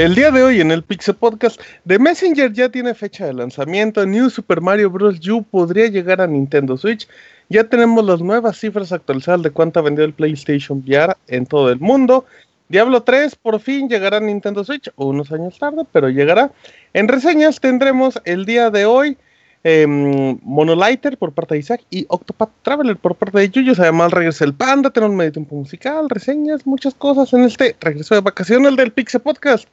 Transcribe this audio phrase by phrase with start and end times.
[0.00, 4.06] El día de hoy en el Pixel Podcast, The Messenger ya tiene fecha de lanzamiento.
[4.06, 5.18] New Super Mario Bros.
[5.28, 7.06] U podría llegar a Nintendo Switch.
[7.50, 11.70] Ya tenemos las nuevas cifras actualizadas de cuánto ha vendido el PlayStation VR en todo
[11.70, 12.24] el mundo.
[12.70, 16.50] Diablo 3 por fin llegará a Nintendo Switch, unos años tarde, pero llegará.
[16.94, 19.18] En reseñas tendremos el día de hoy
[19.64, 23.80] eh, Monolighter por parte de Isaac y Octopath Traveler por parte de Yuyos.
[23.80, 28.20] Además regresa el Panda, tenemos medio tiempo musical, reseñas, muchas cosas en este regreso de
[28.20, 29.68] vacaciones del Pixel Podcast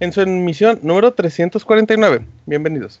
[0.00, 2.24] en su emisión número 349.
[2.46, 3.00] Bienvenidos.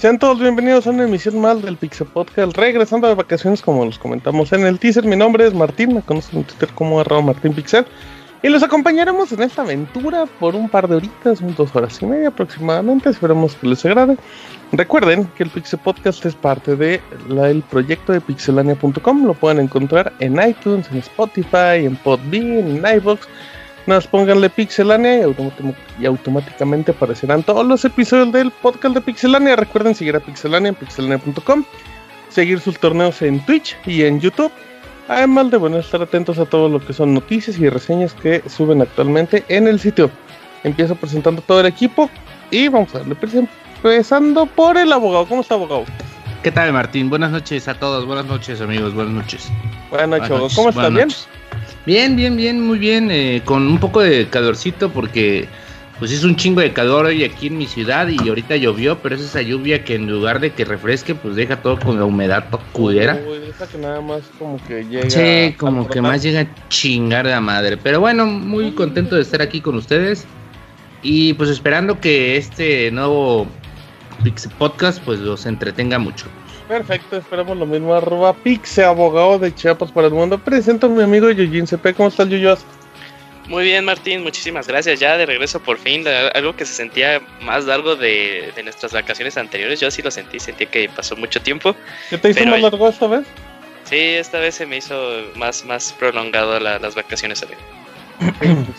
[0.00, 3.98] Sean todos bienvenidos a una emisión más del Pixel Podcast, regresando de vacaciones como los
[3.98, 5.04] comentamos en el teaser.
[5.04, 7.84] Mi nombre es Martín, me conocen en Twitter como arroba Martín Pixel.
[8.42, 12.06] Y los acompañaremos en esta aventura por un par de horitas, un dos horas y
[12.06, 13.10] media aproximadamente.
[13.10, 14.16] Esperamos que les agrade.
[14.72, 19.26] Recuerden que el Pixel Podcast es parte del el proyecto de pixelania.com.
[19.26, 23.20] Lo pueden encontrar en iTunes, en Spotify, en Podbean, en iVoox
[23.86, 25.26] Nada, pónganle Pixelania
[25.98, 29.56] y, automáticamente aparecerán todos los episodios del podcast de Pixelania.
[29.56, 31.64] Recuerden seguir a Pixelania en pixelania.com,
[32.28, 34.52] seguir sus torneos en Twitch y en YouTube.
[35.08, 38.80] Además de bueno, estar atentos a todo lo que son noticias y reseñas que suben
[38.82, 40.10] actualmente en el sitio.
[40.62, 42.10] Empiezo presentando todo el equipo
[42.50, 43.16] y vamos a darle
[43.82, 45.26] empezando por el abogado.
[45.26, 45.84] ¿Cómo está, abogado?
[46.42, 47.10] ¿Qué tal, Martín?
[47.10, 48.06] Buenas noches a todos.
[48.06, 48.94] Buenas noches, amigos.
[48.94, 49.50] Buenas noches.
[49.90, 50.88] Buenas noches, ¿Cómo está?
[50.90, 51.08] ¿Bien?
[51.86, 53.10] Bien, bien, bien, muy bien.
[53.10, 55.48] Eh, con un poco de calorcito porque
[55.98, 59.16] pues es un chingo de calor hoy aquí en mi ciudad y ahorita llovió, pero
[59.16, 62.46] es esa lluvia que en lugar de que refresque, pues deja todo con la humedad
[62.72, 63.20] cudera.
[63.46, 65.10] esa que nada más como que llega.
[65.10, 67.76] Sí, como que más llega a chingar de la madre.
[67.76, 70.26] Pero bueno, muy contento de estar aquí con ustedes
[71.02, 73.46] y pues esperando que este nuevo
[74.58, 76.26] Podcast pues los entretenga mucho.
[76.70, 77.92] Perfecto, esperamos lo mismo.
[77.92, 80.38] Arroba Pixe, abogado de Chiapas para el mundo.
[80.38, 81.94] Presento a mi amigo Yujin CP.
[81.94, 82.60] ¿Cómo estás, Yuyos?
[83.48, 85.00] Muy bien, Martín, muchísimas gracias.
[85.00, 89.80] Ya de regreso por fin, algo que se sentía más largo de, nuestras vacaciones anteriores.
[89.80, 91.74] Yo así lo sentí, sentí que pasó mucho tiempo.
[92.08, 93.26] ¿Qué te hizo más largo esta vez?
[93.82, 97.42] Sí, esta vez se me hizo más, más prolongado las vacaciones.
[97.42, 97.60] Amigo.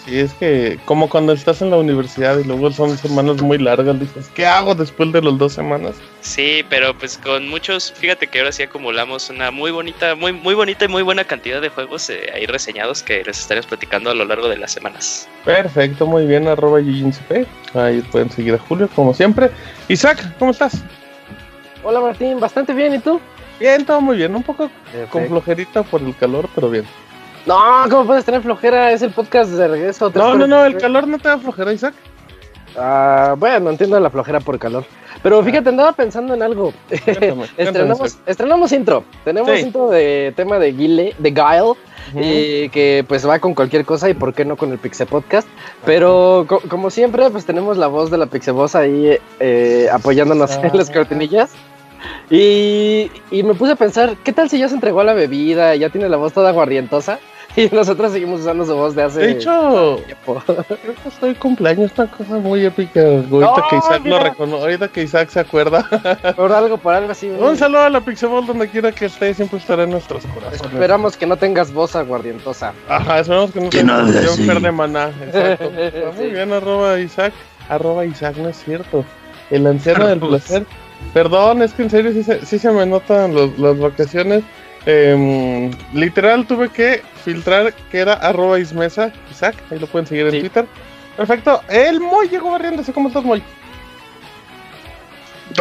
[0.05, 3.99] Sí, es que como cuando estás en la universidad y luego son semanas muy largas,
[3.99, 5.95] dices, ¿qué hago después de las dos semanas?
[6.21, 10.53] Sí, pero pues con muchos, fíjate que ahora sí acumulamos una muy bonita, muy, muy
[10.53, 14.13] bonita y muy buena cantidad de juegos eh, ahí reseñados que les estaremos platicando a
[14.13, 15.27] lo largo de las semanas.
[15.43, 19.49] Perfecto, muy bien, arroba Ahí pueden seguir a Julio, como siempre.
[19.87, 20.83] Isaac, ¿cómo estás?
[21.83, 23.19] Hola Martín, bastante bien, ¿y tú?
[23.59, 24.69] Bien, todo muy bien, un poco
[25.09, 26.85] con flojerita por el calor, pero bien.
[27.45, 27.57] No,
[27.89, 28.91] ¿cómo puedes tener flojera?
[28.91, 30.11] Es el podcast de regreso.
[30.13, 31.95] No, no, no, el calor no te da flojera, Isaac.
[32.77, 34.85] Ah, bueno, entiendo la flojera por calor.
[35.23, 35.43] Pero ah.
[35.43, 36.73] fíjate, andaba pensando en algo.
[37.57, 39.03] estrenamos, estrenamos, intro.
[39.23, 41.73] Tenemos intro de tema de Guile, de Guile,
[42.15, 45.47] y que pues va con cualquier cosa y por qué no con el Pixel Podcast.
[45.85, 50.77] Pero como siempre, pues tenemos la voz de la Pixel Voz ahí eh, apoyándonos en
[50.77, 51.51] las cortinillas.
[52.29, 55.75] Y, y, me puse a pensar, ¿qué tal si ya se entregó a la bebida,
[55.75, 57.19] ya tiene la voz toda guardientosa?
[57.55, 59.19] Y nosotros seguimos usando su voz de hace.
[59.19, 63.01] De hecho, creo que estoy cumpleaños, esta cosa muy épica.
[63.01, 65.87] Ahorita, que Isaac lo ahorita que Isaac se acuerda.
[66.35, 67.29] Por algo, por algo así.
[67.29, 70.61] Un saludo a la Pixaball donde quiera que esté, siempre estará en nuestros corazones.
[70.61, 72.73] Esperamos que no tengas voz aguardientosa.
[72.87, 75.11] Ajá, esperamos que no tengas un de maná.
[75.21, 75.71] Exacto.
[76.17, 77.33] muy bien, arroba Isaac.
[77.69, 79.03] Arroba Isaac, no es cierto.
[79.49, 80.65] El anciano del placer.
[81.13, 84.43] Perdón, es que en serio sí se, sí se me notan los, las vacaciones.
[84.85, 90.39] Eh, literal tuve que filtrar que era arroba ismesa, Isaac, ahí lo pueden seguir en
[90.39, 90.65] Twitter.
[91.17, 93.43] Perfecto, el Moy llegó barriéndose, ¿cómo estás Moy?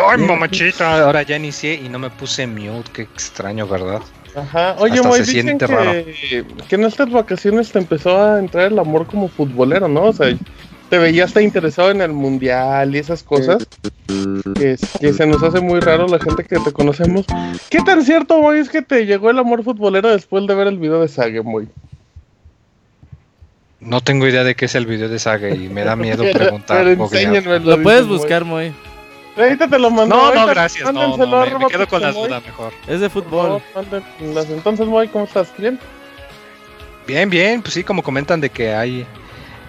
[0.02, 4.00] Ay, mamachita, ahora ya inicié y no me puse mute, qué extraño, ¿verdad?
[4.34, 6.04] Ajá, oye, Hasta Moy, se dicen siente que, raro.
[6.68, 10.04] que en estas vacaciones te empezó a entrar el amor como futbolero, ¿no?
[10.04, 10.34] O sea,
[10.88, 13.66] te veías tan interesado en el mundial y esas cosas
[14.54, 17.26] que, que se nos hace muy raro la gente que te conocemos.
[17.68, 20.78] ¿Qué tan cierto, Moy, es que te llegó el amor futbolero después de ver el
[20.78, 21.68] video de Sage, Moy?
[23.80, 26.84] No tengo idea de qué es el video de Saga y me da miedo preguntar.
[26.84, 28.72] pero Lo puedes buscar, Moy.
[29.36, 30.14] Ahorita te lo mando.
[30.14, 32.72] No, no, gracias, no, me, quedo con la duda mejor.
[32.86, 33.62] Es de fútbol.
[34.20, 35.50] Entonces, Moy, ¿cómo estás?
[35.56, 35.78] ¿Bien?
[37.06, 39.06] Bien, bien, pues sí, como comentan de que hay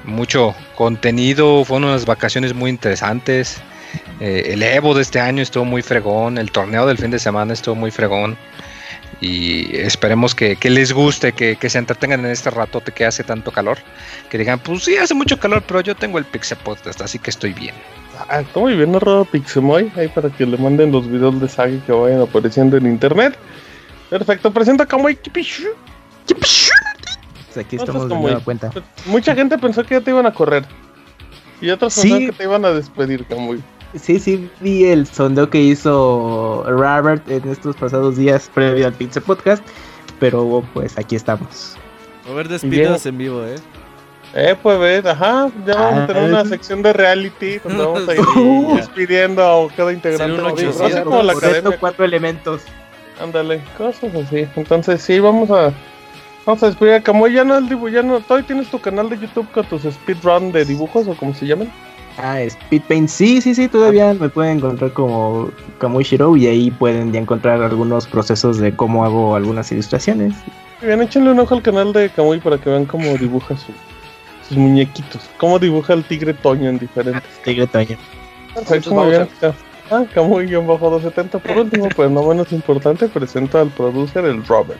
[0.04, 3.62] mucho contenido, fueron unas vacaciones muy interesantes.
[4.20, 7.54] Eh, el Evo de este año estuvo muy fregón, el torneo del fin de semana
[7.54, 8.38] estuvo muy fregón.
[9.20, 13.24] Y esperemos que, que les guste, que, que se entretengan en este ratote que hace
[13.24, 13.78] tanto calor.
[14.30, 17.30] Que digan, pues sí, hace mucho calor, pero yo tengo el Pixel Podcast, así que
[17.30, 17.76] estoy bien.
[18.30, 21.80] Ah, está muy bien narrado Pixemoy, ahí para que le manden los videos de Sage
[21.86, 23.36] que vayan apareciendo en internet.
[24.10, 25.68] Perfecto, presenta Kipishu.
[26.28, 28.72] Pues aquí estamos de como- nueva cuenta.
[29.06, 30.66] Mucha gente pensó que ya te iban a correr.
[31.60, 32.02] Y otros Sí.
[32.04, 33.62] pensaron que te iban a despedir, Kamoy.
[34.00, 39.20] Sí, sí, vi el sondeo que hizo Robert en estos pasados días previo al Pizza
[39.20, 39.64] Podcast,
[40.20, 41.76] pero pues aquí estamos.
[42.30, 43.56] A ver, despidos en vivo, eh.
[44.34, 48.08] Eh, pues ver, ajá, ya vamos a Ah, tener una sección de reality donde vamos
[48.08, 50.42] a ir despidiendo a cada integrante.
[50.70, 51.78] Así como la academia.
[51.78, 52.62] cuatro elementos.
[53.22, 54.48] Ándale, cosas así.
[54.56, 55.74] Entonces sí, vamos a
[56.46, 57.34] vamos a despedir a Camuy.
[57.34, 58.22] Ya no el dibujo, ya no.
[58.22, 61.70] ¿Todavía tienes tu canal de YouTube con tus speedrun de dibujos o como se llaman?
[62.18, 65.50] Ah, Speedpaint, sí, sí, sí, todavía me pueden encontrar como
[65.80, 70.34] Kamui Shiro y ahí pueden ya encontrar algunos procesos de cómo hago algunas ilustraciones.
[70.80, 73.72] Muy Bien, échenle un ojo al canal de Camuy para que vean cómo dibuja su-
[74.48, 75.30] sus muñequitos.
[75.38, 77.24] Cómo dibuja el tigre Toño en diferentes.
[77.44, 77.98] Tigre Toño.
[78.54, 79.28] Perfecto, muy bien.
[79.90, 81.40] Ah, Camuy-270.
[81.40, 84.80] Por último, pues no menos importante, presento al producer, el Robert.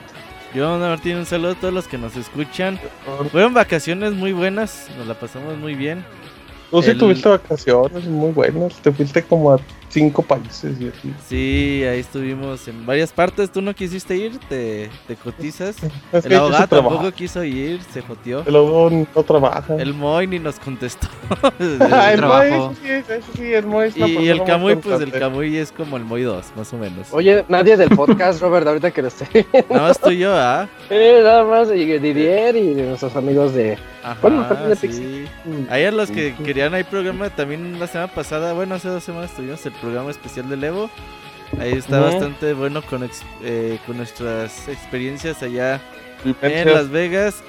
[0.54, 2.78] Yo, Martín, un saludo a todos los que nos escuchan.
[3.30, 6.04] Fueron vacaciones muy buenas, nos la pasamos muy bien.
[6.72, 8.80] Tú sí El- tuviste vacaciones muy buenas.
[8.80, 9.60] Te fuiste como a
[9.92, 11.14] cinco países y así.
[11.28, 13.52] Sí, ahí estuvimos en varias partes.
[13.52, 15.76] Tú no quisiste ir, te, te cotizas.
[16.12, 16.88] Es El abogado se trabaja.
[16.96, 18.42] tampoco quiso ir, se joteó.
[18.46, 19.76] Luego no trabaja.
[19.76, 21.06] El Moy ni nos contestó.
[21.90, 22.22] Ah, el.
[22.22, 25.12] Moy, sí, sí, sí, sí, el Moy es una y el muy Camuy, pues el.
[25.12, 27.08] Camuy es como el Moy 2, más o menos.
[27.12, 29.74] Oye, nadie del podcast, Robert, ahorita que lo estoy viendo.
[29.74, 30.68] Nada más tú y yo, ¿ah?
[30.90, 33.78] Eh, nada más, y Didier y nuestros amigos de.
[34.02, 35.26] Ajá, Bueno, de sí.
[35.70, 39.30] Ahí a los que querían, hay programa también la semana pasada, bueno, hace dos semanas
[39.36, 40.88] tuvimos el programa especial del Evo.
[41.60, 43.06] Ahí está bastante bueno con,
[43.42, 45.80] eh, con nuestras experiencias allá
[46.40, 46.72] en.
[46.72, 47.42] Las Vegas.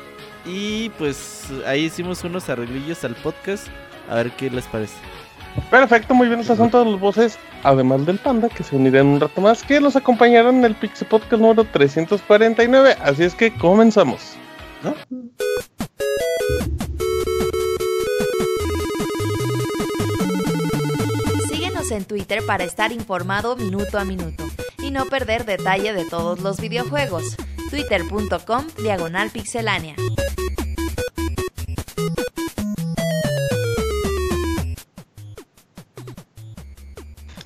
[0.45, 3.67] Y pues ahí hicimos unos arreglillos al podcast.
[4.09, 4.95] A ver qué les parece.
[5.69, 9.19] Perfecto, muy bien, estas son todas las voces, además del Panda, que se unirán un
[9.19, 12.97] rato más, que los acompañarán en el Pixie Podcast número 349.
[12.99, 14.35] Así es que comenzamos.
[14.81, 14.97] Síguenos
[21.93, 24.43] en Twitter para estar informado minuto a minuto
[24.79, 27.35] y no perder detalle de todos los videojuegos.
[27.69, 29.95] Twitter.com Diagonal Pixelánea.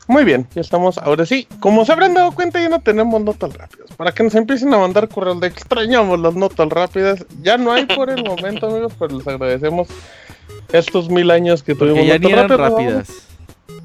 [0.08, 1.48] Muy bien, ya estamos, ahora sí.
[1.60, 3.92] Como se habrán dado cuenta, ya no tenemos notas rápidas.
[3.98, 7.26] Para que nos empiecen a mandar correos de extrañamos las notas rápidas.
[7.42, 9.90] Ya no hay por el momento, amigos, pero les agradecemos
[10.72, 12.94] estos mil años que tuvimos Porque ya ni notas eran rápidas.
[12.94, 13.37] rápidas.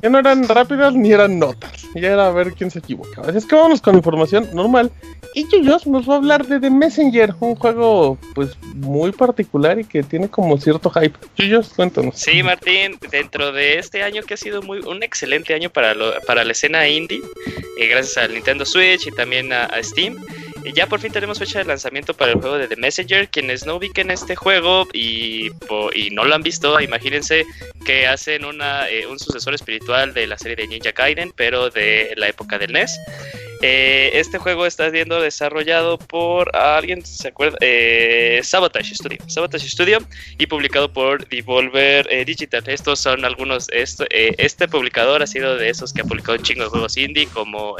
[0.02, 1.86] Ya no eran rápidas ni eran notas.
[1.94, 3.28] Ya era a ver quién se equivocaba.
[3.28, 4.90] Así es que vamos con información normal.
[5.34, 9.84] Y Yuyos nos va a hablar de The Messenger, un juego pues muy particular y
[9.84, 11.16] que tiene como cierto hype.
[11.36, 12.16] Yuyos, cuéntanos.
[12.18, 16.12] Sí, Martín, dentro de este año que ha sido muy un excelente año para, lo-
[16.26, 17.20] para la escena indie,
[17.78, 20.16] eh, gracias al Nintendo Switch y también a, Steam,
[20.74, 23.28] ya por fin tenemos fecha de lanzamiento para el juego de The Messenger.
[23.28, 25.50] Quienes no ubiquen este juego y,
[25.94, 27.44] y no lo han visto, imagínense
[27.84, 32.14] que hacen una, eh, un sucesor espiritual de la serie de Ninja Gaiden, pero de
[32.16, 32.98] la época del NES.
[33.64, 37.56] Eh, este juego está siendo desarrollado por alguien, ¿se acuerda?
[37.60, 39.18] Eh, Sabotage Studio.
[39.28, 39.98] Sabotage Studio
[40.36, 42.64] y publicado por Devolver eh, Digital.
[42.66, 43.68] Estos son algunos.
[43.70, 47.28] Esto, este publicador ha sido de esos que ha publicado un chingo de juegos indie,
[47.28, 47.76] como.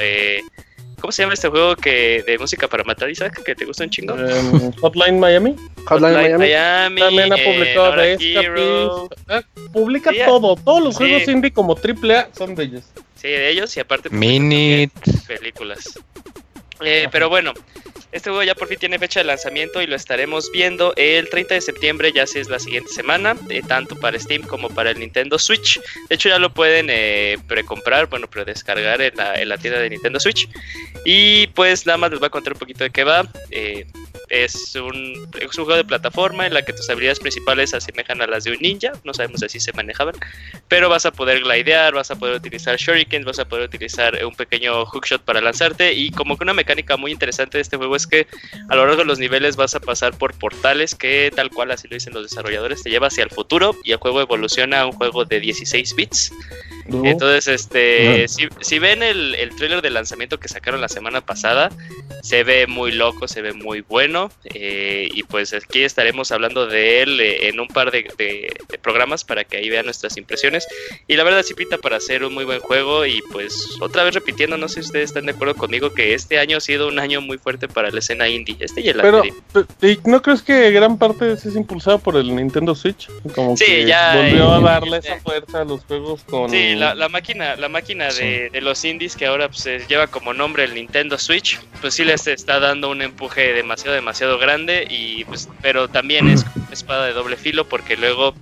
[1.03, 3.43] Eh, ¿Cómo se llama este juego que de música para matar, Isaac?
[3.43, 4.15] Que te gusta un chingo.
[4.17, 5.57] Em, Hotline Miami.
[5.87, 7.01] Hotline Hotline Miami.
[7.01, 9.09] También ha eh, publicado.
[9.29, 9.43] Ah,
[9.73, 10.57] publica Sí, todo.
[10.57, 11.05] Todos los sí.
[11.05, 12.85] juegos indie como AAA son de ellos.
[13.17, 14.11] Sí, de ellos y aparte.
[14.11, 14.93] Minute.
[15.27, 15.99] películas.
[16.85, 17.53] Eh, pero bueno,
[18.13, 21.55] Este juego ya por fin tiene fecha de lanzamiento y lo estaremos viendo el 30
[21.55, 24.99] de septiembre, ya si es la siguiente semana, eh, tanto para Steam como para el
[24.99, 25.81] Nintendo Switch.
[26.09, 29.89] De hecho ya lo pueden eh, precomprar, bueno, predescargar en la, en la tienda de
[29.89, 30.47] Nintendo Switch.
[31.07, 33.27] Y pues nada más les voy a contar un poquito de qué va.
[33.51, 33.87] Eh,
[34.33, 38.23] es un, es un juego de plataforma en la que tus habilidades principales se asemejan
[38.23, 40.15] a las de un ninja, no sabemos si así se manejaban,
[40.69, 44.35] pero vas a poder glidear, vas a poder utilizar shurikens, vas a poder utilizar un
[44.35, 48.07] pequeño hookshot para lanzarte y como que una mecánica muy interesante de este juego es
[48.07, 48.27] que
[48.71, 51.87] a lo largo de los niveles vas a pasar por portales que tal cual así
[51.89, 54.93] lo dicen los desarrolladores te lleva hacia el futuro y el juego evoluciona a un
[54.93, 56.33] juego de 16 bits.
[57.05, 61.71] Entonces, este, si, si, ven el, el trailer de lanzamiento que sacaron la semana pasada,
[62.23, 64.22] se ve muy loco, se ve muy bueno.
[64.45, 68.79] Eh, y pues aquí estaremos hablando de él eh, en un par de, de, de,
[68.79, 70.67] programas para que ahí vean nuestras impresiones.
[71.09, 73.07] Y la verdad sí pinta para hacer un muy buen juego.
[73.07, 76.39] Y pues otra vez repitiendo, no sé si ustedes están de acuerdo conmigo que este
[76.39, 78.57] año ha sido un año muy fuerte para la escena indie.
[78.61, 82.75] Este y el Pero, ¿y ¿no crees que gran parte es impulsado por el Nintendo
[82.75, 83.09] Switch?
[83.35, 84.17] Como sí, que ya.
[84.17, 86.51] Volvió eh, a darle eh, esa fuerza a los juegos con.
[86.51, 88.25] Sí, la, la máquina, la máquina Sí.
[88.25, 91.95] de, de los indies que ahora pues, eh, lleva como nombre el Nintendo Switch, pues
[91.95, 96.73] sí les está dando un empuje demasiado, demasiado grande y pues, pero también es una
[96.73, 98.35] espada de doble filo porque luego,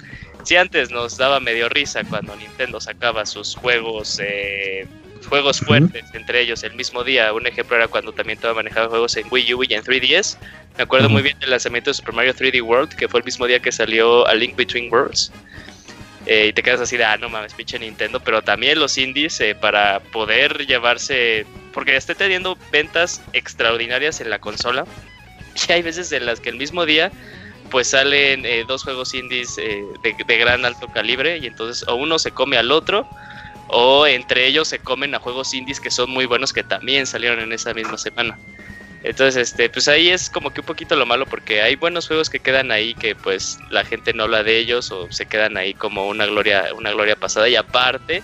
[0.45, 4.87] si antes nos daba medio risa cuando Nintendo sacaba sus juegos, eh,
[5.29, 9.17] juegos fuertes, entre ellos el mismo día, un ejemplo era cuando también estaba manejando juegos
[9.17, 10.37] en Wii U y en 3DS,
[10.77, 13.47] me acuerdo muy bien del lanzamiento de Super Mario 3D World, que fue el mismo
[13.47, 15.33] día que salió A Link Between Worlds.
[16.27, 19.41] Eh, y te quedas así de, ah, no mames, pinche Nintendo, pero también los indies
[19.41, 24.85] eh, para poder llevarse, porque esté teniendo ventas extraordinarias en la consola,
[25.69, 27.13] y hay veces en las que el mismo día
[27.71, 31.95] pues salen eh, dos juegos indies eh, de, de gran alto calibre y entonces o
[31.95, 33.07] uno se come al otro
[33.69, 37.41] o entre ellos se comen a juegos indies que son muy buenos que también salieron
[37.41, 38.39] en esa misma semana.
[39.03, 42.29] Entonces, este, pues ahí es como que un poquito lo malo porque hay buenos juegos
[42.29, 45.73] que quedan ahí que pues la gente no habla de ellos o se quedan ahí
[45.73, 48.23] como una gloria, una gloria pasada y aparte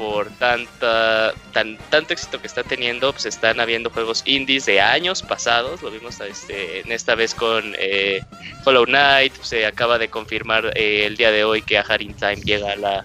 [0.00, 5.22] por tanta tan tanto éxito que está teniendo, pues están habiendo juegos indies de años
[5.22, 8.22] pasados, lo vimos este, en esta vez con eh,
[8.64, 12.72] Hollow Knight, se acaba de confirmar eh, el día de hoy que Aharin Time llega
[12.72, 13.04] a la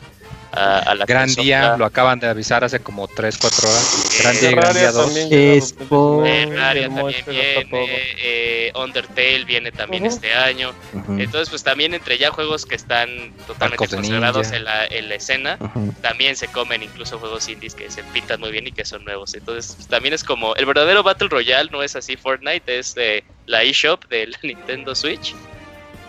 [0.55, 4.19] a, a la Gran día, lo acaban de avisar hace como 3, 4 horas.
[4.19, 5.05] Gran día, y gran día 2.
[5.05, 7.79] también llega Es por- 2019, Terraria también todo.
[7.85, 10.13] viene, eh, Undertale viene también Ujú.
[10.15, 10.73] este año.
[10.93, 13.07] Ujú, Entonces, pues también entre ya juegos que están
[13.45, 15.93] totalmente consagrados en la, en la escena, ujú.
[16.01, 19.33] también se comen incluso juegos indies que se pintan muy bien y que son nuevos.
[19.33, 23.23] Entonces, pues, también es como el verdadero Battle Royale no es así Fortnite, es de
[23.45, 25.33] la eShop de la Nintendo Switch.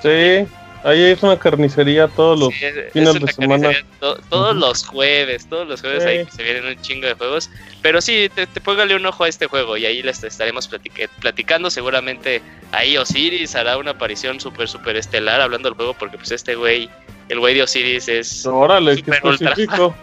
[0.02, 0.46] Sí,
[0.87, 3.71] ahí es una carnicería todos los Sí, es- es fines una de semana.
[4.00, 4.61] to- todos Ujú.
[4.61, 6.09] los jueves, todos los jueves Sí.
[6.09, 7.50] ahí se vienen un chingo de juegos.
[7.83, 11.09] Pero sí, te, te póngale un ojo a este juego y ahí les estaremos platic-
[11.21, 11.69] platicando.
[11.71, 12.40] Seguramente
[12.73, 16.88] ahí Osiris hará una aparición súper, súper estelar hablando del juego porque pues este güey,
[17.28, 18.47] el güey de Osiris es...
[18.47, 19.50] Órale, Super ultra.
[19.50, 19.95] específico.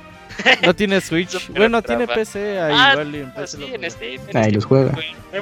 [0.65, 1.29] No tiene Switch.
[1.29, 2.11] Super bueno, ultra tiene.
[2.11, 2.59] PC.
[2.59, 3.91] Ahí Ah, igual y en PC así lo en.
[3.91, 4.91] Steam, en Ahí Steam, los juega.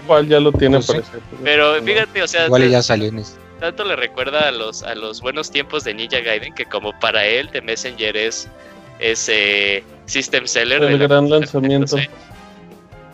[0.04, 0.92] Igual ya lo tiene Pues sí.
[0.94, 1.12] parece.
[1.44, 3.40] Pero fíjate, o sea, Igual ya salió en este.
[3.62, 7.26] Tanto le recuerda a los, a los buenos tiempos de Ninja Gaiden que como para
[7.26, 8.50] él The Messenger es,
[9.00, 10.84] es eh, System Seller.
[10.84, 11.96] El de gran lanzamiento.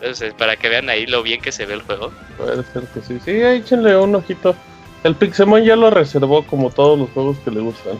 [0.00, 2.12] Entonces, para que vean ahí lo bien que se ve el juego.
[2.38, 3.20] Puede ser que sí.
[3.24, 4.56] Sí, échenle un ojito.
[5.04, 7.98] El Pixemon ya lo reservó como todos los juegos que le gustan.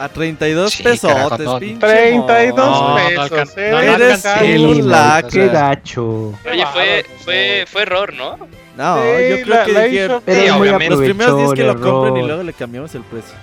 [0.00, 1.58] A 32 Sí, pesos, carajo, no.
[1.58, 3.56] 32 No, pesos.
[3.58, 4.24] eh, no, no Eres
[4.60, 5.28] un laca.
[5.28, 6.32] qué gacho.
[6.50, 8.38] Oye, fue, fue, fue error, ¿no?
[8.78, 9.80] No, Sí, yo creo la- que la
[10.24, 10.94] Pero Sí, obviamente.
[10.94, 13.34] los primeros 10 que lo compren y luego le cambiamos el precio.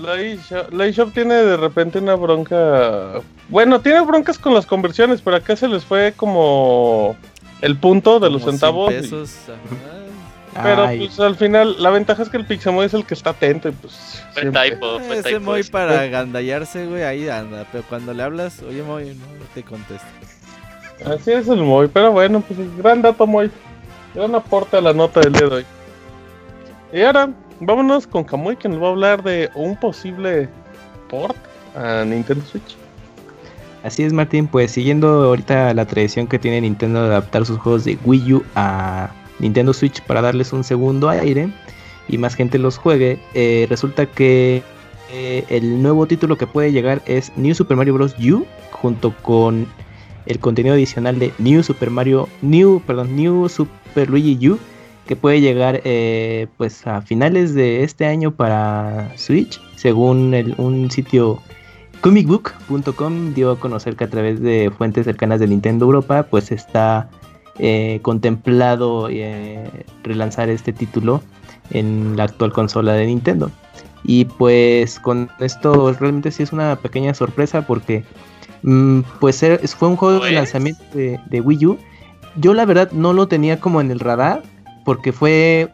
[0.00, 3.14] La eShop, la eShop tiene de repente una bronca.
[3.48, 7.16] Bueno, tiene broncas con las conversiones, pero acá se les fue como
[7.60, 8.92] el punto de los Como 100 centavos.
[8.92, 10.04] y- pesos, ajá.
[10.62, 13.30] Pero Ay, pues al final, la ventaja es que el Pixemoy es el que está
[13.30, 14.22] atento y pues.
[14.32, 15.38] Fue typo, fue Ese.
[15.38, 17.66] Moy para agandallarse, güey, ahí anda.
[17.72, 20.08] Pero cuando le hablas, oye Moy, no, no te contesta.
[21.06, 23.50] Así es el Moy, pero bueno, pues gran dato Moy.
[24.14, 25.66] Gran aporte a la nota del día de hoy.
[26.92, 30.48] Y ahora, vámonos con Kamui que nos va a hablar de un posible
[31.08, 31.36] port
[31.76, 32.76] a Nintendo Switch.
[33.84, 34.46] Así es, Martín.
[34.46, 38.44] Pues siguiendo ahorita la tradición que tiene Nintendo de adaptar sus juegos de Wii U
[38.54, 41.48] a Nintendo Switch para darles un segundo aire
[42.08, 44.62] y más gente los juegue, eh, resulta que
[45.12, 48.14] eh, el nuevo título que puede llegar es New Super Mario Bros.
[48.18, 49.66] U junto con
[50.26, 54.58] el contenido adicional de New Super Mario New, perdón, New Super Luigi U
[55.06, 61.40] que puede llegar eh, pues a finales de este año para Switch, según un sitio
[62.02, 67.08] comicbook.com dio a conocer que a través de fuentes cercanas de Nintendo Europa, pues está
[67.58, 69.68] eh, contemplado eh,
[70.02, 71.22] relanzar este título
[71.70, 73.50] en la actual consola de Nintendo.
[74.04, 78.04] Y pues con esto realmente sí es una pequeña sorpresa porque
[78.62, 79.44] mm, pues
[79.76, 80.32] fue un juego de Pues.
[80.34, 81.78] lanzamiento de, de Wii U.
[82.36, 84.42] Yo la verdad no lo tenía como en el radar
[84.84, 85.68] porque fue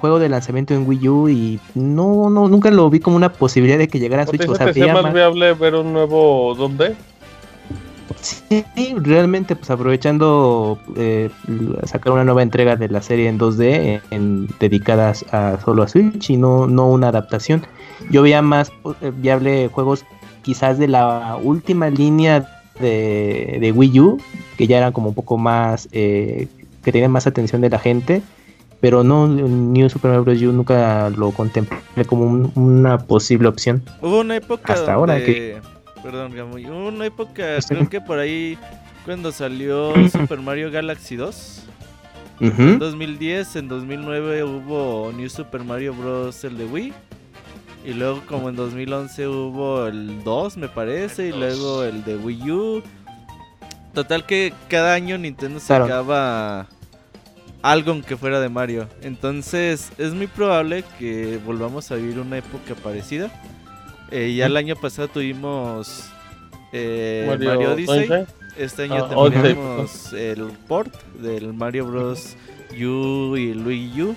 [0.00, 3.78] juego de lanzamiento en Wii U y no, no nunca lo vi como una posibilidad
[3.78, 4.48] de que llegara a ¿No Switch.
[4.48, 6.94] O sea, que sea más- viable ver un nuevo 2D?
[8.22, 8.64] Sí,
[8.98, 11.30] realmente, pues aprovechando eh,
[11.84, 16.30] sacar una nueva entrega de la serie en 2D en, dedicadas a solo a Switch
[16.30, 17.62] y no, no una adaptación.
[18.10, 20.04] Yo veía más eh, viable juegos
[20.42, 22.46] quizás de la última línea
[22.80, 24.18] de, de Wii U,
[24.56, 26.48] que ya eran como un poco más, eh,
[26.82, 28.22] que tenían más atención de la gente,
[28.80, 30.42] pero no, New Super Mario Bros.
[30.42, 33.82] U nunca lo contemplé como un- una posible opción.
[34.00, 35.58] Hubo una época Hasta ahora que-
[36.02, 36.66] Perdón, Gamoy.
[36.66, 38.56] Hubo una época, creo que por ahí,
[39.04, 41.64] cuando salió Super Mario Galaxy 2.
[42.40, 42.62] Ujú.
[42.62, 46.42] En 2010, en 2009 hubo New Super Mario Bros.
[46.44, 46.92] el de Wii.
[47.84, 51.28] Y luego como en 2011 hubo el 2, me parece.
[51.28, 51.40] El Y 2.
[51.58, 52.82] luego el de Wii U.
[53.94, 55.84] Total que cada año Nintendo Claro.
[55.86, 56.66] sacaba
[57.60, 58.88] algo que fuera de Mario.
[59.02, 63.30] Entonces es muy probable que volvamos a vivir una época parecida.
[64.10, 66.10] Eh, ya el año pasado tuvimos
[66.72, 68.06] eh, Mario, Odyssey.
[68.06, 68.26] Sunshine.
[68.56, 72.36] Este año Ah, tendremos el port del Mario Bros.
[72.72, 74.16] U y Wii U.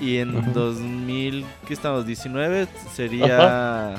[0.00, 0.50] Y en Ujú.
[0.52, 2.06] 2000, ¿qué estamos?
[2.06, 3.96] 19 sería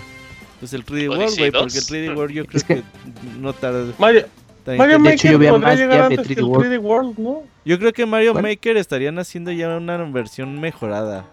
[0.59, 1.91] pues el 3D World, güey, porque el 2.
[1.91, 2.83] 3D World yo creo Es que- que
[3.39, 3.93] no tarda.
[3.97, 4.25] Mario,
[4.65, 6.65] Mario De hecho, Maker yo veía podría más llegar antes que 3D el World.
[6.71, 7.43] 3D World, ¿no?
[7.65, 8.43] Yo creo que Mario ¿Cuál?
[8.43, 11.25] Maker estarían haciendo ya una versión mejorada.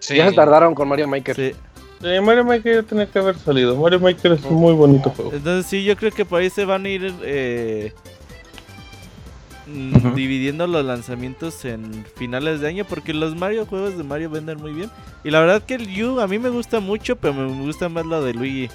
[0.00, 0.16] Sí.
[0.16, 1.34] Ya se tardaron con Mario Maker.
[1.34, 1.52] Sí.
[2.00, 3.76] Sí, Mario Maker ya tenía que haber salido.
[3.76, 5.32] Mario Maker es un muy bonito juego.
[5.32, 7.92] Entonces sí, yo creo que por ahí se van a ir eh,
[9.66, 14.58] mm, dividiendo los lanzamientos en finales de año porque los Mario juegos de Mario venden
[14.58, 14.90] muy bien.
[15.24, 18.06] Y la verdad que el U a mí me gusta mucho, pero me gusta más
[18.06, 18.68] lo de Luigi.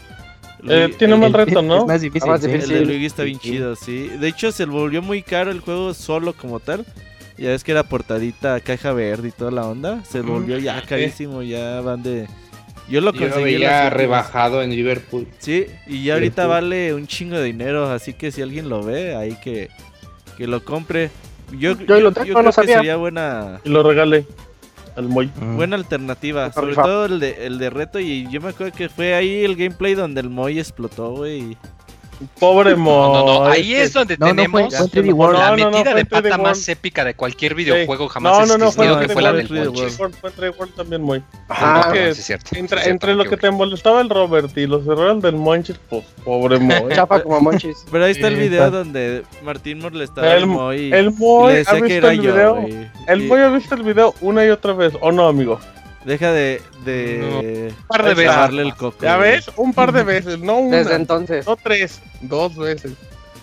[0.67, 1.86] Eh, tiene el- más reto, es ¿no?
[1.86, 2.45] más difícil, Más sí.
[2.48, 2.76] El difícil.
[2.80, 3.52] de Luigi está bien Sí.
[3.52, 4.08] chido, sí.
[4.19, 6.86] De hecho, se volvió muy caro el juego solo como tal.
[7.38, 10.04] Ya ves que era portadita, caja verde y toda la onda.
[10.06, 12.28] Se volvió ya carísimo, ya van de...
[12.89, 15.28] Yo lo Yo lo conseguí en las veía rebajado en Liverpool.
[15.39, 16.50] Sí, y ya ahorita Liverpool.
[16.69, 19.69] vale un chingo de dinero, así que si alguien lo ve, ahí que,
[20.38, 21.10] que lo compre.
[21.58, 22.78] Yo, Yo lo tengo, creo no que sabía.
[22.78, 24.26] sería buena Y lo regalé
[24.96, 25.30] al Moy.
[25.56, 29.13] Buena alternativa, sobre todo el de, el de reto y yo me acuerdo que fue
[29.15, 31.58] ahí el gameplay donde el Moy explotó, güey.
[32.40, 32.94] Pobre Moy.
[33.14, 35.38] No, no, no, ahí es donde No, no fue, tenemos fue en 3D World.
[35.40, 38.08] la No, no, no, metida fue de en 3D pata más épica de cualquier videojuego
[38.08, 38.14] Sí.
[38.14, 39.92] jamás no, no, no, fue existido, que 3D fue la del World.
[39.92, 41.24] Fue en 3D World también, Moy.
[41.50, 44.10] Ah, que sí, es cierto, sí, Entre, es cierto, entre lo que te molestaba el
[44.10, 46.84] Robert y los errores del Monchis, pues pobre Moy.
[46.96, 47.78] Chapa como monchis.
[47.92, 52.10] Pero ahí está el video donde Martín molestaba El- al Moy El Moy ha visto
[52.10, 52.66] el video.
[53.08, 55.60] El Moy ha visto el video una y otra vez, ¿o no, amigo?
[56.06, 58.50] Deja de, de Un par de veces.
[58.52, 58.98] el coco.
[59.02, 61.46] Ya ves, un par de veces, no una, Desde entonces.
[61.46, 62.92] no tres, dos veces.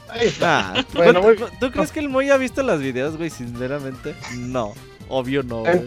[0.08, 0.72] Ahí está.
[0.76, 3.30] Ah, Bueno, ¿tú- muy- ¿tú, tú crees que el Moy ha visto las videos, güey?
[3.30, 4.74] Sinceramente, no.
[5.08, 5.82] Obvio no, güey.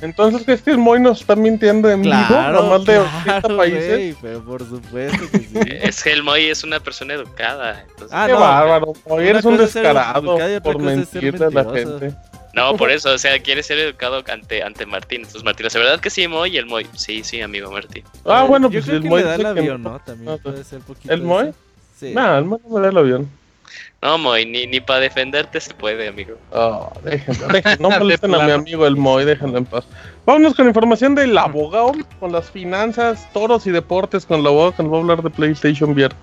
[0.00, 2.14] Entonces, ¿crees que el Moy nos está mintiendo en vivo?
[2.28, 3.88] Claro, Nomás de 80 claro, países.
[3.88, 5.48] güey, pero por supuesto que sí.
[5.82, 7.80] Es que el Moy es una persona educada.
[7.88, 8.40] entonces- Ah, Qué no.
[8.40, 9.26] bárbaro, Moy.
[9.26, 12.14] Eres un descarado por mentirle a la gente.
[12.54, 15.18] No, por eso, o sea, quiere ser educado ante, ante Martín.
[15.22, 16.54] Entonces, Martín, ¿es verdad que sí, Moy?
[16.54, 18.04] Y el Moy, sí, sí, amigo Martín.
[18.24, 19.90] Ah, bueno, yo pues creo el que Moy le da el avión, no.
[19.90, 19.98] ¿no?
[20.00, 21.52] También Ah, puede ser poquito ¿El Moy?
[21.98, 22.12] Sí.
[22.14, 23.30] Nah, el Moy no me da el avión.
[24.02, 26.36] No, Moy, ni, ni para defenderte se puede, amigo.
[26.52, 27.88] Ah, déjenlo, déjenlo.
[27.88, 29.86] No molesten a mi amigo el Moy, déjenlo en paz.
[30.26, 34.82] Vámonos con información del abogado, con las finanzas, toros y deportes, con el abogado que
[34.82, 36.14] nos va a hablar de PlayStation VR.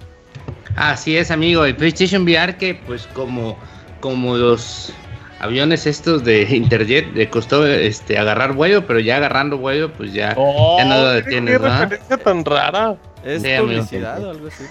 [0.76, 1.66] Así es, amigo.
[1.66, 3.58] El PlayStation VR que, pues, como,
[4.00, 4.94] como los
[5.42, 10.34] aviones estos de Interjet, le costó este, agarrar vuelo, pero ya agarrando vuelo, pues ya.
[10.38, 12.96] Oh, Ya no lo ¿qué- detienes, ¿Qué referencia tan rara?
[13.24, 13.82] ¿Es Sí, amigo.
[13.82, 14.64] publicidad o algo así?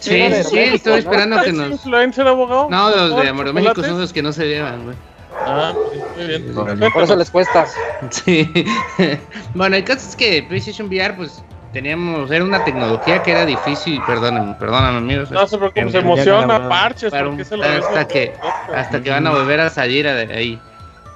[0.00, 1.70] Sí, sí, sí, estoy esperando que ¿Es nos.
[1.72, 2.68] influencer, abogado?
[2.70, 4.96] No, los de ¿Por Amor México son los que no se llevan, güey.
[5.46, 5.74] Ah,
[6.16, 6.54] muy bien.
[6.54, 7.66] Por eso les cuesta.
[8.10, 8.50] Sí.
[9.54, 14.02] bueno, el caso es que PlayStation VR, pues teníamos, era una tecnología que era difícil,
[14.06, 15.30] perdóname, perdóname, amigos.
[15.30, 18.34] No se preocupe, se Ya emociona, parches, porque un- se lo hasta que-
[18.74, 20.58] hasta que van a volver a salir de ahí.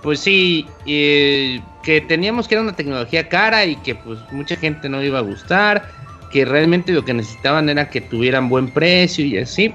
[0.03, 4.89] Pues sí, eh, que teníamos que era una tecnología cara y que pues mucha gente
[4.89, 5.89] no iba a gustar,
[6.31, 9.73] que realmente lo que necesitaban era que tuvieran buen precio y así,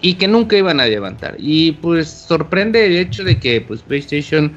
[0.00, 1.34] y que nunca iban a levantar.
[1.38, 4.52] Y pues sorprende el hecho de que pues PlayStation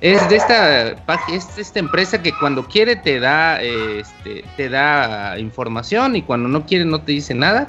[0.00, 0.90] es de esta
[1.32, 6.64] es esta empresa que cuando quiere te da este, te da información y cuando no
[6.66, 7.66] quiere no te dice nada.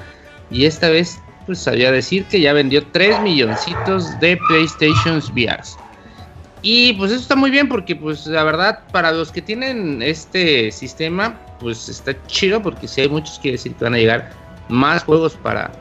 [0.52, 5.64] Y esta vez pues salió a decir que ya vendió 3 milloncitos de PlayStation VR.
[6.62, 10.72] Y pues eso está muy bien porque pues la verdad para los que tienen este
[10.72, 14.30] sistema pues está chido porque si hay muchos quiere decir que van a llegar
[14.68, 15.72] más juegos para,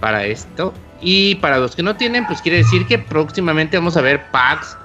[0.00, 0.74] para esto.
[1.00, 4.76] Y para los que no tienen pues quiere decir que próximamente vamos a ver packs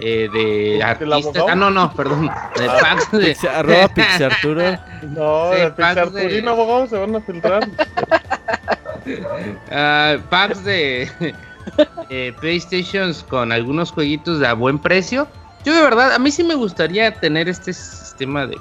[0.00, 1.44] eh, de artistas.
[1.48, 2.30] Ah, no, no, perdón.
[2.56, 3.36] De packs de...
[3.48, 4.78] Arroba Pixarturo.
[5.02, 7.68] No, Sí, de Pixarturino, abogado, se van a filtrar.
[9.70, 11.10] Ah, packs de
[12.08, 15.28] eh, PlayStations con algunos jueguitos de a buen precio.
[15.62, 18.56] Yo de verdad, a mí sí me gustaría tener este sistema de,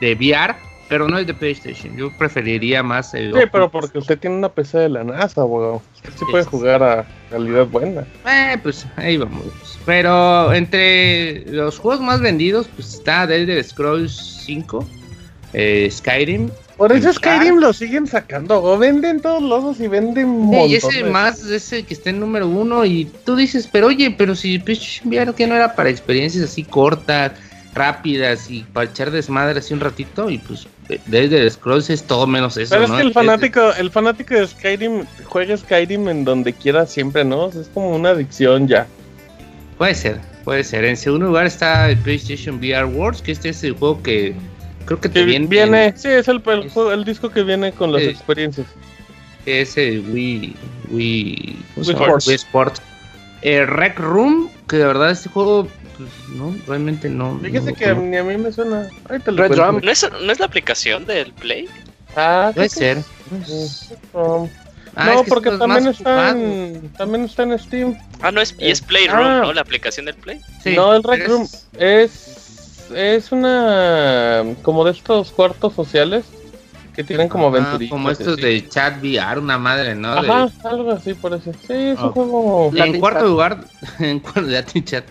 [0.00, 0.54] de VR,
[0.92, 1.96] pero no es de PlayStation.
[1.96, 3.32] Yo preferiría más el...
[3.32, 5.80] Sí, pero porque usted tiene una PC de la NASA, abogado.
[5.94, 8.04] Usted sí puede jugar a calidad buena.
[8.30, 9.46] Eh, pues ahí vamos.
[9.86, 14.86] Pero entre los juegos más vendidos, pues está The Elder Scrolls 5,
[15.54, 16.50] eh, Skyrim.
[16.76, 20.74] Por eso El Skyrim lo siguen sacando, o venden todos lados y venden Eh, y
[20.74, 24.58] ese más, ese que está en número uno, y tú dices, pero oye, pero si
[24.58, 27.32] PlayStation VR que no era para experiencias así cortas,
[27.74, 30.66] rápidas y para echar desmadre así un ratito, y pues
[31.06, 35.56] desde Scrolls es todo menos eso, Pero que el fanático, el fanático de Skyrim juega
[35.56, 37.44] Skyrim en donde quiera siempre, ¿no?
[37.44, 38.86] O sea, es como una adicción ya.
[39.78, 40.84] Puede ser, puede ser.
[40.84, 44.34] En segundo lugar está el PlayStation VR Wars, que este es el juego que
[44.84, 47.90] creo que te viene, sí, es el, el, es- juego- el disco que viene con
[47.92, 48.66] las experiencias.
[49.46, 50.54] es el Wii,
[50.90, 52.00] Wii, ¿cómo se Wii?
[52.02, 52.26] Sports.
[52.26, 52.82] Wii Sports.
[53.40, 55.66] El Rec Room, que de verdad este juego,
[56.04, 57.38] pues, no, realmente no.
[57.42, 58.88] Fíjese no- que no- ni a mí me suena.
[59.06, 59.48] Red cuento.
[59.54, 59.80] Drum.
[59.82, 61.68] ¿No es, ¿No es la aplicación del Play?
[62.16, 62.98] Ah, Puede ser.
[63.48, 64.48] es- um,
[64.94, 67.96] Ah, no, es que porque también más está, en, también está en Steam.
[68.20, 69.40] Ah, no, es, y es Eh, Playroom, ah.
[69.44, 69.52] ¿no?
[69.54, 70.38] La aplicación del Play.
[70.62, 74.44] Sí, no, el Rec Room es- es, una.
[74.62, 76.26] como de estos cuartos sociales
[76.94, 77.90] que tienen como aventuritas.
[77.90, 80.20] como y estos de chat VR, una madre, ¿no?
[80.20, 81.54] De- Ajá, algo así parece.
[81.66, 82.12] Sí, es un Ah.
[82.12, 82.70] juego.
[82.74, 83.64] en cuarto lugar,
[83.98, 85.04] en cuarto de Chat,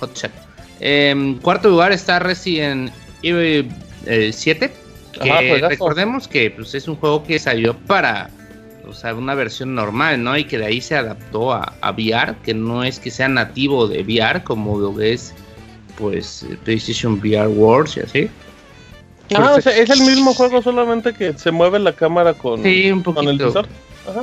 [0.00, 0.32] Hot Chat.
[0.80, 3.68] En cuarto lugar está Resident Evil
[4.06, 4.72] eh, 7.
[5.12, 5.68] Que Ajá, juegazo.
[5.68, 8.30] recordemos que pues, es un juego que salió para
[8.88, 10.36] o sea, una versión normal, ¿no?
[10.36, 13.86] Y que de ahí se adaptó a, a VR, que no es que sea nativo
[13.86, 15.34] de VR como lo que es
[15.98, 18.30] pues eh, PlayStation VR Wars y así.
[19.34, 22.90] Ah, o sea, es el mismo juego, solamente que se mueve la cámara con, Sí,
[22.90, 23.68] un con el visor.
[24.08, 24.22] Ajá.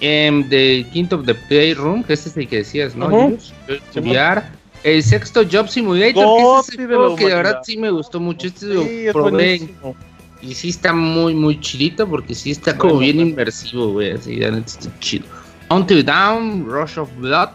[0.00, 3.08] Em, de Quinto of the Playroom, que este es el que decías, ¿no?
[3.08, 4.42] VR.
[4.84, 8.46] El sexto Job Simulator, que es ese juego que de verdad sí me gustó mucho.
[8.46, 9.96] Este lo Sí, es probé buenísimo.
[10.40, 13.30] y sí está muy, muy chidito porque sí está como Bueno, bien bueno.
[13.30, 14.12] inmersivo, güey.
[14.12, 15.26] Así, la neta está chido.
[15.70, 17.48] Until Down, Rush of Blood,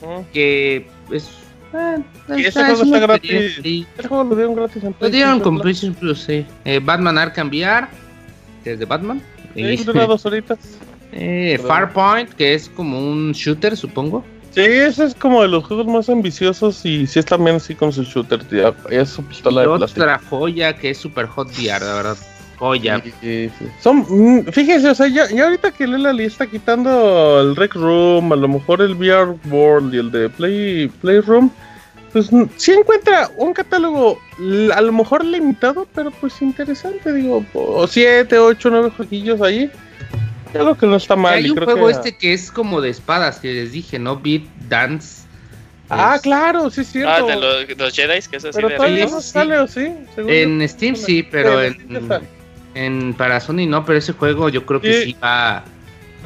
[0.00, 0.24] Ujú.
[0.32, 1.28] que es.
[1.74, 1.98] eh,
[2.36, 3.58] Y ese juego está gratis.
[3.62, 3.86] sí.
[3.98, 5.58] El juego lo dieron gratis en Lo dieron con.
[5.58, 6.46] PlayStation Plus, sí.
[6.64, 7.88] Eh, Batman Arkham VR,
[8.62, 9.20] que es de Batman.
[9.54, 10.58] Y- Sí, dura dos horitas.
[11.12, 14.24] eh, Farpoint, que es como un shooter, supongo.
[14.54, 17.90] Sí, ese es como de los juegos más ambiciosos y sí es también así con
[17.92, 18.40] su shooter.
[18.90, 20.02] Es su pistola y de plástico.
[20.02, 22.16] otra joya que es Super Hot VR, la verdad.
[22.58, 23.02] Joya.
[23.02, 23.66] Sí, sí.
[23.80, 27.74] Son, mm, fíjese, o sea, ya, ya ahorita que leo la lista quitando el Rec
[27.74, 31.50] Room, a lo mejor el VR World y el de Play Playroom,
[32.12, 34.18] pues mm, sí encuentra un catálogo
[34.74, 39.70] a lo mejor limitado, pero pues interesante, digo, o siete, ocho, nueve jueguillos ahí.
[40.58, 41.34] Algo que no está mal.
[41.34, 44.16] hay un creo juego que- este que es como de espadas, que les dije, ¿no?
[44.18, 45.22] Beat Dance.
[45.88, 47.10] Ah, Es- claro, sí es cierto.
[47.12, 49.92] Ah, de los, los Jedi, que es así pero de todavía no sale, ¿o sí?
[50.14, 50.36] Según yo.
[50.36, 51.74] En Steam sí, pero Sí, en,
[52.06, 52.22] Steam
[52.74, 55.04] en para Sony no, pero ese juego yo creo que Sí.
[55.12, 55.62] sí va,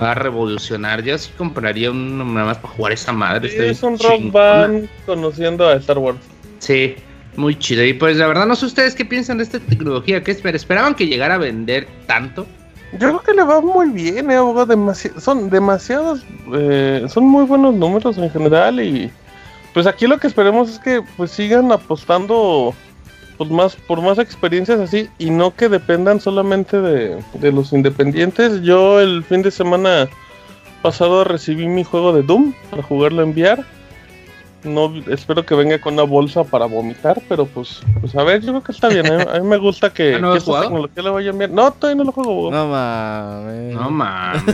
[0.00, 1.02] va a revolucionar.
[1.02, 3.48] Yo sí compraría uno nada más para jugar esa madre.
[3.48, 6.18] Sí, es un rock band conociendo a Star Wars.
[6.60, 6.94] Sí,
[7.34, 7.84] muy chido.
[7.84, 10.22] Y pues la verdad no sé ustedes qué piensan de esta tecnología.
[10.22, 10.54] ¿Qué esperan?
[10.56, 12.46] ¿Esperaban que llegara a vender tanto?
[12.92, 14.75] Yo creo que le va muy bien, eh, abogado.
[14.75, 19.11] demasi- son demasiados, eh, son muy buenos números en general y
[19.75, 22.75] pues aquí lo que esperemos es que pues sigan apostando
[23.37, 28.62] pues más por más experiencias así y no que dependan solamente de, de los independientes.
[28.62, 30.09] Yo el fin de semana
[30.81, 33.62] pasado recibí mi juego de Doom para jugarlo en VR.
[34.66, 38.48] No espero que venga con una bolsa para vomitar, pero pues, pues a ver, yo
[38.48, 39.07] creo que está bien.
[39.07, 39.26] eh.
[39.33, 41.55] A mí me gusta que, ¿Ah, no que esta tecnología le vaya bien.
[41.55, 42.50] No, todavía no lo juego.
[42.50, 43.74] No mames.
[43.74, 44.44] No mames.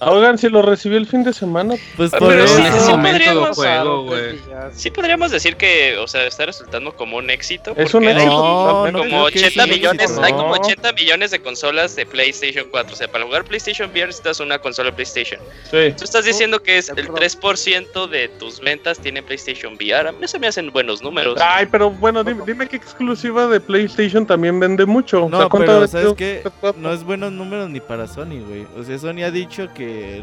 [0.00, 1.74] Oigan, si lo recibí el fin de semana.
[1.96, 2.56] Pues por pero eso.
[2.56, 4.38] sí, en ese sí momento lo podríamos- juego, güey.
[4.74, 7.72] Sí podríamos decir que, o sea, está resultando como un éxito.
[7.76, 8.30] Es un hay éxito.
[8.32, 12.66] No, como creo que 80 sí, millones, hay como 80 millones de consolas de PlayStation
[12.70, 12.92] 4.
[12.92, 15.40] O sea, para jugar PlayStation VR necesitas una consola PlayStation.
[15.70, 15.92] Sí.
[15.96, 17.26] Tú estás diciendo que es de el acuerdo.
[17.26, 20.08] 3% de tus ventas tiene PlayStation VR.
[20.08, 21.38] A mí se me hacen buenos números.
[21.42, 25.26] Ay, pero bueno, dime, dime qué exclusiva de PlayStation también vende mucho.
[25.26, 26.42] O sea, No, ¿cuánto pero ¿sabes qué?
[26.44, 26.74] PS4?
[26.76, 28.66] No es buenos números ni para Sony, güey.
[28.78, 30.22] O sea, Sony ha dicho que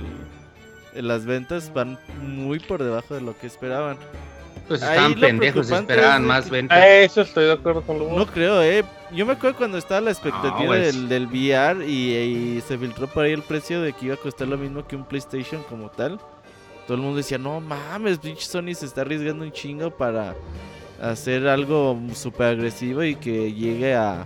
[0.96, 3.98] el- las ventas van muy por debajo de lo que esperaban.
[4.68, 6.78] Pues estaban pendejos, esperaban más ventas.
[6.78, 8.16] A eso estoy de acuerdo con Lugo.
[8.18, 8.84] No creo, eh.
[9.12, 12.14] Yo me acuerdo cuando estaba la expectativa No, del VR y,
[12.58, 14.96] y se filtró por ahí el precio de que iba a costar lo mismo que
[14.96, 16.20] un PlayStation como tal.
[16.90, 20.34] Todo el mundo decía, no mames, pinche Sony se está arriesgando un chingo para
[21.00, 24.26] hacer algo súper agresivo y que llegue a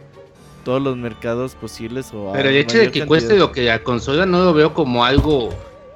[0.64, 3.08] todos los mercados posibles o a Pero el hecho de que cantidad.
[3.08, 5.50] cueste lo que la consola no lo veo como algo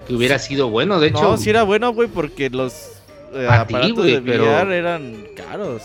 [0.06, 1.00] que hubiera sido bueno.
[1.00, 2.74] De hecho, No, sí era bueno, güey, porque los
[3.34, 5.84] eh, A ti, aparatos güey, de pero- VR eran caros.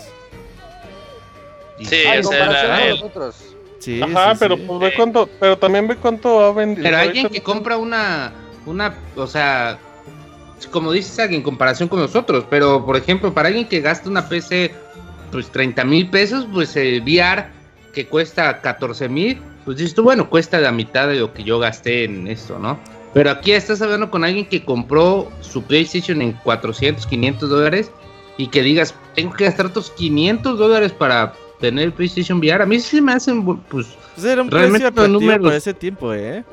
[1.79, 3.35] Sí, Ah, comparación era nosotros.
[3.79, 4.63] Sí, Ajá, sí, pero sí.
[4.67, 6.83] pues ve cuánto, pero también ve cuánto ha vendido.
[6.83, 8.33] Pero alguien que compra una,
[8.65, 9.79] una, o sea,
[10.67, 14.27] como dices, alguien en comparación con nosotros, pero por ejemplo, para alguien que gasta una
[14.29, 14.73] PC,
[15.31, 17.45] pues 30 mil pesos, pues el VR
[17.93, 21.59] que cuesta 14 mil, pues dices tú, bueno, cuesta la mitad de lo que yo
[21.59, 22.79] gasté en esto, ¿no?
[23.13, 27.91] Pero aquí estás hablando con alguien que compró su PlayStation en 400, 500 dólares
[28.37, 32.63] y que digas, tengo que gastar otros 500 dólares para tener el PlayStation VR.
[32.63, 36.13] A mí sí me hacen, pues, Pues era un Realmente precio números- para ese tiempo,
[36.13, 36.43] ¿eh?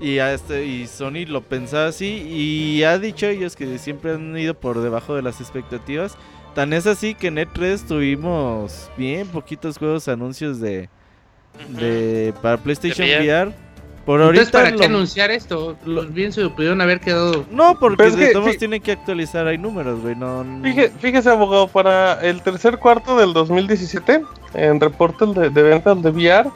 [0.00, 4.36] Y, a este, y Sony lo pensaba así y ha dicho ellos que siempre han
[4.38, 6.16] ido por debajo de las expectativas.
[6.54, 10.88] Tan es así que en E3 tuvimos bien poquitos juegos anuncios de,
[11.68, 13.52] de para PlayStation De VR.
[14.06, 15.76] Por Entonces, ahorita ¿para lo- qué anunciar esto?
[15.84, 17.44] Los bien se pudieron haber quedado.
[17.50, 18.58] No, porque Pero es de que, todos sí.
[18.58, 20.44] tienen que actualizar, hay números, güey, no...
[20.62, 24.22] Fíjese, fíjese, abogado, para el tercer cuarto del 2017,
[24.54, 26.50] en reportes de, de ventas de VR,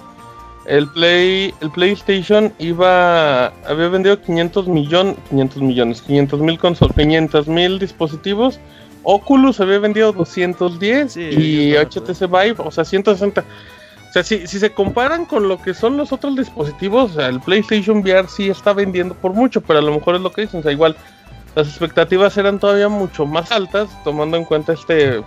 [0.67, 7.49] el Play, el PlayStation iba, había vendido 500 millones, 500 millones, 500 mil consolas, 500
[7.49, 8.59] mil dispositivos.
[9.03, 13.43] Oculus había vendido 210 Sí, y HTC Vive, o sea, 160.
[13.43, 17.29] O sea, si, si se comparan con lo que son los otros dispositivos, o sea,
[17.29, 20.43] el PlayStation VR sí está vendiendo por mucho, pero a lo mejor es lo que
[20.43, 20.97] dicen, o sea, igual
[21.55, 25.23] las expectativas eran todavía mucho más altas, tomando en cuenta este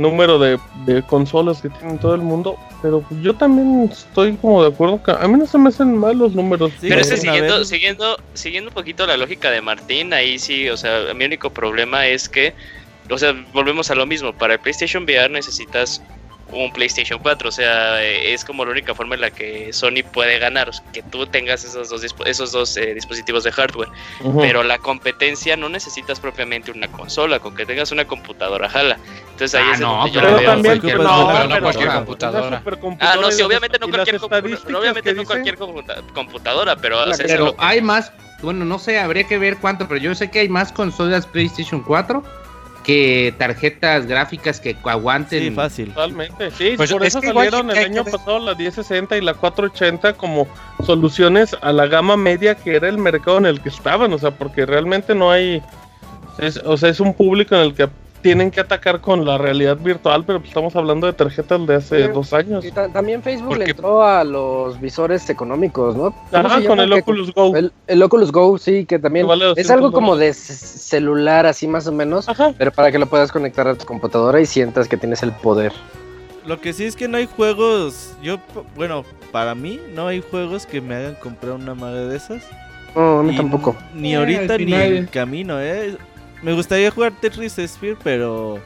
[0.00, 2.56] número de, de consolas que tiene todo el mundo.
[2.80, 6.16] Pero yo también estoy como de acuerdo que a mí no se me hacen mal
[6.16, 6.70] los números.
[6.80, 10.76] Sí, Pero ese siguiendo, siguiendo, siguiendo un poquito la lógica de Martín, ahí sí, o
[10.76, 12.54] sea, mi único problema es que,
[13.10, 16.02] o sea, volvemos a lo mismo, para el PlayStation VR necesitas
[16.50, 20.38] un PlayStation 4, o sea, es como la única forma en la que Sony puede
[20.38, 23.88] ganar, que tú tengas esos dos, esos dos eh, dispositivos de hardware,
[24.20, 24.40] Ujú.
[24.40, 28.98] pero la competencia no necesitas propiamente una consola, con que tengas una computadora jala.
[29.32, 30.50] Entonces ahí Ah, es no, donde yo pero lo veo.
[30.50, 32.62] también no, computadora, pero no cualquier computadora.
[33.00, 37.00] Ah, no, sí, obviamente no cualquier, las compu- estadísticas obviamente no cualquier computa- computadora, pero,
[37.02, 40.30] o sea, Pero hay más, bueno, no sé, habría que ver cuánto, pero yo sé
[40.30, 42.22] que hay más consolas PlayStation 4
[42.88, 45.42] que tarjetas gráficas que aguanten.
[45.42, 45.88] Sí, fácil.
[45.88, 50.14] Totalmente, sí, Pues por es eso salieron el año pasado la 1060 y la 480
[50.14, 50.48] como
[50.86, 54.30] soluciones a la gama media que era el mercado en el que estaban, o sea,
[54.30, 55.62] porque realmente no hay,
[56.38, 57.90] es, o sea, es un público en el que
[58.20, 62.06] tienen que atacar con la realidad virtual, pero pues estamos hablando de tarjetas de hace
[62.06, 62.12] Sí.
[62.12, 62.64] dos años.
[62.64, 66.12] Y también Facebook Porque- le entró a los visores económicos, ¿no?
[66.30, 67.56] ¿Cómo Ajá, con el Que- Oculus Go.
[67.56, 71.46] El, el Oculus Go, sí, que también Que vale es 200 algo como de celular,
[71.46, 72.52] así más o menos, Ajá.
[72.58, 75.72] pero para que lo puedas conectar a tu computadora y sientas que tienes el poder.
[76.46, 78.38] Lo que sí es que no hay juegos, yo,
[78.74, 82.42] bueno, para mí no hay juegos que me hagan comprar una madre de esas.
[82.96, 83.76] No, a mí Y tampoco.
[83.94, 85.96] Ni Eh, ahorita ni en camino, eh.
[86.42, 88.60] Me gustaría jugar Tetris Sphere, pero...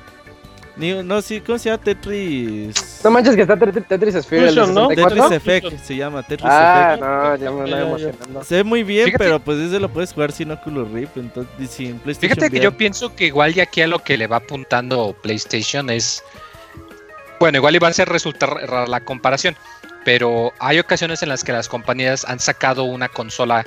[0.75, 3.01] No, sí, ¿cómo se llama Tetris?
[3.05, 4.89] No manches que está Tet- Tetris Sphere Fusion, ¿no?
[4.89, 5.29] 64.
[5.29, 5.37] Tetris
[5.71, 7.05] Effect se llama, Tetris Ah, Effect.
[7.05, 8.45] no, ya me emocionando.
[8.45, 11.71] Se ve muy bien, Fíjate- pero pues desde lo puedes jugar sin Oculus Rift, entonces
[11.71, 12.65] sin PlayStation Fíjate que VR.
[12.65, 16.25] yo pienso que igual ya aquí a lo que le va apuntando PlayStation es.
[17.39, 19.57] Bueno, igual iba a ser resultar rara la comparación,
[20.07, 23.67] pero hay ocasiones en las que las compañías han sacado una consola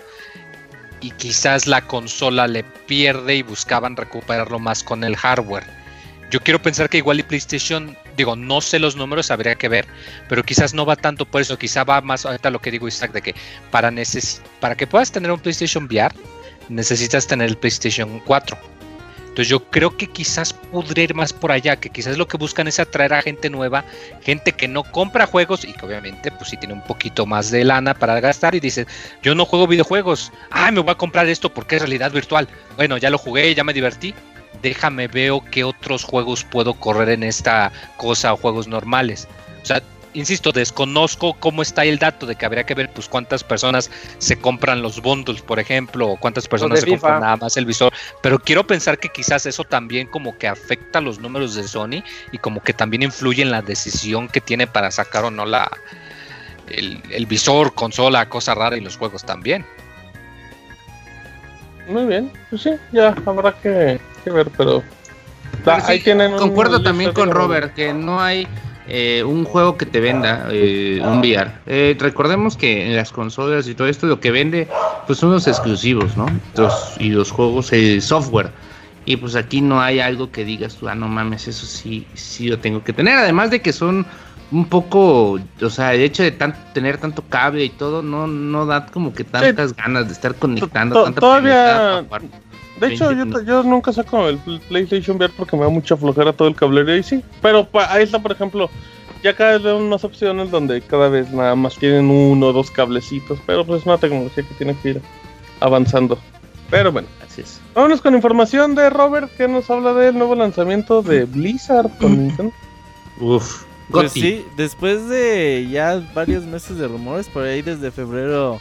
[1.01, 5.65] y quizás la consola le pierde y buscaban recuperarlo más con el hardware.
[6.31, 9.85] Yo quiero pensar que igual y PlayStation, digo, no sé los números, habría que ver,
[10.27, 13.11] pero quizás no va tanto por eso, quizá va más ahorita lo que digo Isaac,
[13.11, 13.35] de que
[13.71, 16.13] para, neces para que puedas tener un PlayStation VR,
[16.69, 18.74] necesitas tener el PlayStation 4.
[19.35, 22.69] Entonces yo creo que quizás podría ir más por allá, que quizás lo que buscan
[22.69, 23.83] es atraer a gente nueva,
[24.21, 27.65] gente que no compra juegos y que obviamente pues sí tiene un poquito más de
[27.65, 28.87] lana para gastar y dice,
[29.21, 32.47] yo no juego videojuegos, ah, me voy a comprar esto porque es realidad virtual.
[32.77, 34.15] Bueno, ya lo jugué, ya me divertí,
[34.61, 39.27] déjame veo qué otros juegos puedo correr en esta cosa o juegos normales.
[39.63, 39.83] O sea,
[40.15, 44.39] insisto, desconozco cómo está el dato de que habría que ver pues cuántas personas se
[44.39, 48.39] compran los bundles, por ejemplo, o cuántas personas se compran nada más el visor, pero
[48.39, 52.63] quiero pensar que quizás eso también como que afecta los números de Sony y como
[52.63, 55.69] que también influye en la decisión que tiene para sacar o no la
[56.67, 59.65] el, el visor, consola, cosa rara y los juegos también.
[61.87, 64.83] Muy bien, pues sí, ya habrá que, que ver, pero
[65.63, 66.03] Pero sí,
[66.37, 68.47] concuerdo también con Robert que no hay
[68.87, 71.51] eh, un juego que te venda eh, un VR.
[71.65, 74.67] Eh, recordemos que en las consolas y todo esto lo que vende
[75.07, 76.27] pues son los exclusivos, ¿no?
[76.99, 78.51] y los juegos, el software.
[79.05, 82.47] Y pues aquí no hay algo que digas tú, ah, no mames, eso sí, sí
[82.47, 83.17] lo tengo que tener.
[83.17, 84.05] Además de que son
[84.51, 86.31] un poco, o sea, el hecho de
[86.73, 91.03] tener tanto cable y todo, no, no da como que tantas ganas de estar conectando.
[91.03, 92.05] Tanta todavía,
[92.79, 96.47] de hecho, yo, yo, nunca saco el PlayStation VR porque me da mucha flojera todo
[96.47, 97.23] el cablerío y sí.
[97.41, 98.69] Pero ahí está, por ejemplo,
[99.23, 102.71] ya cada vez veo unas opciones donde cada vez nada más tienen uno o dos
[102.71, 103.39] cablecitos.
[103.45, 105.01] Pero pues es una tecnología que tiene que ir
[105.61, 106.19] avanzando.
[106.69, 107.61] Pero bueno, así es.
[107.73, 112.53] Vámonos con información de Robert que nos habla del nuevo lanzamiento de Blizzard con Nintendo.
[113.19, 113.63] Uf.
[113.89, 118.59] Pues sí, después de ya varios meses de rumores, por ahí desde febrero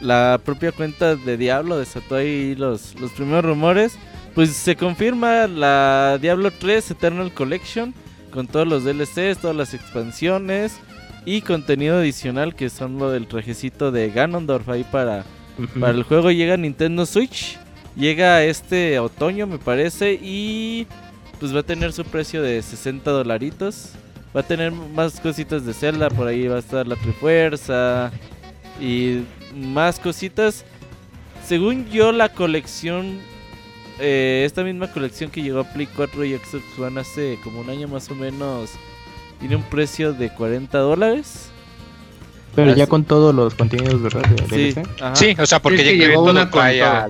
[0.00, 3.98] la propia cuenta de Diablo desató ahí los, los primeros rumores.
[4.34, 7.92] Pues se confirma la Diablo 3 Eternal Collection
[8.30, 10.78] con todos los DLCs, todas las expansiones
[11.24, 15.24] y contenido adicional que son lo del trajecito de Ganondorf ahí para,
[15.78, 16.30] para el juego.
[16.30, 17.58] Llega Nintendo Switch,
[17.96, 20.86] llega este otoño me parece y
[21.38, 23.92] pues va a tener su precio de 60 dolaritos.
[24.34, 28.12] Va a tener más cositas de Zelda, por ahí va a estar la Trifuerza
[28.80, 29.22] y
[29.54, 30.64] más cositas.
[31.46, 33.18] Según yo, la colección,
[33.98, 37.70] eh, esta misma colección que llegó a Play 4 y Xbox One hace como un
[37.70, 38.70] año más o menos,
[39.38, 41.50] tiene un precio de 40 dólares.
[42.54, 44.22] Pero ya con todos los contenidos, ¿verdad?
[44.50, 44.74] sí,
[45.14, 46.62] sí, o sea, porque llegó una con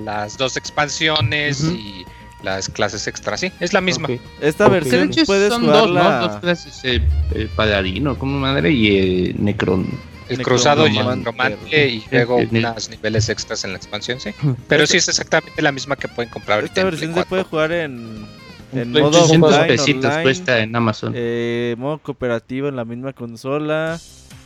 [0.05, 2.05] las dos expansiones y
[2.43, 4.07] las clases extra, sí, es la misma.
[4.39, 7.01] Esta versión puedes son dos, Dos clases, eh,
[7.33, 9.87] el paladino como madre y el Necron
[10.29, 14.31] el cruzado y el romance y luego unos niveles extras en la expansión, sí.
[14.67, 16.73] Pero sí es exactamente la misma que pueden comprar ahorita.
[16.73, 18.25] Esta versión se puede jugar en,
[18.73, 21.13] en modo online, cuesta en Amazon.
[21.15, 23.99] Eh, modo cooperativo en la misma consola.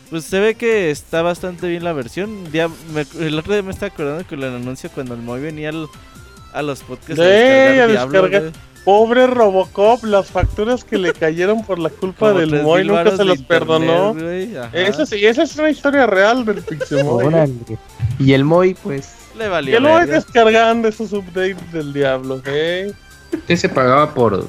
[0.10, 2.46] Pues se ve que está bastante bien la versión.
[2.54, 5.72] el otro día me estaba acordando con el anuncio cuando el Moy venía
[6.54, 8.52] a los podcasts a descargar,
[8.86, 13.42] Pobre Robocop, las facturas que le cayeron por la culpa del Moy nunca se los
[13.42, 14.16] perdonó.
[14.74, 17.52] Esa, sí, esa es una historia real del Pixemoy.
[18.20, 19.16] Y el Moy, pues.
[19.36, 19.74] Le valió.
[19.74, 22.94] Y el Moy descargando esos updates del diablo, ¿eh?
[23.48, 24.48] ¿Qué se pagaba por.?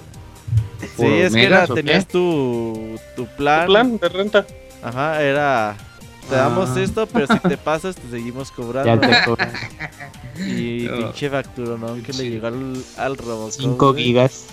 [0.96, 3.66] sí, es que era, tenías tu, tu plan.
[3.66, 4.46] Tu plan de renta.
[4.82, 5.76] Ajá, era
[6.28, 6.80] te damos ah.
[6.80, 9.06] esto, pero si te pasas, te seguimos cobrando.
[10.38, 11.94] Y pinche factura, ¿no?
[12.02, 13.52] Que le llegó al, al Robocop.
[13.52, 14.44] 5 gigas.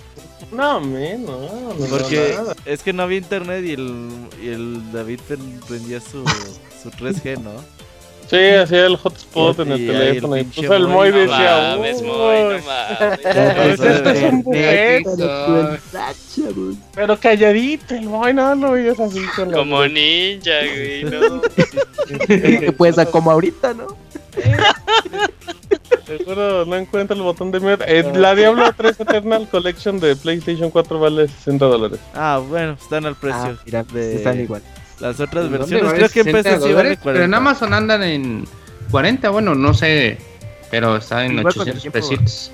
[0.50, 1.52] No, menos.
[1.78, 4.10] No, Porque es que no había internet y el,
[4.42, 5.20] y el David
[5.68, 6.24] prendía su,
[6.82, 7.52] su 3G, ¿no?
[8.34, 12.58] Sí, hacía el hotspot en el teléfono y puso el Moy decía, mames, Moy, no
[12.64, 13.80] mames.
[13.80, 15.10] Este es un buguete.
[16.94, 21.40] Pero calladito, el Moy no lo veías así con Como ninja, güey, no.
[22.26, 23.86] que puedes como ahorita, ¿no?
[26.04, 27.84] Seguro no encuentro el botón de mute.
[27.86, 32.00] Eh, la Diablo 3 Eternal Collection de PlayStation 4 vale 60 dólares.
[32.14, 33.40] Ah, bueno, están al precio.
[33.40, 34.16] Ah, mira, de...
[34.16, 34.62] están igual.
[35.00, 37.02] Las otras versiones creo que en PC sí vale 40.
[37.02, 38.44] Pero en Amazon andan en
[38.90, 40.18] 40, bueno, no sé,
[40.70, 42.50] pero está en 800 pesitos.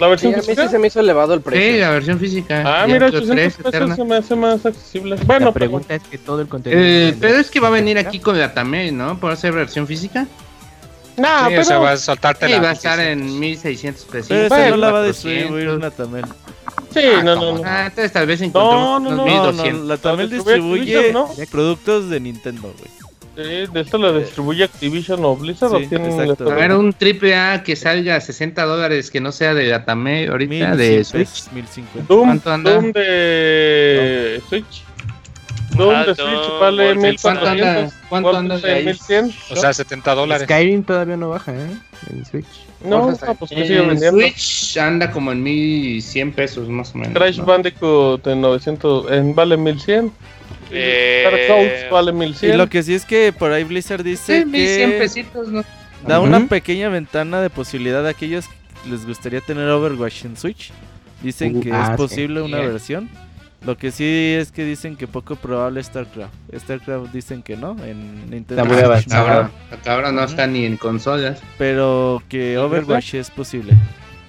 [0.00, 0.62] ¿La versión sí, física?
[0.62, 1.72] A mí sí se me hizo elevado el precio.
[1.72, 2.62] Sí, la versión física.
[2.66, 5.16] Ah, mira, 800 pesos se me hace más accesible.
[5.24, 6.82] Bueno, la pregunta es que todo el contenido...
[6.82, 9.18] Eh, pero es que va a venir aquí con la también, ¿no?
[9.20, 10.26] Por hacer versión física.
[11.16, 11.60] No, sí, pero...
[11.60, 14.28] o sea, va a soltarte sí, va a estar en 1600 pesos.
[14.28, 16.24] Pero esa no la va a distribuir una también.
[16.92, 17.62] Sí, no, no, no.
[17.64, 19.80] Ah, entonces tal vez encontramos no, no, no, 1200.
[19.80, 21.28] No, la también distribuye ¿no?
[21.50, 23.04] productos de Nintendo, güey.
[23.36, 26.50] Sí, de esto lo distribuye Activision o Blizzard sí, o tienen exacto.
[26.52, 30.28] A ver, un triple A que salga a 60 dólares que no sea de Atame
[30.28, 31.50] ahorita de Switch.
[31.50, 32.06] 1050.
[32.06, 32.74] Doom, ¿Cuánto anda?
[32.74, 34.84] Doom de Switch.
[35.76, 37.92] Doom de Switch vale 1400.
[38.08, 38.84] ¿Cuánto anda de ahí?
[38.84, 39.34] 1100.
[39.50, 40.44] O sea, 70 dólares.
[40.44, 41.70] Skyrim todavía no baja, ¿eh?
[42.10, 42.46] En Switch.
[42.84, 44.20] No, no pues que sigue vendiendo.
[44.20, 47.14] Switch anda como en 1100 pesos más o menos.
[47.14, 47.44] Crash ¿no?
[47.44, 50.12] Bandicoot en 900, en, vale 1100.
[50.70, 51.22] Eh...
[51.24, 52.54] Dark Souls vale 1100.
[52.54, 55.64] Y lo que sí es que por ahí Blizzard dice sí, 1100 que pesitos, ¿no?
[56.06, 56.28] da uh -huh.
[56.28, 60.72] una pequeña ventana de posibilidad a aquellos que les gustaría tener Overwatch en Switch.
[61.22, 62.46] Dicen uh, que ah, es posible sí.
[62.46, 62.68] una yeah.
[62.68, 63.10] versión.
[63.66, 66.32] Lo que sí es que dicen que poco probable StarCraft.
[66.54, 68.62] StarCraft dicen que no en Nintendo.
[68.62, 69.50] Está muy avanzado.
[69.86, 71.40] Ahora no está ni en consolas.
[71.56, 73.72] Pero que Overwatch es posible.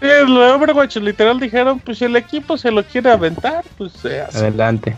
[0.02, 3.92] Sí, lo de Overwatch literal dijeron, pues si el equipo se lo quiere aventar, pues
[3.94, 4.38] se hace.
[4.38, 4.96] Adelante.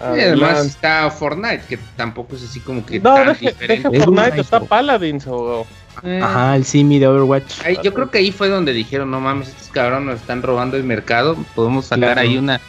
[0.00, 3.00] Y además está Fortnite, que tampoco es así como que.
[3.00, 5.66] No, tan deje, deje Fortnite, está Paladins o.
[6.04, 7.60] Eh, Ajá, el Simi de Overwatch.
[7.64, 10.76] ahí- yo creo que ahí fue donde dijeron, no mames, estos cabrones nos están robando
[10.76, 12.20] el mercado, podemos sacar Claro.
[12.20, 12.60] ahí una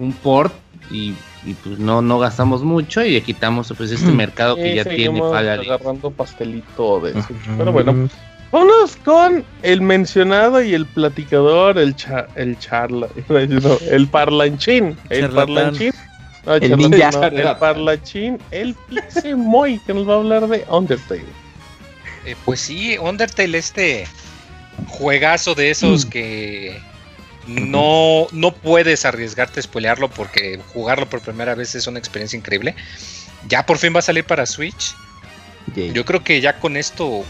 [0.00, 0.52] un port
[0.90, 1.14] y,
[1.46, 4.16] y pues no no gastamos mucho y le quitamos pues este Mm.
[4.16, 5.66] mercado que Y ya tiene Pagali.
[5.68, 7.12] agarrando pastelito de.
[7.12, 7.34] Ujú.
[7.58, 8.08] Pero bueno,
[8.50, 15.20] vámonos con el mencionado y el platicador, el cha, el charla, no, el parlanchín, el
[15.20, 15.54] Charlatán.
[15.54, 15.92] parlanchín.
[16.46, 17.10] No, El ninja.
[17.12, 21.22] no, el parlanchín, el Pixemoy, que nos va a hablar de Undertale.
[22.24, 24.06] Eh, pues sí, Undertale, este
[24.88, 26.08] juegazo de esos Mm.
[26.08, 26.80] que
[27.50, 32.74] no, no puedes arriesgarte a spoilearlo porque jugarlo por primera vez es una experiencia increíble.
[33.48, 34.94] Ya por fin va a salir para Switch.
[35.74, 37.24] Yo creo que ya con esto,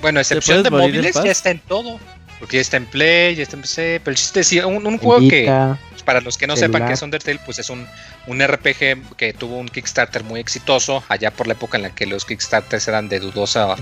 [0.00, 1.98] bueno, a excepción de móviles, ya está en todo.
[2.38, 4.00] Porque ya está en Play, ya está en PC.
[4.04, 6.92] Pero el chiste es sí, un, juego que, Vita, para los que no sepan que
[6.92, 7.84] es Undertale, pues es un,
[8.28, 12.06] un RPG que tuvo un Kickstarter muy exitoso allá por la época en la que
[12.06, 13.74] los Kickstarters eran de dudosa.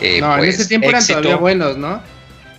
[0.00, 2.02] eh, No, en pues, ese tiempo eran todavía buenos, ¿no?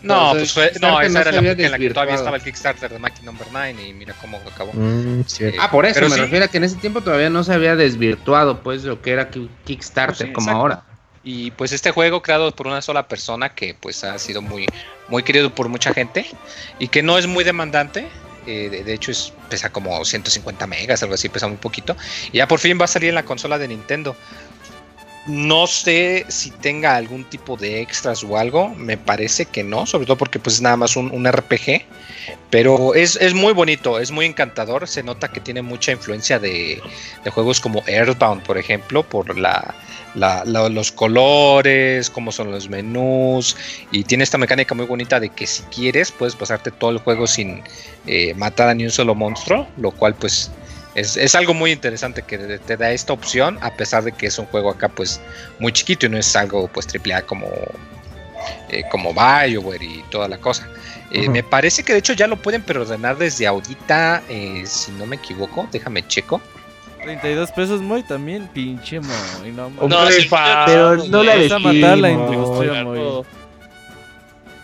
[0.03, 2.91] No, Entonces, pues fue, no, esa era la en la que todavía estaba el Kickstarter
[2.91, 4.71] de Mackie Number 9 y mira cómo acabó.
[4.73, 5.59] Mm, cierto.
[5.61, 6.21] Ah, por eso me sí.
[6.21, 9.29] refiero a que en ese tiempo todavía no se había desvirtuado pues lo que era
[9.29, 10.59] Ki- Kickstarter Pues sí, como exacto.
[10.61, 10.83] ahora.
[11.23, 14.65] Y pues este juego creado por una sola persona que pues ha sido muy,
[15.07, 16.25] muy querido por mucha gente
[16.79, 18.09] y que no es muy demandante.
[18.47, 21.95] eh, de, de hecho es, pesa como 150 megas, algo así, pesa muy poquito.
[22.31, 24.15] Y ya por fin va a salir en la consola de Nintendo.
[25.23, 30.07] No sé si tenga algún tipo de extras o algo, me parece que no, sobre
[30.07, 31.85] todo porque pues es nada más un, un RPG,
[32.49, 36.81] pero es, es muy bonito, es muy encantador, se nota que tiene mucha influencia de,
[37.23, 39.75] de juegos como Earthbound, por ejemplo, por la,
[40.15, 43.55] la- los colores, cómo son los menús,
[43.91, 47.27] y tiene esta mecánica muy bonita de que si quieres puedes pasarte todo el juego
[47.27, 47.61] sin
[48.07, 50.51] eh, matar a ni un solo monstruo, lo cual pues
[50.95, 54.37] es, es algo muy interesante que te, da esta opción, a pesar de que es
[54.37, 55.21] un juego acá pues
[55.59, 57.47] muy chiquito y no es algo pues triple A como,
[58.69, 60.67] eh, como BioWare y toda la cosa.
[61.11, 61.29] Eh.
[61.29, 65.15] Me parece que de hecho ya lo pueden preordenar desde ahorita, eh, si no me
[65.17, 66.41] equivoco, déjame checo.
[67.03, 69.69] 32 pesos muy también, pinche muy, no.
[69.69, 70.29] No, sí,
[70.65, 72.35] Pero no la Vas a matar la elegimos.
[72.35, 73.23] industria muy.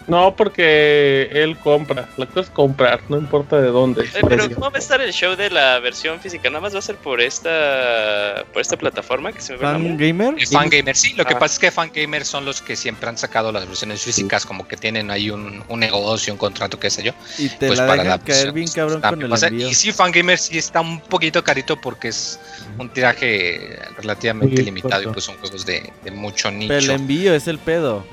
[0.08, 2.08] No, porque él compra.
[2.16, 4.04] La cosa es comprar, no importa de dónde.
[4.06, 4.56] Eh, pero precio.
[4.56, 6.50] ¿cómo va a estar el show de la versión física?
[6.50, 9.72] ¿Nada más va a ser por esta por esta plataforma que se me ve el
[9.74, 10.08] Fan nombre?
[10.08, 10.36] gamer.
[10.42, 11.40] Eh, Fangamer, sí, lo que Ah.
[11.40, 14.78] pasa es que Fangamer son los que siempre han sacado las versiones físicas, como que
[14.78, 17.12] tienen ahí un, un negocio, un contrato, qué sé yo.
[17.38, 19.68] Y te pues la para dejan la caer bien cabrón con el envío.
[19.70, 22.40] Y sí, Fangamer sí está un poquito carito porque es
[22.80, 26.70] un tiraje relativamente Muy limitado y pues son juegos de, de mucho nicho.
[26.70, 28.06] Pero el envío es el pedo.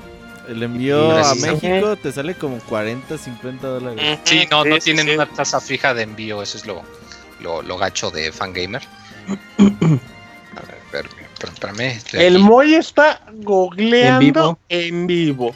[0.47, 1.35] El envío a.
[1.35, 3.99] México te sale como 40, 50 dólares.
[4.13, 5.13] Ujú, Sí, no, no sí, tienen sí.
[5.15, 6.83] una tasa fija de envío, eso es lo,
[7.41, 8.81] lo, lo gacho de Fangamer.
[9.57, 11.09] A ver, ver,
[11.43, 12.39] espérame, El.
[12.39, 15.51] Moy está googleando En en vivo.
[15.51, 15.55] vivo.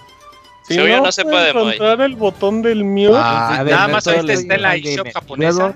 [0.67, 3.13] Si no, no se puede encontrar el botón del mute.
[3.15, 5.57] Ah, A ver, nada más ahorita está en la eShop japonesa.
[5.59, 5.75] luego-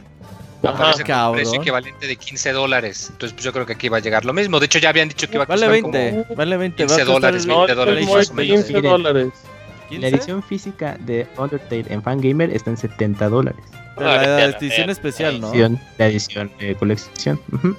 [0.64, 3.07] Aparece con un precio equivalente de 15 dólares.
[3.11, 4.59] Entonces, pues yo creo que aquí va a llegar lo mismo.
[4.59, 6.78] De hecho, ya habían dicho que iba a Vale costar como 20, vale 20.
[6.86, 8.55] 15 va a costar dólares, el- no, 20 el dólares más o menos.
[8.66, 8.91] 15 Miren.
[8.91, 9.28] dólares.
[9.34, 10.07] La 15.
[10.07, 13.59] edición física de Undertale en Fangamer está en 70 dólares.
[13.97, 15.49] Ah, la ya, edición especial, ¿no?
[15.49, 17.39] Edición- La edición de colección.
[17.51, 17.76] Ujú.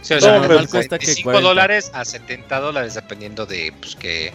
[0.00, 1.48] Sí, o No, sea, normal de cuesta que 25 40.
[1.48, 4.32] dólares a 70 dólares, dependiendo de pues, qué,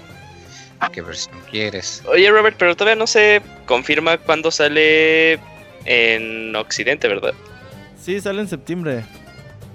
[0.91, 2.03] qué versión quieres.
[2.07, 5.39] Oye, Robert, pero todavía no se confirma cuándo sale
[5.87, 7.33] en Occidente, ¿verdad?
[7.99, 9.03] Sí, sale en septiembre.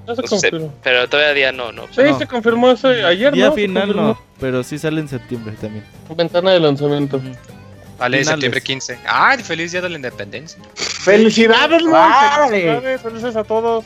[0.07, 0.75] No se No sé, confirmó.
[0.83, 1.87] pero todavía día no, no.
[1.93, 2.19] Sí, No.
[2.19, 3.55] se confirmó ese ayer, Día ¿no?
[3.55, 5.85] Se final no, pero sí sale en septiembre también.
[6.17, 7.17] Ventana de lanzamiento.
[7.19, 7.29] Ujú.
[7.99, 8.27] Vale, Finales.
[8.29, 8.99] septiembre 15.
[9.07, 10.61] ¡Ay, feliz día de la independencia!
[10.75, 11.85] ¡Felicidades!
[11.85, 12.49] ¡Vale!
[12.51, 13.01] ¡Felicidades!
[13.01, 13.85] ¡Felices a todos!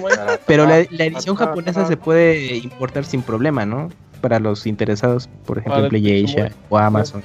[0.00, 0.12] Moy.
[0.46, 3.90] Pero la, la edición japonesa se puede importar sin problema, ¿no?
[4.22, 7.22] Para los interesados, por ejemplo, Para en PlayAsia o Amazon.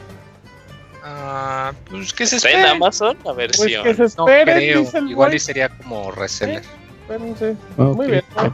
[1.35, 2.75] Ah, pues que se ¿Está en espera.
[2.75, 3.83] Amazon la Pues versión?
[3.83, 4.81] que se No creo.
[4.81, 6.61] dice el Igual y sería como reseller.
[7.01, 7.55] Espérense.
[7.77, 7.95] Ok.
[7.95, 8.23] Muy bien.
[8.35, 8.53] ¿no?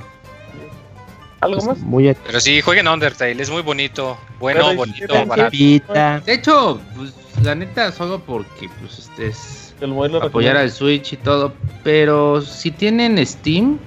[1.41, 1.77] ¿Algo Pues más?
[1.79, 4.17] Muy Pero sí, jueguen Undertale, es muy bonito.
[4.39, 5.49] Bueno, Pero bonito, sí, barato.
[5.51, 6.19] Vita.
[6.25, 7.13] De hecho, pues
[7.43, 11.53] la neta solo porque pues este es El apoyar al Switch y todo,
[11.83, 13.77] pero si tienen Steam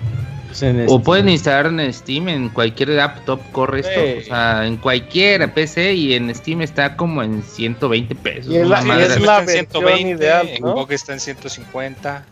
[0.53, 4.19] pues, en o este- pueden instalar en Steam en cualquier laptop corre esto, Sí.
[4.19, 8.53] o sea, en cualquier PC y en Steam está como en 120 pesos.
[8.53, 9.47] Y es la- y es la Está en
[9.85, 10.75] versión ideal, en ¿no?
[10.75, 12.25] GOG está en 150.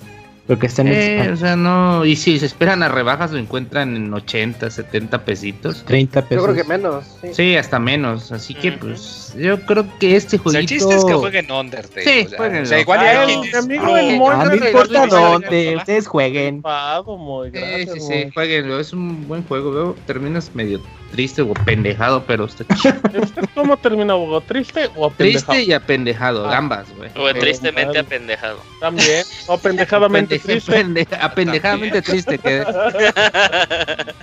[0.49, 3.30] Lo que está en Eh, el o sea, no, y si se esperan a rebajas
[3.30, 5.84] lo encuentran en 80, 70 pesitos.
[5.84, 6.45] 30 pesos.
[6.45, 7.05] Yo creo que menos.
[7.20, 7.28] Sí.
[7.34, 8.78] Sí, hasta menos, así que Ujú.
[8.80, 12.03] pues yo creo que este O sea, el jueguito chiste es que jueguen Undertale.
[12.03, 15.76] Sí, o sea, o sea, igual Ah, hay el amigo del no, le importa dónde,
[15.76, 16.62] ustedes jueguen.
[16.62, 17.51] Moy.
[17.53, 18.22] Sí, Gracias, sí, Moy.
[18.24, 20.80] sí, jueguenlo, es un buen juego, luego terminas medio
[21.11, 22.94] triste o pendejado, pero está chido.
[23.22, 24.40] ¿Usted cómo termina, abogado?
[24.42, 25.52] ¿Triste o apendejado?
[25.52, 26.56] Triste y apendejado, Ah.
[26.56, 27.11] ambas, güey.
[27.16, 27.98] O tristemente vale.
[28.00, 28.58] apendejado.
[28.80, 29.24] También.
[29.46, 30.72] O pendejadamente Pendeje- triste.
[30.72, 32.64] pende- apendejadamente triste que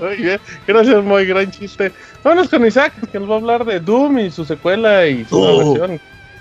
[0.00, 0.40] Muy bien.
[0.66, 1.92] Gracias, muy gran chiste.
[2.24, 5.36] Vámonos con Isaac, que nos va a hablar de Doom y su secuela y su
[5.38, 5.78] Doom.
[5.78, 6.00] versión.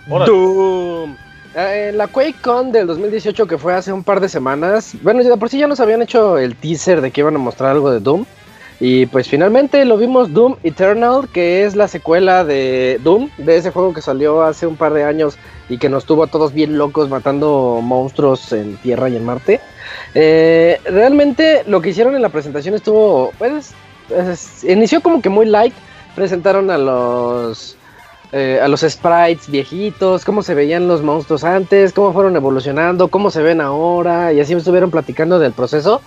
[0.10, 0.32] Órale.
[0.32, 1.16] Doom.
[1.56, 5.38] Eh, la QuakeCon del 2018 que fue hace un par de semanas, bueno, ya de
[5.38, 8.00] por sí ya nos habían hecho el teaser de que iban a mostrar algo de
[8.00, 8.26] Doom.
[8.80, 13.72] Y pues finalmente lo vimos Doom Eternal, que es la secuela de Doom, de ese
[13.72, 16.78] juego que salió hace un par de años y que nos tuvo a todos bien
[16.78, 19.60] locos matando monstruos en Tierra y en Marte.
[20.14, 23.74] Eh, realmente lo que hicieron en la presentación estuvo, pues,
[24.16, 25.74] es- inició como que muy light.
[26.16, 27.76] Presentaron a los
[28.34, 33.32] eh, a los sprites viejitos, cómo se veían los monstruos antes, cómo fueron evolucionando, cómo
[33.32, 36.02] se ven ahora, y así estuvieron platicando del proceso.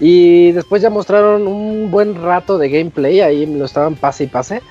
[0.00, 4.62] Y después ya mostraron un buen rato de gameplay, ahí lo estaban pase y pase.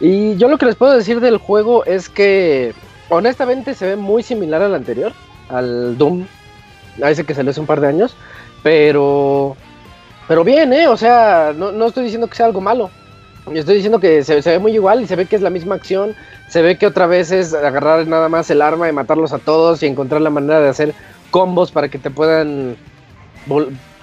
[0.00, 2.72] Y yo lo que les puedo decir del juego es que
[3.08, 5.12] honestamente se ve muy similar al anterior,
[5.48, 6.26] al Doom,
[7.02, 8.16] a ese que salió hace un par de años,
[8.62, 9.56] pero
[10.30, 10.86] pero bien, ¿eh?
[10.86, 12.88] O sea, no, no estoy diciendo que sea algo malo.
[13.52, 15.74] Estoy diciendo que se, se ve muy igual y se ve que es la misma
[15.74, 16.14] acción.
[16.48, 19.82] Se ve que otra vez es agarrar nada más el arma y matarlos a todos
[19.82, 20.94] y encontrar la manera de hacer
[21.32, 22.76] combos para que te puedan.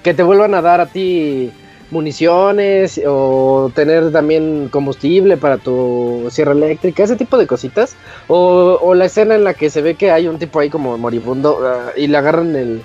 [0.07, 1.51] Que te vuelvan a dar a ti
[1.91, 7.97] municiones o tener también combustible para tu sierra eléctrica, ese tipo de cositas.
[8.29, 11.59] O, la escena en la que se ve que hay un tipo ahí como moribundo
[11.61, 12.83] ah, y le agarran el,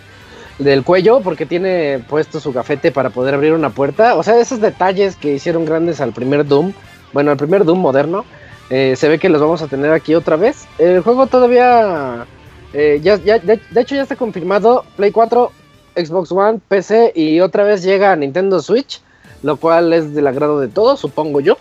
[0.59, 4.17] del cuello porque tiene puesto su gafete para poder abrir una puerta.
[4.17, 6.73] O sea, esos detalles que hicieron grandes al primer Doom,
[7.13, 8.25] bueno, al primer Doom moderno,
[8.69, 10.67] eh, se ve que los vamos a tener aquí otra vez.
[10.77, 12.27] El juego todavía,
[12.73, 15.53] eh, ya, ya, de, de hecho ya está confirmado, Play 4,
[15.95, 19.01] Xbox One, PC y otra vez llega a Nintendo Switch,
[19.43, 21.59] lo cual es del agrado de todos, supongo yo.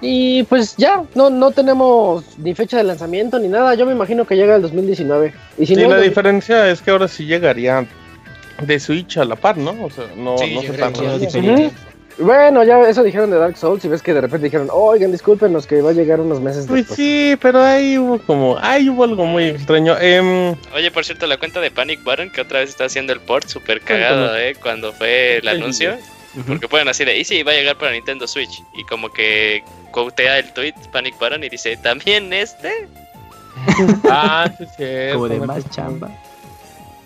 [0.00, 4.24] Y pues ya, no, no tenemos ni fecha de lanzamiento ni nada, yo me imagino
[4.26, 5.32] que llega el 2019.
[5.58, 7.86] Y si Sí, no, la diferencia es que ahora sí llegaría
[8.62, 9.70] de Switch a la par, ¿no?
[9.84, 11.70] O sea, no, Sí, no se tarda.
[12.18, 15.66] Bueno, ya eso dijeron de Dark Souls y ves que de repente dijeron, oigan, discúlpenos
[15.66, 16.96] que va a llegar unos meses Pues después.
[16.96, 19.96] sí, pero ahí hubo como, ahí hubo algo muy extraño.
[20.00, 23.20] Em, Oye, por cierto, la cuenta de Panic Button que otra vez está haciendo el
[23.20, 24.56] port super cagado, ¿eh?
[24.60, 25.48] Cuando fue el Sí.
[25.48, 25.96] anuncio.
[26.46, 28.62] Porque pueden así de, y sí, va a llegar para Nintendo Switch.
[28.74, 32.86] Y como que quotea el tweet Panic Button y dice, ¿también este?
[34.08, 36.10] ah, sí, es cierto, Como de más chamba.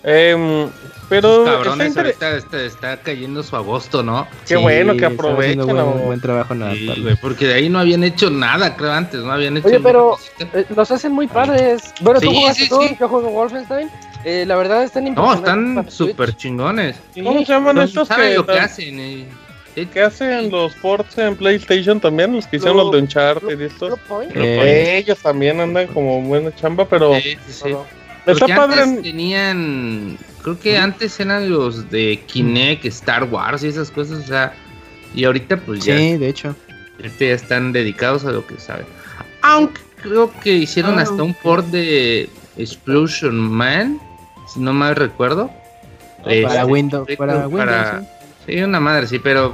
[0.03, 0.69] Em,
[1.09, 4.27] pero está cabrones inter- ahorita está, está cayendo su agosto, ¿no?
[4.47, 5.65] Qué bueno que están aprovechen.
[5.65, 5.91] Buen, ¿no?
[5.93, 9.31] buen trabajo en Sí, güey, porque de ahí no habían hecho nada, creo, antes, no
[9.31, 11.93] habían hecho Oye, pero eh, los hacen muy padres.
[12.01, 12.97] Bueno, tú jugaste sí, tú, sí.
[12.99, 13.89] yo juego Wolfenstein.
[14.25, 16.09] Eh, la verdad están No, impresionantes están para Switch.
[16.11, 16.95] súper chingones.
[17.23, 18.99] ¿Cómo se llaman No estos que, lo que hacen.
[18.99, 19.25] eh.
[19.91, 22.33] Que hacen los ports en PlayStation también?
[22.35, 23.99] Los que hicieron los de Uncharted y estos.
[24.35, 27.75] Eh, Ellos también andan como buena chamba, pero sí, sí,
[28.25, 33.91] Porque antes en- tenían, creo que antes eran los de Kinect, Star Wars y esas
[33.91, 34.53] cosas, o sea,
[35.13, 36.55] y ahorita pues ya, sí, de hecho.
[36.97, 38.85] ahorita ya están dedicados a lo que saben.
[39.41, 43.99] Aunque creo que hicieron Ah, hasta un port de Explosion Man,
[44.51, 45.51] si no mal recuerdo.
[46.23, 48.07] Para Este, Windows, para para- Windows,
[48.45, 49.53] Sí, una madre, sí, pero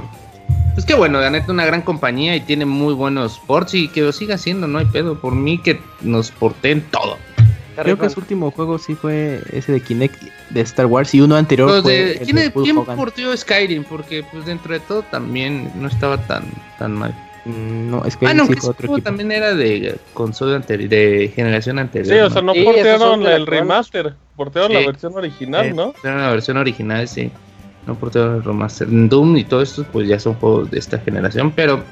[0.74, 4.00] pues qué bueno, la neta una gran compañía y tiene muy buenos ports y que
[4.02, 7.16] lo siga haciendo, no hay pedo, por mí que nos porten todo.
[7.76, 11.36] Creo que su último juego sí fue ese de Kinect de Star Wars y uno
[11.36, 13.84] anterior fue de- el ¿quién, de quién porteó Skyrim?
[13.84, 16.44] Porque pues dentro de todo también no estaba tan,
[16.78, 17.14] tan mal.
[17.44, 19.04] Mm, No, es que Ah, no, sí que otro juego equipo.
[19.04, 22.14] también era de consola anterior, de generación anterior.
[22.14, 25.94] Sí, o sea, no portearon el remaster, portearon la versión original, Sí, ¿no?
[26.04, 27.30] Era la versión original, sí.
[27.86, 28.86] No portearon el remaster.
[28.90, 31.82] Doom y todo esto, pues ya son juegos de esta generación, pero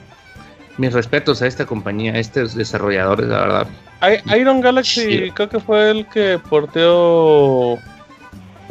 [0.79, 3.67] mis respetos a esta compañía, a estos desarrolladores, la verdad.
[4.03, 5.31] I- Iron Galaxy Sí.
[5.33, 7.79] creo que fue el que porteó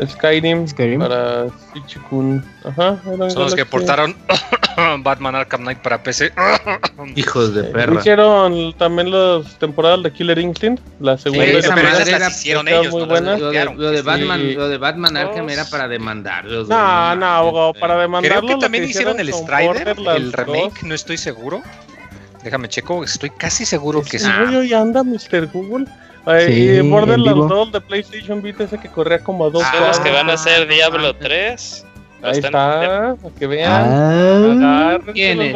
[0.05, 0.99] Skyrim, Skyrim.
[1.01, 2.43] para Shichikun.
[2.63, 3.71] Ajá, Iron Son los que Galaxy.
[3.71, 4.15] portaron
[5.03, 6.31] Batman Arkham Knight para PC.
[7.15, 7.99] Hijos de perra.
[7.99, 11.45] Hicieron también las temporadas de Killer Instinct, la segunda.
[11.45, 13.39] Sí, esa pero esas las hicieron ellos, muy no buenas.
[13.39, 14.53] Lo de, lo de Batman, Sí.
[14.53, 15.53] lo de Batman Arkham Dos.
[15.53, 16.69] era para demandarlos.
[16.69, 18.45] No, no, para demandarlo.
[18.47, 20.33] Creo que también hicieron el con Strider, el 2.
[20.33, 21.61] remake, no estoy seguro.
[22.43, 24.27] Déjame checo, estoy casi seguro que sí.
[24.43, 25.47] Güey, hoy anda Mr.
[25.51, 25.85] Google.
[26.27, 27.47] Eh, Sí, y en Borderlands vivo.
[27.47, 30.29] 2 de PlayStation Vita ese que corría como a dos Ah, Son los que van
[30.29, 31.19] a hacer no Diablo mames.
[31.19, 31.85] 3.
[32.21, 33.71] Ahí Están- está, para que vean.
[33.71, 35.55] Ah, ¿Quién es?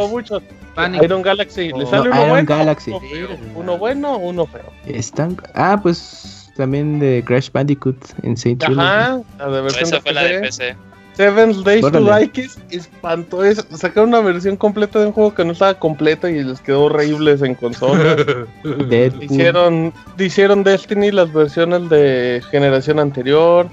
[1.03, 1.67] Iron Galaxy.
[1.73, 2.47] ¿Le No, sale uno Iron bueno?
[2.47, 2.91] Galaxy.
[2.91, 3.29] Uno, feo.
[3.55, 4.71] Uno bueno, uno feo.
[4.85, 5.35] están.
[5.53, 8.79] Ah, pues también de Crash Bandicoot en Saint Trilogy.
[8.87, 10.75] Ajá, la de versión Esa de fue la de PC.
[11.21, 12.19] Seven Days to Órale.
[12.21, 13.43] Die, que es espantoso.
[13.43, 16.85] Es- Sacaron una versión completa de un juego que no estaba completo y les quedó
[16.85, 18.15] horribles en consola.
[19.21, 23.67] Hicieron, hicieron Destiny las versiones de generación anterior.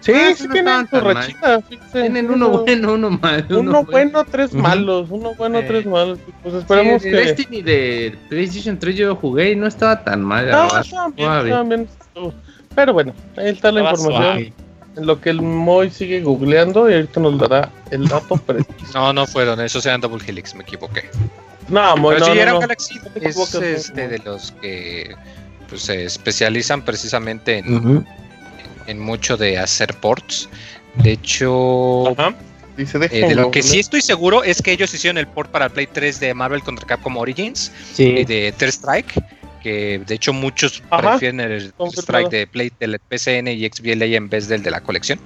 [0.00, 1.60] Sí, Ah, sí no tienen su rachita.
[1.62, 2.00] fíjense.
[2.02, 3.60] Tienen uno bueno, uno malo.
[3.60, 5.08] Uno bueno, tres malos.
[5.10, 5.64] Uno bueno, Eh.
[5.66, 6.18] tres malos.
[6.42, 7.16] Pues esperemos Sí, que.
[7.16, 10.48] de Destiny de PlayStation 3 yo jugué y no estaba tan mal.
[10.50, 11.88] No, estaban bien.
[12.76, 14.22] Pero bueno, ahí está la información.
[14.22, 14.52] suave.
[14.98, 18.92] En lo que el Moy sigue googleando y ahorita nos dará el dato preciso.
[18.94, 21.08] No, no fueron, esos eran Double Helix, me equivoqué.
[21.68, 22.60] No, Moy, Pero no, sí, no, era no.
[22.60, 23.00] Galaxy.
[23.14, 24.10] Es este, no.
[24.10, 25.14] de los que
[25.68, 27.62] pues, se especializan precisamente
[28.86, 30.48] en, mucho de hacer ports.
[30.96, 32.34] De hecho, Ajá.
[32.76, 35.66] Dice, eh, de lo que sí estoy seguro es que ellos hicieron el port para
[35.66, 38.04] el Play 3 de Marvel contra Capcom Origins Sí.
[38.04, 39.14] y de Third Strike.
[39.62, 41.10] Que de hecho muchos Ajá.
[41.10, 41.72] prefieren el.
[41.78, 45.18] Strike de Play del PCN y XBLA en vez del de la colección.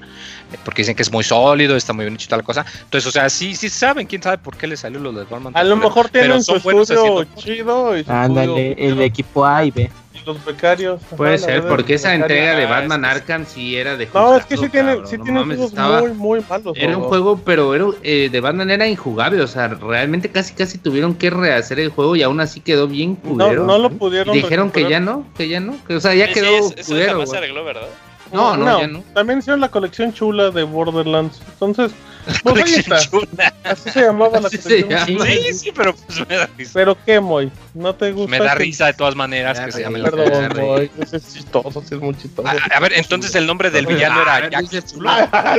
[0.52, 2.64] eh, Porque dicen que es muy sólido, está muy bien hecho y tal cosa.
[2.84, 5.52] Entonces, o sea, sí, sí saben, quién sabe por qué le salió lo de Batman.
[5.56, 9.44] A lo mejor tienen su son buenos estudio chido y su Ándale, estudio el equipo
[9.46, 9.90] A y B.
[10.26, 11.00] los becarios.
[11.16, 14.44] Puede ser, porque esa entrega de Ah, Batman que- Arkham sí era de No, es
[14.46, 16.76] que sí cabrón, sí no tienen mames, juegos estaba- muy, muy malos.
[16.76, 20.78] Era un juego, pero era, eh, de Batman era injugable, o sea, realmente casi casi
[20.78, 23.64] tuvieron que rehacer el juego y aún así quedó bien No, culero.
[23.64, 24.34] no lo Y pudieron.
[24.34, 26.78] dijeron que ya no, que ya no, que o sea, ya Sí, quedó sí, es-
[26.78, 27.12] eso culero.
[27.12, 27.88] jamás se arregló, ¿verdad?
[28.32, 29.04] No, no, ya no.
[29.14, 31.40] También hicieron la colección chula de Borderlands.
[31.52, 31.92] Entonces,
[32.24, 32.98] pues ahí Colección está.
[33.10, 33.54] chula.
[33.64, 35.06] Así se llamaba la Así colección llama.
[35.06, 35.26] chula.
[35.26, 36.70] Sí, sí, pero pues me da risa.
[36.74, 38.30] Pero qué, Moy, ¿no te gusta?
[38.30, 40.28] Me da que- risa de todas maneras Ya, que se llame la perdón.
[40.48, 42.48] Perdón, Moy, ese es chistoso, sí es muy chistoso.
[42.48, 45.10] A, a ver, entonces el nombre del Oye, villano ah, era Jack dice- Chulo.
[45.34, 45.58] Ah,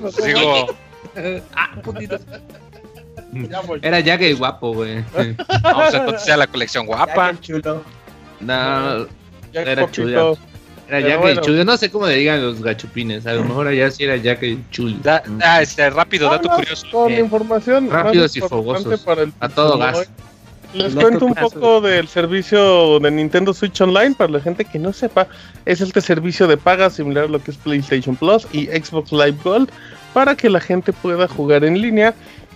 [0.00, 0.76] Pues digo,
[1.54, 2.18] Ah, putito.
[3.82, 5.04] Era Jack el guapo, güey.
[5.62, 7.32] vamos entonces a la colección guapa.
[8.40, 9.06] No,
[9.52, 10.38] Ya, era poquito.
[10.88, 11.40] Era Jack bueno.
[11.40, 11.64] el chulo.
[11.64, 13.26] No sé cómo le digan los gachupines.
[13.26, 14.96] A lo mejor allá sí era Jack el chulo.
[15.02, 16.86] Da- ah, este, rápido, dato curioso.
[16.90, 17.24] Con Bien.
[17.24, 19.00] información Rápidos y fogosos.
[19.00, 20.08] para el A todo gas.
[20.74, 24.92] Les cuento un poco del servicio de Nintendo Switch Online para la gente que no
[24.92, 25.26] sepa.
[25.64, 29.36] Es este servicio de paga similar a lo que es PlayStation Plus y Xbox Live
[29.42, 29.70] Gold
[30.12, 32.14] para que la gente pueda jugar en línea.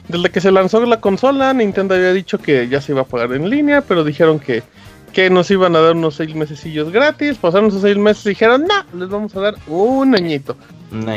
[0.09, 3.33] Desde que se lanzó la consola, Nintendo había dicho que ya se iba a pagar
[3.33, 4.65] en línea, pero dijeron que,
[5.13, 7.39] que nos iban a dar unos seis mesecillos gratis.
[7.39, 10.57] Pasaron esos seis meses y dijeron, no, les vamos a dar un añito.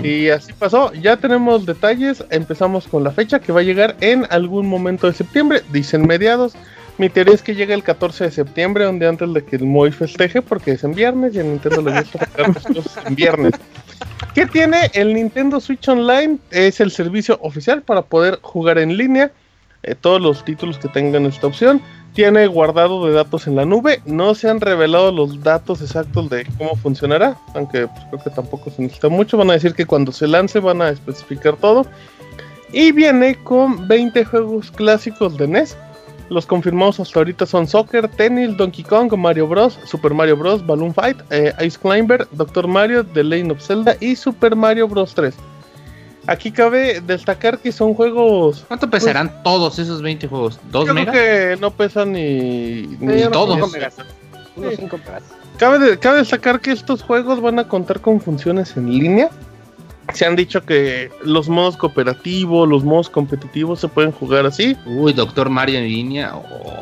[0.03, 4.27] Y así pasó, ya tenemos detalles, empezamos con la fecha que va a llegar en
[4.29, 6.53] algún momento de septiembre, dicen mediados.
[6.99, 9.91] Mi teoría es que llega el 14 de septiembre, día antes de que el Moy
[9.91, 12.29] festeje, porque es en viernes y a Nintendo le gusta
[13.07, 13.53] en viernes.
[14.35, 16.37] ¿Qué tiene el Nintendo Switch Online?
[16.51, 19.31] Es el servicio oficial para poder jugar en línea
[19.81, 21.81] eh, todos los títulos que tengan esta opción.
[22.13, 24.01] Tiene guardado de datos en la nube.
[24.05, 28.69] No se han revelado los datos exactos de cómo funcionará, aunque pues, creo que tampoco
[28.69, 29.37] se necesita mucho.
[29.37, 31.85] Van a decir que cuando se lance van a especificar todo.
[32.71, 35.77] Y viene con 20 juegos clásicos de NES.
[36.29, 40.93] Los confirmados hasta ahorita son Soccer, Tennis, Donkey Kong, Mario Bros, Super Mario Bros, Balloon
[40.93, 45.35] Fight, eh, Ice Climber, Doctor Mario, The Lane of Zelda y Super Mario Bros 3.
[46.25, 48.63] Aquí cabe destacar que son juegos.
[48.67, 50.59] ¿Cuánto pesarán todos esos 20 juegos?
[50.71, 51.13] ¿Dos creo megas?
[51.13, 53.55] que no pesan ni, ni Sí, todos.
[53.57, 53.95] unos ni- cinco megas.
[54.55, 55.23] Unos cinco megas.
[55.57, 59.29] Cabe, de- cabe destacar que estos juegos van a contar con funciones en línea.
[60.13, 64.75] Se han dicho que los modos cooperativos, los modos competitivos se pueden jugar así.
[64.85, 66.33] Uy, Doctor Mario en línea.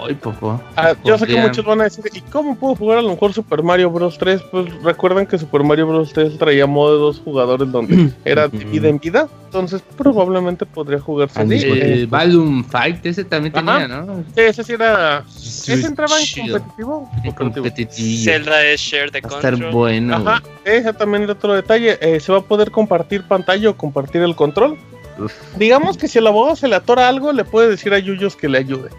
[0.05, 0.59] Uy, popó.
[0.75, 3.33] Ah, yo sé que muchos van a decir, ¿y cómo puedo jugar a lo mejor
[3.33, 4.41] Super Mario Bros 3?
[4.51, 8.87] Pues recuerden que Super Mario Bros 3 traía modo de dos jugadores donde era vida
[8.89, 9.27] en vida.
[9.45, 11.55] Entonces probablemente podría jugarse así.
[11.55, 13.79] Eh, El Balloon Fight, ese también Ajá.
[13.81, 14.23] tenía, ¿no?
[14.37, 15.25] ese sí era...
[15.27, 17.11] ¿Ese entraba en competitivo?
[17.21, 18.23] En Competitivo.
[18.23, 19.73] Zelda es Share the Va a estar Control.
[19.73, 20.15] bueno.
[20.15, 21.97] Ajá, ese también es otro detalle.
[22.01, 24.77] eh, se va a poder compartir pantalla o compartir el control.
[25.19, 25.33] Uf.
[25.57, 28.47] Digamos que si al abogado se le atora algo, le puede decir a Yuyos que
[28.49, 28.89] le ayude.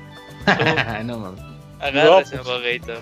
[1.05, 1.41] no mames.
[1.81, 2.93] Agárrese, No, abogadito.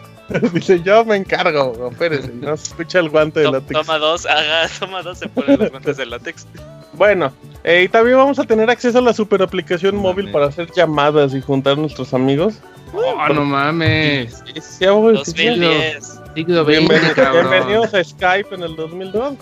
[0.54, 3.72] Dice, yo me encargo, espérese, no se escucha el guante de To- látex.
[3.80, 6.46] Toma dos, haga, toma dos, se ponen los guantes de látex.
[6.92, 7.32] Bueno,
[7.64, 10.32] eh, y también vamos a tener acceso a la super aplicación No móvil mames.
[10.32, 12.54] para hacer llamadas y juntar nuestros amigos.
[12.94, 14.42] Oh, no mames.
[14.46, 16.20] Sí, sí, sí, 2010.
[16.34, 19.34] Siglo XX, Bienvenidos, bienvenidos a Skype en el 2002.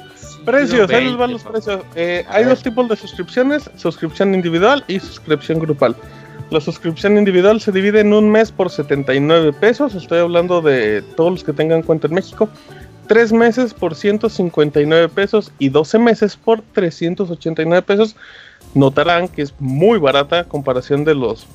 [0.49, 1.83] Precios, ahí les XX, van los precios.
[1.95, 2.55] Eh, hay ver.
[2.55, 5.95] dos tipos de suscripciones, suscripción individual y suscripción grupal.
[6.51, 11.31] La suscripción individual se divide en un mes por 79 pesos, estoy hablando de todos
[11.31, 12.49] los que tengan cuenta en México.
[13.07, 18.17] Tres meses por 159 pesos y 12 meses por 389 pesos.
[18.75, 21.47] Notarán que es muy barata a comparación de los...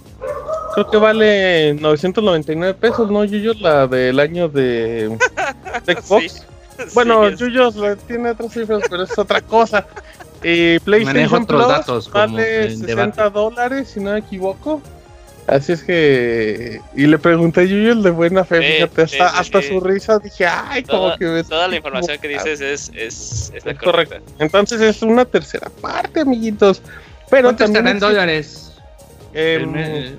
[0.75, 3.53] Creo que vale 999 pesos, ¿no, Yuyo?
[3.53, 5.15] La del año de,
[5.85, 6.33] de Xbox.
[6.33, 6.52] Sí.
[6.93, 7.75] Bueno, Sí, Yuyos
[8.07, 9.85] tiene otras cifras, pero es otra cosa.
[10.45, 13.29] Y PlayStation Manejo otros Plus datos, vale en 60 debate.
[13.33, 14.81] dólares, si no me equivoco.
[15.47, 16.81] Así es que.
[16.97, 19.61] Y le pregunté a Yuyo el de buena fe, Sí, fíjate, sí, hasta, sí, hasta
[19.61, 19.67] sí.
[19.69, 22.51] su risa dije, ay, como que me toda la información que equivocando".
[22.51, 24.19] dices es, es, es la correcta.
[24.39, 26.81] Entonces es una tercera parte, amiguitos.
[27.29, 28.73] Pero ¿Cuánto también en dólares?
[29.33, 30.11] el, mes-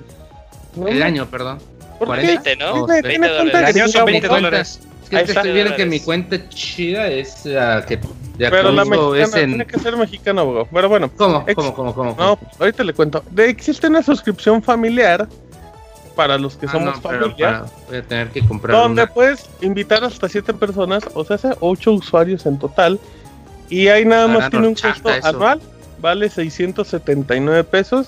[0.75, 1.59] no el me- año, perdón.
[1.99, 2.49] ¿por 40, qué?
[2.55, 2.85] 20, ¿no?
[2.87, 3.53] Tiene- 20 tiene cuenta dólares.
[3.53, 4.33] que El año son digamos, 20 ¿no?
[4.35, 4.79] dólares.
[5.11, 7.99] Es que estoy viendo que mi cuenta chida es la que
[8.37, 9.49] la Pero que la mexicana es en...
[9.49, 10.43] tiene que ser mexicana.
[10.71, 11.43] Pero bueno, ¿Cómo?
[11.47, 11.73] Ex- ¿Cómo?
[11.73, 11.93] ¿Cómo?
[11.95, 12.15] ¿Cómo?
[12.17, 13.23] no, ahorita le cuento.
[13.31, 15.27] De, existe una suscripción familiar
[16.15, 17.35] para los que Ah, somos no, familia.
[17.37, 19.13] para- voy a tener que comprar donde una.
[19.13, 22.99] puedes invitar hasta 7 personas, o sea, hace 8 usuarios en total.
[23.69, 25.27] Y ahí nada más tiene un costo eso.
[25.27, 25.59] anual,
[25.99, 28.07] vale 679 pesos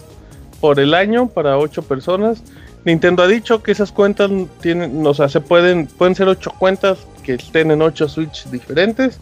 [0.61, 2.41] por el año para 8 personas.
[2.87, 4.31] Nintendo ha dicho que esas cuentas
[4.61, 9.19] tienen, o sea, se pueden, pueden ser 8 cuentas que estén en 8 Switch diferentes.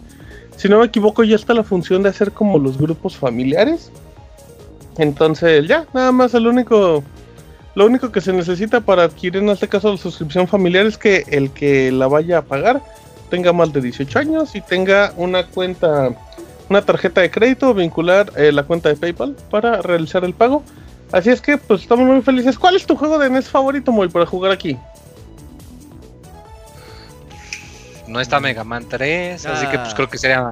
[0.55, 3.91] Si no me equivoco, ya está la función de hacer como los grupos familiares.
[4.99, 7.03] Entonces, ya, nada más el único
[7.74, 11.24] lo único que se necesita para adquirir en este caso la suscripción familiar es que
[11.28, 12.84] el que la vaya a pagar
[13.32, 16.16] tenga más de 18 años y tenga una cuenta,
[16.70, 20.61] una tarjeta de crédito vincular eh, la cuenta de PayPal para realizar el pago.
[21.16, 22.59] Así es que pues estamos muy felices.
[22.59, 24.78] ¿Cuál es tu juego de NES favorito, Moy, para jugar aquí?
[28.05, 29.95] No está Mega Man 3, así que pues Ah.
[29.95, 30.51] creo que sería.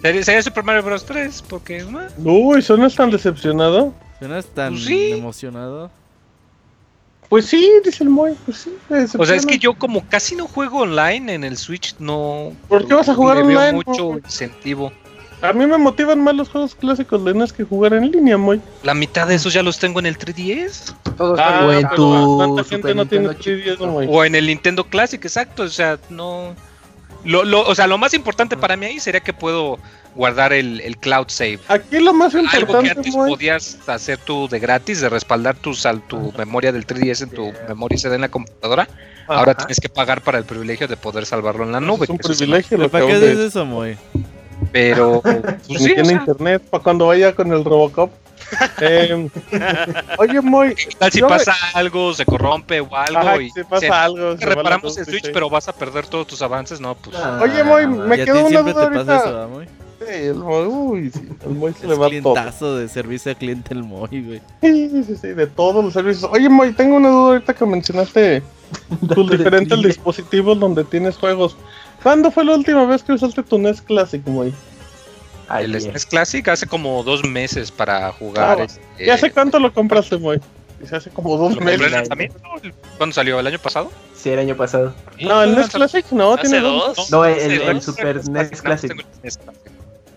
[0.00, 1.04] Sería, sería Super Mario Bros.
[1.04, 1.78] 3, porque.
[1.78, 1.86] eh,
[2.22, 3.92] Uy, ¿sonas tan decepcionado?
[4.20, 5.10] ¿Suenas tan Pues sí.
[5.10, 5.90] emocionado?
[7.28, 8.76] Pues sí, dice el Moy, pues sí.
[9.18, 12.52] O sea, es que yo, como casi no juego online en el Switch, no.
[12.68, 14.92] ¿Por qué vas a jugar le veo online, mucho incentivo.
[15.44, 18.60] A mí me motivan más los juegos clásicos de NES que jugar en línea, Moy.
[18.82, 20.94] La mitad de esos ya los tengo en el 3DS.
[21.16, 23.86] Todos Ah, o en tu ¿Cuánta Super gente no tiene Nintendo 3DS, chiquito.
[23.86, 24.06] Moy?
[24.10, 25.64] O en el Nintendo Classic, exacto.
[25.64, 26.54] O sea, no.
[27.24, 29.78] Lo, lo- o sea, lo más importante para mí ahí sería que puedo
[30.14, 31.58] guardar el, el cloud save.
[31.68, 35.56] Aquí lo más Algo que importante, antes Moy, podías hacer tú de gratis, de respaldar
[35.56, 38.88] tu, sal- tu memoria del 3DS en tu memoria CD en la computadora.
[39.26, 42.04] Ahora tienes que pagar para el privilegio de poder salvarlo en la nube.
[42.04, 43.96] Es un que es privilegio lo que ¿Para qué haces eso, Moy?
[44.74, 48.10] Pero, pues Ni sí, o tiene sea, internet para cuando vaya con el Robocop.
[48.80, 49.28] Eh,
[50.18, 50.74] oye, Moy.
[50.74, 53.88] ¿qué tal si me- pasa algo, se corrompe o algo Ajá, y si pasa se-
[53.88, 54.36] algo.
[54.36, 55.30] se reparamos el Switch, sí.
[55.32, 56.80] pero vas a perder todos tus avances?
[56.80, 57.16] No, pues.
[57.16, 59.16] Ah, Oye, Moy, me ¿Y a quedó una duda te pasa ahorita.
[59.28, 59.68] eso, Moy?
[60.00, 62.08] Sí, el Moy, uy, sí, el Moy se le va todo.
[62.08, 64.40] clientazo de servicio a cliente el Moy, güey.
[64.60, 66.28] Sí, sí, sí, de todos los servicios.
[66.32, 68.42] Oye, Moy, tengo una duda ahorita que mencionaste
[69.14, 71.56] tus diferentes dispositivos donde tienes juegos.
[72.04, 74.52] ¿Cuándo fue la última vez que usaste tu NES Classic, Moy?
[75.48, 75.80] El Ayer.
[75.80, 78.60] SNES Classic hace como dos meses para jugar.
[78.60, 80.38] Ah, este, ¿Y hace cuánto lo compraste, Moy?
[80.78, 81.92] Dice hace como dos ¿Lo compré en meses.
[81.92, 82.38] lanzamiento?
[82.98, 83.40] ¿Cuándo salió?
[83.40, 83.90] ¿El año pasado?
[84.14, 84.94] Sí, el año pasado.
[85.18, 87.10] No, el NES Classic no, ¿Hace tiene dos?
[87.10, 88.92] No, el, Super NES tengo Classic.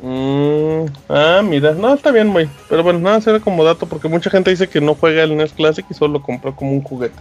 [0.01, 2.49] Mm, ah, mira, no, está bien, muy.
[2.67, 5.53] Pero bueno, nada, será como dato porque mucha gente dice que no juega el NES
[5.53, 7.17] Classic y solo lo compró como un juguete.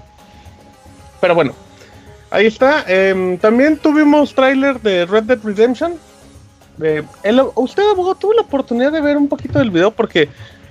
[1.20, 1.54] Pero bueno,
[2.36, 2.84] ahí está.
[2.86, 5.94] Em, también tuvimos tráiler de Red Dead Redemption.
[6.82, 10.28] Eh, el- usted, abogado, tuvo la oportunidad de ver un poquito del video porque,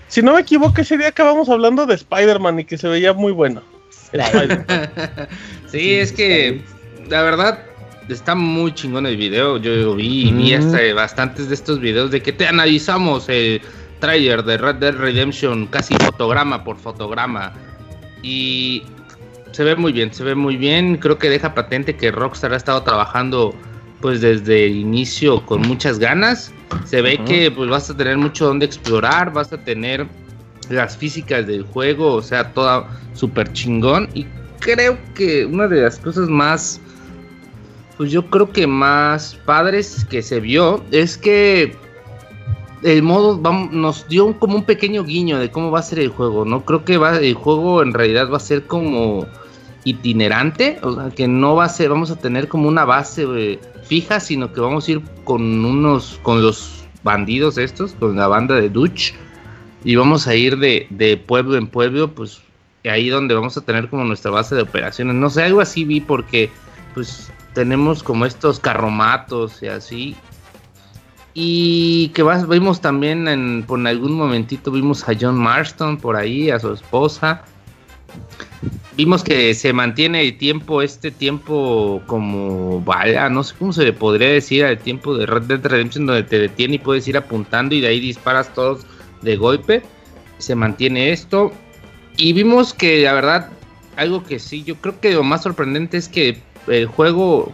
[0.07, 3.31] si no me equivoco, ese día acabamos hablando de Spider-Man y que se veía muy
[3.31, 3.61] bueno.
[5.71, 6.61] sí, es que
[7.09, 7.59] la verdad
[8.09, 9.57] está muy chingón el video.
[9.57, 10.59] Yo vi y vi Mm.
[10.59, 13.61] hasta bastantes de estos videos de que te analizamos el
[13.99, 17.53] trailer de Red Dead Redemption casi fotograma por fotograma.
[18.21, 18.83] Y
[19.55, 20.97] se ve muy bien, se ve muy bien.
[20.97, 23.53] Creo que deja patente que Rockstar ha estado trabajando
[24.01, 26.53] pues desde el inicio con muchas ganas.
[26.83, 30.07] Se ve que pues vas a tener mucho donde explorar, vas a tener
[30.69, 34.09] las físicas del juego, o sea, toda súper chingón.
[34.13, 34.25] Y
[34.59, 36.81] creo que una de las cosas más,
[37.95, 41.77] pues yo creo que más padres que se vio es que
[42.83, 43.39] el modo
[43.71, 46.65] nos dio un- como un pequeño guiño de cómo va a ser el juego, ¿no?
[46.65, 49.25] Creo que va, el juego en realidad va a ser como
[49.85, 53.59] itinerante, o sea, que no va a ser, vamos a tener como una base eh,
[53.83, 58.55] fija, sino que vamos a ir con unos, con los bandidos estos, con la banda
[58.55, 59.13] de Dutch,
[59.85, 62.41] y vamos a ir de, pueblo en pueblo, pues
[62.83, 65.15] ahí donde vamos a tener como nuestra base de operaciones.
[65.15, 66.49] No sé, algo así vi porque
[66.95, 70.15] pues tenemos como estos carromatos y así.
[71.35, 76.49] Y que vas, vimos también en, por algún momentito vimos a John Marston por ahí,
[76.49, 77.43] a su esposa.
[78.97, 83.91] Vimos que se mantiene el tiempo, este tiempo como, vaya, no sé cómo se le
[83.91, 87.75] podría decir al tiempo de Red Dead Redemption donde te detiene y puedes ir apuntando
[87.75, 88.85] y de ahí disparas todos
[89.21, 89.81] de golpe.
[90.37, 91.51] Se mantiene esto.
[92.15, 93.49] Y vimos que la verdad,
[93.97, 96.37] algo que sí, yo creo que lo más sorprendente es que
[96.67, 97.51] el juego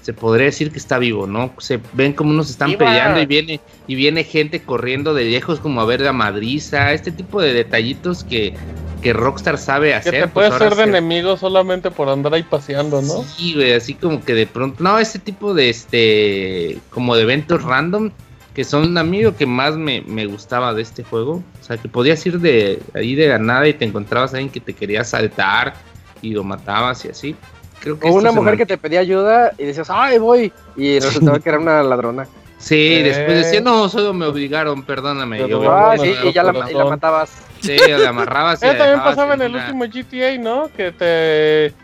[0.00, 1.52] se podría decir que está vivo, ¿no?
[1.58, 2.86] Se ven como unos están Viva.
[2.86, 7.12] peleando y viene y viene gente corriendo de lejos como a ver la madriza, este
[7.12, 8.54] tipo de detallitos que,
[9.02, 10.12] que Rockstar sabe Que hacer.
[10.12, 13.22] te pues puedes ahora hacer de enemigo solamente por andar ahí paseando, ¿no?
[13.24, 17.62] Sí, güey, así como que de pronto, no, este tipo de este como de eventos
[17.62, 18.10] random
[18.54, 21.88] que son un amigo que más me, me gustaba de este juego, o sea, que
[21.88, 25.04] podías ir de ahí de la nada y te encontrabas a alguien que te quería
[25.04, 25.74] saltar
[26.22, 27.36] y lo matabas y así.
[27.78, 30.52] Creo que O una mujer que te pedía ayuda y decías, ¡ay, voy!
[30.76, 32.26] Y resultaba que era una ladrona.
[32.68, 33.02] Sí, Eh.
[33.02, 35.38] después decía, no, solo me obligaron, perdóname.
[35.38, 37.30] Pero yo, Ah, bueno, sí, y ya la, y la matabas.
[37.60, 40.68] Sí, la amarrabas y Eso la también pasaba en el una- último GTA, ¿no?
[40.76, 41.74] Que te,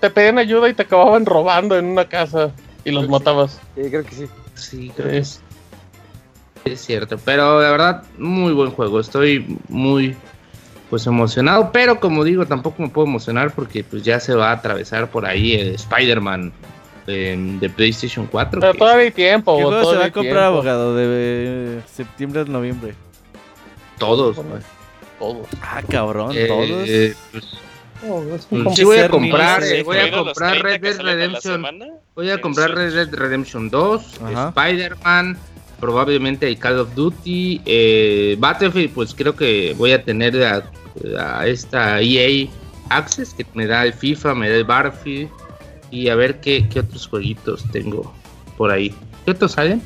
[0.00, 2.50] te pedían ayuda y te acababan robando en una casa
[2.84, 3.60] y los matabas.
[3.76, 4.26] Sí, creo que sí.
[4.54, 5.38] Sí, creo que sí.
[6.64, 8.98] Es cierto, pero la verdad, muy buen juego.
[9.00, 10.16] Estoy muy
[10.90, 14.54] pues emocionado, pero como digo, tampoco me puedo emocionar porque pues ya se va a
[14.54, 16.52] atravesar por ahí el Spider-Man
[17.06, 18.60] de PlayStation 4.
[18.60, 20.46] Pero que todavía hay tiempo, ¿Qué bo, juego se va a hay comprar, tiempo.
[20.54, 20.96] abogado?
[20.96, 22.94] De eh, septiembre a noviembre.
[23.98, 24.36] todos.
[24.36, 24.62] Güey.
[25.18, 25.46] Todos.
[25.60, 27.16] Ah, cabrón, Eh, todos.
[28.50, 31.66] pues, sí voy a comprar, eh, voy a comprar 30 Red Dead Redemption.
[32.16, 32.74] Voy a comprar.
[32.74, 34.48] Red Dead Redemption 2, Ajá.
[34.56, 35.38] Spider-Man,
[35.78, 40.62] probablemente el Call of Duty, eh, Battlefield, pues creo que voy a tener a,
[41.18, 42.48] a esta EA
[42.90, 45.30] Access que me da el FIFA, me da el Battlefield
[45.92, 48.12] y a ver qué, qué otros jueguitos tengo
[48.56, 48.92] por ahí.
[49.24, 49.80] ¿Qué otros salen?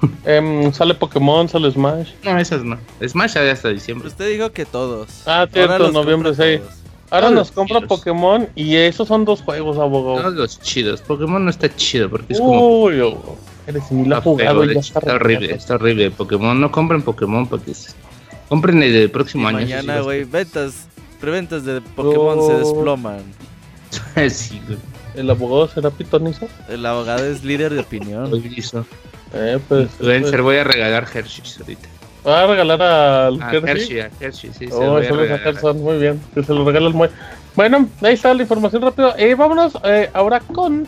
[0.24, 2.10] Em, sale Pokémon, sale Smash.
[2.24, 2.78] No, esas no.
[3.06, 4.08] Smash sale hasta diciembre.
[4.08, 5.08] Usted dijo que todos.
[5.26, 6.60] Ah, cierto, noviembre compra 6.
[6.60, 6.74] todos.
[7.08, 7.88] Ahora Todos nos compra chidos.
[7.98, 10.20] Pokémon y esos son dos juegos, abogado.
[10.22, 11.00] Todos los chidos.
[11.02, 14.68] Pokémon no está chido porque es como Uy, oh, eres ha Está feo, jugado y
[14.68, 16.10] de ya hecho, está está horrible, está horrible.
[16.10, 17.92] Pokémon, no compren Pokémon porque se-
[18.48, 19.58] compren el del Y próximo año.
[19.58, 20.88] mañana, güey, ventas,
[21.20, 23.22] preventas de Pokémon se desploman.
[24.30, 24.78] sí, güey.
[25.16, 26.46] ¿El abogado será pitonizo?
[26.68, 28.30] El abogado es líder de opinión.
[28.30, 28.84] Lo hizo.
[29.32, 29.88] Eh, pues.
[29.98, 31.88] Influencer, pues, voy a regalar Hershey's ahorita.
[32.26, 33.70] Va a regalar al Ah, Hershey.
[33.70, 35.74] Hershey, a Hershey, sí, se lo Oh, voy a regalar.
[35.74, 36.20] Muy bien.
[36.34, 37.08] Que se lo regala el Moy.
[37.54, 39.14] Bueno, ahí está la información rápido.
[39.16, 40.86] Eh, vámonos eh, ahora con.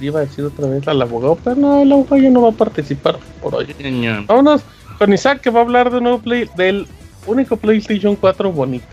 [0.00, 2.52] Iba a decir otra vez al abogado, pero no, el abogado ya no va a
[2.52, 3.66] participar por hoy.
[3.78, 4.24] Señor.
[4.26, 4.62] Vámonos
[4.98, 6.86] con Isaac que va a hablar de un nuevo play del
[7.26, 8.86] único PlayStation 4 bonito.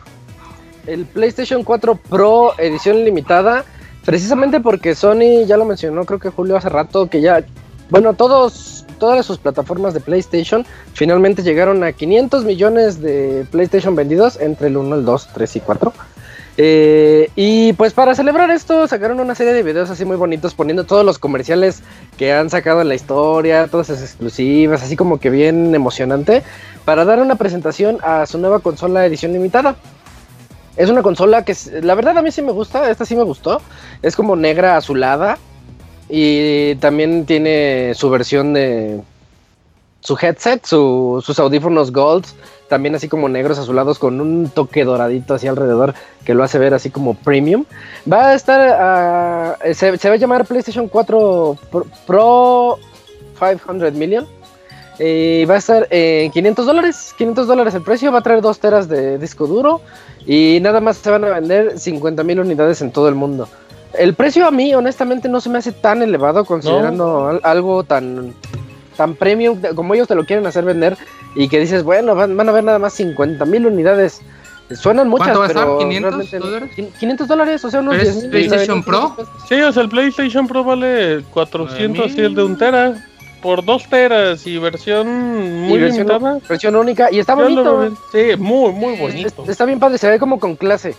[0.86, 3.64] El PlayStation 4 Pro edición limitada,
[4.08, 7.44] precisamente porque Sony ya lo mencionó, creo que Julio hace rato, que ya,
[7.90, 14.40] bueno, todos, todas sus plataformas de PlayStation finalmente llegaron a 500 millones de PlayStation vendidos
[14.40, 15.94] entre el 1, el 2, 3 y 4.
[16.56, 20.86] Eh, y pues para celebrar esto sacaron una serie de videos así muy bonitos poniendo
[20.86, 21.84] todos los comerciales
[22.18, 26.44] que han sacado en la historia, todas esas exclusivas, así como que bien emocionante,
[26.86, 29.76] para dar una presentación a su nueva consola edición limitada.
[30.78, 33.62] Es una consola que la verdad a mí sí me gusta, esta sí me gustó.
[34.02, 35.38] Es como negra azulada
[36.10, 39.02] y también tiene su versión de
[40.02, 42.26] su headset, su- sus audífonos Gold,
[42.70, 46.74] también así como negros azulados con un toque doradito así alrededor que lo hace ver
[46.74, 47.66] así como premium.
[48.10, 52.80] Va a estar, ah, se, se va a llamar PlayStation 4 Pro, Pro
[53.40, 54.28] 500 Million.
[55.00, 58.60] Y va a estar en 500 dólares, 500 dólares el precio, va a traer 2
[58.60, 59.82] teras de disco duro
[60.26, 63.48] y nada más se van a vender 50 mil unidades en todo el mundo.
[63.94, 68.34] El precio a mí honestamente no se me hace tan elevado considerando al- algo tan,
[68.98, 70.98] tan premium como ellos te lo quieren hacer vender
[71.36, 74.22] y que dices, bueno, van, van a ver nada más 50 mil unidades.
[74.72, 75.64] Suenan muchas, ¿Cuánto va a estar?
[75.66, 76.46] pero 500 realmente no.
[76.48, 76.72] dólares?
[76.76, 78.32] Quin- 500 dólares, o sea, unos ¿Pero es 10 mil.
[78.32, 79.16] PlayStation Pro?
[79.48, 82.96] Sí, o sea, el PlayStation Pro vale 400 y el de un tera.
[83.42, 85.08] Por dos teras y versión
[85.62, 86.40] muy Y versión, limitada.
[86.50, 87.80] versión única y está lo bonito.
[87.80, 87.96] bien.
[88.12, 89.46] Sí, muy, muy bonito.
[89.48, 90.96] Está bien padre, se ve como con clase.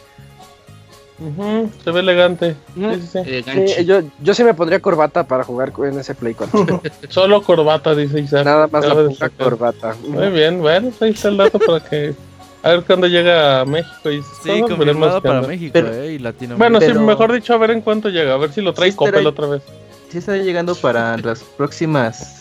[1.85, 2.55] Se ve elegante.
[2.77, 3.69] Sí, sí, sí.
[3.69, 6.81] Sí, yo, yo sí me pondría corbata para jugar en ese Play 4.
[7.09, 8.45] Solo corbata, dice Isaac.
[8.45, 9.45] Nada más la pura destacar.
[9.45, 9.97] corbata.
[10.07, 12.15] Muy bien, bueno, ahí está el dato para que.
[12.63, 15.43] A ver cuándo llega a México y Sí, confirmado para.
[15.43, 16.57] México, Pero- eh, y Latinoamérica.
[16.59, 18.91] Bueno, sí, Pero- mejor dicho, a ver en cuánto llega, a ver si lo trae
[18.93, 19.63] Sí, Coppel otra vez.
[20.11, 22.35] Sí está llegando para las próximas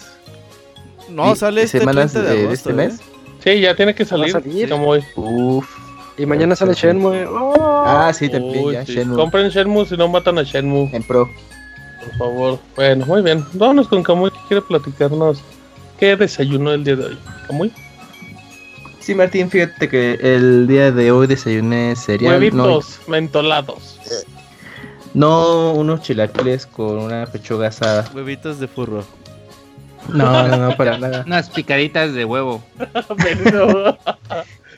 [1.09, 2.99] no, sale este semanas 30 de, de, de agosto, este mes.
[2.99, 3.03] eh.
[3.43, 4.31] Sí, ya tiene que Va a salir.
[4.31, 4.69] salir.
[4.69, 5.03] Como hoy.
[5.15, 5.65] Uf.
[6.17, 7.25] Y mañana sale Shenmue.
[7.27, 7.83] Oh.
[7.85, 8.93] Ah, sí, también Uy, ya, sí.
[8.95, 11.29] Shenmue Compren Shenmue si no matan a Shenmue, en Pro.
[12.03, 12.59] por favor.
[12.75, 13.45] Bueno, muy bien.
[13.53, 15.41] Vámonos con Kamui que quiere platicarnos
[15.99, 17.17] qué desayunó el día de hoy.
[17.47, 17.71] Kamui,
[18.99, 22.33] Sí, Martín, fíjate que el día de hoy desayuné cereal.
[22.53, 23.97] No, huevitos mentolados.
[25.17, 28.07] No unos chilaquiles con una pechuga asada.
[28.13, 29.03] Huevitos de furro.
[30.13, 31.23] No, no, no, para nada.
[31.27, 32.63] Unas picaditas de huevo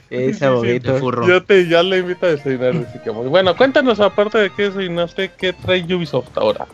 [0.10, 0.98] de abogito.
[0.98, 1.28] furro.
[1.28, 3.28] ya te ya le invito a desayunar, dice Kamui.
[3.28, 6.66] Bueno, cuéntanos aparte de qué desayunaste, qué trae Ubisoft ahora.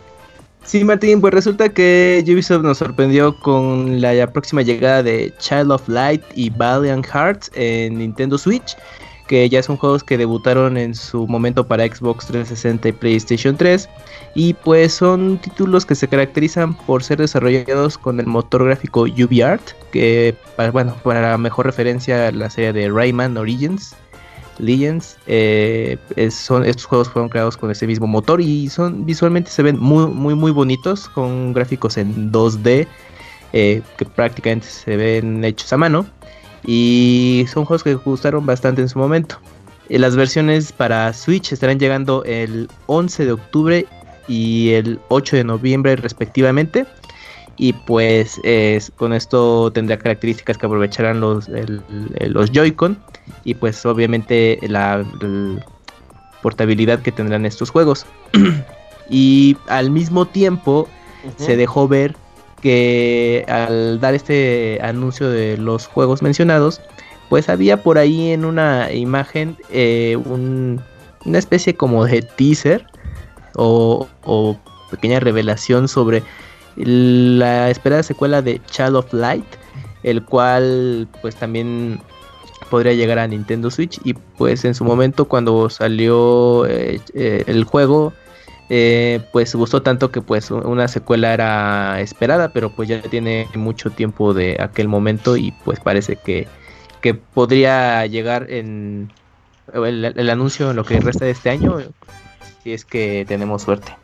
[0.63, 5.89] Sí, Martín, pues resulta que Ubisoft nos sorprendió con la próxima llegada de Child of
[5.89, 8.78] Light y Valiant Hearts en Nintendo Switch,
[9.28, 13.89] que ya son juegos que debutaron en su momento para Xbox 360 y PlayStation 3,
[14.36, 19.71] y pues son títulos que se caracterizan por ser desarrollados con el motor gráfico UbiArt,
[19.91, 20.36] que
[20.71, 23.95] bueno, para mejor referencia la serie de Rayman Origins,
[24.59, 25.17] Legends.
[25.28, 25.97] Eh,
[26.32, 30.07] son, estos juegos fueron creados con ese mismo motor y son visualmente se ven muy,
[30.07, 32.88] muy, muy bonitos con gráficos en 2D
[33.53, 36.05] eh, que prácticamente se ven hechos a mano.
[36.66, 39.38] Y son juegos que gustaron bastante en su momento.
[39.89, 43.86] Eh, las versiones para Switch estarán llegando el 11 de octubre
[44.28, 46.86] y el 8 de noviembre respectivamente.
[47.57, 48.41] Y pues
[48.97, 52.97] con esto tendrá características que aprovecharán los, los Joy-Con
[53.45, 55.05] y pues obviamente la,
[56.45, 58.05] portabilidad que tendrán estos juegos.
[59.09, 60.88] y al mismo tiempo
[61.38, 62.16] se dejó ver
[62.62, 66.82] que al dar este anuncio de los juegos mencionados,
[67.30, 72.86] pues había por ahí en una imagen eh, una especie como de teaser
[73.56, 74.58] o, o,
[74.91, 76.24] pequeña revelación sobre
[76.76, 79.45] la esperada secuela de Child of Light,
[80.03, 81.99] el cual pues también
[82.70, 83.99] podría llegar a Nintendo Switch.
[84.03, 88.14] Y pues en su momento cuando salió eh, eh, el juego
[88.70, 93.91] eh, pues gustó tanto que pues una secuela era esperada pero pues ya tiene mucho
[93.91, 96.47] tiempo de aquel momento y pues parece que,
[97.01, 99.11] que podría llegar en
[99.74, 101.78] el, anuncio en lo que resta de este año
[102.63, 103.95] si es que tenemos suerte.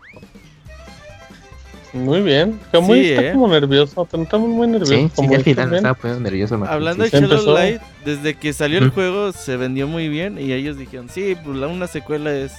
[1.94, 4.96] Muy bien, está, muy, está como nervioso, estamos muy nerviosos.
[4.96, 6.64] Sí, como al final estaba poniendo nervioso.
[6.66, 10.78] Hablando de Shadow Light, desde que salió el juego se vendió muy bien y ellos
[10.78, 12.54] dijeron, sí, pues una secuela es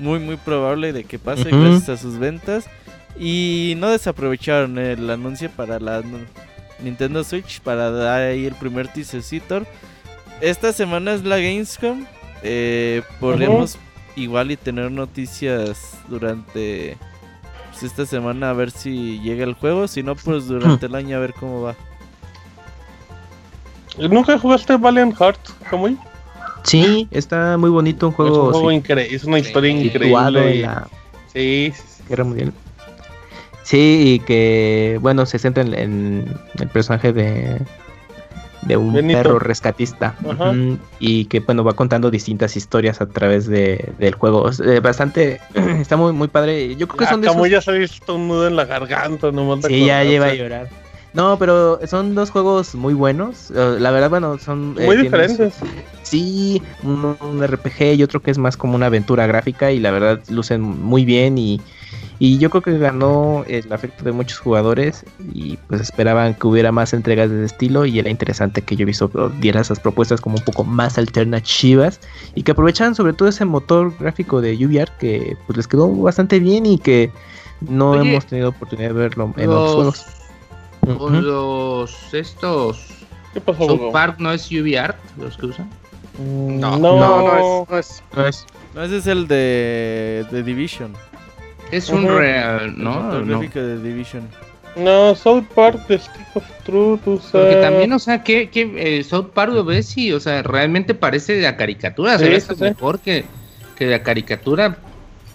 [0.00, 2.68] muy muy probable de que pase gracias a sus ventas.
[3.18, 6.02] Y no desaprovecharon el anuncio para la
[6.82, 9.62] Nintendo Switch para dar ahí el primer teasercito.
[10.40, 12.06] Esta semana es la Gamescom.
[12.42, 13.78] Eh, podríamos
[14.16, 16.96] igual y tener noticias durante
[17.70, 19.86] pues, esta semana a ver si llega el juego.
[19.88, 21.76] Si no, pues durante el año a ver cómo va.
[23.98, 25.98] ¿Nunca jugaste Valiant Hearts, Kamui?
[26.62, 28.32] Sí, está muy bonito un juego.
[28.32, 30.68] Es un juego increíble, es una historia increíble.
[31.32, 32.52] Sí, sí, Guerra Mundial.
[33.62, 36.26] Sí, y que, bueno, se centra en
[36.58, 37.60] el personaje de,
[38.62, 40.16] de un perro rescatista.
[40.98, 44.50] Y que bueno va contando distintas historias a través de, del juego.
[44.64, 45.40] Eh, bastante
[45.80, 46.76] está muy muy padre.
[46.76, 49.30] Yo creo que son de como ya se ha visto un nudo en la garganta
[49.30, 50.79] no sí ya lleva a llorar
[51.12, 55.54] no pero son dos juegos muy buenos eh, la verdad bueno son eh, muy diferentes
[56.02, 59.90] sí un, un, RPG y otro que es más como una aventura gráfica y la
[59.90, 61.60] verdad lucen muy bien y
[62.22, 66.70] y yo creo que ganó el afecto de muchos jugadores y pues esperaban que hubiera
[66.70, 69.08] más entregas de ese estilo y era interesante que yo visto
[69.40, 71.98] diera esas propuestas como un poco más alternativas
[72.34, 76.40] y que aprovecharan sobre todo ese motor gráfico de UVR que pues les quedó bastante
[76.40, 77.10] bien y que
[77.62, 80.19] no hemos tenido oportunidad de verlo en otros juegos.
[80.86, 82.86] Los estos
[83.32, 85.70] ¿Qué pasó, South Park no es UVR los que usan.
[86.18, 88.02] No, no, no, no es.
[88.14, 88.46] No, es.
[88.74, 90.92] no ese es el de, de Division.
[91.70, 93.22] Es un real, ¿no?
[93.22, 93.40] no.
[93.40, 94.28] de Division.
[94.76, 97.40] No, South Park The Stick of Truth, o sea...
[97.40, 100.94] Porque también, o sea, que, que eh, South Park lo ves y, o sea, realmente
[100.94, 103.24] parece de la caricatura, se ve mejor que,
[103.76, 104.78] que de la caricatura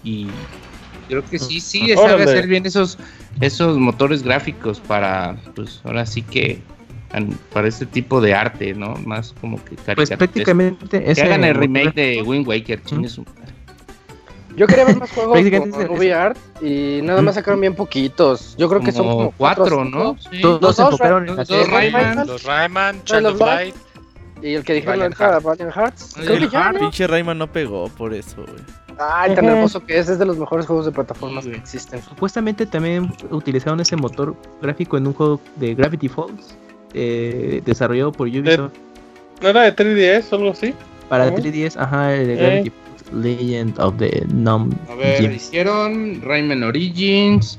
[0.02, 0.28] y
[1.08, 2.98] creo que sí, sí, sabe hacer bien esos,
[3.40, 6.60] esos motores gráficos para, pues, ahora sí que
[7.52, 8.94] para este tipo de arte, ¿no?
[9.06, 9.94] Más como que caricatura.
[9.94, 11.14] Pues prácticamente...
[11.14, 13.08] Que hagan el remake de Wind Waker, chingue
[14.56, 15.38] yo quería ver más juegos
[15.76, 18.56] con VR y nada más sacaron bien poquitos.
[18.56, 20.16] Yo creo que son como cuatro, ¿no?
[20.18, 20.40] Sí.
[20.40, 23.74] Dos, se enfocaron en los Rayman, los Rayman, Child of Light.
[24.42, 26.14] Y el que dijeron Valiant Hearts.
[26.14, 28.85] Creo que ya, Pinche Rayman no pegó por eso, güey.
[28.98, 32.02] Ay, tan hermoso que es, es de los mejores juegos de plataformas que existen.
[32.02, 36.56] Supuestamente también utilizaron ese motor gráfico en un juego de Gravity Falls,
[36.94, 38.72] eh, desarrollado por Ubisoft.
[39.42, 40.74] ¿No era de 3DS o algo así?
[41.08, 42.36] Para 3DS, ajá, de eh.
[42.36, 42.86] Gravity Falls.
[43.12, 44.74] Legend of the Gnome.
[44.90, 47.58] A ver, hicieron Rayman Origins.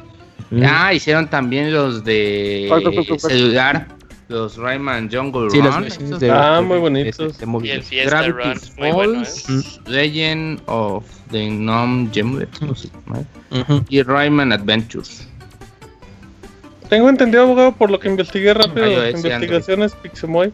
[0.49, 0.63] Mm.
[0.65, 2.69] Ah, hicieron también los de
[3.17, 3.87] celular.
[4.29, 6.19] Los Rayman Jungle sí, Run.
[6.19, 7.37] de, ah, muy bonitos.
[7.63, 9.27] y el Fiesta Run, muy bueno, ¿eh?
[9.47, 9.89] Mm.
[9.89, 12.49] Legend of the Gnome Gimlet.
[13.89, 15.27] Y Rayman Adventures.
[16.89, 20.51] Tengo entendido, abogado, por lo que investigué rápido, las investigaciones Pixemoy.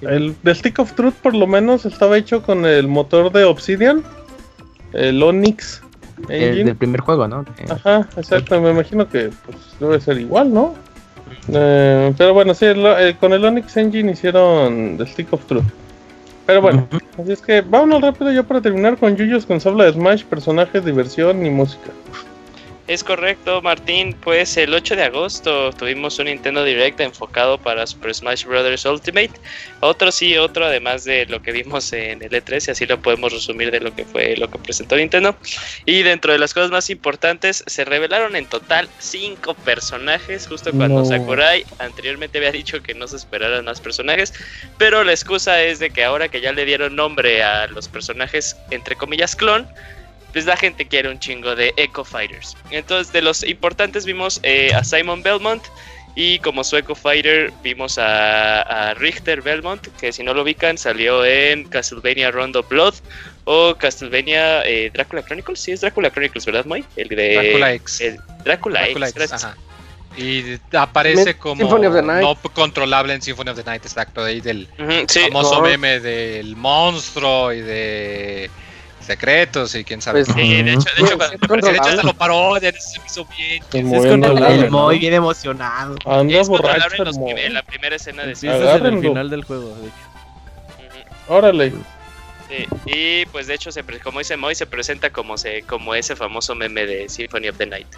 [0.00, 4.04] El The Stick of Truth, por lo menos, estaba hecho con el motor de Obsidian
[4.92, 5.82] el Onyx,
[6.28, 7.44] El del primer juego, ¿no?
[7.70, 8.60] Ajá, exacto.
[8.60, 10.74] Me imagino que pues, debe ser igual, ¿no?
[11.52, 15.64] Eh, pero bueno, sí, eh, con el Onyx Engine hicieron The Stick of Truth.
[16.48, 16.88] Pero bueno,
[17.18, 20.82] así es que vámonos rápido ya para terminar con Yuyos con Sabla de Smash, personajes,
[20.82, 21.90] diversión y música.
[22.88, 24.14] Es correcto, Martín.
[24.14, 28.86] Pues el 8 de agosto tuvimos un Nintendo Direct enfocado para Super Smash Bros.
[28.86, 29.32] Ultimate.
[29.80, 33.30] Otro sí, otro además de lo que vimos en el E3 y así lo podemos
[33.30, 35.36] resumir de lo que fue lo que presentó Nintendo.
[35.84, 41.04] Y dentro de las cosas más importantes, se revelaron en total 5 personajes, justo cuando
[41.04, 44.32] Sakurai anteriormente había dicho que no se esperaran más personajes.
[44.78, 48.56] Pero la excusa es de que ahora que ya le dieron nombre a los personajes,
[48.70, 49.68] entre comillas, clon,
[50.38, 52.56] pues la gente quiere un chingo de Echo Fighters.
[52.70, 55.64] Entonces, de los importantes vimos eh, a Simon Belmont.
[56.14, 61.24] Y como su Echo Fighter vimos a, Richter Belmont, que si no lo ubican salió
[61.24, 62.94] en Castlevania Rondo Blood
[63.46, 65.58] o Castlevania eh, Dracula Chronicles.
[65.58, 66.84] Sí, es Dracula Chronicles, ¿verdad, Moy?
[66.94, 68.02] El de Dracula X.
[68.44, 69.46] Dracula, X.
[70.16, 74.68] Y aparece como no controlable en Symphony of the Night, exacto, de ahí del
[75.08, 78.50] famoso meme del monstruo y de
[79.08, 80.24] secretos y quién sabe.
[80.24, 81.16] Pues, sí, de hecho, de hecho,
[81.66, 83.92] de hecho hasta lo paró, ya se me hizo bien.
[83.92, 85.96] el Moy bien emocionado.
[86.04, 89.74] Anda borracho en la primera escena de sí, es el final del juego.
[89.76, 89.90] De
[91.28, 91.72] Órale.
[92.48, 96.14] Sí, y pues de hecho, se, como dice Moy, se presenta como, se, como ese
[96.16, 97.88] famoso meme de Symphony of the Night.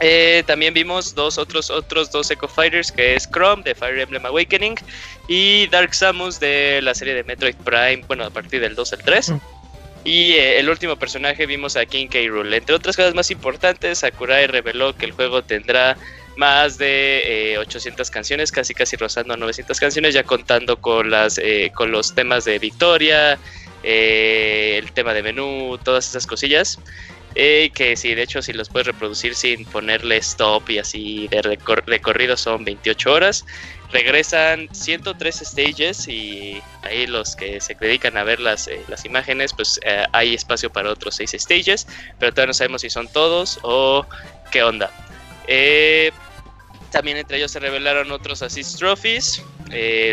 [0.00, 4.24] Eh, también vimos dos otros otros dos Echo Fighters que es Chrome de Fire Emblem
[4.26, 4.76] Awakening
[5.26, 9.02] y Dark Samus de la serie de Metroid Prime, bueno, a partir del 2 al
[9.02, 9.32] 3.
[10.08, 12.20] Y eh, el último personaje vimos a King K.
[12.28, 12.54] Rool.
[12.54, 15.98] Entre otras cosas más importantes, Sakurai reveló que el juego tendrá
[16.34, 21.36] más de 800 eh, canciones, casi casi rozando a 900 canciones, ya contando con, las,
[21.36, 23.38] eh, con los temas de Victoria,
[23.82, 26.78] el tema de menú, todas esas cosillas.
[27.74, 32.36] Que sí, de hecho, si los puedes reproducir sin ponerle stop y así de recorrido
[32.36, 33.44] son 28 horas
[33.92, 39.52] regresan 103 stages y ahí los que se dedican a ver las, eh, las imágenes,
[39.54, 41.86] pues eh, hay espacio para otros 6 stages,
[42.18, 44.06] pero todavía no sabemos si son todos o
[44.50, 44.90] qué onda.
[45.46, 46.10] Eh,
[46.90, 49.42] también entre ellos se revelaron otros Assist Trophies,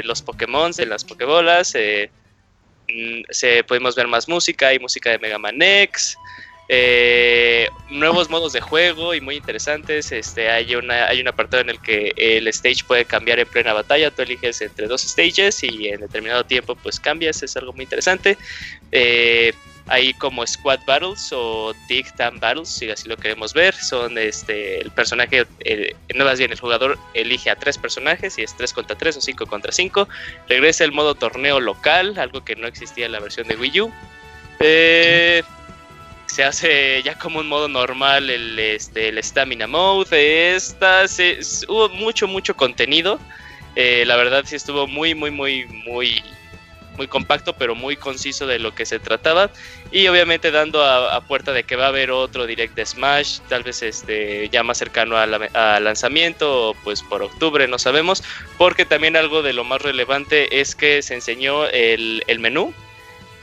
[0.04, 5.38] los Pokémon de las Pokébolas, mm, se, podemos ver más música, hay música de Mega
[5.38, 6.18] Man X,
[6.68, 10.12] eh, nuevos modos de juego y muy interesantes.
[10.12, 13.74] Este, hay, una, hay un apartado en el que el stage puede cambiar en plena
[13.74, 14.12] batalla.
[14.12, 17.44] Tú eliges entre dos stages y en determinado tiempo pues cambias.
[17.44, 18.38] Es algo muy interesante.
[18.92, 19.54] Eh,
[19.88, 23.76] hay como squad battles o dig time battles, si así lo queremos ver.
[23.76, 28.44] Son este el personaje, eh, no más bien el jugador elige a tres personajes y
[28.44, 30.08] es 3 contra 3 o 5 contra 5.
[30.50, 33.94] Regresa el modo torneo local, algo que no existía en la versión de Wii U.
[34.60, 35.44] Eh,
[36.36, 41.88] se hace ya como un modo normal el este el stamina mode esta se, hubo
[41.88, 43.20] mucho mucho contenido.
[43.78, 46.22] Eh, la verdad sí estuvo muy muy muy muy
[46.98, 49.50] muy compacto pero muy conciso de lo que se trataba.
[49.94, 53.64] Y obviamente dando a, puerta de que va a haber otro direct de Smash tal
[53.64, 58.24] vez este ya más cercano al lanzamiento o pues por octubre no sabemos.
[58.58, 62.74] Porque también algo de lo más relevante es que se enseñó el, el menú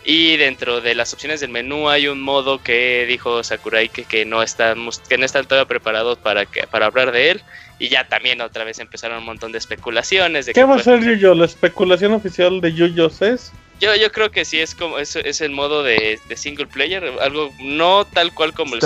[0.04, 4.24] y dentro de las opciones del menú hay un modo que dijo Sakurai que, que
[4.24, 7.42] no estamos, que no están todavía preparados para que, para hablar de él.
[7.78, 10.46] Y ya también otra vez empezaron un montón de especulaciones.
[10.46, 11.34] De ¿Qué va a ser Yuyo?
[11.34, 13.52] ¿La especulación oficial de Yuyo es?
[13.80, 17.50] Yo, yo creo que sí es como es, es el modo de, single player, algo
[17.60, 18.80] no tal cual como el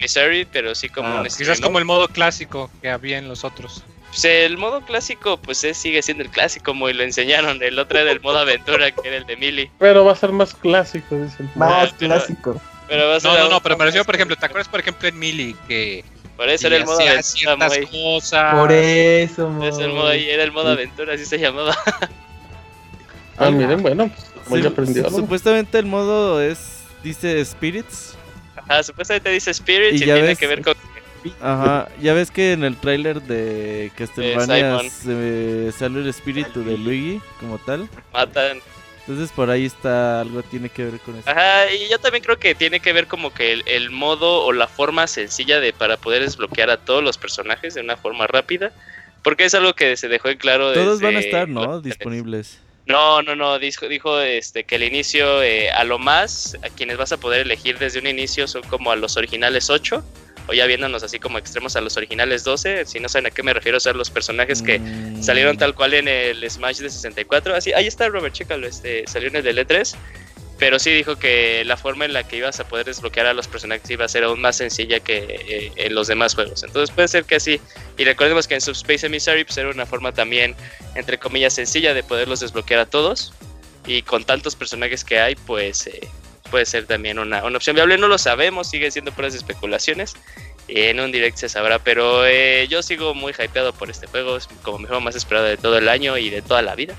[0.00, 3.82] Missouri, pero sí como ah, Quizás como el modo clásico que había en los otros.
[4.16, 7.62] Pues el modo clásico, pues sigue siendo el clásico, como lo enseñaron.
[7.62, 9.70] El otro era el modo aventura, que era el de Mili.
[9.78, 12.58] Pero va a ser más clásico, dice el Más clásico.
[12.88, 14.80] Pero va a ser no, no, no, pero me refiero, por ejemplo, ¿te acuerdas, por
[14.80, 16.02] ejemplo, en Mili que.
[16.34, 17.58] Por eso era el modo aventura,
[17.90, 18.54] cosas.
[18.54, 19.48] Por eso,
[19.80, 21.76] el modo, era el modo aventura, así se llamaba.
[23.36, 24.10] ah, miren, bueno,
[24.48, 25.10] pues sí, aprendido.
[25.10, 26.84] Supuestamente el modo es.
[27.02, 28.16] Dice Spirits.
[28.56, 30.74] Ajá, supuestamente dice Spirits y, y tiene que ver con
[31.40, 37.20] Ajá, ya ves que en el tráiler de Castlevania se sale el espíritu de Luigi
[37.40, 37.88] como tal.
[38.12, 38.60] Matan.
[39.00, 41.30] Entonces por ahí está, algo tiene que ver con eso.
[41.30, 44.66] Ajá, y yo también creo que tiene que ver como que el, modo o la
[44.66, 48.72] forma sencilla de para poder desbloquear a todos los personajes de una forma rápida.
[49.22, 51.80] Porque es algo que se dejó en claro Todos van a estar, ¿no?
[51.80, 52.60] Disponibles.
[52.86, 56.96] No, no, no, dijo, dijo este, que el inicio, eh, a lo más, a quienes
[56.96, 60.04] vas a poder elegir desde un inicio son como a los originales 8
[60.48, 63.42] o ya viéndonos así como extremos a los originales 12, si no saben a qué
[63.42, 65.22] me refiero, ser los personajes que mm.
[65.22, 69.28] salieron tal cual en el Smash de 64, así, ahí está Robert, chécalo, este, salió
[69.28, 69.96] en el de 3
[70.58, 73.46] pero sí dijo que la forma en la que ibas a poder desbloquear a los
[73.46, 76.62] personajes iba a ser aún más sencilla que eh, en los demás juegos.
[76.62, 77.60] Entonces puede ser que así.
[77.98, 80.54] Y recordemos que en Subspace Emissary pues, era una forma también,
[80.94, 83.34] entre comillas, sencilla de poderlos desbloquear a todos.
[83.86, 86.08] Y con tantos personajes que hay, pues eh,
[86.46, 87.98] puede ser también una, una, opción viable.
[87.98, 90.14] No lo sabemos, sigue siendo puras especulaciones.
[90.68, 94.36] en un direct se sabrá, pero eh, yo sigo muy hypeado por este juego.
[94.36, 96.94] Es como mi juego más esperado de todo el año y de toda la vida.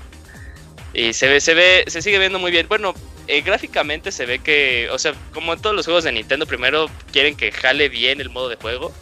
[0.94, 2.66] Y se ve, se ve, se sigue viendo muy bien.
[2.68, 2.94] Bueno,
[3.26, 6.88] eh, gráficamente se ve que, o sea, como en todos los juegos de Nintendo, primero
[7.12, 8.92] quieren que jale bien el modo de juego,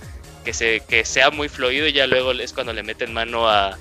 [0.45, 3.79] que, se, que sea muy fluido y ya luego es cuando le meten mano a,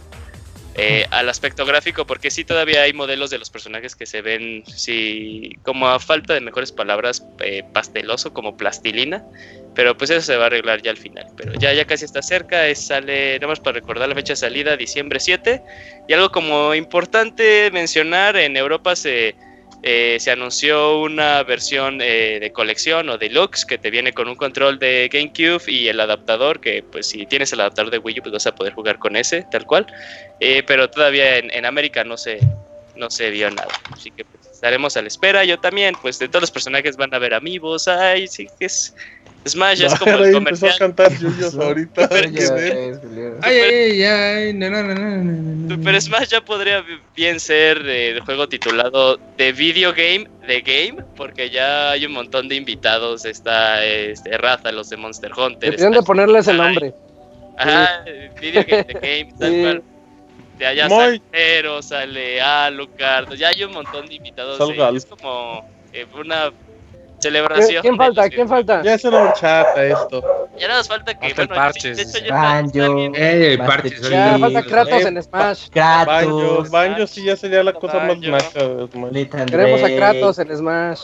[0.77, 4.63] eh, al aspecto gráfico, porque sí todavía hay modelos de los personajes que se ven,
[4.67, 9.23] sí, como a falta de mejores palabras, eh, pasteloso, como plastilina,
[9.73, 11.27] pero pues eso se va a arreglar ya al final.
[11.37, 14.37] Pero ya, ya casi está cerca, es, sale, nada más para recordar la fecha de
[14.37, 15.61] salida, diciembre 7,
[16.09, 19.35] y algo como importante mencionar, en Europa se
[19.87, 24.35] eh, se anunció una versión eh, de colección o deluxe que te viene con un
[24.35, 28.23] control de GameCube y el adaptador, que pues si tienes el adaptador de Wii U
[28.23, 29.85] pues vas a poder jugar con ese, tal cual.
[30.39, 32.39] Eh, pero todavía en, América no se,
[32.95, 33.79] no se vio nada.
[33.93, 35.45] Así que pues, estaremos a la espera.
[35.45, 37.87] Yo también, pues de todos los personajes van a ver amigos.
[37.87, 38.95] Ay, sí que es
[39.47, 40.71] Smash es como el comercial.
[40.71, 41.11] a cantar
[41.59, 42.09] ahorita.
[43.43, 46.83] ay, ay, ay, no, no, no, no, Super Smash ya podría
[47.15, 52.47] bien ser el juego titulado The Video Game, The Game, porque ya hay un montón
[52.47, 53.25] de invitados.
[53.25, 55.71] Está este, Raza, los de Monster Hunter.
[55.71, 56.93] Deberían de ponerles el nombre.
[57.57, 58.03] Ajá,
[58.41, 59.83] Video Game, The Game, tal cual.
[60.57, 64.57] De allá sale Hero, sale Alucard, ya hay un montón de invitados.
[64.95, 66.51] es como eh, una
[67.25, 67.81] celebración.
[67.81, 68.29] ¿Quién falta?
[68.29, 68.83] ¿Quién falta?
[68.83, 70.47] Ya se lo chata esto.
[70.57, 71.33] Ya nos falta que.
[71.33, 71.97] Bueno, parches.
[71.97, 73.11] De hecho, ya Banjo.
[73.15, 74.09] Eh, parches.
[74.09, 75.69] Ya falta Kratos en Smash.
[75.69, 76.05] Kratos.
[76.07, 78.49] Banjo, Banjo sí ya sería la cosa más macha.
[79.45, 81.01] Queremos a Kratos en Smash.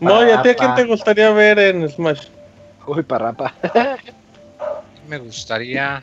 [0.00, 2.26] No, ¿y a ti a quién te gustaría ver en Smash?
[2.86, 3.54] Uy, parrapa.
[5.08, 6.02] Me gustaría.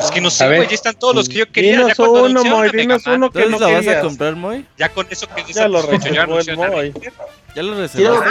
[0.00, 1.78] Es que no sé, güey, ya están todos los que yo quería.
[1.78, 4.66] Dinos ya uno, Moy, dinos uno que no la vas a comprar, Moy?
[4.76, 6.94] Ya con eso que ya lo reservó el Moy.
[7.54, 8.30] ¿Ya lo reservaste?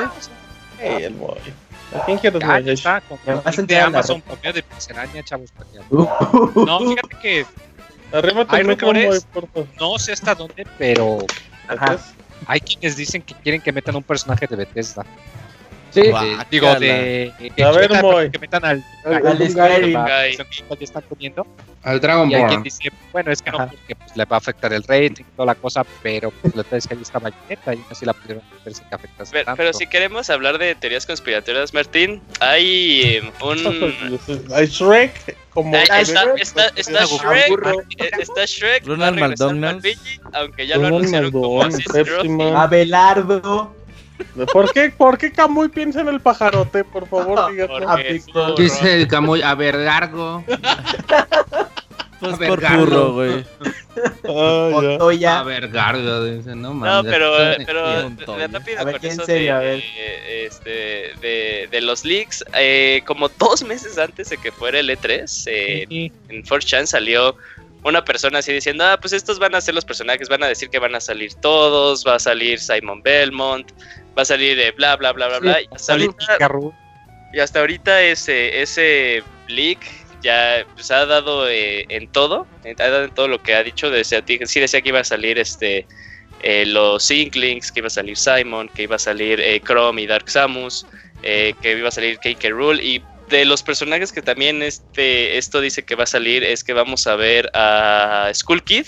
[0.79, 1.37] Sí, el Moy.
[1.95, 2.69] ¿A quién quieres, Moy?
[2.69, 3.19] está, con
[3.67, 5.49] de Amazon, por de pixelania, chavos.
[5.89, 7.45] No, fíjate que...
[8.13, 9.27] Arriba hay rumores,
[9.79, 11.17] no sé hasta dónde, pero...
[11.67, 11.97] Ajá.
[12.47, 15.03] Hay quienes dicen que quieren que metan un personaje de Bethesda.
[15.95, 16.01] Sí,
[16.51, 17.31] digo, de,
[17.63, 18.29] A ver, Moy.
[18.29, 18.83] Que metan al.
[19.05, 19.97] Al, al Skyrim.
[20.81, 21.47] Están poniendo.
[21.83, 22.39] Al Dragon Ball.
[22.39, 24.83] Y hay quien dice, bueno, es que no, porque pues, le va a afectar el
[24.83, 27.83] rating y toda la cosa, pero pues, la verdad es que ahí está Bayonetta y
[27.89, 29.57] así la pudieron ver sin que afectase pero, tanto.
[29.57, 34.49] pero si queremos hablar de teorías conspiratorias, Martín, hay eh, un.
[34.53, 35.37] hay Shrek.
[35.51, 39.85] Como está, está, está, está Shrek, eh, está Shrek, Ronald McDonald,
[40.33, 43.84] aunque ya lo anunciaron como Abelardo.
[44.51, 46.83] ¿Por qué, ¿Por qué Camuy piensa en el pajarote?
[46.83, 48.21] Por favor, dígame.
[48.57, 50.43] Dice el Camuy, a ver, largo.
[52.19, 53.45] Pues por burro, güey.
[54.27, 57.33] Oh, A ver, gargo, dice, no No, pero,
[57.65, 63.01] pero de rápido a ver, con eso serio, de, este, de, de, los leaks, eh,
[63.05, 67.37] como dos meses antes de que fuera el E3, eh, en 4chan salió
[67.83, 70.69] una persona así diciendo, ah, pues estos van a ser los personajes, van a decir
[70.69, 73.71] que van a salir todos, va a salir Simon Belmont,
[74.17, 75.61] va a salir bla, bla, bla, bla, bla.
[75.61, 76.37] Y hasta, ahorita,
[77.33, 79.79] y hasta ahorita ese, ese leak
[80.21, 83.91] ya pues, ha dado eh, en todo, ha dado en todo lo que ha dicho.
[83.91, 85.85] Decía, sí decía que iba a salir este
[86.41, 90.07] eh, los Inklings, que iba a salir Simon, que iba a salir eh, Chrome y
[90.07, 90.85] Dark Samus,
[91.21, 95.83] que iba a salir Cake Rule y de los personajes que también este, esto dice
[95.83, 98.85] que va a salir es que vamos a ver a Skull Kid.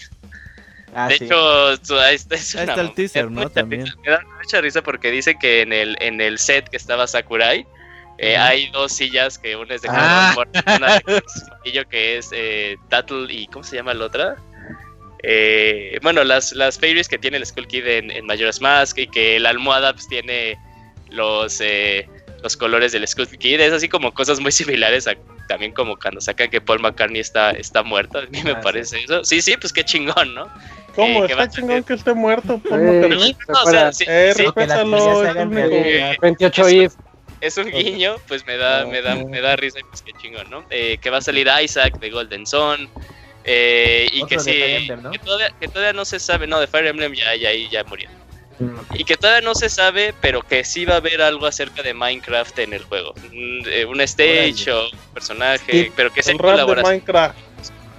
[0.93, 2.35] Ah, de hecho, ahí está,
[2.81, 3.49] el teaser, ¿no?
[3.49, 3.85] También.
[4.03, 7.65] me da mucha risa porque dice que en el, en el set que estaba Sakurai
[8.17, 10.33] eh, hay dos sillas que una es de ah.
[10.77, 14.37] una de que es eh, Tattle y ¿cómo se llama la otra?
[15.23, 19.07] Eh, bueno, las, las fairies que tiene el Skull Kid en, en Majora's Mask y
[19.07, 20.57] que la almohada pues tiene
[21.09, 22.07] los eh,
[22.41, 23.59] los colores del Skull Kid.
[23.59, 25.15] Es así como cosas muy similares a
[25.47, 28.19] también como cuando sacan que Paul McCartney está, está muerto.
[28.19, 29.23] A mí me ah, parece eso.
[29.23, 30.47] Sí, sí, pues qué chingón, ¿no?
[30.95, 31.23] ¿Cómo?
[31.25, 33.35] Eh, está chingón que esté muerto Paul McCartney.
[33.47, 35.25] No, o sea, sí, eh, sí, respétalo.
[35.25, 36.93] Es 28 if.
[37.39, 40.49] Es un guiño, pues me da, me da, me da risa y pues qué chingón,
[40.49, 40.65] ¿no?
[40.71, 42.89] Eh, que va a salir Isaac de Golden Sun.
[43.43, 47.13] Eh, y que sí, que, todavía, que todavía no se sabe, no, de Fire Emblem
[47.13, 48.09] ya, ya, ya murió.
[48.93, 51.93] Y que todavía no se sabe, pero que sí va a haber algo acerca de
[51.93, 53.13] Minecraft en el juego.
[53.31, 56.95] Un, eh, stage o un personaje, pero que es en colaboración.
[56.95, 57.37] Minecraft.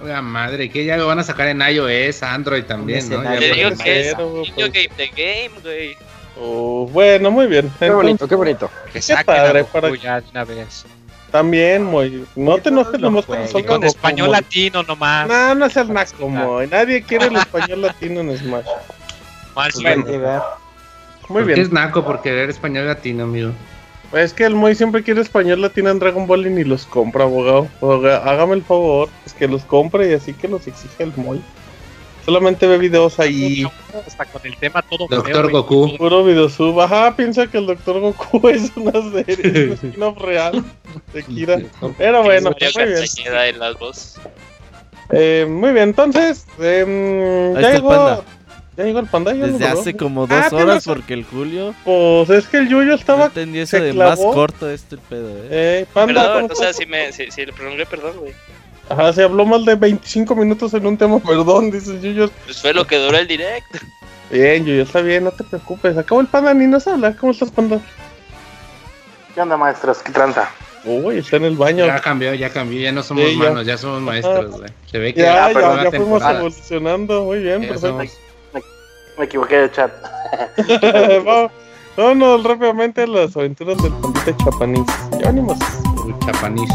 [0.01, 3.21] Oiga, madre, que ya lo van a sacar en iOS, Android también, ¿no?
[3.23, 5.97] Ya digo que es video game de game, güey.
[6.39, 7.69] Oh, bueno, muy bien.
[7.79, 8.71] Qué bonito, qué bonito.
[8.93, 9.93] Que saquen padre, para...
[9.95, 10.85] ya de una vez.
[11.31, 12.25] También, muy.
[12.35, 13.65] No te enojes nomás con Smash.
[13.65, 15.27] Con español latino nomás.
[15.27, 16.67] No, no es el naco, muy.
[16.67, 18.65] Nadie quiere el español latino en Smash.
[19.59, 19.73] Mal
[21.27, 21.55] Muy bien.
[21.55, 23.51] ¿Qué es naco por querer español latino, amigo?
[24.13, 27.25] Es que el Moy siempre quiere español latino en Dragon Ball y ni los compra,
[27.25, 27.67] abogado.
[28.23, 31.41] Hágame el favor, es que los compre y así que los exige el Moy.
[32.23, 33.65] Solamente ve videos ahí.
[34.07, 35.97] Hasta con el tema todo Doctor Goku.
[35.97, 36.79] Puro video sub.
[36.79, 40.63] Ajá, piensa que el Doctor Goku es una serie, es un real
[41.13, 41.59] de Kira.
[41.97, 43.03] Pero bueno, muy bien.
[43.25, 44.15] En las
[45.11, 48.23] eh, muy bien, entonces, eh, ya llegó.
[48.79, 49.33] Ya llegó el panda.
[49.33, 51.75] Ya Desde hace como dos ah, horas porque el Julio.
[51.83, 53.19] Pues es que el Yuyo estaba.
[53.19, 55.47] No entendí eso de más corto este pedo, eh.
[55.51, 58.33] eh panda, perdón, o sea, si, me, si, si le prolongué, perdón, güey.
[58.87, 62.29] Ajá, se habló más de 25 minutos en un tema, perdón, dice el Yuyo.
[62.45, 63.79] Pues fue lo que duró el directo.
[64.31, 65.97] Bien, Yuyo, está bien, no te preocupes.
[65.97, 67.13] Acabó el panda, ni nos habla.
[67.17, 67.81] ¿Cómo estás, panda?
[69.35, 69.97] ¿Qué onda, maestros?
[69.97, 70.49] ¿Qué tranza?
[70.85, 71.85] Uy, está en el baño.
[71.85, 73.61] Ya cambió, ya cambió, ya no somos sí, ya.
[73.61, 74.71] ya somos maestros, güey.
[74.89, 78.28] Se ve que ya, ya, ya fuimos evolucionando, muy bien, perfecto
[79.19, 79.91] me equivoqué de chat.
[81.97, 84.85] Vámonos rápidamente a las aventuras del pandita Chapanís.
[85.19, 85.59] Ya venimos.
[86.25, 86.69] Chapanís.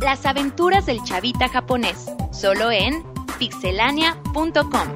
[0.00, 2.06] Las aventuras del chavita japonés.
[2.32, 3.04] Solo en
[3.38, 4.88] pixelania.com.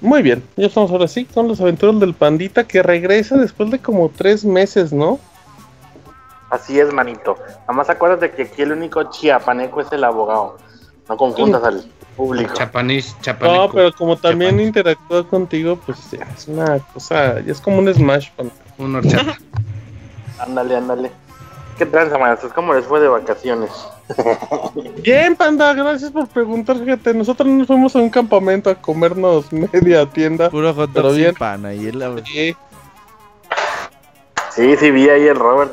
[0.00, 3.78] Muy bien, ya estamos ahora sí con las aventuras del pandita que regresa después de
[3.80, 5.18] como tres meses, ¿no?
[6.48, 7.36] Así es, manito.
[7.66, 10.56] Además acuérdate que aquí el único chiapaneco es el abogado.
[11.08, 11.84] No confundas al
[12.16, 12.54] público.
[12.54, 17.78] Chapanís, No, pero como también interactúa contigo, pues ya es una cosa, ya es como
[17.78, 18.30] un Smash.
[18.78, 19.38] Un horchata.
[20.38, 21.12] ándale, ándale.
[21.78, 22.52] ¿Qué tranza, maestros?
[22.54, 23.70] ¿Cómo les fue de vacaciones?
[25.02, 26.78] Bien, panda, gracias por preguntar.
[26.78, 30.48] Fíjate, nosotros nos fuimos a un campamento a comernos media tienda.
[30.48, 32.16] Puro hot dog sin pan ahí la...
[32.24, 32.56] Sí.
[34.50, 35.72] sí, sí, vi ahí el Robert.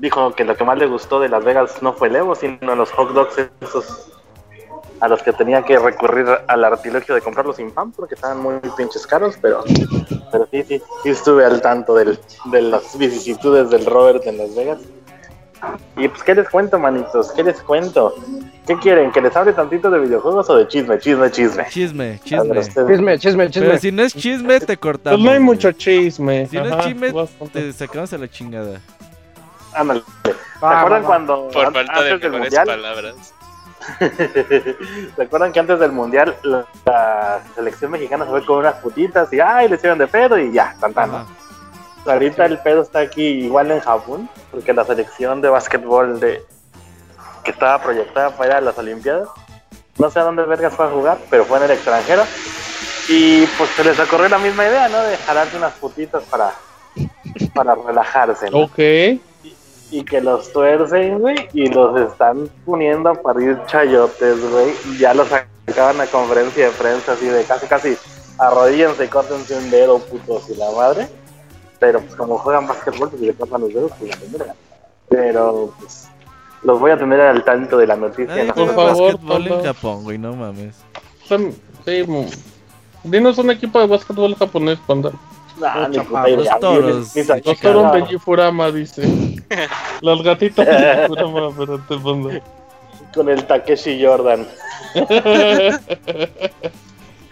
[0.00, 2.74] Dijo que lo que más le gustó de Las Vegas no fue el Evo, sino
[2.74, 4.10] los hot dogs esos
[5.00, 8.54] a los que tenía que recurrir al artilugio de comprarlos sin pan porque estaban muy
[8.76, 9.64] pinches caros, pero,
[10.30, 14.54] pero sí, sí, sí estuve al tanto del, de las vicisitudes del Robert en Las
[14.54, 14.78] Vegas.
[15.96, 17.32] Y pues, ¿qué les cuento, manitos?
[17.32, 18.14] ¿Qué les cuento?
[18.66, 19.10] ¿Qué quieren?
[19.12, 20.98] ¿Que les hable tantito de videojuegos o de chisme?
[20.98, 21.66] Chisme, chisme.
[21.68, 22.64] Chisme, chisme.
[22.86, 23.66] Chisme, chisme, chisme.
[23.66, 25.18] Pero si no es chisme, te cortamos.
[25.18, 26.46] Pues no hay mucho chisme.
[26.46, 27.12] Si no es chisme,
[27.52, 28.80] te sacamos a la chingada.
[29.74, 30.02] Ándale.
[30.24, 31.48] ¿Se acuerdan cuando...
[31.48, 33.34] Por falta de mejores palabras
[35.16, 39.40] ¿Se acuerdan que antes del mundial la, selección mexicana se fue con unas putitas y
[39.40, 41.26] ay, le hicieron de pedo y ya, tantana?
[42.06, 46.42] Ahorita el pedo está aquí igual en Japón, porque la selección de básquetbol de
[47.44, 49.28] que estaba proyectada para ir a las Olimpiadas,
[49.98, 52.22] no sé a dónde vergas fue a jugar, pero fue en el extranjero.
[53.08, 55.02] Y pues se les ocurrió la misma idea, ¿no?
[55.02, 56.52] De jalarse unas putitas para,
[57.54, 58.48] para relajarse.
[58.52, 59.20] Ok
[59.90, 64.72] y que los tuercen, güey, y los están poniendo a parir chayotes, güey.
[64.98, 65.28] Ya los
[65.66, 67.96] acaban a conferencia de prensa así de casi, casi
[68.38, 71.08] arrodíllense y córtense un dedo, putos, y la madre.
[71.78, 74.56] Pero pues como juegan básquetbol, pues le cortan los dedos, pues la tendrán.
[75.08, 76.08] Pero pues
[76.62, 78.44] los voy a tener al tanto de la noticia.
[78.44, 78.54] ¿no?
[78.54, 80.76] Por favor, básquetbol en Japón, güey, no mames.
[81.84, 82.06] sí,
[83.02, 85.10] dinos un equipo de básquetbol japonés, panda.
[85.58, 87.16] Nah, los toros.
[87.44, 89.02] Los toros de Gifurama, dice.
[90.00, 92.30] Los gatitos de Gifurama, pero te pongo.
[93.14, 94.46] Con el Takeshi Jordan.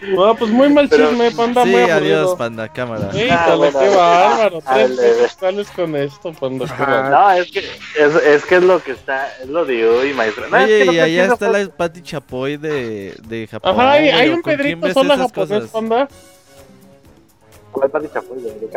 [0.01, 1.63] No, pues muy mal chisme, panda.
[1.63, 3.11] Sí, muy adiós, panda, cámara.
[3.13, 4.61] Sí, ah, bueno, qué bárbaro.
[4.61, 6.65] Tres sales con esto, panda.
[7.09, 10.49] No, es que es, es que es lo que está, es lo de hoy, maestro.
[10.49, 13.71] No, Oye, es que y allá está la Pati Chapoy de, de Japón.
[13.71, 16.09] Ajá, hay, hay un Pedrito sola japonés, panda.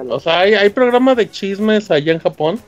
[0.09, 2.61] O sea, ¿hay, hay programas de chismes allá en Japón.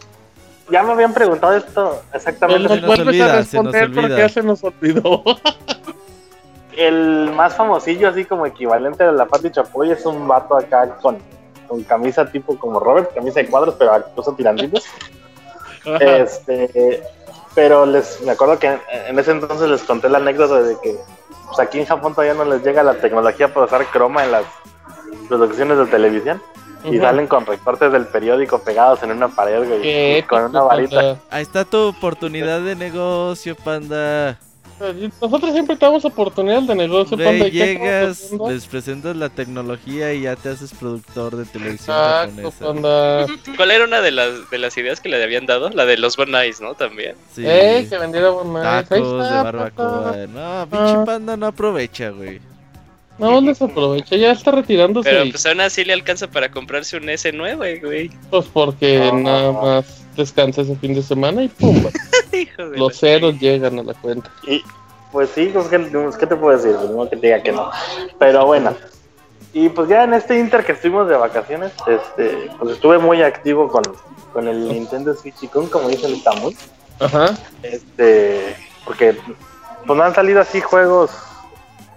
[0.70, 2.80] Ya me habían preguntado esto exactamente.
[2.80, 5.22] Nos vuelves a responder porque ya se nos olvidó.
[6.76, 11.18] el más famosillo, así como equivalente de la Pati Chapoy, es un vato acá con,
[11.68, 14.84] con camisa tipo como Robert, camisa de cuadros, pero incluso tirantitos.
[16.00, 17.02] este,
[17.54, 20.96] pero les me acuerdo que en ese entonces les conté la anécdota de que
[21.46, 24.44] pues aquí en Japón todavía no les llega la tecnología para usar croma en las
[25.28, 26.42] producciones de televisión
[26.84, 31.16] y salen con recortes del periódico pegados en una pared, güey, con una varita.
[31.30, 34.38] Ahí está tu oportunidad de negocio, panda.
[35.20, 37.16] Nosotros siempre te damos oportunidades de negocio.
[37.16, 43.26] Güey, llegas, les presentas la tecnología y ya te haces productor de televisión japonesa.
[43.56, 45.70] ¿Cuál era una de las, de las ideas que le habían dado?
[45.70, 46.74] La de los Bonais, ¿no?
[46.74, 47.14] También.
[47.32, 47.44] Sí.
[47.46, 48.88] Eh, que vendiera Bonais.
[48.88, 50.16] Tacos de barbacoa.
[50.26, 51.04] No, pinche ah.
[51.06, 52.40] panda no aprovecha, güey.
[53.18, 55.08] No, no se aprovecha, ya está retirándose.
[55.08, 58.10] Pero pues aún así le alcanza para comprarse un S9, güey.
[58.30, 61.84] Pues porque nada más descansa ese fin de semana y pum.
[62.76, 64.30] los ceros llegan a la cuenta.
[64.46, 64.62] Y
[65.12, 66.74] pues sí, pues, ¿qué, pues, ¿qué te puedo decir?
[66.76, 67.70] Pues, no que te diga que no.
[68.18, 68.74] Pero bueno.
[69.52, 73.68] Y pues ya en este Inter que estuvimos de vacaciones, este, pues estuve muy activo
[73.68, 73.84] con,
[74.32, 76.54] con el Nintendo Switch y con, como dicen, estamos.
[76.98, 77.38] Ajá.
[77.62, 79.16] Este, porque
[79.86, 81.12] pues no han salido así juegos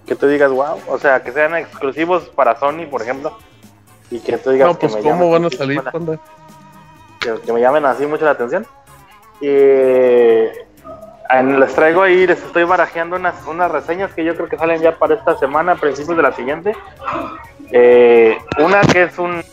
[0.07, 3.37] que tú digas, wow, o sea, que sean exclusivos para Sony, por ejemplo,
[4.09, 5.83] y que tú digas, no, pues, ¿cómo van a salir?
[7.19, 8.65] Que, me llamen así mucho la atención.
[9.41, 14.81] Y les traigo ahí, les estoy barajeando unas, unas reseñas que yo creo que salen
[14.81, 16.73] ya para esta semana, a principios de la siguiente.
[17.71, 19.43] Eh, una que es un,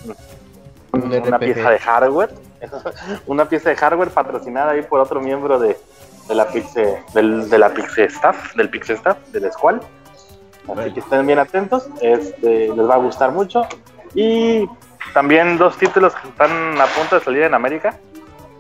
[0.93, 2.31] una pieza de hardware,
[3.27, 5.77] una pieza de hardware patrocinada ahí por otro miembro de,
[6.29, 9.81] de la Pixel, del, de la Pixel Staff, del Pixel Staff, del Squall.
[10.69, 13.67] Así que estén bien atentos, este, les va a gustar mucho.
[14.15, 14.69] Y
[15.13, 17.99] también dos títulos que están a punto de salir en América.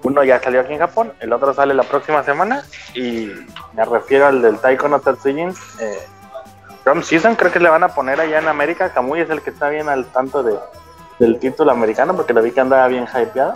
[0.03, 2.63] Uno ya salió aquí en Japón, el otro sale la próxima semana.
[2.95, 3.31] Y
[3.73, 5.55] me refiero al del Taiko no Tatsujin.
[5.81, 6.07] Eh,
[6.85, 8.93] Drum Season, creo que le van a poner allá en América.
[8.93, 10.55] Kamui es el que está bien al tanto de,
[11.19, 13.55] del título americano, porque lo vi que andaba bien hypeado.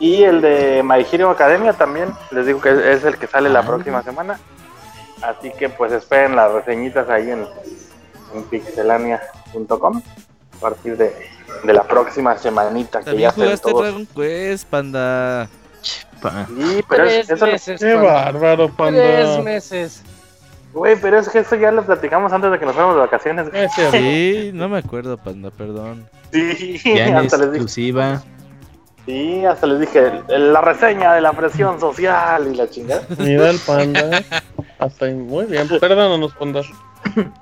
[0.00, 3.60] Y el de My Hero Academia también, les digo que es el que sale la
[3.60, 3.66] ah.
[3.66, 4.40] próxima semana.
[5.28, 7.46] Así que pues esperen las reseñitas ahí en,
[8.50, 10.02] pixelania.com
[10.56, 11.14] a partir de,
[11.64, 13.82] la próxima semanita que ya jugaste todos.
[13.82, 15.48] Dragon Quest, panda.
[15.82, 19.00] Sí, pero eso meses, Qué bárbaro, panda.
[19.00, 20.02] Tres meses.
[20.72, 23.46] Güey, pero es que eso ya lo platicamos antes de que nos fuéramos de vacaciones.
[23.92, 26.08] Sí, no me acuerdo, panda, perdón.
[26.32, 28.22] Sí, ya hasta exclusiva.
[29.06, 33.02] Sí, hasta les dije, la reseña de la presión social y la chingada.
[33.18, 34.22] Mira el panda.
[34.84, 36.60] Hasta ahí, muy bien, perdónanos, panda.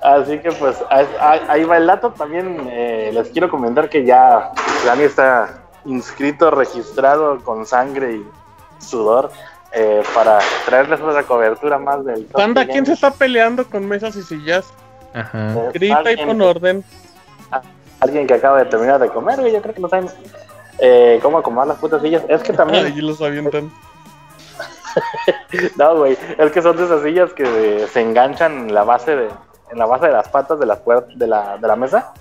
[0.00, 0.76] Así que pues
[1.18, 2.10] ahí va el dato.
[2.10, 4.52] También eh, les quiero comentar que ya
[4.86, 8.26] Dani está inscrito, registrado con sangre y
[8.78, 9.32] sudor
[9.72, 12.26] eh, para traerles otra cobertura más del...
[12.26, 14.72] Panda, ¿quién se está peleando con mesas y sillas?
[15.12, 15.70] Ajá.
[15.72, 16.84] Grita y pon orden.
[17.98, 20.08] Alguien que acaba de terminar de comer, yo creo que no saben
[20.78, 22.22] eh, cómo acomodar las putas sillas.
[22.28, 22.86] Es que también.
[22.86, 23.68] Ahí los avientan.
[25.76, 29.28] no, güey, es que son de esas sillas que se enganchan en la base de,
[29.70, 30.80] en la base de las patas de, las
[31.14, 32.12] de, la, de la mesa.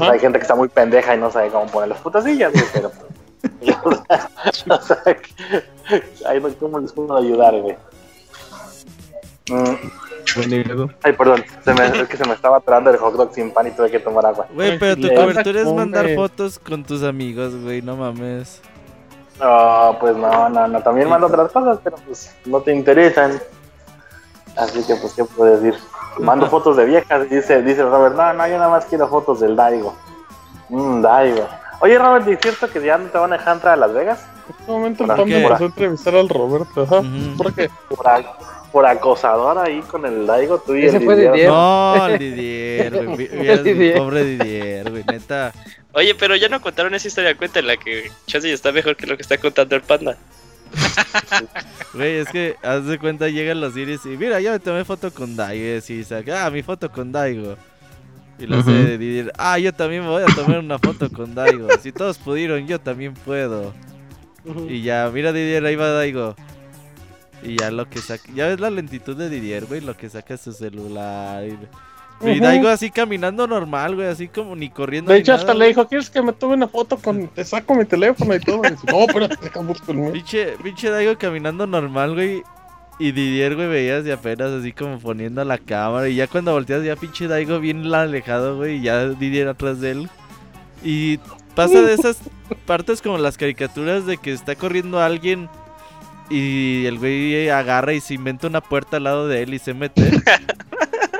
[0.00, 2.64] Hay gente que está muy pendeja y no sabe cómo poner las putas sillas, güey,
[2.72, 2.90] pero.
[4.68, 5.02] o sea,
[6.26, 7.76] ahí no cómo les puedo ayudar, güey.
[9.50, 9.74] Mm.
[11.02, 13.68] Ay, perdón, se me, es que se me estaba atrando el hot dog sin pan
[13.68, 14.46] y tuve que tomar agua.
[14.52, 18.60] Güey, pero tu cobertura es mandar fotos con tus amigos, güey, no mames.
[19.40, 23.40] No, pues no, no, no, también mando otras cosas, pero pues no te interesan.
[24.56, 25.78] Así que, pues, ¿qué puedes decir?
[26.18, 29.54] Mando fotos de viejas, dice, dice Robert, no, no, yo nada más quiero fotos del
[29.54, 29.94] Daigo.
[30.70, 31.46] Mmm, Daigo.
[31.80, 34.26] Oye, Robert, ¿es cierto que ya no te van a dejar entrar a Las Vegas?
[34.48, 37.02] En este momento el a entrevistar al Roberto, ajá.
[37.36, 37.70] ¿Por qué?
[37.88, 38.06] Por,
[38.72, 41.48] por acosador ahí con el Daigo, tú y Ese el fue Didier.
[41.48, 43.94] No, el Didier, güey.
[43.98, 45.52] Pobre Didier, güey, neta.
[45.96, 49.22] Oye, pero ya no contaron esa historia, la que Chasey está mejor que lo que
[49.22, 50.18] está contando el panda.
[51.94, 55.10] Güey, es que haz de cuenta llegan los iris y mira, ya me tomé foto
[55.10, 57.56] con Daigo y saca, ah, mi foto con Daigo.
[58.38, 61.34] Y lo sé de Didier, ah, yo también me voy a tomar una foto con
[61.34, 61.68] Daigo.
[61.80, 63.72] Si todos pudieron, yo también puedo.
[64.68, 66.36] Y ya, mira Didier, ahí va Daigo.
[67.42, 68.30] Y ya lo que saca.
[68.34, 69.80] Ya ves la lentitud de Didier, güey.
[69.80, 71.42] Lo que saca su celular.
[71.46, 71.56] Y,
[72.22, 74.08] y Daigo así caminando normal, güey.
[74.08, 75.12] Así como ni corriendo.
[75.12, 77.28] De hecho, hasta le dijo: ¿Quieres que me tome una foto con.
[77.28, 78.62] Te saco mi teléfono y todo?
[78.62, 80.12] no, pero dejamos conmigo.
[80.12, 82.42] Pinche, pinche Daigo caminando normal, güey.
[82.98, 86.08] Y Didier, güey, veías y apenas así como poniendo la cámara.
[86.08, 88.76] Y ya cuando volteas, ya pinche Daigo bien alejado, güey.
[88.76, 90.10] Y ya Didier atrás de él.
[90.82, 91.18] Y
[91.54, 92.18] pasa de esas
[92.66, 95.50] partes como las caricaturas de que está corriendo alguien
[96.28, 99.74] y el güey agarra y se inventa una puerta al lado de él y se
[99.74, 100.10] mete.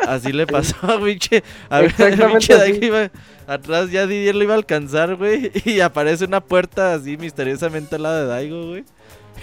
[0.06, 1.42] Así le pasó a pinche.
[1.68, 3.10] A pinche iba
[3.46, 5.50] atrás, ya Didier lo iba a alcanzar, güey.
[5.64, 8.84] Y aparece una puerta así misteriosamente al lado de Daigo, güey.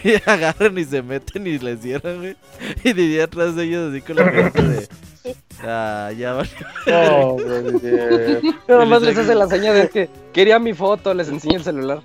[0.03, 2.35] Y agarran y se meten y les cierran, güey.
[2.83, 4.87] Y Didier atrás de ellos así con la puerta de.
[5.63, 6.49] Ah, ya vale.
[6.87, 7.37] No,
[7.79, 8.41] Didier.
[8.67, 12.01] Nada más les hace la señal de que quería mi foto, les enseña el celular.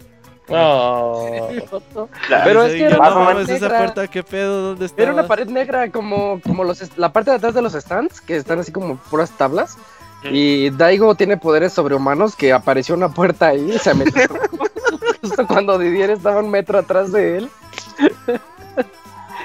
[2.45, 3.57] Pero es que era una pared negra.
[3.57, 4.63] esa puerta, ¿qué pedo?
[4.69, 5.03] ¿Dónde está?
[5.03, 8.37] Era una pared negra como, como los, la parte de atrás de los stands, que
[8.37, 9.77] están así como puras tablas.
[10.25, 14.27] Y Daigo tiene poderes sobrehumanos que apareció una puerta ahí y se metió.
[15.23, 17.51] Justo cuando Didier estaba un metro atrás de él.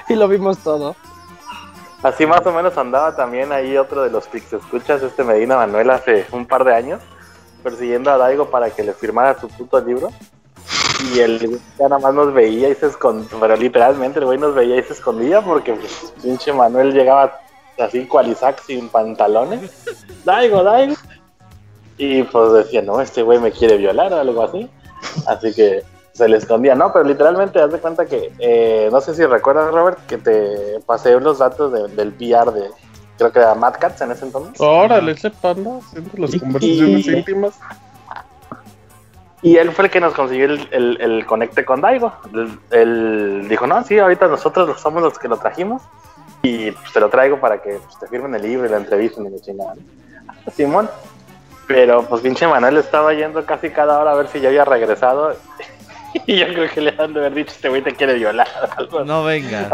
[0.08, 0.96] y lo vimos todo.
[2.02, 5.88] Así más o menos andaba también ahí otro de los Pix Escuchas, este Medina Manuel,
[5.90, 7.00] hace un par de años,
[7.62, 10.10] persiguiendo a Daigo para que le firmara su puto libro.
[11.12, 14.38] Y el güey ya nada más nos veía y se escondía, pero literalmente el güey
[14.38, 17.38] nos veía y se escondía porque pues, pinche Manuel llegaba
[17.78, 19.70] así cual Isaac sin pantalones.
[20.24, 20.94] Daigo, Daigo.
[21.96, 24.68] Y pues decía, no, este güey me quiere violar o algo así.
[25.26, 29.14] Así que se le escondía, no, pero literalmente haz de cuenta que, eh, no sé
[29.14, 32.70] si recuerdas, Robert, que te pasé los datos del VR de,
[33.18, 34.60] creo que era Mad Cats en ese entonces.
[34.60, 37.54] Órale, ese panda, siempre las conversaciones íntimas.
[39.44, 42.14] Y él fue el que nos consiguió el, el, conecte con Daigo.
[42.70, 45.82] Él, dijo, no, sí, ahorita nosotros somos los que lo trajimos.
[46.42, 49.20] Y pues, te lo traigo para que pues, te firmen el libro y la entrevista
[49.20, 49.74] y me chingada.
[50.56, 50.88] Simón.
[51.66, 55.36] Pero pues pinche Manuel estaba yendo casi cada hora a ver si ya había regresado.
[56.26, 58.48] y yo creo que le han de haber dicho, este güey te quiere violar.
[59.04, 59.68] no venga.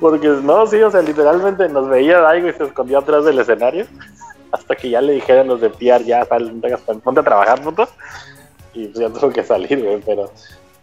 [0.00, 3.86] Porque no, sí, o sea, literalmente nos veía Daigo y se escondió atrás del escenario.
[4.50, 6.60] Hasta que ya le dijeron los de PR, ya sal,
[7.02, 7.88] ponte a trabajar, puto
[8.74, 10.30] y pues ya tuvo que salir, güey, pero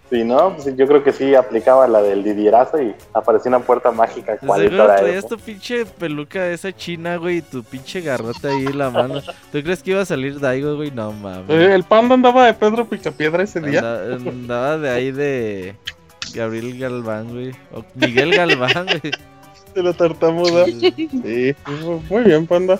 [0.10, 3.92] si no, pues yo creo que sí aplicaba la del Didierazo y apareció una puerta
[3.92, 8.78] mágica cualita traías tu pinche peluca esa china, güey, y tu pinche garrota ahí en
[8.78, 9.22] la mano.
[9.52, 10.90] ¿Tú crees que iba a salir Daigo, güey?
[10.90, 11.50] No, mames.
[11.50, 13.82] Eh, el panda andaba de Pedro Picapiedra ese día.
[13.82, 15.76] Andaba, de ahí de
[16.34, 17.52] Gabriel Galván, güey.
[17.72, 19.14] O Miguel Galván, güey.
[19.76, 20.66] De la tartamuda.
[20.66, 21.56] Sí,
[22.10, 22.80] muy bien, panda.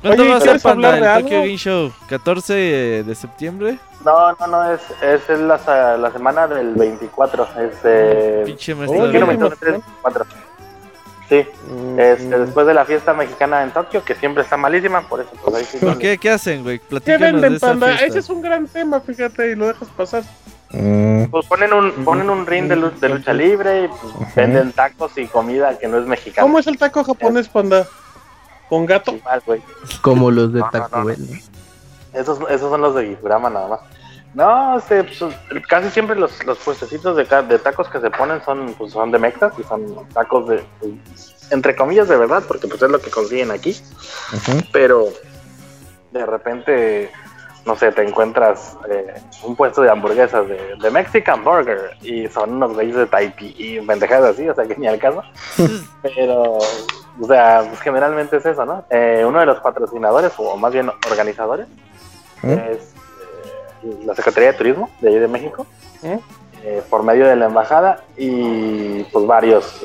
[0.00, 1.92] ¿Cuándo va a ser Panda el Tokyo Game Show?
[2.08, 3.78] ¿14 de septiembre?
[4.04, 7.48] No, no, no, es, es la, la semana del 24.
[7.58, 9.52] Es, eh, Pinche maestro.
[11.28, 15.20] Sí, mm, este, después de la fiesta mexicana en Tokio, que siempre está malísima, por
[15.20, 16.80] eso pues ahí sí qué, ¿Qué hacen, güey?
[17.04, 17.94] ¿Qué venden, panda?
[17.94, 20.24] Ese es un gran tema, fíjate, y lo dejas pasar.
[20.70, 21.26] Mm.
[21.30, 25.16] Pues ponen un, ponen un ring de, lucha, de lucha libre y pues, venden tacos
[25.16, 26.44] y comida que no es mexicana.
[26.44, 27.86] ¿Cómo es el taco japonés, panda?
[28.68, 29.14] ¿Con gato?
[30.00, 31.42] Como los de Taco Bell.
[32.12, 33.80] Esos, esos son los de Gifurama nada más.
[34.34, 35.34] No, este, pues,
[35.68, 39.18] casi siempre los, los puestecitos de, de, tacos que se ponen son, pues, son de
[39.18, 40.64] mexas y son tacos de,
[41.50, 43.76] entre comillas, de verdad, porque pues es lo que consiguen aquí.
[44.72, 45.08] Pero
[46.10, 47.10] de repente,
[47.66, 52.54] no sé, te encuentras eh, un puesto de hamburguesas de, de, Mexican Burger y son
[52.54, 55.22] unos güeyes de Taipei y pendejadas así, o sea que ni al caso.
[56.02, 56.58] Pero
[57.20, 58.84] o sea, pues generalmente es eso, ¿no?
[58.90, 61.66] Eh, uno de los patrocinadores, o más bien organizadores,
[62.42, 62.76] ¿Eh?
[62.76, 62.94] es
[63.84, 65.66] eh, la Secretaría de Turismo de ahí de México,
[66.88, 69.84] por medio de la embajada y pues varios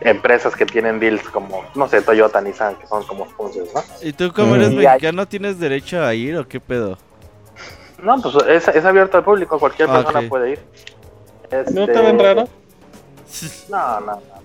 [0.00, 3.82] empresas que tienen deals como, no sé, Toyota, Nissan, que son como sponsors, ¿no?
[4.02, 6.98] ¿Y tú como eres mexicano tienes derecho a ir o qué pedo?
[8.02, 10.60] No, pues es, es abierto al público, cualquier ah, persona puede ir.
[11.72, 12.48] ¿No te ven raro?
[13.68, 14.35] No, no, no.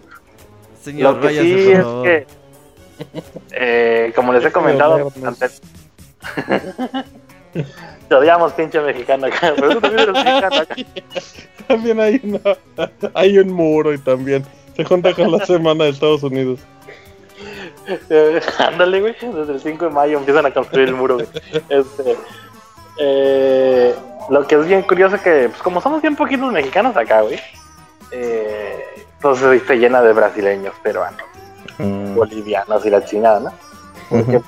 [0.81, 2.27] Señor, Lo que sí es que,
[3.51, 5.61] eh, como les he comentado antes,
[8.07, 9.53] te odiamos, pinche mexicano acá.
[9.55, 10.75] Pero tú también eres mexicano acá.
[11.67, 12.41] También hay,
[13.13, 14.43] hay un muro y también
[14.75, 16.59] se junta con la semana de Estados Unidos.
[18.09, 19.15] Eh, ándale, güey.
[19.21, 21.27] Desde el 5 de mayo empiezan a construir el muro, güey.
[21.69, 22.17] Este,
[22.97, 23.95] eh,
[24.29, 27.39] lo que es bien curioso es que, pues, como somos bien poquitos mexicanos acá, güey,
[28.11, 28.83] eh,
[29.21, 31.21] entonces se llena de brasileños, peruanos,
[31.77, 32.15] mm.
[32.15, 33.53] bolivianos y la chingada, ¿no?
[34.09, 34.41] Porque,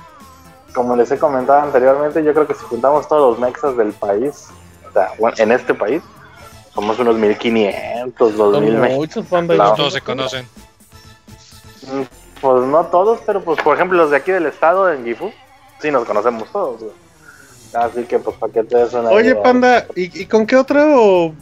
[0.74, 4.48] como les he comentado anteriormente, yo creo que si juntamos todos los mexas del país,
[4.88, 6.02] o sea, en este país,
[6.74, 10.44] somos unos 1500, 2000 Muchos todos se conocen.
[11.82, 12.02] Mm,
[12.40, 15.30] pues no todos, pero pues por ejemplo los de aquí del estado, en Gifu,
[15.80, 16.82] sí nos conocemos todos,
[17.74, 21.32] Así que pues para que te des una Oye, Panda, ¿y, ¿y, con qué otro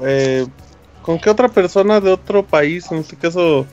[0.00, 0.46] eh,
[1.04, 3.66] ¿Con qué otra persona de otro país, en este caso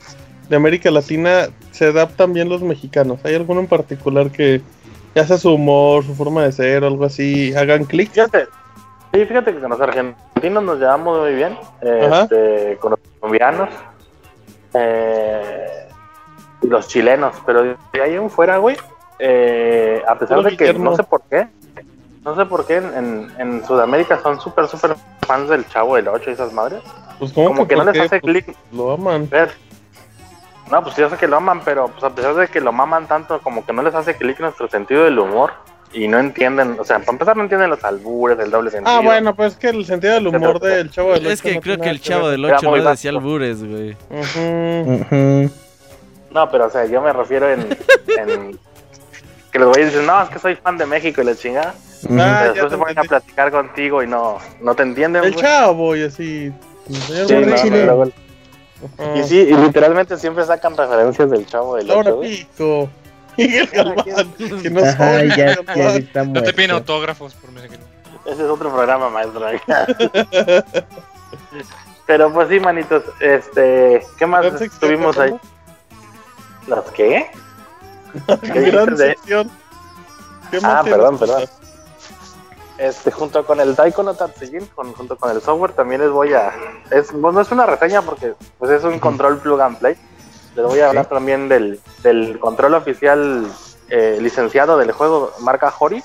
[0.49, 3.21] de América Latina, se adaptan bien los mexicanos?
[3.23, 4.61] ¿Hay alguno en particular que
[5.15, 8.11] ya sea su humor, su forma de ser algo así, hagan clic?
[8.11, 8.47] Fíjate,
[9.13, 13.69] sí, fíjate que con los argentinos nos llevamos muy bien, este, con los colombianos
[14.73, 15.87] eh,
[16.63, 18.75] y los chilenos, pero de ahí en fuera, güey,
[19.19, 21.47] eh, a pesar de que no sé por qué,
[22.25, 24.95] no sé por qué en, en, Sudamérica son súper, súper
[25.25, 26.83] fans del Chavo del 8 y esas madres.
[27.21, 28.57] Pues como que, no les hace pues clic.
[28.71, 29.29] Lo aman.
[29.29, 29.51] Ver.
[30.71, 33.05] No, pues yo sé que lo aman, pero pues a pesar de que lo maman
[33.05, 35.51] tanto, como que no les hace clic nuestro sentido del humor.
[35.93, 38.91] y no entienden, o sea, para empezar no entienden los albures, del doble sentido.
[38.91, 41.29] Ah, bueno, pues es que el sentido del humor del chavo del 8.
[41.31, 43.95] Es que creo que el chavo del 8 no decía albures, güey.
[46.31, 47.77] No, pero o sea, yo me refiero en,
[48.17, 48.59] en
[49.51, 51.75] que los güeyes dicen, no, es que soy fan de México y la chingada.
[52.17, 55.23] Ah, después se ponen a platicar contigo y no, no te entienden.
[55.23, 56.51] El chavo y así.
[56.87, 58.11] Sí, no,
[59.15, 62.89] y sí, y literalmente siempre sacan referencias del chavo del Ahora pico.
[63.37, 67.61] Y el Galván, que no Ay, ya, ya está No te piden autógrafos por mí.
[67.61, 69.45] Ese es otro programa, maestro.
[72.05, 74.45] Pero pues sí, manitos, este, ¿qué más
[74.81, 75.33] tuvimos ahí?
[76.67, 77.31] ¿Las qué?
[78.41, 79.49] ¿Qué gran sección.
[80.61, 81.43] ah, perdón, perdón.
[82.81, 86.51] Este, junto con el Daiko no Tatsujin, junto con el software, también les voy a.
[86.89, 89.95] Es, no es una reseña porque pues es un control plug and play.
[90.55, 93.45] Les voy a hablar también del, del control oficial
[93.87, 96.01] eh, licenciado del juego marca Hori,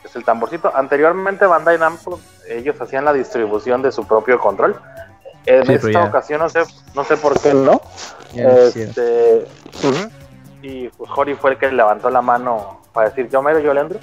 [0.00, 0.74] que es el tamborcito.
[0.74, 2.18] Anteriormente Bandai Namco,
[2.48, 4.80] ellos hacían la distribución de su propio control.
[5.44, 6.62] En esta ocasión no sé,
[6.94, 7.78] no sé por qué no.
[8.34, 9.46] este,
[10.62, 13.82] Y pues Hori fue el que levantó la mano para decir yo mero, yo le
[13.82, 14.00] entro.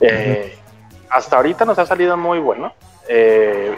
[0.00, 0.58] Eh,
[1.12, 2.72] hasta ahorita nos ha salido muy bueno.
[3.08, 3.76] Eh,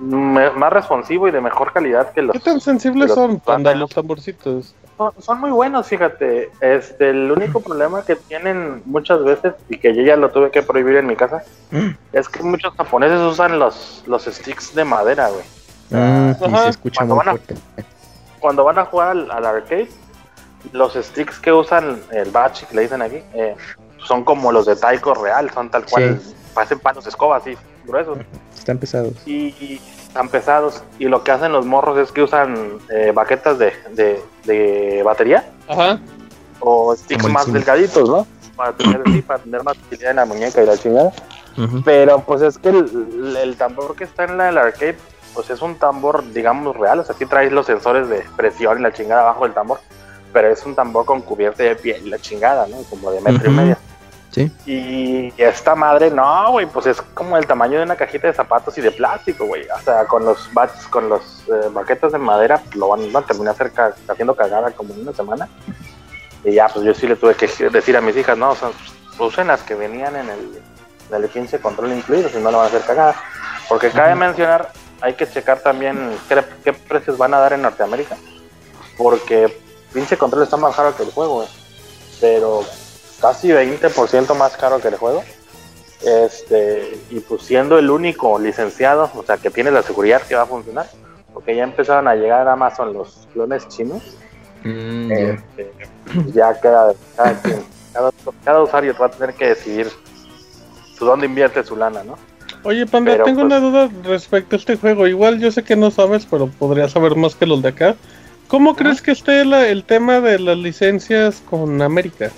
[0.00, 2.32] más responsivo y de mejor calidad que los.
[2.32, 4.74] ¿Qué tan sensibles son, Panda, los tamborcitos?
[5.18, 6.50] Son, muy buenos, fíjate.
[6.60, 10.62] Este, el único problema que tienen muchas veces, y que yo ya lo tuve que
[10.62, 11.90] prohibir en mi casa, mm.
[12.12, 15.44] es que muchos japoneses usan los, los sticks de madera, güey.
[15.92, 17.36] Ah, se escucha cuando, van a,
[18.40, 19.88] cuando van a jugar al, arcade,
[20.72, 23.54] los sticks que usan, el batch que le dicen aquí, eh,
[23.98, 26.20] son como los de Taiko real, son tal cual
[26.54, 28.18] parecen palos de escoba así, gruesos.
[28.56, 29.14] Están pesados.
[29.26, 30.84] Y, están pesados.
[31.00, 33.72] Y lo que hacen los morros es que usan eh, baquetas de,
[34.44, 35.44] de, batería.
[35.68, 35.98] Ajá.
[36.60, 38.26] O sticks más delgaditos, ¿no?
[38.56, 41.12] Para tener, para tener más utilidad en la muñeca y la chingada.
[41.84, 44.96] Pero pues es que el, tambor que está en la, el arcade,
[45.34, 47.00] pues es un tambor, digamos, real.
[47.00, 49.80] O sea, aquí traes los sensores de presión y la chingada abajo del tambor.
[50.32, 52.76] Pero es un tambor con cubierta de piel y la chingada, ¿no?
[52.88, 53.76] Como de metro y medio.
[54.66, 58.76] Y esta madre, no, güey, pues es como el tamaño de una cajita de zapatos
[58.78, 59.62] y de plástico, güey.
[59.68, 63.22] O sea, con los bats, con los eh, baquetas de madera, pues, lo van, a
[63.22, 63.54] terminar
[64.08, 65.48] haciendo cagada como en una semana.
[66.44, 68.70] Y ya, pues yo sí le tuve que decir a mis hijas, no, o sea,
[69.18, 70.62] usen las que venían en el,
[71.10, 73.14] en el 15 control incluido, si no lo van a hacer cagada.
[73.68, 74.70] Porque cabe mencionar,
[75.00, 76.16] hay que checar también
[76.64, 78.16] qué, precios van a dar en Norteamérica.
[78.96, 79.60] Porque
[79.92, 81.48] pinche control está más caro que el juego, güey.
[82.20, 82.62] Pero
[83.24, 85.24] casi 20% más caro que el juego.
[86.04, 90.42] Este, y pues siendo el único licenciado, o sea, que tiene la seguridad que va
[90.42, 90.86] a funcionar,
[91.32, 94.02] porque ya empezaron a llegar a Amazon los clones chinos.
[94.62, 95.72] Mm, este,
[96.34, 96.92] ya cada,
[98.44, 99.88] cada, usuario va a tener que decidir
[100.98, 102.18] su dónde invierte su lana, ¿no?
[102.62, 105.06] Oye, Panda, tengo pues una duda respecto a este juego.
[105.06, 107.96] Igual yo sé que no sabes, pero podría saber más que los de acá.
[108.48, 112.30] ¿Cómo crees que esté el tema de las licencias con América?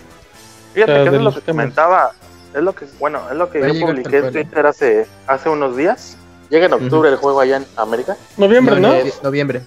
[0.77, 2.13] Fíjate que eso es lo que comentaba,
[2.55, 6.19] es lo que, bueno, es lo que yo publiqué en Twitter hace, hace unos días.
[6.51, 8.15] Llega en octubre el juego allá en América.
[8.37, 8.93] Noviembre, ¿no?
[9.23, 9.63] Noviembre.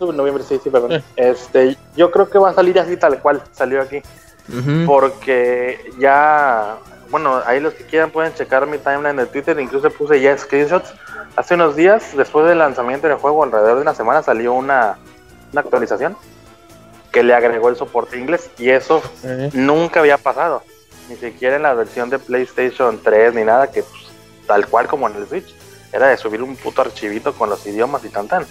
[0.00, 1.04] Noviembre, sí, sí, perdón.
[1.14, 4.00] Este, yo creo que va a salir así tal cual salió aquí.
[4.86, 6.78] Porque ya,
[7.10, 10.94] bueno, ahí los que quieran pueden checar mi timeline de Twitter, incluso puse ya screenshots.
[11.36, 14.96] Hace unos días, después del lanzamiento del juego, alrededor de una semana, salió una,
[15.52, 16.16] una actualización
[17.12, 19.02] que le agregó el soporte inglés y eso
[19.52, 20.62] nunca había pasado,
[21.08, 24.02] ni siquiera en la versión de PlayStation 3 ni nada, que pues,
[24.46, 25.54] tal cual como en el Switch,
[25.92, 28.46] era de subir un puto archivito con los idiomas y tan tan.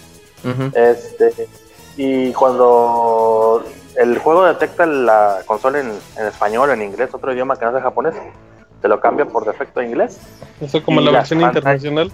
[0.74, 1.48] este,
[1.98, 3.66] y cuando
[3.96, 5.92] el juego detecta la consola en,
[6.26, 8.16] español o en inglés, otro idioma que no sea japonés,
[8.82, 10.20] te lo cambia por defecto a inglés.
[10.62, 12.12] Eso como la versión internacional.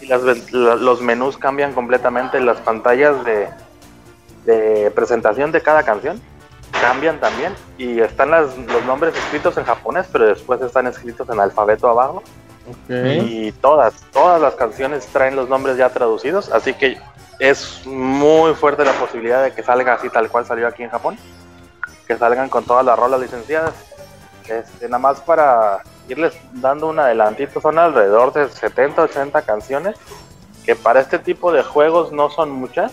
[0.00, 0.08] Y
[0.52, 3.48] los menús cambian completamente, las pantallas de,
[4.46, 6.20] de presentación de cada canción
[6.80, 11.40] cambian también y están las, los nombres escritos en japonés, pero después están escritos en
[11.40, 12.22] alfabeto abajo.
[12.88, 16.98] Y todas, todas las canciones traen los nombres ya traducidos, así que
[17.38, 21.16] es muy fuerte la posibilidad de que salga así tal cual salió aquí en Japón,
[22.08, 23.74] que salgan con todas las rolas licenciadas.
[24.48, 29.96] Este, nada más para irles dando un adelantito, son alrededor de 70, 80 canciones,
[30.64, 32.92] que para este tipo de juegos no son muchas,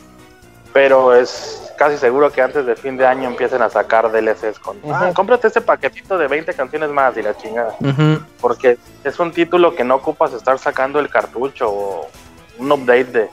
[0.73, 4.77] pero es casi seguro que antes de fin de año empiecen a sacar DLCs con,
[4.91, 7.75] ah, cómprate este paquetito de 20 canciones más y la chingada.
[8.41, 12.07] Porque es un título que no ocupas estar sacando el cartucho o
[12.57, 13.29] un update de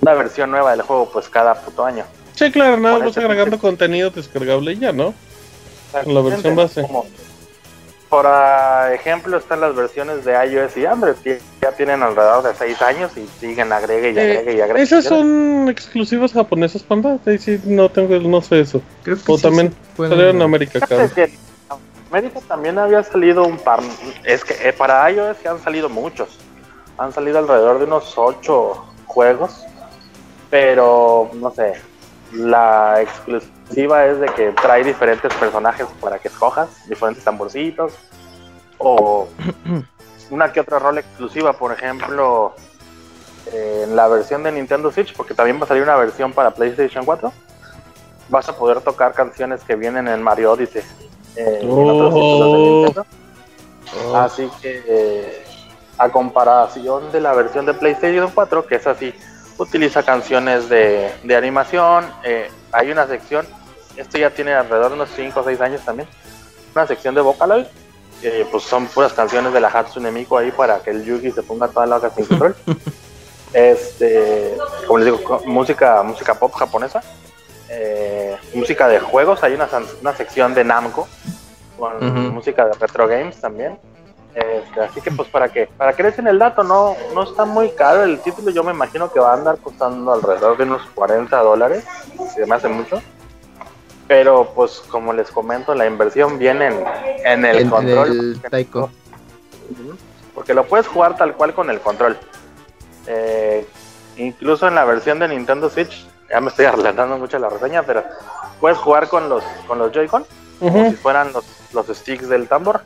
[0.00, 2.04] una versión nueva del juego pues cada puto año.
[2.34, 5.14] Sí, claro, nada más agregando contenido descargable ya, ¿no?
[6.04, 6.86] La versión base.
[8.08, 8.26] Por
[8.92, 13.16] ejemplo, están las versiones de iOS y Android, que ya tienen alrededor de 6 años
[13.16, 14.82] y siguen agregue y agregue y agregue.
[14.82, 17.18] ¿Esas son exclusivas japonesas, Panda?
[17.38, 18.80] Sí, no tengo, no sé eso.
[19.02, 20.86] Creo que o también salieron en América,
[22.10, 23.80] América también había salido un par.
[24.24, 26.38] Es que eh, para iOS ya han salido muchos.
[26.98, 29.64] Han salido alrededor de unos 8 juegos.
[30.48, 31.74] Pero, no sé,
[32.32, 37.92] la exclusiva es de que trae diferentes personajes para que escojas, diferentes tamborcitos,
[38.78, 39.28] o
[40.30, 42.54] una que otra rol exclusiva, por ejemplo,
[43.52, 47.04] en la versión de Nintendo Switch, porque también va a salir una versión para PlayStation
[47.04, 47.32] 4,
[48.28, 50.82] vas a poder tocar canciones que vienen en Mario Odyssey.
[51.36, 52.92] Eh, oh.
[52.94, 54.16] oh.
[54.16, 55.44] Así que, eh,
[55.98, 59.14] a comparación de la versión de PlayStation 4, que es así,
[59.58, 62.06] utiliza canciones de, animación.
[62.24, 63.46] Eh, hay una sección,
[63.96, 66.08] esto ya tiene alrededor de unos 5 o 6 años también,
[66.74, 67.66] una sección de Vocaloid,
[68.50, 71.68] pues son puras canciones de la Hatsune Miku ahí para que el Yugi se ponga
[71.68, 72.56] toda la hoja sin control.
[73.52, 74.56] este,
[74.86, 77.02] como les digo, música, música pop japonesa,
[77.68, 79.68] eh, música de juegos, hay una,
[80.00, 81.08] una sección de Namco
[81.78, 83.78] con música de retro games también.
[84.36, 87.70] Este, así que pues para que para que en el dato no no está muy
[87.70, 88.50] caro el título.
[88.50, 91.84] Yo me imagino que va a andar costando alrededor de unos 40 dólares
[92.34, 93.00] si me hace mucho.
[94.06, 96.68] Pero pues como les comento la inversión viene
[97.24, 98.38] en, el control.
[98.50, 98.90] Taiko.
[100.34, 102.18] porque lo puedes jugar tal cual con el control.
[103.06, 103.66] Eh,
[104.18, 108.04] incluso en la versión de Nintendo Switch ya me estoy adelantando mucho la reseña pero
[108.60, 110.26] puedes jugar con los con los Joy-Con
[110.58, 112.82] como si fueran los, los sticks del tambor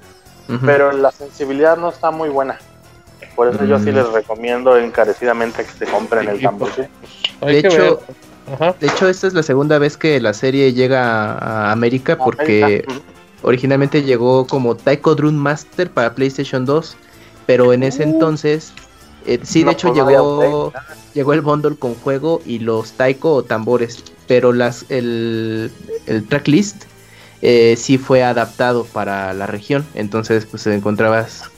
[0.64, 2.59] pero la sensibilidad no está muy buena.
[3.36, 3.94] Por eso yo sí mm.
[3.94, 6.70] les recomiendo encarecidamente que se compren el tambor.
[7.40, 8.01] De hecho,
[8.81, 12.85] de hecho, esta es la segunda vez que la serie llega a América porque
[13.43, 16.97] originalmente llegó como Taiko Drum Master para PlayStation 2,
[17.47, 18.10] pero en ese uh.
[18.10, 18.72] entonces
[19.27, 20.72] eh, sí, de hecho llegó,
[21.14, 25.70] llegó el bundle con juego y los Taiko o tambores, pero las el,
[26.06, 26.85] el tracklist
[27.42, 29.86] eh, sí fue adaptado para la región.
[29.94, 31.50] Entonces, pues encontrabas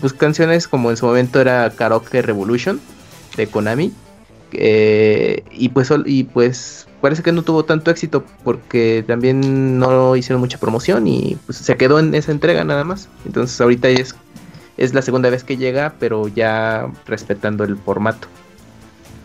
[0.00, 2.80] pues, canciones como en su momento era Karaoke Revolution
[3.36, 3.92] de Konami.
[4.52, 10.40] Eh, y pues y pues parece que no tuvo tanto éxito porque también no hicieron
[10.40, 13.08] mucha promoción y pues se quedó en esa entrega nada más.
[13.24, 14.14] Entonces ahorita es,
[14.76, 18.26] es la segunda vez que llega, pero ya respetando el formato.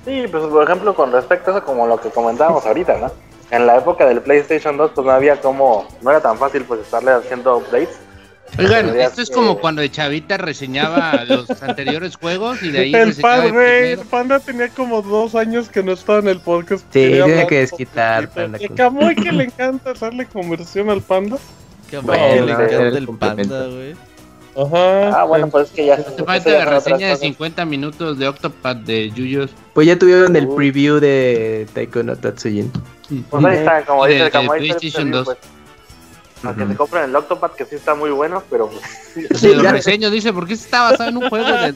[0.06, 3.12] Sí, pues por ejemplo con respecto a eso como lo que comentábamos ahorita, ¿no?
[3.56, 6.82] En la época del PlayStation 2 pues no había como, no era tan fácil pues
[6.82, 8.00] estarle haciendo updates.
[8.60, 13.98] Oigan, esto es como cuando de Chavita reseñaba los anteriores juegos y de ahí el
[14.10, 16.84] panda, tenía como dos años que no estaba en el podcast.
[16.92, 18.30] Sí, tiene que desquitar.
[18.60, 21.38] Y Camuy que le encanta hacerle conversión al panda.
[21.90, 23.96] Que le encanta el panda, güey.
[24.56, 25.22] Ajá.
[25.22, 25.98] Ah, bueno, pues es que ya.
[25.98, 29.52] Te falta la reseña de 50 minutos de Octopath de Yuyos.
[29.74, 32.72] Pues ya tuvieron el preview de Taiko no Tatsujin.
[33.30, 35.26] Pues ahí está, como dice el PlayStation 2.
[35.26, 35.38] Pues,
[36.44, 38.70] aunque se compren el Octopath, que sí está muy bueno, pero.
[38.70, 41.74] Pues, sí, la reseña dice, ¿por qué está basado en un juego de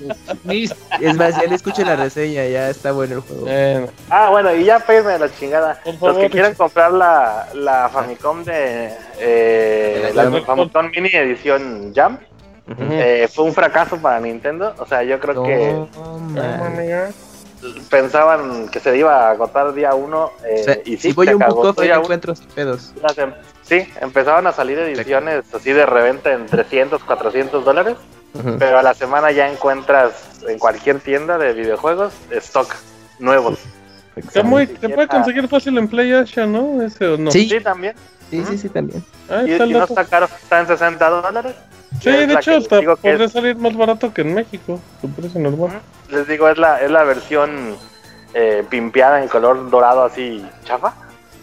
[1.01, 3.89] Es más, ya le escuché la reseña, ya está bueno el juego.
[4.09, 5.81] Ah, bueno, y ya péguenme la chingada.
[6.01, 8.93] Los que quieran comprar la, la Famicom de.
[9.19, 11.93] Eh, la Famicom Mini Edición
[12.77, 14.73] Eh, fue un fracaso para Nintendo.
[14.77, 15.85] O sea, yo creo que
[17.89, 20.31] pensaban que se iba a agotar día uno.
[20.45, 22.93] Eh, y sí, si voy un poco encuentro pedos.
[23.63, 27.97] Sí, empezaban a salir ediciones así de reventa en 300, 400 dólares.
[28.59, 32.75] Pero a la semana ya encuentras en cualquier tienda de videojuegos stock
[33.17, 33.59] nuevos.
[34.31, 36.81] Se, puede conseguir fácil en PlayStation, ¿no?
[36.81, 37.31] ¿Ese o no?
[37.31, 37.95] Sí, también.
[38.29, 39.03] Sí, sí, sí, también.
[39.29, 41.55] Ah, y, no está caro, está en 60 dólares.
[42.01, 45.81] Sí, de hecho, hasta podría salir más barato que en México, su precio normal.
[46.09, 47.75] Les digo, es la, es la versión
[48.33, 50.93] eh, pimpeada en color dorado así chafa.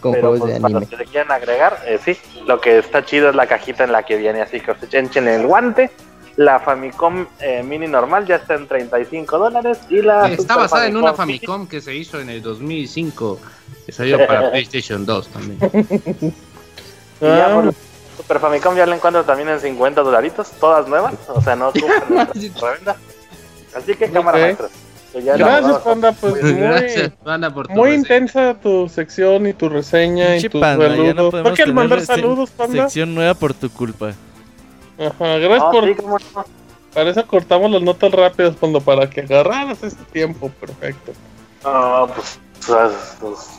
[0.01, 3.31] Con pero pues, para los que le quieran agregar, eh, sí, lo que está chido
[3.31, 5.91] es la cajita en la que viene, así que se echen el guante.
[6.37, 10.29] La Famicom eh, Mini normal ya está en 35 dólares y la...
[10.29, 13.39] Está basada en una Famicom que se hizo en el 2005,
[13.87, 15.59] que salió para PlayStation 2 también.
[17.21, 17.75] y ya por
[18.17, 22.29] Super Famicom ya la encuentro también en 50 dolaritos, todas nuevas, o sea, no ocupan
[22.35, 22.97] revenda.
[23.75, 24.69] Así que cámara maestra.
[25.15, 26.13] Gracias, Panda.
[26.13, 31.35] Pues muy, muy intensa tu sección y tu reseña y tus saludos.
[31.35, 32.83] No qué mandar saludos, Panda?
[32.85, 34.13] Sección nueva por tu culpa.
[34.99, 36.47] Ajá, gracias por.
[36.95, 40.51] Para eso cortamos las notas rápidas, cuando para que agarraras este tiempo.
[40.59, 41.13] Perfecto.
[41.63, 42.41] Ah, pues pues,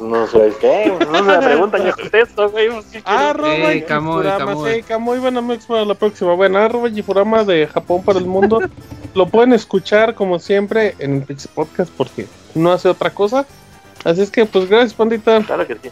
[0.02, 2.70] no sé qué, no me preguntan, yo contesto, güey.
[3.06, 4.84] Arroba y Furama, sí,
[5.20, 6.34] bueno, me para la próxima.
[6.34, 8.60] Bueno, arroba y Furama de Japón para el mundo.
[9.14, 13.46] Lo pueden escuchar, como siempre, en el Pixel Podcast porque no hace otra cosa.
[14.04, 15.42] Así es que, pues, gracias, pandita.
[15.42, 15.90] Claro que sí.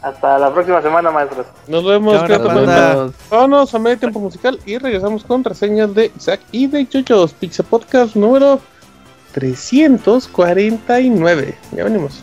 [0.00, 1.46] Hasta la próxima semana, maestros.
[1.66, 2.22] Nos vemos.
[3.30, 7.32] Vámonos a medio tiempo musical y regresamos con reseñas de Isaac y de Chochos.
[7.32, 8.60] Pixel Podcast número
[9.32, 11.58] 349.
[11.72, 12.22] Ya venimos.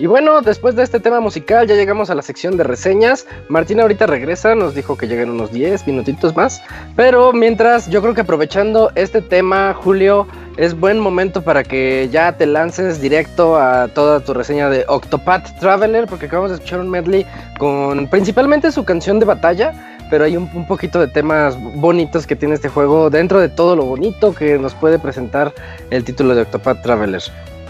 [0.00, 3.26] Y bueno, después de este tema musical ya llegamos a la sección de reseñas.
[3.50, 6.62] Martín ahorita regresa, nos dijo que llegan unos 10 minutitos más.
[6.96, 12.32] Pero mientras, yo creo que aprovechando este tema, Julio, es buen momento para que ya
[12.32, 16.88] te lances directo a toda tu reseña de Octopath Traveler, porque acabamos de escuchar un
[16.88, 17.26] medley
[17.58, 22.34] con principalmente su canción de batalla pero hay un, un, poquito de temas bonitos que
[22.34, 25.54] tiene este juego dentro de todo lo bonito que nos puede presentar
[25.90, 27.22] el título de Octopath Traveler.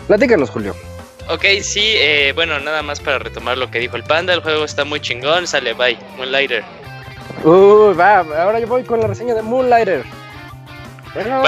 [0.06, 0.74] Platícanos, Julio.
[1.30, 4.64] Ok, sí, eh, bueno, nada más para retomar lo que dijo el panda, el juego
[4.64, 6.64] está muy chingón, sale, bye, Moonlighter.
[7.44, 10.04] Uh, va, ahora yo voy con la reseña de Moonlighter.
[11.14, 11.42] Bueno,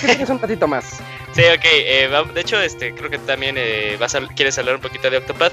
[0.00, 1.00] tienes un ratito más.
[1.36, 4.80] Sí, ok, eh, de hecho, este, creo que también eh, vas a, quieres hablar un
[4.80, 5.52] poquito de Octopath,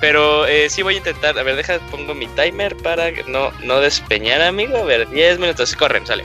[0.00, 3.80] pero eh, sí voy a intentar, a ver, deja, pongo mi timer para no, no
[3.80, 6.22] despeñar, amigo, a ver, 10 minutos, corren, sale.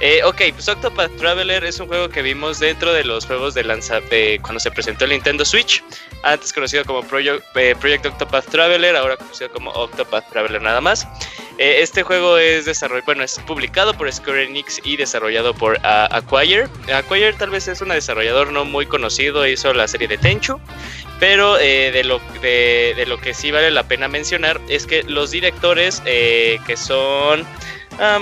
[0.00, 3.64] Eh, ok, pues Octopath Traveler es un juego que vimos dentro de los juegos de
[3.64, 4.00] lanza
[4.40, 5.84] cuando se presentó el Nintendo Switch,
[6.22, 11.06] antes conocido como eh, Project Octopath Traveler, ahora conocido como Octopath Traveler nada más.
[11.58, 16.68] Eh, este juego es desarrollado, bueno, es publicado por Square Enix y desarrollado por Acquire.
[16.92, 20.60] Acquire tal vez es un desarrollador no muy conocido, hizo la serie de Tenchu,
[21.18, 26.00] pero de, lo, de, lo que sí vale la pena mencionar es que los directores
[26.00, 27.44] que son
[28.00, 28.20] Ah,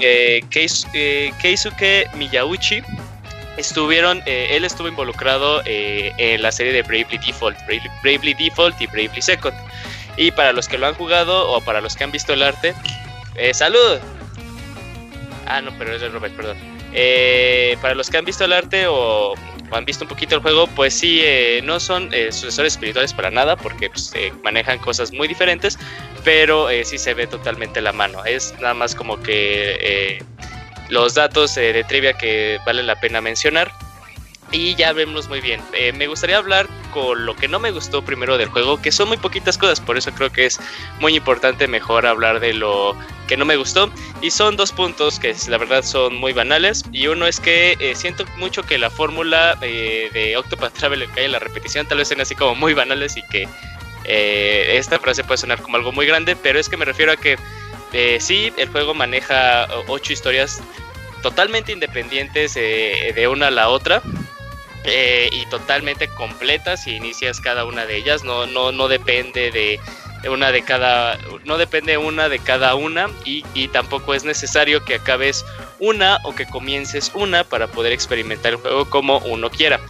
[0.00, 0.40] eh,
[0.94, 2.82] eh, Keisuke Miyauchi
[3.56, 7.58] estuvieron, eh, él estuvo involucrado en la serie de Bravely Default,
[8.02, 9.56] Bravely, Default y Bravely Second.
[10.16, 12.74] Y para los que lo han jugado o para los que han visto el arte,
[13.52, 13.98] ¡salud!
[15.46, 16.56] Ah, no, pero es de Robert, perdón.
[17.80, 19.34] para los que han visto el arte o
[19.72, 23.30] han visto un poquito el juego, pues sí, eh, no son eh, sucesores espirituales para
[23.30, 24.12] nada, porque pues,
[24.42, 25.78] manejan cosas muy diferentes,
[26.22, 28.24] pero eh, sí se ve totalmente la mano.
[28.24, 30.22] Es nada más como que
[30.88, 33.72] los datos de trivia que vale la pena mencionar.
[34.54, 35.60] Y ya vemos muy bien.
[35.72, 39.08] Eh, me gustaría hablar con lo que no me gustó primero del juego, que son
[39.08, 40.60] muy poquitas cosas, por eso creo que es
[41.00, 42.96] muy importante mejor hablar de lo
[43.26, 43.90] que no me gustó.
[44.20, 46.84] Y son dos puntos que la verdad son muy banales.
[46.92, 51.24] Y uno es que eh, siento mucho que la fórmula eh, de Octopath Traveler cae
[51.24, 53.48] en la repetición, tal vez sean así como muy banales y que
[54.06, 57.38] esta frase puede sonar como algo muy grande, pero es que me refiero a que
[58.20, 60.62] sí, el juego maneja ocho historias
[61.22, 64.02] totalmente independientes de una a la otra
[64.86, 68.22] eh, y totalmente completas si inicias cada una de ellas.
[68.22, 69.80] No, no, no depende de
[70.28, 71.18] una de cada.
[71.44, 73.08] No depende una de cada una.
[73.24, 75.44] Y, y tampoco es necesario que acabes
[75.78, 79.80] una o que comiences una para poder experimentar el juego como uno quiera.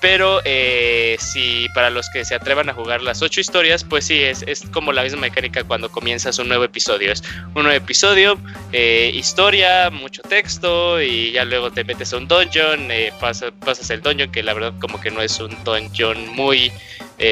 [0.00, 4.22] Pero eh, si para los que se atrevan a jugar las ocho historias, pues sí,
[4.22, 7.12] es, como la misma mecánica cuando comienzas un nuevo episodio.
[7.12, 7.22] Es
[7.54, 8.38] un nuevo episodio,
[8.72, 14.00] eh, historia, mucho texto y ya luego te metes a un dungeon, eh, pasas, el
[14.00, 16.72] dungeon, que la verdad como que no es un dungeon muy,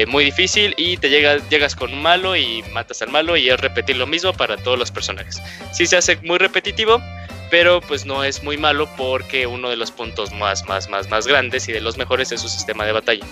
[0.07, 3.57] muy difícil y te llegas, llegas con un malo y matas al malo y es
[3.57, 5.41] repetir lo mismo para todos los personajes.
[5.71, 7.01] Si se hace muy repetitivo,
[7.49, 11.27] pero pues no es muy malo porque uno de los puntos más, más, más, más
[11.27, 13.25] grandes y de los mejores es su sistema de batalla.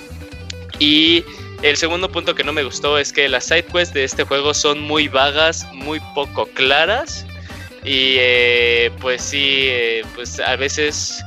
[0.79, 1.23] Y
[1.61, 4.53] el segundo punto que no me gustó es que las side quests de este juego
[4.53, 7.25] son muy vagas, muy poco claras
[7.83, 11.23] y eh, pues sí, eh, pues a veces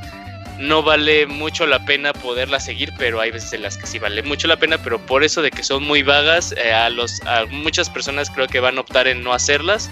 [0.58, 4.22] no vale mucho la pena poderlas seguir, pero hay veces en las que sí vale
[4.22, 7.46] mucho la pena, pero por eso de que son muy vagas, eh, a, los, a
[7.46, 9.90] muchas personas creo que van a optar en no hacerlas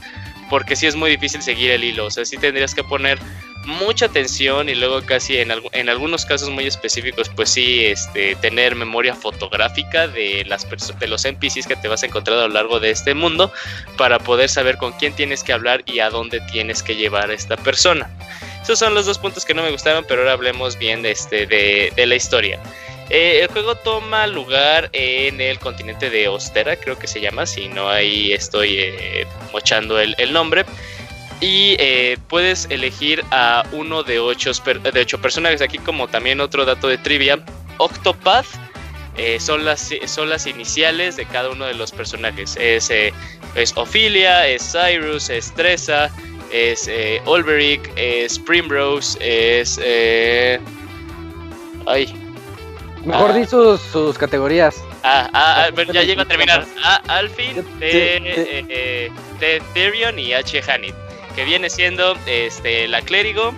[0.50, 3.18] porque sí es muy difícil seguir el hilo, o sea, sí tendrías que poner
[3.66, 8.76] mucha atención y luego casi en, en algunos casos muy específicos, pues sí, este, tener
[8.76, 10.66] memoria fotográfica de, las
[10.98, 13.52] de los NPCs que te vas a encontrar a lo largo de este mundo
[13.96, 17.34] para poder saber con quién tienes que hablar y a dónde tienes que llevar a
[17.34, 18.08] esta persona.
[18.62, 21.46] Esos son los dos puntos que no me gustaron, pero ahora hablemos bien de, este,
[21.46, 22.60] de, de la historia.
[23.08, 27.68] Eh, el juego toma lugar en el continente de Ostera, creo que se llama, si
[27.68, 30.64] no ahí estoy eh, mochando el, nombre.
[31.40, 35.60] Y eh, puedes elegir a uno de ocho, de ocho personajes.
[35.60, 37.44] Aquí como también otro dato de trivia,
[37.78, 38.46] Octopath
[39.38, 42.56] son, las, son las iniciales de cada uno de los personajes.
[42.58, 46.10] Es, es Ophelia, es Cyrus, es Tressa,
[46.50, 46.90] es
[47.26, 49.78] Olberic, es Primrose, es...
[51.86, 52.25] ay,
[53.06, 54.82] Mejor di sus, sus categorías.
[55.02, 56.66] Ah, ah, ah ya llego a terminar.
[56.82, 58.16] Ah, Alfin, de,
[58.68, 60.60] eh, de Therion y H.
[60.68, 60.94] Hanit.
[61.36, 63.54] que viene siendo este, la clérigo,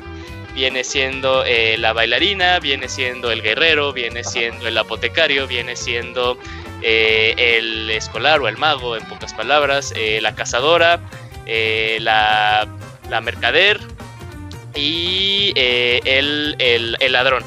[0.53, 6.37] viene siendo eh, la bailarina, viene siendo el guerrero, viene siendo el apotecario, viene siendo
[6.83, 11.01] eh, el escolar o el mago, en pocas palabras, eh, la cazadora,
[11.47, 12.66] la,
[13.09, 13.81] la, mercader
[14.75, 17.45] y el, el, el, ladrón.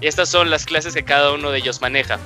[0.00, 2.18] Estas son las clases que cada uno de ellos maneja.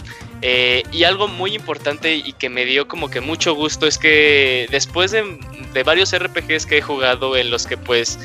[0.42, 5.10] y algo muy importante y que me dio como que mucho gusto es que después
[5.10, 5.38] de,
[5.72, 8.18] de varios RPGs que he jugado en los que pues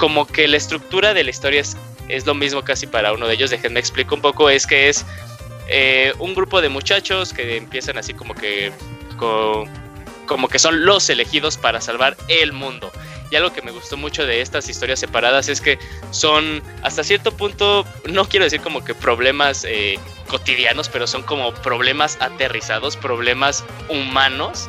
[0.00, 1.76] como que la estructura de la historia es,
[2.08, 3.50] es lo mismo casi para uno de ellos.
[3.50, 4.48] Déjenme explico un poco.
[4.48, 5.04] Es que es
[5.68, 8.72] eh, un grupo de muchachos que empiezan así como que
[10.26, 12.90] como que son los elegidos para salvar el mundo.
[13.30, 15.78] Y algo que me gustó mucho de estas historias separadas es que
[16.10, 21.54] son hasta cierto punto, no quiero decir como que problemas eh, cotidianos, pero son como
[21.54, 24.68] problemas aterrizados, problemas humanos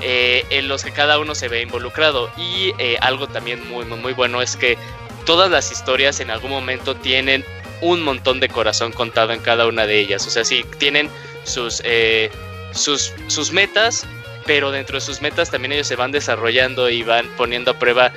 [0.00, 2.30] eh, en los que cada uno se ve involucrado.
[2.36, 4.78] Y eh, algo también muy, muy, bueno es que
[5.26, 7.44] todas las historias en algún momento tienen
[7.80, 10.24] un montón de corazón contado en cada una de ellas.
[10.28, 11.10] O sea, sí, tienen
[11.42, 11.82] sus,
[12.72, 14.06] sus, sus metas,
[14.50, 18.12] pero dentro de sus metas también ellos se van desarrollando y van poniendo a prueba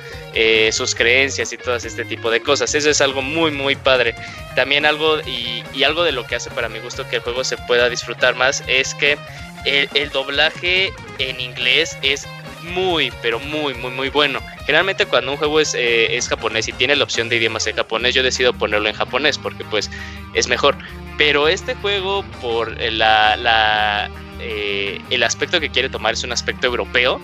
[0.72, 2.74] sus creencias y todo este tipo de cosas.
[2.74, 4.16] Eso es algo muy, muy padre.
[4.56, 7.56] También algo, y, algo de lo que hace para mi gusto que el juego se
[7.56, 9.16] pueda disfrutar más, es que
[9.64, 12.26] el, doblaje en inglés es
[12.62, 14.40] muy, pero muy, muy, muy bueno.
[14.66, 17.76] Generalmente cuando un juego es, eh, es, japonés y tiene la opción de idiomas en
[17.76, 19.88] japonés, yo decido ponerlo en japonés porque pues
[20.34, 20.76] es mejor.
[21.16, 24.10] Pero este juego, por la, la
[24.44, 27.20] eh, el aspecto que quiere tomar es un aspecto europeo,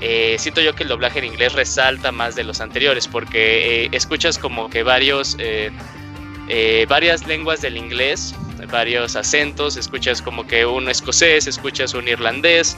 [0.00, 4.38] eh, siento yo que el doblaje en inglés resalta más de los anteriores porque escuchas
[4.38, 5.36] como que varios,
[6.88, 8.34] varias lenguas del inglés
[8.66, 12.76] varios acentos, escuchas como que un escocés, escuchas un irlandés,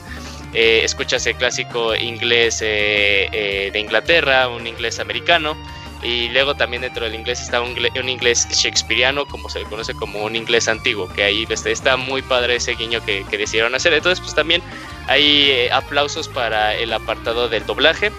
[0.53, 5.55] eh, escuchas el clásico inglés eh, eh, de Inglaterra, un inglés americano,
[6.03, 7.77] y luego también dentro del inglés está un,
[8.09, 12.21] inglés shakespeariano, como se le conoce como un inglés antiguo, que ahí este, está muy
[12.21, 13.93] padre ese guiño que, que decidieron hacer.
[13.93, 14.61] Entonces, pues también
[15.07, 18.11] hay aplausos para el apartado del doblaje.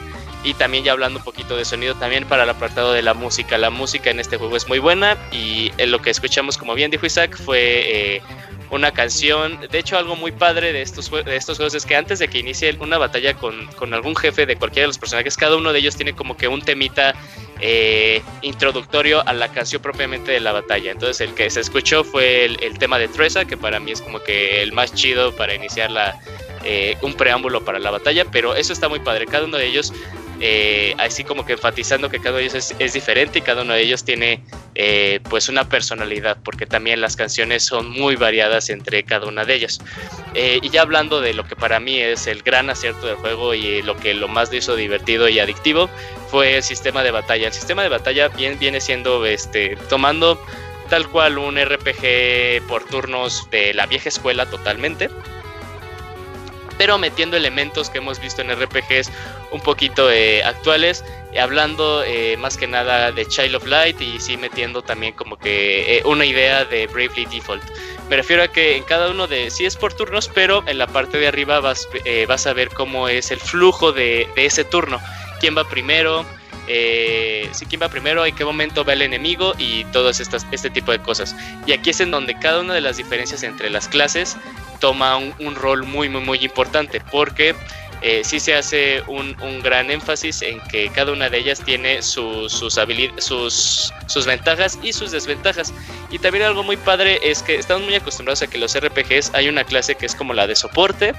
[0.45, 3.57] Y también ya hablando un poquito de sonido, también para el apartado de la música.
[3.57, 7.07] La música en este juego es muy buena y lo que escuchamos, como bien dijo
[7.07, 8.23] Isaac, fue eh,
[8.71, 9.59] una canción.
[9.71, 12.41] De hecho, algo muy padre de estos, de estos juegos es que antes de que
[12.41, 15.79] inicie una batalla con, con algún jefe de cualquiera de los personajes, cada uno de
[15.79, 17.15] ellos tiene como que un temita
[17.67, 20.91] eh, introductorio a la canción propiamente de la batalla.
[20.93, 24.23] Entonces, el que se escuchó fue el, tema de Tresa, que para mí es como
[24.23, 26.21] que el más chido para iniciar la,
[26.63, 29.25] eh, un preámbulo para la batalla, pero eso está muy padre.
[29.25, 29.95] Cada uno de ellos
[30.47, 33.73] eh, así como que enfatizando que cada uno de ellos es, diferente y cada uno
[33.73, 34.43] de ellos tiene
[34.75, 39.55] eh, pues una personalidad, porque también las canciones son muy variadas entre cada una de
[39.55, 39.79] ellas.
[40.35, 43.55] Eh, y ya hablando de lo que para mí es el gran acierto del juego
[43.55, 45.89] y lo que lo más lo hizo divertido y adictivo,
[46.31, 47.47] fue el sistema de batalla.
[47.47, 50.39] El sistema de batalla bien, viene siendo este, tomando
[50.91, 55.09] tal cual un RPG por turnos de la vieja escuela totalmente
[56.79, 59.11] pero metiendo elementos que hemos visto en RPGs
[59.51, 61.05] un poquito eh, actuales,
[61.41, 65.99] hablando eh, más que nada de Child of Light y sí metiendo también como que
[65.99, 67.63] eh, una idea de Bravely Default.
[68.09, 70.87] Me refiero a que en cada uno de, sí es por turnos, pero en la
[70.87, 71.89] parte de arriba vas,
[72.29, 75.01] vas a ver cómo es el flujo de, de ese turno,
[75.41, 76.27] quién va primero,
[76.67, 80.71] eh, si quién va primero, en qué momento va el enemigo y todas estas este
[80.71, 81.35] tipo de cosas.
[81.67, 84.37] Y aquí es en donde cada una de las diferencias entre las clases
[84.81, 87.55] toma un, rol muy, muy, muy importante, porque
[88.03, 92.53] eh, sí se hace un, gran énfasis en que cada una de ellas tiene sus,
[92.53, 92.75] sus,
[93.17, 95.73] sus, ventajas y sus desventajas.
[96.11, 99.49] Y también algo muy padre es que estamos muy acostumbrados a que los RPGs hay
[99.49, 101.15] una clase que es como la de soporte,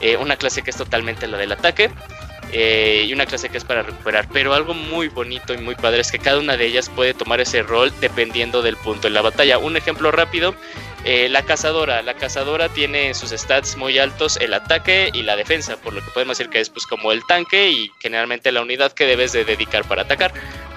[0.00, 1.90] eh, una clase que es totalmente la del ataque.
[2.52, 4.28] Eh, y una clase que es para recuperar.
[4.32, 7.40] Pero algo muy bonito y muy padre es que cada una de ellas puede tomar
[7.40, 9.58] ese rol dependiendo del punto en la batalla.
[9.58, 10.54] Un ejemplo rápido
[11.04, 15.36] eh, la cazadora, la cazadora tiene en sus stats muy altos el ataque y la
[15.36, 18.62] defensa, por lo que podemos decir que es pues como el tanque y generalmente la
[18.62, 20.32] unidad que debes de dedicar para atacar.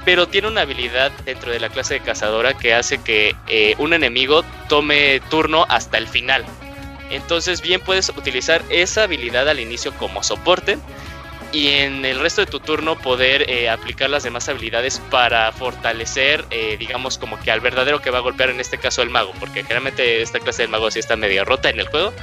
[0.05, 3.93] Pero tiene una habilidad dentro de la clase de cazadora que hace que eh, un
[3.93, 6.45] enemigo tome turno hasta el final.
[7.09, 10.77] Entonces bien puedes utilizar esa habilidad al inicio como soporte
[11.51, 16.45] y en el resto de tu turno poder eh, aplicar las demás habilidades para fortalecer,
[16.49, 19.33] eh, digamos, como que al verdadero que va a golpear, en este caso el mago,
[19.39, 22.13] porque generalmente esta clase del mago sí está medio rota en el juego.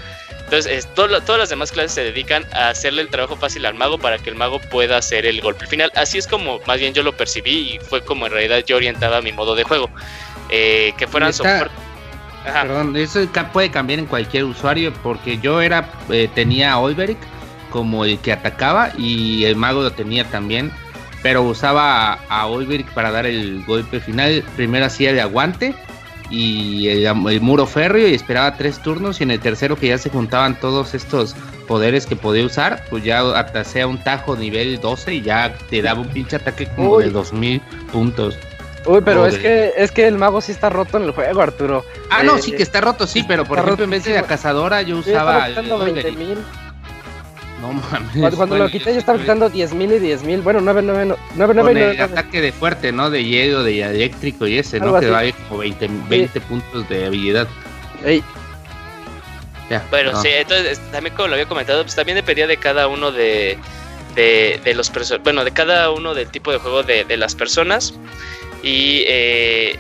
[0.45, 4.17] Entonces, todas las demás clases se dedican a hacerle el trabajo fácil al mago para
[4.17, 5.93] que el mago pueda hacer el golpe final.
[5.95, 9.21] Así es como más bien yo lo percibí y fue como en realidad yo orientaba
[9.21, 9.91] mi modo de juego.
[10.49, 11.75] Eh, que fueran soporte.
[12.45, 13.21] Perdón, eso
[13.53, 15.93] puede cambiar en cualquier usuario porque yo era
[16.35, 17.19] tenía Olberic
[17.71, 20.71] como el que atacaba y el mago lo tenía también,
[21.23, 22.49] pero usaba a, a
[22.95, 24.45] para dar el golpe final.
[24.57, 25.75] Primero hacía de aguante
[26.31, 30.11] y el, muro férreo y esperaba tres turnos y en el tercero que ya se
[30.11, 31.35] juntaban todos estos
[31.67, 35.83] poderes que podía usar, pues ya hasta sea un tajo nivel 12 y ya te
[35.83, 37.61] daba un pinche ataque como de 2000
[37.93, 38.37] puntos.
[38.87, 41.85] Uy, pero es que es que el mago sí está roto en el juego, Arturo.
[42.11, 44.83] Ah, no, sí que está roto, sí, pero por ejemplo en vez de la cazadora
[44.83, 45.49] yo usaba
[47.61, 48.35] no mames.
[48.35, 50.43] Cuando, lo quité yo estaba quitando 10.000 y 10.000.
[50.43, 53.11] Bueno, 9, 9, 9, 9, el ataque de fuerte, ¿no?
[53.11, 54.99] De hielo, de eléctrico y ese, ¿no?
[54.99, 57.49] Que da como 20, 20 puntos de habilidad.
[58.05, 58.23] Ey.
[59.71, 63.13] Ya, bueno, sí, entonces también como lo había comentado, pues también dependía de cada uno
[63.13, 63.59] de,
[64.15, 64.91] de, de los
[65.23, 67.93] bueno, de cada uno del tipo de juego de, de las personas
[68.63, 69.77] y, eh,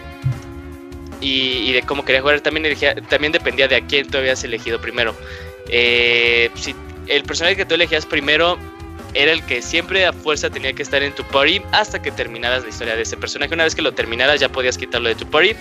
[1.22, 2.40] y, y, de cómo quería jugar.
[2.40, 5.14] También, elegía, también dependía de a quién tú habías elegido primero.
[5.68, 6.74] Eh, si
[7.08, 8.58] el personaje que tú elegías primero
[9.14, 12.62] era el que siempre a fuerza tenía que estar en tu party hasta que terminaras
[12.62, 13.54] la historia de ese personaje.
[13.54, 15.54] Una vez que lo terminaras ya podías quitarlo de tu party.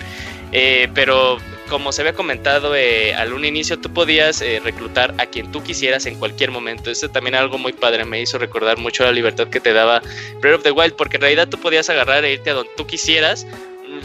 [0.52, 1.38] Eh, pero
[1.68, 5.62] como se había comentado eh, al un inicio, tú podías eh, reclutar a quien tú
[5.62, 6.90] quisieras en cualquier momento.
[6.90, 10.02] Eso también algo muy padre, me hizo recordar mucho la libertad que te daba
[10.40, 12.86] Breath of the Wild, porque en realidad tú podías agarrar e irte a donde tú
[12.86, 13.46] quisieras,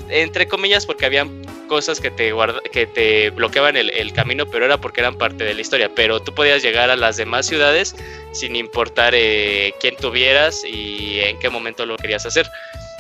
[0.10, 1.26] entre comillas, porque había
[1.64, 5.54] cosas que te, guarda, que te bloqueaban el, camino, pero era porque eran parte de
[5.54, 5.90] la historia.
[5.96, 7.96] Pero tú podías llegar a las demás ciudades
[8.32, 12.50] sin importar eh, quién tuvieras y en qué momento lo querías hacer.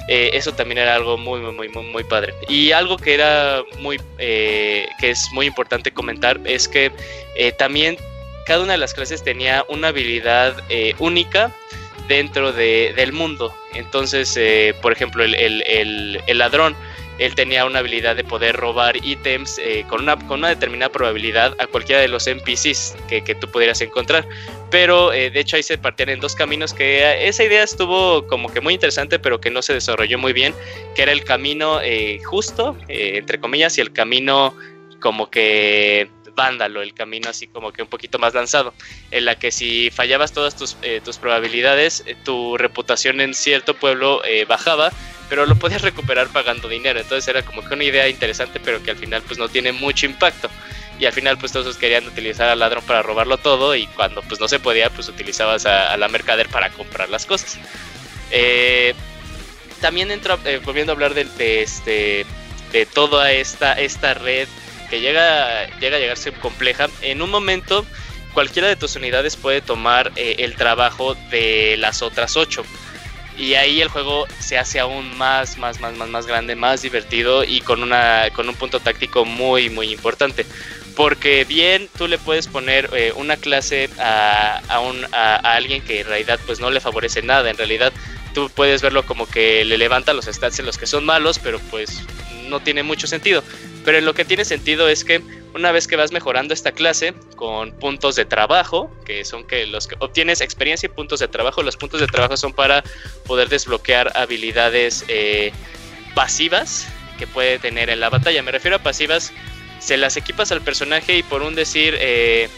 [0.07, 2.33] Eh, eso también era algo muy, muy, muy, muy padre.
[2.49, 6.91] Y algo que era muy, eh, que es muy importante comentar es que
[7.57, 7.97] también
[8.45, 10.55] cada una de las clases tenía una habilidad
[10.99, 11.51] única
[12.07, 13.53] dentro de, del mundo.
[13.73, 14.37] Entonces,
[14.81, 16.75] por ejemplo, el, el ladrón
[17.23, 21.55] él tenía una habilidad de poder robar ítems eh, con, una, con una determinada probabilidad
[21.57, 24.27] a cualquiera de los NPCs que, tú pudieras encontrar.
[24.69, 28.27] Pero eh, de hecho ahí se partían en dos caminos que eh, esa idea estuvo
[28.27, 30.53] como que muy interesante, pero que no se desarrolló muy bien,
[30.95, 31.79] que era el camino
[32.25, 34.53] justo, entre comillas, y el camino
[34.99, 38.73] como que vándalo, el camino así como que un poquito más lanzado,
[39.11, 44.91] en la que si fallabas todas tus, tus probabilidades, tu reputación en cierto pueblo bajaba,
[45.33, 46.99] pero lo podías recuperar pagando dinero.
[46.99, 50.05] Entonces era como que una idea interesante, pero que al final pues no tiene mucho
[50.05, 50.49] impacto.
[50.99, 54.39] Y al final pues todos querían utilizar al ladrón para robarlo todo y cuando pues
[54.39, 57.57] no se podía pues utilizabas a, la mercader para comprar las cosas.
[58.29, 58.93] Eh,
[59.81, 62.25] también entro, eh, volviendo a hablar de, este,
[62.71, 64.47] de toda esta, esta red
[64.93, 67.83] que llega, llega a llegarse compleja, en un momento
[68.31, 72.63] cualquiera de tus unidades puede tomar eh, el trabajo de las otras ocho
[73.35, 77.43] y ahí el juego se hace aún más, más, más, más, más grande, más divertido
[77.43, 80.45] y con, una, con un punto táctico muy, muy importante.
[80.95, 86.01] Porque bien tú le puedes poner eh, una clase a, a, un, a, alguien que
[86.01, 87.49] en realidad pues no le favorece nada.
[87.49, 87.91] En realidad
[88.35, 91.57] tú puedes verlo como que le levanta los stats en los que son malos, pero
[91.71, 92.03] pues
[92.47, 93.43] no tiene mucho sentido.
[93.83, 95.21] Pero lo que tiene sentido es que
[95.53, 99.87] una vez que vas mejorando esta clase con puntos de trabajo, que son que los
[99.87, 102.83] que obtienes experiencia y puntos de trabajo, los puntos de trabajo son para
[103.25, 105.51] poder desbloquear habilidades eh,
[106.15, 106.87] pasivas
[107.19, 108.41] que puede tener en la batalla.
[108.41, 109.31] Me refiero a pasivas,
[109.79, 112.49] se las equipas al personaje y por un decir eh,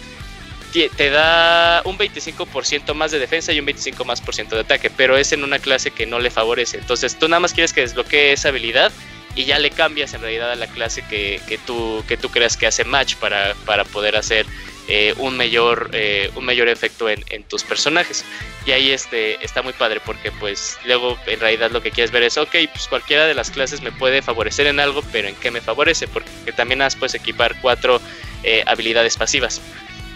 [0.96, 4.90] te da un 25% más de defensa y un 25% más por ciento de ataque,
[4.90, 6.78] pero es en una clase que no le favorece.
[6.78, 8.92] Entonces tú nada más quieres que desbloquee esa habilidad
[9.36, 12.58] y ya le cambias en realidad a la clase que, que, tú, que tú creas
[12.58, 14.46] que hace match para, para poder hacer
[14.88, 18.24] eh, un, mayor, eh, un mayor efecto en, en, tus personajes.
[18.66, 22.24] Y ahí este, está muy padre porque pues luego en realidad lo que quieres ver
[22.24, 25.52] es, ok, pues cualquiera de las clases me puede favorecer en algo, pero ¿en qué
[25.52, 26.08] me favorece?
[26.08, 28.00] Porque también has puedes equipar cuatro
[28.44, 29.60] eh, habilidades pasivas.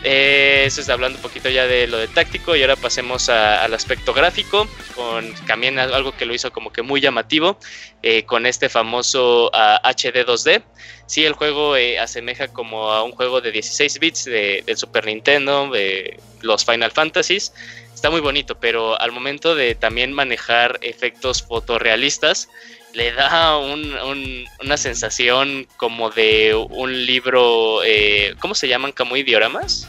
[0.04, 3.74] Eh, eso es hablando un poquito ya de lo de táctico y ahora pasemos al
[3.74, 7.58] aspecto gráfico, con también algo que lo hizo como que muy llamativo,
[8.02, 10.64] eh, con este famoso HD 2D.
[11.06, 15.06] Sí, el juego eh, asemeja como a un juego de 16 bits de, del Super
[15.06, 17.52] Nintendo, de los Final Fantasies.
[17.94, 22.48] Está muy bonito, pero al momento de también manejar efectos fotorrealistas,
[22.94, 28.92] le da una sensación como de un libro, eh, ¿cómo se llaman?
[28.92, 29.88] ¿Camuy dioramas?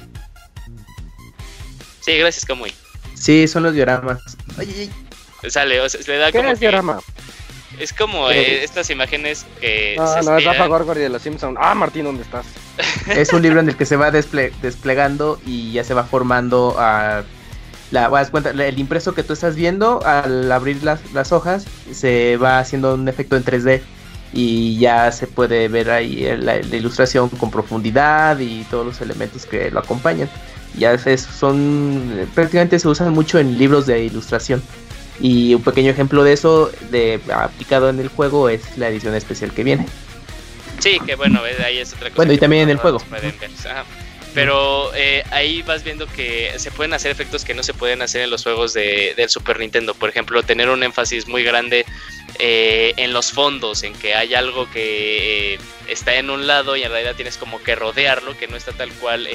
[2.01, 2.72] Sí, gracias Camuy.
[3.14, 4.20] Sí, son los dioramas.
[5.48, 7.01] Sale, o sea, le da ¿Qué es diorama?
[7.78, 9.94] Es como eh, estas imágenes que.
[9.97, 11.56] No, no, es Rafa Gorgor y de los Simpsons.
[11.60, 12.44] Ah, Martín, ¿dónde estás?
[13.09, 17.24] es un libro en el que se va desplegando y ya se va formando a
[17.90, 22.58] la, cuenta, el impreso que tú estás viendo, al abrir las, las, hojas, se va
[22.58, 23.80] haciendo un efecto en 3D
[24.32, 29.70] y ya se puede ver ahí la, ilustración con profundidad y todos los elementos que
[29.70, 30.28] lo acompañan.
[30.78, 34.62] Ya es, son prácticamente se usan mucho en libros de ilustración.
[35.20, 39.52] Y un pequeño ejemplo de eso, de aplicado en el juego, es la edición especial
[39.52, 39.86] que viene.
[40.78, 42.16] Sí, que bueno, ahí es otra cosa.
[42.16, 43.02] Bueno, y también en el juego.
[44.35, 48.23] Pero eh, ahí vas viendo que se pueden hacer efectos que no se pueden hacer
[48.23, 49.93] en los juegos de, del Super Nintendo.
[49.94, 51.85] Por ejemplo, tener un énfasis muy grande
[52.39, 55.59] eh, en los fondos, en que hay algo que eh,
[55.89, 58.93] está en un lado y en realidad tienes como que rodearlo, que no está tal
[58.93, 59.28] cual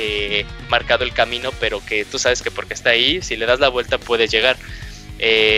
[0.70, 3.68] marcado el camino, pero que tú sabes que porque está ahí, si le das la
[3.68, 4.56] vuelta puedes llegar.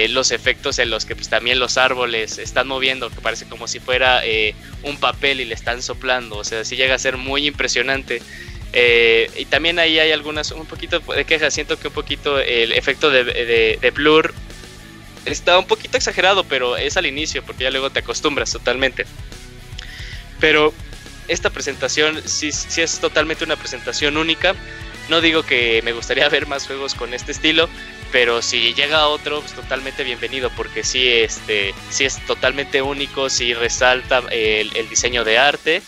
[0.10, 3.80] los efectos en los que pues, también los árboles están moviendo, que parece como si
[3.80, 4.24] fuera
[4.82, 8.24] un papel y le están soplando, o sea, sí llega a ser muy impresionante.
[8.74, 11.54] Eh, y también ahí hay algunas, un poquito de quejas.
[11.54, 14.34] Siento que un poquito el efecto de, blur
[15.26, 19.06] está un poquito exagerado, pero es al inicio, porque ya luego te acostumbras totalmente.
[20.40, 20.74] Pero
[21.28, 24.56] esta presentación sí, sí es totalmente una presentación única.
[25.10, 27.70] No digo que me gustaría ver más juegos con este estilo,
[28.12, 33.54] pero si llega otro, pues totalmente bienvenido, porque sí, este, sí es totalmente único, sí
[33.54, 35.82] resalta el diseño de arte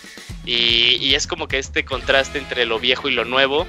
[0.49, 3.67] y, es como que este contraste entre lo viejo y lo nuevo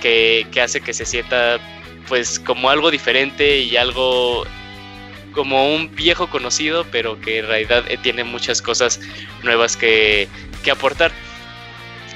[0.00, 1.60] que, hace que se sienta
[2.08, 4.44] pues como algo diferente y algo
[5.32, 9.00] como un viejo conocido, pero que en realidad eh, tiene muchas cosas
[9.42, 10.28] nuevas que,
[10.70, 11.12] aportar.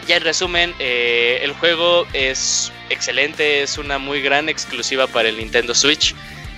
[0.08, 5.36] Ya en resumen, eh, el juego es excelente, es una muy gran exclusiva para el
[5.36, 6.16] Nintendo Switch.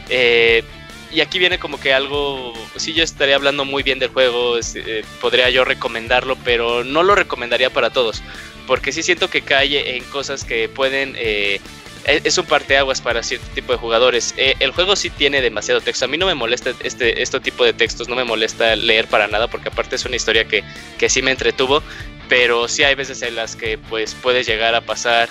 [0.08, 0.64] Eh,
[1.12, 5.04] y aquí viene como que algo, sí yo estaría hablando muy bien del juego, eh,
[5.20, 8.22] podría yo recomendarlo, pero no lo recomendaría para todos,
[8.66, 11.14] porque sí siento que cae en cosas que pueden...
[11.18, 11.60] Eh,
[12.04, 14.34] e, es un parteaguas para cierto tipo de jugadores.
[14.36, 16.04] Eh, el juego sí tiene demasiado texto.
[16.04, 19.28] A mí no me molesta este, este tipo de textos, no me molesta leer para
[19.28, 20.64] nada, porque aparte es una historia que,
[20.98, 21.80] que sí me entretuvo,
[22.28, 25.28] pero sí hay veces en las que pues puedes llegar a pasar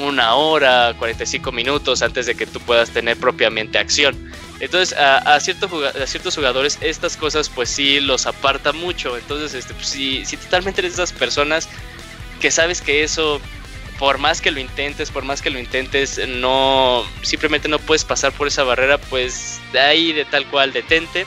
[0.00, 4.16] una hora, 45 minutos antes de que tú puedas tener propiamente acción.
[4.60, 9.16] Entonces a, a, ciertos jugadores estas cosas pues sí los aparta mucho.
[9.16, 11.68] Entonces este, pues, si, si totalmente eres de esas personas
[12.40, 13.40] que sabes que eso,
[13.98, 18.32] por más que lo intentes, por más que lo intentes, no, simplemente no puedes pasar
[18.32, 21.26] por esa barrera, pues de ahí de tal cual detente.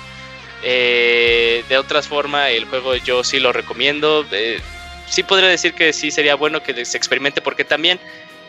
[0.64, 4.26] Eh, de otras formas el juego yo sí lo recomiendo.
[4.32, 4.60] Eh,
[5.08, 8.00] sí podría decir que sí sería bueno que se experimente porque también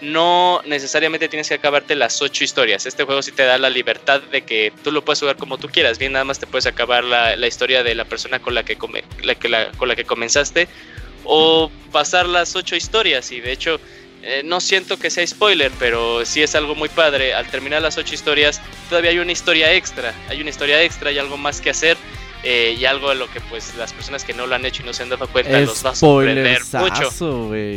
[0.02, 2.86] no necesariamente tienes que acabarte las ocho historias.
[2.86, 5.68] Este juego sí te da la libertad de que tú lo puedes jugar como tú
[5.68, 5.96] quieras.
[5.98, 8.76] Bien, nada más te puedes acabar la, historia de la persona con la que,
[9.22, 10.66] la que con la que comenzaste
[11.24, 13.30] o pasar las ocho historias.
[13.30, 13.78] Y de hecho,
[14.24, 17.32] eh, no siento que sea spoiler, pero sí es algo muy padre.
[17.32, 20.12] Al terminar las ocho historias, todavía hay una historia extra.
[20.28, 21.96] Hay una historia extra y algo más que hacer.
[22.44, 24.86] Eh, y algo de lo que pues las personas que no lo han hecho y
[24.86, 27.10] no se han dado cuenta los va a sorprender mucho.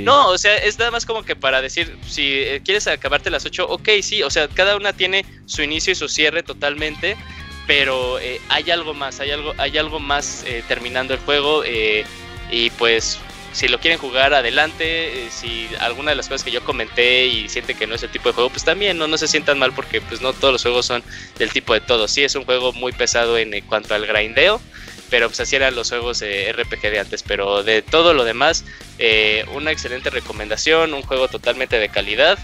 [0.04, 3.46] No, o sea, es nada más como que para decir, si eh, quieres acabarte las
[3.46, 7.16] 8, ok, sí, o sea, cada una tiene su inicio y su cierre totalmente,
[7.68, 11.64] pero eh, hay algo más, hay algo, hay algo más terminando el juego
[12.52, 13.20] y pues
[13.56, 17.48] si lo quieren jugar adelante, eh, si alguna de las cosas que yo comenté y
[17.48, 19.72] sienten que no es el tipo de juego, pues también no, no se sientan mal
[19.72, 21.02] porque pues no todos los juegos son
[21.40, 22.10] del tipo de todo.
[22.10, 24.60] Sí es un juego muy pesado en cuanto al grindeo,
[25.10, 27.24] pero pues así eran los juegos de RPG de antes.
[27.24, 28.66] Pero de todo lo demás,
[29.00, 32.38] eh, una excelente recomendación, un juego totalmente de calidad.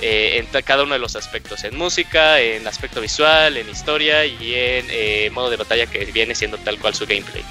[0.00, 4.54] Eh, en cada uno de los aspectos, en música, en aspecto visual, en historia y
[4.54, 7.42] en modo de batalla que viene siendo tal cual su gameplay.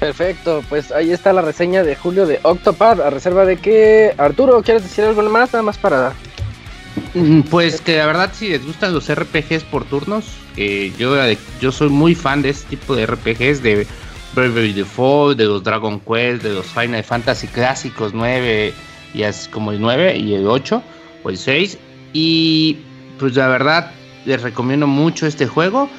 [0.00, 4.62] Perfecto, pues ahí está la reseña de Julio de Octopad, a reserva de que Arturo,
[4.62, 5.52] ¿quieres decir algo más?
[5.52, 6.14] Nada más para...
[7.12, 10.24] Mm, pues que la verdad si les gustan los RPGs por turnos,
[10.98, 11.14] yo,
[11.60, 13.86] yo soy muy fan de este tipo de RPGs, de
[14.34, 18.72] Bravery Default, de los Dragon Quest, de los Final Fantasy clásicos 9
[19.12, 20.82] y así como el 9 y el 8
[21.24, 21.76] o el 6
[22.14, 22.78] y
[23.18, 23.92] pues la verdad
[24.24, 25.90] les recomiendo mucho este juego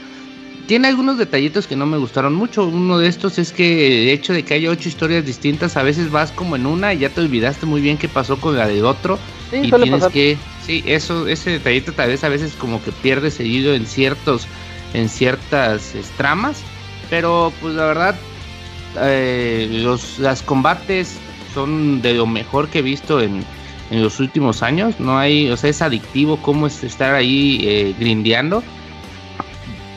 [0.72, 2.64] tiene algunos detallitos que no me gustaron mucho.
[2.64, 6.10] Uno de estos es que el hecho de que haya ocho historias distintas, a veces
[6.10, 8.82] vas como en una y ya te olvidaste muy bien qué pasó con la de
[8.82, 9.20] otro.
[9.52, 13.74] y tienes que, sí, eso, ese detallito tal vez a veces como que pierde seguido
[13.74, 14.48] en ciertos,
[14.94, 16.64] en ciertas tramas.
[17.10, 18.16] Pero pues la verdad,
[19.02, 21.18] eh, los las combates
[21.54, 23.44] son de lo mejor que he visto en,
[23.90, 25.02] en los últimos años.
[25.02, 28.64] No hay, o sea, es adictivo cómo es estar ahí eh, grindeando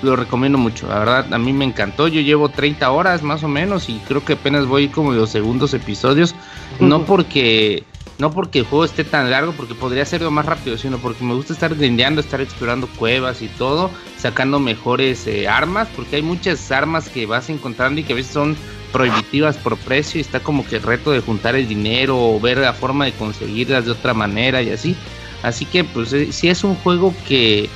[0.05, 0.89] lo recomiendo mucho.
[0.89, 2.09] La verdad, a mí me encantó.
[2.09, 5.75] Yo llevo 30 horas más o menos y creo que apenas voy como los segundos
[5.75, 6.35] episodios.
[6.81, 7.85] No porque
[8.17, 11.35] no porque el juego esté tan largo, porque podría serlo más rápido, sino porque me
[11.35, 16.71] gusta estar grindeando, estar explorando cuevas y todo, sacando mejores eh, armas, porque hay muchas
[16.71, 18.57] armas que vas encontrando y que a veces son
[18.93, 22.59] prohibitivas por precio y está como que el reto de juntar el dinero o ver
[22.59, 24.95] la forma de conseguirlas de otra manera y así.
[25.43, 27.69] Así que pues eh, sí es un juego que,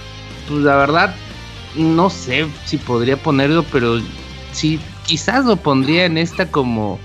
[0.47, 1.17] pues la verdad,
[1.75, 3.99] no sé si podría ponerlo, pero
[4.53, 6.99] sí, quizás lo pondría en esta como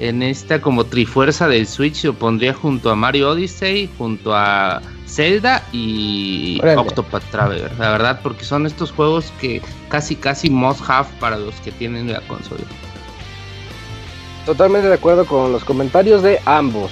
[0.00, 5.64] en esta como trifuerza del Switch lo pondría junto a Mario Odyssey, junto a Zelda
[5.72, 11.36] y Octopath Traveler, la verdad, porque son estos juegos que casi casi must have para
[11.36, 12.62] los que tienen la consola.
[14.46, 16.90] Totalmente de acuerdo con los comentarios de ambos.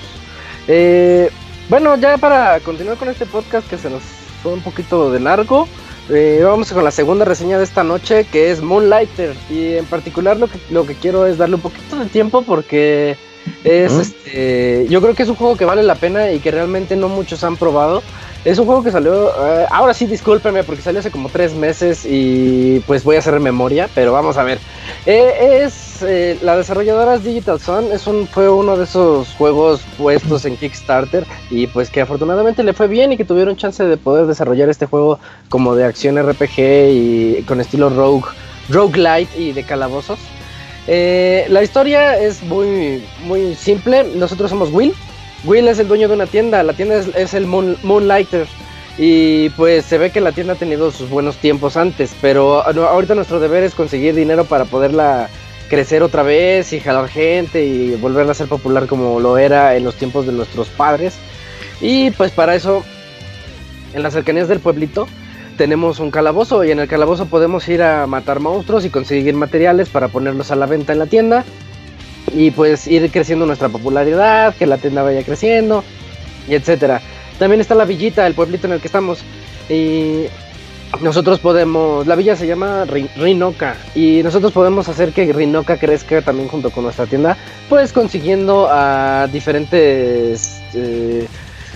[0.67, 1.31] Eh,
[1.69, 4.03] bueno, ya para continuar con este podcast que se nos
[4.43, 5.69] fue un poquito de largo,
[6.09, 9.35] eh, vamos con la segunda reseña de esta noche que es Moonlighter.
[9.51, 13.17] Y en particular lo que, lo que quiero es darle un poquito de tiempo porque
[13.65, 14.87] es este.
[14.89, 17.43] Yo creo que es un juego que vale la pena y que realmente no muchos
[17.45, 18.03] han probado.
[18.47, 19.31] Es un juego que salió.
[19.45, 23.41] Eh, ahora sí, discúlpeme, porque salió hace como tres meses y pues voy a hacer
[23.41, 24.61] memoria, pero vamos a ver.
[25.05, 26.01] Eh, es.
[26.03, 27.91] Eh, la desarrolladora Digital Sun.
[27.91, 32.73] Es un, fue uno de esos juegos puestos en Kickstarter y pues que afortunadamente le
[32.73, 35.19] fue bien y que tuvieron chance de poder desarrollar este juego
[35.49, 38.29] como de acción RPG y con estilo rogue,
[38.69, 40.21] roguelite y de calabozos.
[40.87, 44.05] la historia es muy, muy simple.
[44.15, 44.95] Nosotros somos Will
[45.45, 48.47] Will es el dueño de una tienda, la tienda es, el Moonlighter.
[48.99, 53.15] Y pues se ve que la tienda ha tenido sus buenos tiempos antes, pero ahorita
[53.15, 55.29] nuestro deber es conseguir dinero para poderla
[55.69, 59.85] crecer otra vez y jalar gente y volverla a ser popular como lo era en
[59.85, 61.15] los tiempos de nuestros padres.
[61.81, 62.85] Y pues para eso,
[63.93, 65.07] en las cercanías del pueblito,
[65.59, 69.91] tenemos un calabozo y en el calabozo podemos ir a matar monstruos y conseguir materiales
[69.91, 71.45] para ponerlos a la venta en la tienda
[72.33, 75.85] y pues ir creciendo nuestra popularidad, que la tienda vaya creciendo
[76.49, 77.01] y etcétera.
[77.39, 79.23] También está la villita, el pueblito en el que estamos
[79.69, 80.27] y
[81.01, 82.87] nosotros podemos, la villa se llama
[83.17, 87.37] Rinoca y nosotros podemos hacer que Rinoca crezca también junto con nuestra tienda,
[87.69, 91.27] pues consiguiendo a diferentes eh,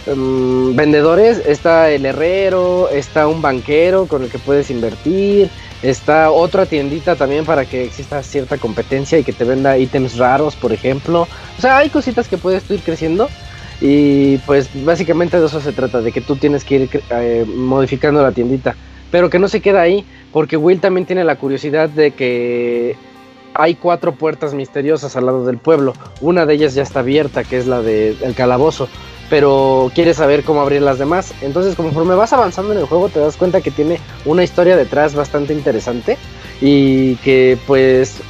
[0.06, 1.42] em, vendedores.
[1.44, 5.50] Está el herrero, está un banquero con el que puedes invertir,
[5.82, 10.54] Está otra tiendita también para que exista cierta competencia y que te venda ítems raros,
[10.54, 11.26] por ejemplo.
[11.58, 13.28] O sea, hay cositas que puedes ir creciendo.
[13.80, 18.22] Y pues básicamente de eso se trata, de que tú tienes que ir eh, modificando
[18.22, 18.76] la tiendita.
[19.10, 22.96] Pero que no se queda ahí, porque Will también tiene la curiosidad de que
[23.54, 25.94] hay cuatro puertas misteriosas al lado del pueblo.
[26.20, 28.88] Una de ellas ya está abierta, que es la del calabozo
[29.30, 31.32] pero quieres saber cómo abrir las demás.
[31.40, 35.14] Entonces, conforme vas avanzando en el juego, te das cuenta que tiene una historia detrás
[35.14, 36.18] bastante interesante
[36.60, 38.20] y que, pues,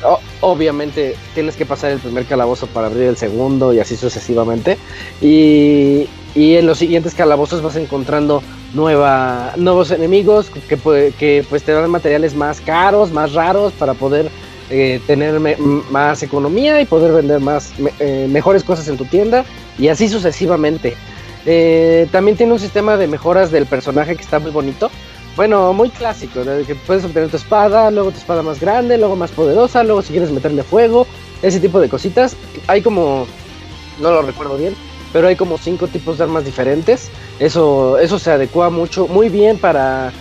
[0.40, 4.76] obviamente tienes que pasar el primer calabozo para abrir el segundo y así sucesivamente.
[5.20, 6.06] Y,
[6.36, 8.40] en los siguientes calabozos vas encontrando
[8.72, 14.30] nueva, nuevos enemigos que, que pues te dan materiales más caros, más raros para poder
[14.72, 15.40] eh, tener
[15.90, 19.44] más economía y poder vender más eh, mejores cosas en tu tienda
[19.80, 20.96] y así sucesivamente.
[21.46, 24.90] Eh, también tiene un sistema de mejoras del personaje que está muy bonito.
[25.36, 29.30] Bueno, muy clásico, que puedes obtener tu espada, luego tu espada más grande, luego más
[29.30, 31.06] poderosa, luego si quieres meterle fuego,
[31.40, 32.36] ese tipo de cositas.
[32.66, 33.26] Hay como,
[34.00, 34.74] no lo recuerdo bien,
[35.12, 37.10] pero hay como cinco tipos de armas diferentes.
[37.38, 40.12] Eso, eso se adecua mucho, muy bien para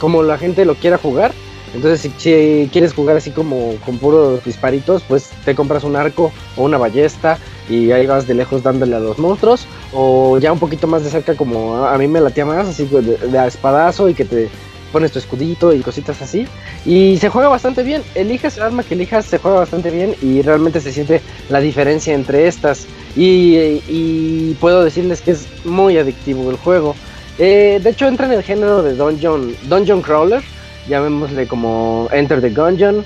[0.00, 1.32] como la gente lo quiera jugar.
[1.74, 6.62] Entonces, si, quieres jugar así como con puros disparitos, pues te compras un arco o
[6.62, 9.66] una ballesta y ahí vas de lejos dándole a los monstruos.
[9.92, 13.02] O ya un poquito más de cerca, como a, mí me latía más, así de,
[13.02, 14.48] de espadazo y que te
[14.92, 16.46] pones tu escudito y cositas así.
[16.84, 18.02] Y se juega bastante bien.
[18.14, 22.14] Elijas el arma que elijas, se juega bastante bien y realmente se siente la diferencia
[22.14, 22.86] entre estas.
[23.16, 26.94] Y, puedo decirles que es muy adictivo el juego.
[27.38, 30.42] Eh, de hecho, entra en el género de Dungeon, Dungeon Crawler
[30.88, 33.04] llamémosle como Enter the Gungeon,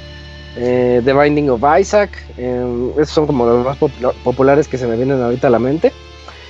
[0.56, 3.76] eh, The Binding of Isaac, eh, esos son como los más
[4.24, 5.92] populares que se me vienen ahorita a la mente.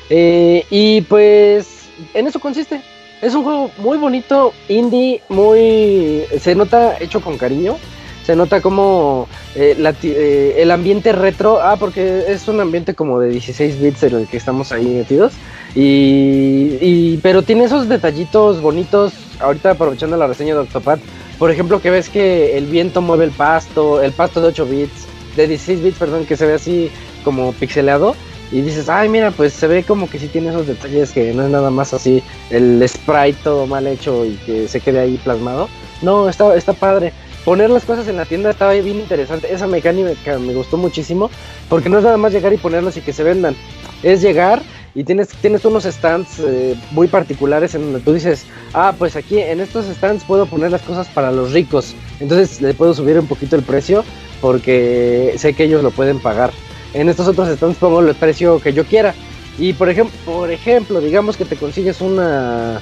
[0.09, 2.81] Eh, y pues en eso consiste.
[3.21, 6.25] Es un juego muy bonito, indie, muy...
[6.41, 7.77] se nota hecho con cariño.
[8.25, 14.03] Se nota como el ambiente retro, ah, porque es un ambiente como de 16 bits
[14.05, 15.33] en el que estamos ahí metidos.
[15.75, 19.15] Y, pero tiene esos detallitos bonitos.
[19.41, 21.01] Ahorita aprovechando la reseña de Octopath,
[21.41, 25.07] por ejemplo, que ves que el viento mueve el pasto, el pasto de 8 bits,
[25.37, 26.91] de 16 bits, perdón, que se ve así
[27.25, 28.15] como pixeleado.
[28.53, 31.45] Y dices, ay, mira, pues se ve como que sí tiene esos detalles que no
[31.45, 35.71] es nada más así el sprite todo mal hecho y que se quede ahí plasmado.
[36.03, 37.15] No, está, está padre.
[37.47, 39.51] Poner las cosas en la tienda estaba bien interesante.
[39.51, 41.31] Esa mecánica me gustó muchísimo
[41.71, 43.57] porque no es nada más llegar y ponerlos y que se vendan.
[44.03, 44.61] Es llegar
[44.95, 49.39] y tienes, tienes unos stands eh, muy particulares en donde tú dices, ah, pues aquí
[49.39, 53.27] en estos stands puedo poner las cosas para los ricos, entonces le puedo subir un
[53.27, 54.05] poquito el precio
[54.41, 56.51] porque sé que ellos lo pueden pagar.
[56.93, 59.15] En estos otros stands pongo el precio que yo quiera.
[59.59, 62.81] Y por ejemplo, por ejemplo, digamos que te consigues una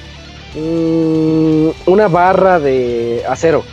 [0.55, 3.63] mm, una barra de acero,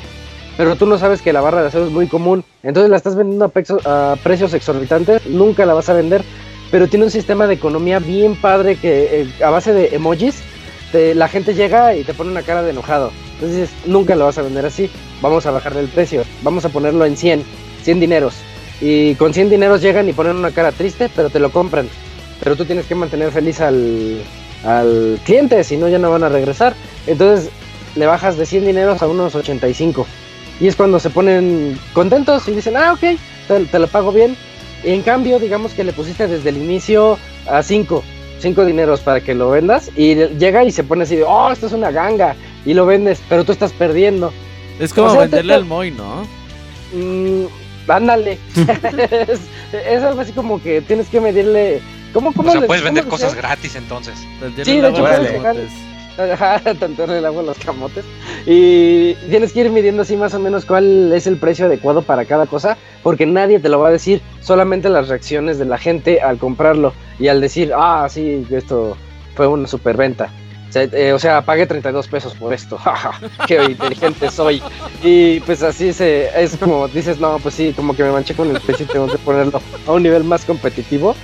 [0.56, 3.14] pero tú no sabes que la barra de acero es muy común, entonces la estás
[3.14, 3.52] vendiendo
[3.84, 6.24] a, precios exorbitantes, nunca la vas a vender,
[6.70, 10.42] pero tiene un sistema de economía bien padre que eh, a base de emojis
[11.14, 13.12] la gente llega y te pone una cara de enojado.
[13.34, 14.90] Entonces nunca lo vas a vender así.
[15.20, 16.24] Vamos a bajarle el precio.
[16.42, 17.44] Vamos a ponerlo en 100,
[17.82, 18.34] 100 dineros.
[18.80, 21.88] Y con 100 dineros llegan y ponen una cara triste, pero te lo compran.
[22.42, 24.22] Pero tú tienes que mantener feliz al,
[24.64, 26.74] al cliente, si no ya no van a regresar.
[27.06, 27.50] Entonces
[27.94, 30.06] le bajas de 100 dineros a unos 85.
[30.60, 33.18] Y es cuando se ponen contentos y dicen, ah, ok,
[33.48, 34.36] te, te lo pago bien.
[34.86, 38.02] En cambio, digamos que le pusiste desde el inicio a 5
[38.38, 41.66] cinco dineros para que lo vendas y llega y se pone así de, oh, esto
[41.66, 44.32] es una ganga y lo vendes, pero tú estás perdiendo.
[44.78, 46.26] Es como venderle al Moy, ¿no?
[46.92, 47.46] Mm,
[47.88, 48.38] ándale.
[49.72, 51.80] es, algo así como que tienes que medirle...
[52.12, 54.14] ¿Cómo, cómo o sea, puedes vender cosas gratis entonces.
[54.64, 55.04] Sí, de hecho
[56.98, 58.04] en el agua los camotes.
[58.46, 62.24] Y tienes que ir midiendo así más o menos cuál es el precio adecuado para
[62.24, 66.20] cada cosa, porque nadie te lo va a decir, solamente las reacciones de la gente
[66.20, 68.96] al comprarlo y al decir, ah, sí, esto
[69.34, 70.30] fue una superventa.
[70.68, 72.78] O sea, eh, o sea, pagué 32 pesos por esto.
[73.46, 74.60] ¡Qué inteligente soy!
[75.02, 78.50] Y pues así se, es como dices, no, pues sí, como que me manché con
[78.50, 81.14] el precio y tengo que ponerlo a un nivel más competitivo.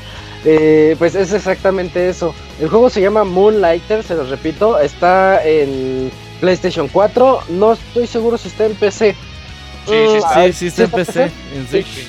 [0.45, 2.35] Eh, pues es exactamente eso.
[2.61, 6.11] El juego se llama Moonlighter, se los repito, está en
[6.41, 9.15] PlayStation 4, no estoy seguro si está en PC.
[9.85, 11.31] Sí, sí, está, sí, está, en PC.
[11.57, 12.09] En Switch.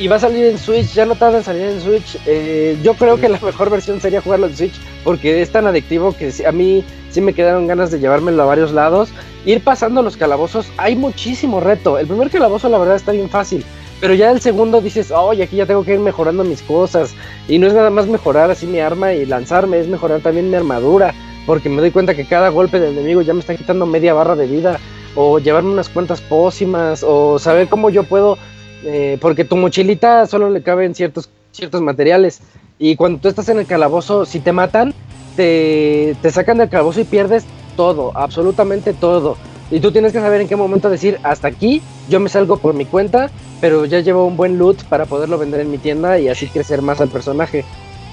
[0.00, 2.18] Y, va a salir en Switch, ya no tarda en salir en Switch.
[2.26, 4.74] Eh, yo creo que la mejor versión sería jugarlo en Switch
[5.04, 8.72] porque es tan adictivo que a mí sí me quedaron ganas de llevármelo a varios
[8.72, 9.10] lados.
[9.44, 11.98] Ir pasando los calabozos, hay muchísimo reto.
[11.98, 13.64] El primer calabozo la verdad está bien fácil.
[14.00, 17.14] Pero ya el segundo dices, oye, aquí ya tengo que ir mejorando mis cosas.
[17.48, 20.56] Y no es nada más mejorar así mi arma y lanzarme, es mejorar también mi
[20.56, 21.14] armadura.
[21.46, 24.36] Porque me doy cuenta que cada golpe del enemigo ya me está quitando media barra
[24.36, 24.78] de vida.
[25.14, 27.04] O llevarme unas cuantas pócimas.
[27.06, 28.38] O saber cómo yo puedo.
[28.84, 32.40] Eh, porque tu mochilita solo le caben ciertos, ciertos materiales.
[32.78, 34.94] Y cuando tú estás en el calabozo, si te matan,
[35.36, 37.44] te, te sacan del calabozo y pierdes
[37.76, 39.36] todo, absolutamente todo.
[39.70, 42.74] Y tú tienes que saber en qué momento decir, hasta aquí, yo me salgo por
[42.74, 46.28] mi cuenta, pero ya llevo un buen loot para poderlo vender en mi tienda y
[46.28, 47.64] así crecer más al personaje.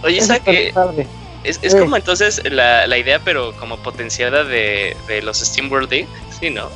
[0.04, 0.74] Oye, ¿sabes que
[1.44, 6.06] es, es como entonces la, la, idea, pero como potenciada de, de los Steam World
[6.40, 6.70] ¿sí, no?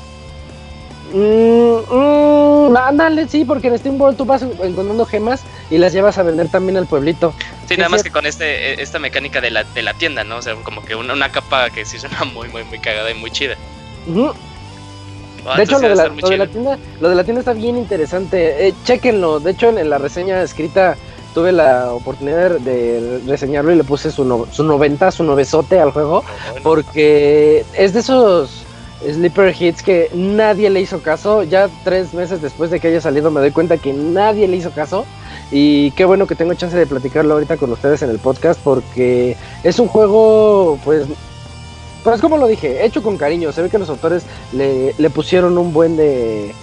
[1.14, 6.24] Mmm, ándale, sí, porque en Steam World tú vas encontrando gemas y las llevas a
[6.24, 7.34] vender también al pueblito.
[7.68, 10.38] Sí, nada más que con este e, esta mecánica de la, de la tienda, ¿no?
[10.38, 13.16] O sea, como que una, una capa que sí suena muy, muy, muy cagada y
[13.16, 13.58] muy chida.
[15.46, 18.68] Ah, de hecho, lo de, la, tienda, lo de la tienda está bien interesante.
[18.68, 19.40] Eh, chequenlo.
[19.40, 20.96] De hecho, en, la reseña escrita
[21.34, 26.24] tuve la oportunidad de reseñarlo y le puse su, su 90, su novesote al juego.
[26.26, 28.66] Ah, porque es de esos
[29.04, 31.44] sleeper hits que nadie le hizo caso.
[31.44, 34.72] Ya tres meses después de que haya salido me doy cuenta que nadie le hizo
[34.72, 35.06] caso.
[35.52, 39.36] Y qué bueno que tengo chance de platicarlo ahorita con ustedes en el podcast porque
[39.64, 41.08] es un juego pues
[42.04, 43.52] pues como lo dije, hecho con cariño.
[43.52, 44.24] Se ve que los autores
[44.54, 46.54] le, pusieron un buen de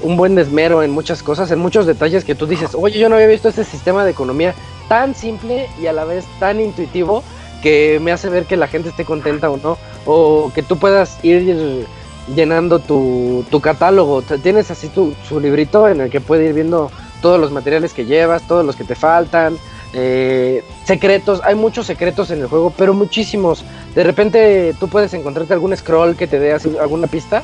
[0.00, 3.16] un buen desmero en muchas cosas, en muchos detalles que tú dices, oye, yo no
[3.16, 4.54] había visto este sistema de economía
[4.88, 7.24] tan simple y a la vez tan intuitivo
[7.64, 9.76] que me hace ver que la gente esté contenta o no,
[10.06, 11.84] o que tú puedas ir
[12.32, 14.22] llenando tu, tu catálogo.
[14.22, 18.04] Tienes así tu, su librito en el que puedes ir viendo todos los materiales que
[18.06, 19.58] llevas, todos los que te faltan,
[19.92, 23.64] eh, secretos, hay muchos secretos en el juego, pero muchísimos.
[23.94, 27.42] De repente tú puedes encontrarte algún scroll que te dé alguna pista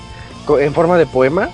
[0.59, 1.51] en forma de poema.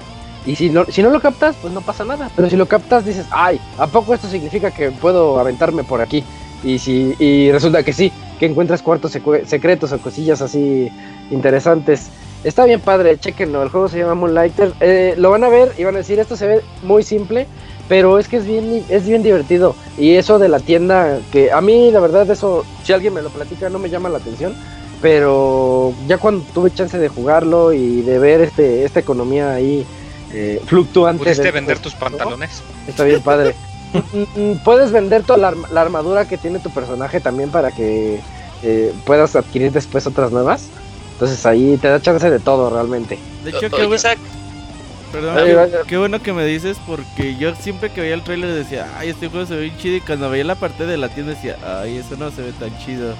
[0.46, 2.30] Y si no, lo captas, pues no pasa nada.
[2.34, 6.24] Pero si lo captas, dices, ay, ¿a poco esto significa que puedo aventarme por aquí?
[6.64, 10.90] Y, si, y resulta que sí, que encuentras cuartos secretos o cosillas así
[11.30, 12.08] interesantes.
[12.42, 13.62] Está bien padre, chequenlo.
[13.62, 14.72] El juego se llama Moonlighter.
[14.80, 17.46] Eh, lo van a ver y van a decir, esto se ve muy simple,
[17.90, 19.74] pero es que es bien, es bien divertido.
[19.98, 23.30] Y eso de la tienda, que a mí la verdad eso, si alguien me lo
[23.30, 24.54] platica, no me llama la atención.
[25.02, 29.84] Pero ya cuando tuve chance de jugarlo y de ver este esta economía ahí
[30.32, 31.24] eh, fluctuante.
[31.24, 32.62] ¿Pudiste vender tus pantalones?
[32.86, 33.56] Está bien padre.
[33.92, 38.20] Mm, mm, puedes vender toda la, armadura que tiene tu personaje también para que
[38.62, 40.68] eh, puedas adquirir después otras nuevas.
[41.14, 43.18] Entonces ahí te da chance de todo realmente.
[43.42, 43.86] De hecho, que
[45.12, 49.08] Perdón, qué, bueno que me dices porque yo siempre que veía el trailer decía, ay,
[49.08, 51.56] este juego se ve bien chido y cuando veía la parte de la tienda decía,
[51.64, 53.14] ay, eso no se ve tan chido.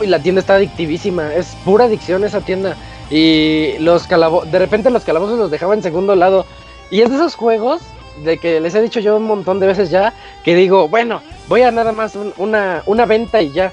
[0.00, 2.76] y la tienda está adictivísima, es pura adicción esa tienda.
[3.10, 6.46] Y los calabozos, de repente los calabozos los dejaba en segundo lado.
[6.90, 7.82] Y es de esos juegos
[8.24, 10.14] de que les he dicho yo un montón de veces ya,
[10.44, 13.72] que digo, bueno, voy a nada más una, una venta y ya,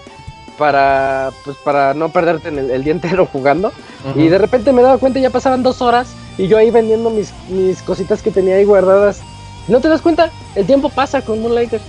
[0.57, 3.71] para, pues, para no perderte en el, día entero jugando.
[4.15, 7.11] Y de repente me he dado cuenta, ya pasaban dos horas y yo ahí vendiendo
[7.11, 9.21] mis, mis cositas que tenía ahí guardadas.
[9.67, 10.31] ¿No te das cuenta?
[10.55, 11.79] El tiempo pasa con Moonlighter.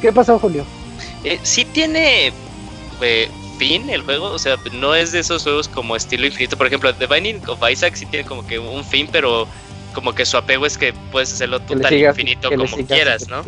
[0.00, 0.64] ¿Qué pasó, Julio?
[1.24, 2.32] Eh, sí tiene
[3.00, 3.28] eh,
[3.58, 6.56] fin el juego, o sea, no es de esos juegos como estilo infinito.
[6.56, 9.48] Por ejemplo, The Binding of Isaac sí tiene como que un fin, pero
[9.94, 13.42] como que su apego es que puedes hacerlo total infinito como quieras, ¿no?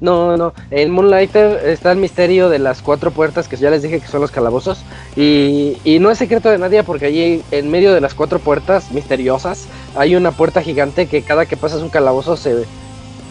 [0.00, 4.00] No, no, en Moonlighter está el misterio de las cuatro puertas que ya les dije
[4.00, 4.82] que son los calabozos
[5.14, 8.92] y, y no es secreto de nadie porque allí en medio de las cuatro puertas
[8.92, 12.64] misteriosas hay una puerta gigante que cada que pasas un calabozo se,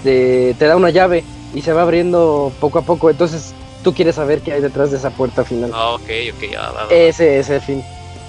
[0.04, 1.24] te, da una llave
[1.56, 4.98] y se va abriendo poco a poco, entonces tú quieres saber qué hay detrás de
[4.98, 5.72] esa puerta final.
[5.74, 7.84] Ah, ok, ok, va, Ese es el fin.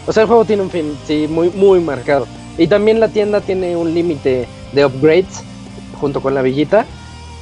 [0.06, 2.26] O sea, el juego tiene un fin, sí, muy, muy marcado.
[2.56, 5.44] Y también la tienda tiene un límite de upgrades
[6.00, 6.86] junto con la villita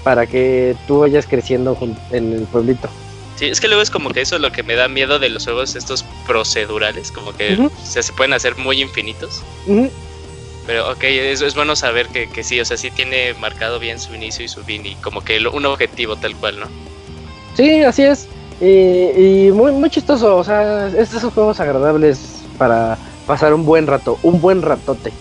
[0.09, 1.77] para que tú vayas creciendo
[2.13, 2.89] en el pueblito.
[3.37, 5.29] Sí, es que luego es como que eso es lo que me da miedo de
[5.29, 9.43] los juegos estos procedurales, como que se pueden hacer muy infinitos.
[10.67, 14.01] Pero ok, es, es bueno saber que, que, sí, o sea, sí tiene marcado bien
[14.01, 16.69] su inicio y su fin y como que un objetivo tal cual, ¿no?
[17.55, 18.29] Sí, así es.
[18.63, 24.19] Y, muy, muy chistoso, o sea, estos son juegos agradables para pasar un buen rato,
[24.23, 25.13] un buen ratote.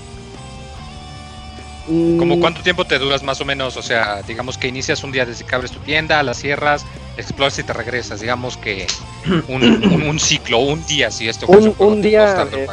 [1.87, 2.39] ¿Como mm.
[2.41, 3.77] cuánto tiempo te duras más o menos?
[3.77, 6.85] O sea, digamos que inicias un día desde que abres tu tienda, las cierras,
[7.15, 8.19] exploras y te regresas.
[8.19, 8.85] Digamos que
[9.47, 12.45] un, ciclo, un día, si esto un, un día.
[12.51, 12.67] Eh,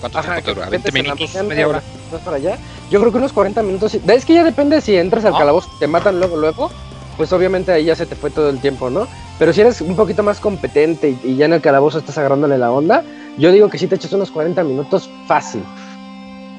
[0.00, 0.70] ¿Cuánto tiempo te dura?
[0.70, 1.34] ¿20 minutos?
[1.44, 1.82] ¿Media hora?
[2.24, 2.58] Para allá.
[2.90, 3.94] Yo creo que unos 40 minutos.
[3.94, 5.38] Es que ya depende si entras al ah.
[5.38, 6.70] calabozo te matan luego, luego.
[7.16, 9.08] Pues obviamente ahí ya se te fue todo el tiempo, ¿no?
[9.38, 12.70] Pero si eres un poquito más competente y, ya en el calabozo estás agarrándole la
[12.70, 13.04] onda,
[13.38, 15.62] yo digo que si te echas unos 40 minutos fácil.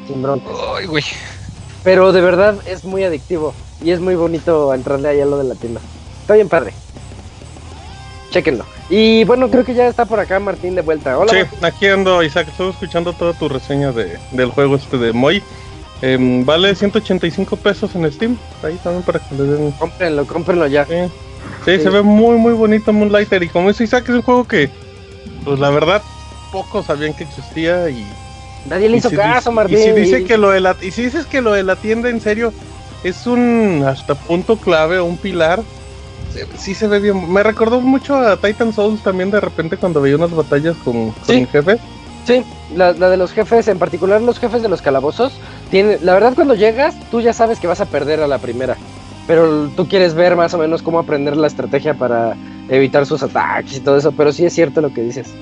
[0.08, 0.52] Sin broncas.
[0.78, 1.04] Ay, güey.
[1.84, 3.54] Pero de verdad es muy adictivo
[3.84, 5.82] y es muy bonito entrarle ahí a lo de la tienda.
[6.22, 6.74] Está bien padre.
[8.32, 8.66] Chequenlo.
[8.90, 11.18] Y bueno, creo que ya está por acá Martín de vuelta.
[11.18, 11.32] Hola.
[11.32, 12.48] Sí, aquí ando, Isaac.
[12.50, 15.42] Estoy escuchando toda tu reseña de, del juego este de Moy.
[16.02, 18.38] Em, vale 185 pesos en Steam.
[18.64, 19.72] Ahí también para que le den.
[19.72, 20.86] Cómprenlo, cómprenlo ya.
[20.86, 20.94] Sí.
[21.66, 23.42] sí, se ve muy, muy bonito Moonlighter.
[23.44, 24.70] Y como dice Isaac, es un juego que,
[25.44, 26.02] pues la verdad,
[26.52, 28.06] pocos sabían que existía y
[28.68, 29.78] Nadie le hizo caso, Martín.
[29.80, 32.10] Y si, dice que lo de la, y si dices que lo de la tienda
[32.10, 32.54] en serio
[33.04, 35.62] es un hasta punto clave o un pilar,
[36.58, 37.32] sí se ve bien.
[37.32, 41.26] Me recordó mucho a Titan Souls también de repente cuando veía unas batallas con, con
[41.26, 41.48] ¿Sí?
[41.52, 41.80] jefe.
[42.26, 42.44] Sí,
[42.76, 45.34] la, de los jefes, en particular los jefes de los calabozos,
[45.72, 48.78] tiene, la verdad cuando llegas tú ya sabes que vas a perder a la primera,
[49.26, 52.36] pero tú quieres ver más o menos cómo aprender la estrategia para
[52.70, 55.34] evitar sus ataques y todo eso, pero sí es cierto lo que dices.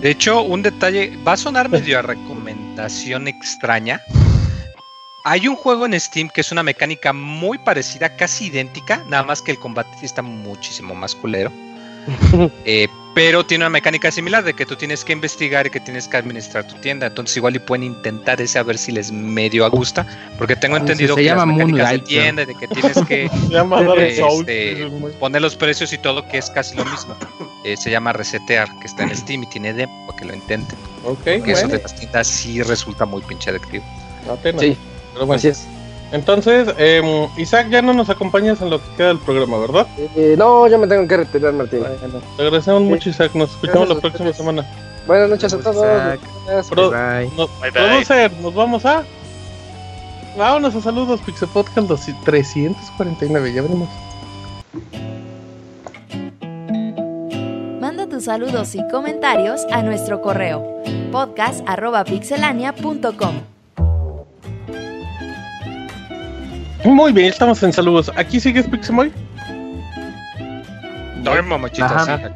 [0.00, 4.00] De hecho, un detalle, va a sonar medio a recomendación extraña.
[5.24, 9.42] Hay un juego en Steam que es una mecánica muy parecida, casi idéntica, nada más
[9.42, 11.52] que el combate está muchísimo más culero.
[12.64, 16.06] eh, pero tiene una mecánica similar de que tú tienes que investigar y que tienes
[16.06, 17.08] que administrar tu tienda.
[17.08, 20.06] Entonces igual y pueden intentar ese a ver si les medio a gusta.
[20.38, 23.24] Porque tengo ah, entendido que llama las mecánicas de tienda y de que tienes que
[23.98, 24.88] este,
[25.18, 27.16] poner los precios y todo que es casi lo mismo.
[27.64, 30.78] Eh, se llama Resetear, que está en Steam y tiene demo para que lo intenten.
[31.04, 31.24] Ok.
[31.24, 33.84] Que eso de las tiendas sí resulta muy pinche adictivo.
[34.60, 34.76] Sí,
[35.12, 35.34] pero bueno.
[35.34, 35.66] Así es.
[36.12, 37.02] Entonces, eh,
[37.36, 39.86] Isaac, ya no nos acompañas en lo que queda del programa, ¿verdad?
[40.16, 41.84] Eh, no, ya me tengo que retirar, Martín.
[42.36, 43.34] te agradecemos mucho, Isaac.
[43.34, 44.64] Nos escuchamos la próxima semana.
[45.06, 45.86] Buenas noches a todos.
[46.70, 47.30] Pro bye.
[47.36, 49.02] No, bye, Producer, nos vamos a.
[50.36, 51.90] Vámonos a saludos, Pixel Podcast
[52.24, 53.52] 349.
[53.52, 53.88] Ya venimos.
[57.80, 60.64] Manda tus saludos y comentarios a nuestro correo
[61.10, 63.57] podcast.pixelania.com.
[66.84, 68.10] Muy bien, estamos en saludos.
[68.16, 69.12] ¿Aquí sigues Pixemoy?
[71.22, 71.32] No,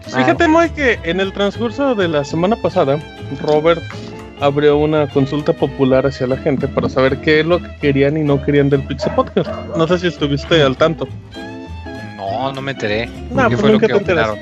[0.02, 2.98] Fíjate, Moy, que en el transcurso de la semana pasada,
[3.40, 3.80] Robert
[4.40, 8.22] abrió una consulta popular hacia la gente para saber qué es lo que querían y
[8.22, 9.48] no querían del Pixel Podcast.
[9.76, 11.06] No sé si estuviste al tanto.
[12.16, 13.06] No, no me enteré.
[13.30, 14.36] No, ¿Qué pues fue lo que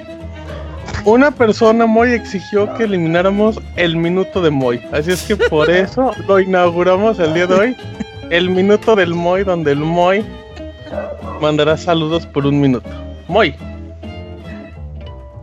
[1.04, 4.80] Una persona Moy exigió que elimináramos el minuto de Moy.
[4.90, 7.76] Así es que por eso lo inauguramos el día de hoy
[8.30, 10.24] el minuto del Moy, donde el Moy
[11.40, 12.88] mandará saludos por un minuto.
[13.28, 13.54] Moy.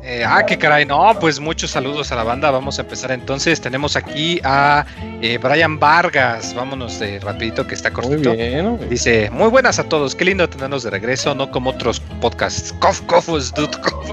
[0.04, 2.50] Eh, ah, qué caray, no, pues muchos saludos a la banda.
[2.50, 3.60] Vamos a empezar entonces.
[3.60, 4.86] Tenemos aquí a
[5.22, 6.54] eh, Brian Vargas.
[6.56, 8.30] Vámonos de rapidito que está cortito.
[8.30, 10.16] Muy bien, Dice, muy buenas a todos.
[10.16, 12.74] Qué lindo tenernos de regreso, no como otros podcasts.
[12.80, 14.12] Cof, dude, cof.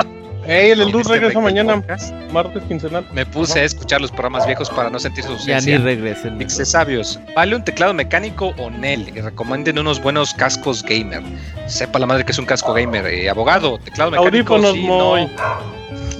[0.48, 3.04] Ey, el En Eldus este regresa mañana, podcast, martes quincenal.
[3.12, 5.78] Me puse a escuchar los programas viejos para no sentir su Ya ni ausencia.
[5.78, 6.38] regresen.
[6.38, 9.08] Pixel sabios, ¿vale un teclado mecánico o Nel?
[9.16, 11.22] Y recomienden unos buenos cascos gamer.
[11.66, 13.06] Sepa la madre que es un casco gamer.
[13.06, 14.54] Eh, abogado, teclado mecánico.
[14.54, 15.26] Audífonos, sí, Moy.
[15.26, 15.30] no.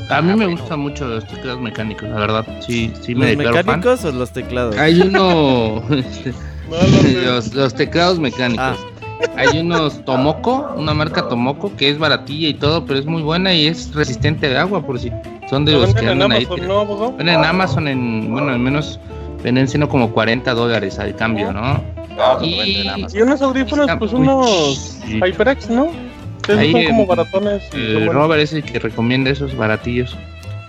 [0.09, 0.51] A mí Ah, me bueno.
[0.61, 2.47] gustan mucho los teclados mecánicos, la verdad.
[2.67, 3.55] Sí, sí me ¿Los fan.
[3.65, 4.77] mecánicos o los teclados?
[4.77, 5.83] Hay uno.
[7.55, 8.65] Los teclados mecánicos.
[8.65, 8.77] Ah.
[9.37, 13.53] Hay unos Tomoko, una marca Tomoko que es baratilla y todo, pero es muy buena
[13.55, 15.11] y es resistente al agua, por si
[15.49, 16.45] son de Lo los que venden en andan ahí.
[16.47, 16.85] Amazon, ¿no?
[16.87, 18.99] Bueno, en Amazon, en, bueno, al menos
[19.43, 21.83] venden siendo como 40 dólares al cambio, ¿no?
[22.43, 23.19] Y- en Amazon.
[23.19, 24.99] Y unos audífonos, pues unos.
[25.07, 25.89] HyperX, ¿no?
[26.45, 27.63] Esos Ahí son como baratones.
[27.75, 28.09] y Eh.
[28.11, 30.17] Robert es el que recomienda esos baratillos.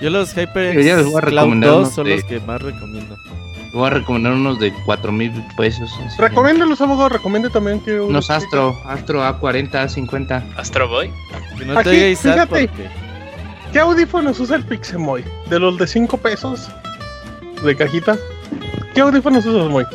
[0.02, 3.16] Yo los HyperX Cloud recomendar 2 unos son de- los que más recomiendo.
[3.74, 5.92] Voy a recomendar unos de 4 mil pesos.
[6.06, 6.20] así.
[6.22, 7.10] Recomiéndelos, abogado.
[7.10, 8.00] Recomiende también que.
[8.00, 10.44] Unos Astro, Astro A40, A50.
[10.58, 11.12] Astro Boy.
[11.58, 12.48] Que no Aquí, te fíjate.
[12.48, 12.90] porque...
[13.74, 15.24] ¿Qué audífonos usa el Pixemoy?
[15.50, 16.70] ¿De los de 5 pesos?
[17.64, 18.18] ¿De cajita?
[18.94, 19.86] ¿Qué audífonos usas, Moy?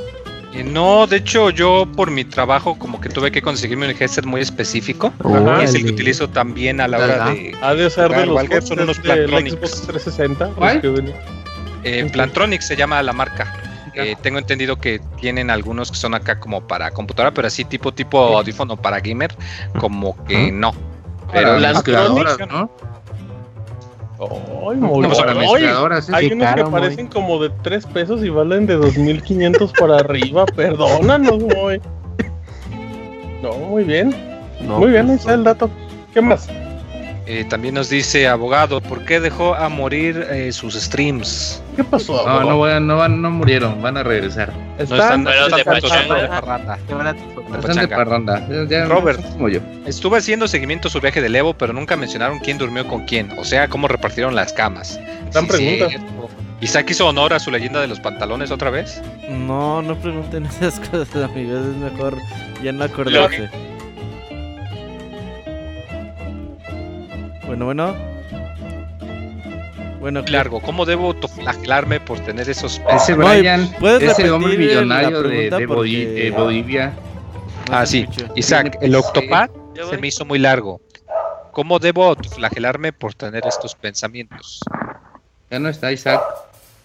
[0.52, 4.26] Eh, no, de hecho, yo por mi trabajo, como que tuve que conseguirme un headset
[4.26, 5.12] muy específico.
[5.24, 5.58] Ajá.
[5.58, 7.30] que es el que utilizo también a la hora Ajá.
[7.30, 7.56] de.
[7.62, 9.56] Ha de ser de los algo, son unos Plantronics.
[9.56, 10.44] Xbox 360.
[10.46, 10.80] los ¿Cuál?
[10.82, 11.14] que.
[11.84, 13.61] Eh, Plantronics se llama la marca.
[13.94, 17.92] Eh, tengo entendido que tienen algunos que son acá como para computadora, pero así tipo
[17.92, 19.34] tipo audífono para gamer,
[19.78, 20.72] como que no.
[21.32, 22.70] Pero las grabadoras, ¿no?
[24.20, 24.76] Ay.
[24.76, 26.12] No, para mezcladoras, ¿eh?
[26.14, 29.96] hay Sí, unos claro, que parecen como de 3 pesos y valen de 2500 para
[29.96, 30.46] arriba.
[30.56, 31.42] Perdónanos.
[33.42, 34.14] No, muy bien.
[34.60, 35.68] No, muy bien, ahí pues, está el dato.
[36.14, 36.48] ¿Qué más?
[37.24, 41.62] Eh, también nos dice abogado, ¿por qué dejó a morir eh, sus streams?
[41.76, 42.14] ¿Qué pasó?
[42.14, 42.50] No, abogado?
[42.50, 44.52] no, van- no, van- no murieron, van a regresar.
[44.76, 46.78] No están, no están de de parranda.
[46.88, 48.40] de Están de parranda.
[48.48, 49.22] No Robert.
[49.32, 49.60] como yo.
[49.86, 53.30] Estuve haciendo seguimiento a su viaje del Evo, pero nunca mencionaron quién durmió con quién,
[53.38, 54.98] o sea, cómo repartieron las camas.
[55.32, 55.88] Gran pregunta.
[55.90, 56.28] cierto.
[56.60, 59.00] Isaac hizo honor a su leyenda de los pantalones otra vez.
[59.28, 61.66] No, no pregunten esas cosas, amigos.
[61.66, 62.16] Es mejor
[62.64, 63.48] ya no acordarse.
[67.46, 67.94] Bueno, bueno.
[70.00, 75.22] Bueno, Largo, ¿cómo debo autoflagelarme por tener esos Ese Moy, Brian, ¿puedes ese hombre millonario
[75.22, 76.92] de, de Porque- de Bolivia.
[77.70, 78.00] no Ah, sí.
[78.00, 78.26] escuchó.
[78.34, 78.96] Isaac, el Sí.
[78.96, 80.80] octopad Yo se me hizo muy largo.
[81.52, 84.60] ¿Cómo debo autoflagelarme por tener estos pensamientos?
[85.50, 86.20] Ya no está Isaac.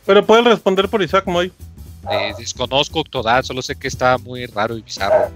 [0.06, 1.52] Pero pueden responder por Isaac Moy.
[2.12, 5.30] Eh, desconozco Octodad, solo sé que está muy raro y bizarro.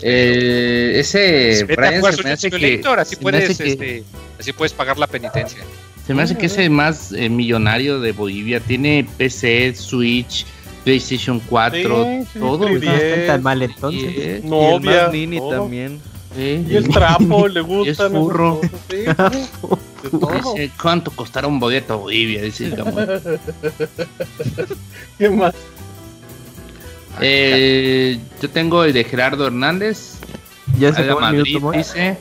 [0.00, 2.56] Eh, ese Vete a Brian se me hace que,
[2.98, 4.04] así se me hace puedes, que- este,
[4.38, 5.58] así puedes pagar la penitencia.
[6.06, 10.46] se me hace que ese más eh, millonario de Bolivia tiene PC, Switch,
[10.84, 12.66] PlayStation 4, Sí, sí, todo.
[12.68, 12.84] 3DS.
[12.84, 14.02] No están tan mal entonces.
[14.02, 15.10] Y, eh, Y el Novia.
[15.40, 15.50] todo.
[15.50, 16.00] también.
[16.36, 18.08] eh, Y el trapo, le Y es gusta.
[18.10, 18.60] furro.
[20.54, 22.40] Dice, ¿Cuánto costará un boleto a Bolivia?
[22.42, 22.76] Dice el.
[25.18, 25.54] ¿Qué más?
[27.20, 30.18] Eh, yo tengo el de Gerardo Hernández.
[30.78, 31.78] Ya se acabó el Madrid minuto, Moy.
[31.78, 32.18] dice.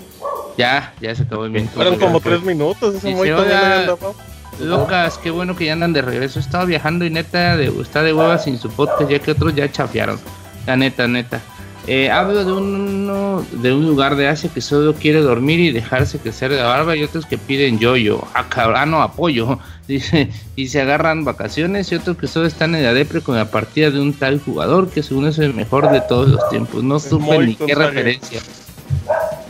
[0.58, 1.74] Ya, ya se acabó el minuto.
[1.76, 2.96] Fueron como tres minutos.
[2.96, 4.14] Ese Dice, Moy todavía "Oiga, le andaba.
[4.60, 6.40] Locas, qué bueno que ya andan de regreso.
[6.40, 9.72] Estaba viajando y neta de, está de hueva sin su podcast, ya que otros ya
[9.72, 10.20] chapearon.
[10.66, 11.42] La neta, neta.
[11.86, 16.18] Eh, hablo de uno de un lugar de Asia que solo quiere dormir y dejarse
[16.20, 20.68] crecer la barba y otros que piden yoyo, ah, cabrón, ah, no, apoyo, dice, y
[20.68, 24.00] se agarran vacaciones y otros que solo están en la depre con la partida de
[24.00, 26.84] un tal jugador que según es el mejor de todos los tiempos.
[26.84, 28.40] No supe ni qué referencia.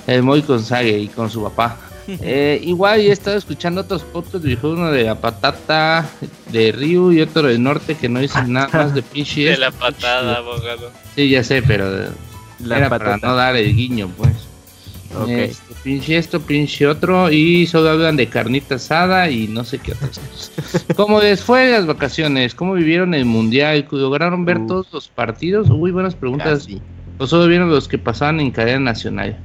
[0.06, 1.78] El Moy Gonzague y con su papá.
[2.22, 6.08] Eh, igual he estado escuchando otros podcasts, dijo uno de la patata
[6.54, 9.44] de Ryu y otro del norte que no dicen nada más de pinche.
[9.44, 10.90] De la patada, abogado.
[11.16, 12.08] Sí, ya sé, pero
[12.64, 14.47] La era para no dar el guiño, pues.
[15.16, 15.30] Ok.
[15.30, 19.94] Este, pinche esto, pinche otro, y solo hablan de carnita asada y no sé qué
[19.94, 20.86] otras cosas.
[20.96, 22.54] ¿Cómo les fue las vacaciones?
[22.54, 23.88] ¿Cómo vivieron el mundial?
[23.92, 25.70] ¿Lograron ver todos los partidos?
[25.70, 26.66] Uy, buenas preguntas.
[26.66, 26.82] Casi.
[27.20, 29.38] ¿O solo vieron los que pasaban en cadena nacional?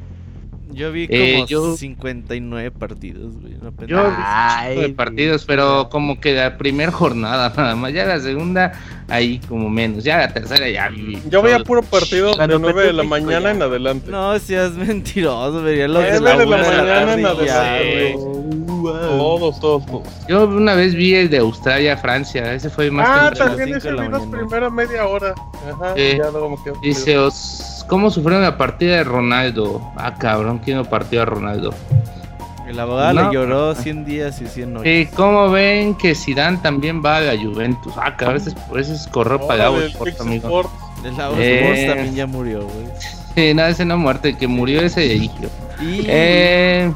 [0.75, 3.55] Yo vi como Eh, yo- 59 partidos, güey.
[3.55, 3.87] pena.
[3.87, 8.21] Yo vi Ay, de partidos, pero como que la primera jornada nada más, ya la
[8.21, 8.73] segunda
[9.09, 11.19] ahí como menos, ya la tercera ya vi.
[11.29, 13.51] Yo veía puro partido Cuando de 9 de la mañana ya.
[13.51, 14.11] en adelante.
[14.11, 18.15] No seas mentiroso, vería los Eh, de la, de la mañana en adelante.
[18.83, 20.03] Todos, todos, todos.
[20.29, 23.51] Yo una vez vi el de Australia, Francia, ese fue más Ah, temprano.
[23.57, 24.39] también ese de la vi las mañana.
[24.39, 25.35] primeras media hora.
[25.73, 26.03] Ajá, Sí.
[26.19, 26.75] ya luego me quedo.
[26.83, 29.93] Dice, os- ¿cómo sufrieron la partida de Ronaldo?
[29.97, 31.75] Ah, cabrón, ¿quién no partió a Ronaldo?
[32.67, 33.29] El abogado No.
[33.29, 34.89] le lloró 100 días y 100 noches.
[34.91, 37.93] Eh, ¿Cómo ven que Zidane también va a la Juventus?
[37.97, 40.47] Ah, cabrón, ese es, ese es correr para el Sport, amigo.
[40.49, 40.71] Sport.
[41.05, 41.85] El Eh.
[41.89, 42.87] también ya murió, güey.
[43.35, 45.15] Sí, no, ese no muerte, el que murió ese de.
[45.17, 45.31] Y
[46.07, 46.93] Eh,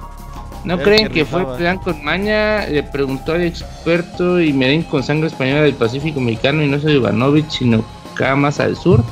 [0.65, 2.67] ¿No El creen que que fue plan con maña?
[2.67, 6.79] Le preguntó al experto y me den con sangre española del Pacífico Mexicano y no
[6.81, 9.05] soy Ivanovic, sino acá más al sur.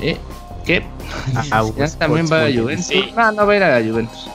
[0.00, 0.16] ¿Eh?
[0.66, 0.84] ¿Qué?
[1.50, 2.86] Ah, ya también va a Juventus.
[2.86, 3.12] Sí.
[3.16, 4.28] No, no va a ir a la Juventus.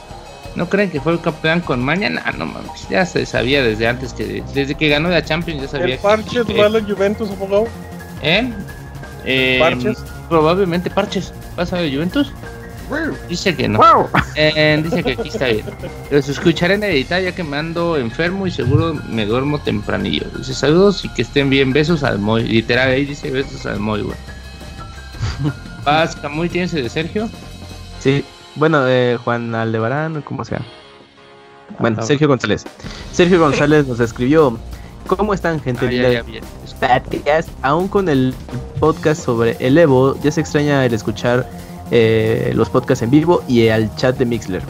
[0.56, 2.10] ¿No creen que fue plan con maña?
[2.10, 2.88] No, no mames.
[2.90, 6.46] Ya se sabía desde antes que desde que ganó la Champions ya sabía El Parches
[6.46, 7.66] que, va a la Juventus, abogado.
[8.22, 8.50] ¿Eh?
[9.24, 9.98] Eh, Parches.
[10.28, 11.32] Probablemente Parches.
[11.54, 12.32] ¿Pasa a la Juventus?
[13.28, 13.80] Dice que no.
[14.34, 15.64] Eh, dice que aquí está bien.
[16.10, 20.26] Los escucharé en editar ya que me ando enfermo y seguro me duermo tempranillo.
[20.36, 21.72] Dice saludos y que estén bien.
[21.72, 22.44] Besos al Moy.
[22.44, 24.16] Literal ahí dice besos al Moy, güey.
[25.84, 27.28] Paz, Camuy, ¿tienes el de Sergio?
[28.00, 28.24] Sí,
[28.56, 30.60] bueno, eh, Juan Aldebarán, como sea.
[31.78, 32.64] Bueno, Ah, Sergio González.
[33.12, 34.58] Sergio González nos escribió:
[35.06, 38.34] ¿Cómo están, gente Ah, ya, ya, aún con el
[38.80, 41.48] podcast sobre el Evo, ya se extraña el escuchar
[41.90, 44.62] eh, los podcasts en vivo y al chat de Mixler.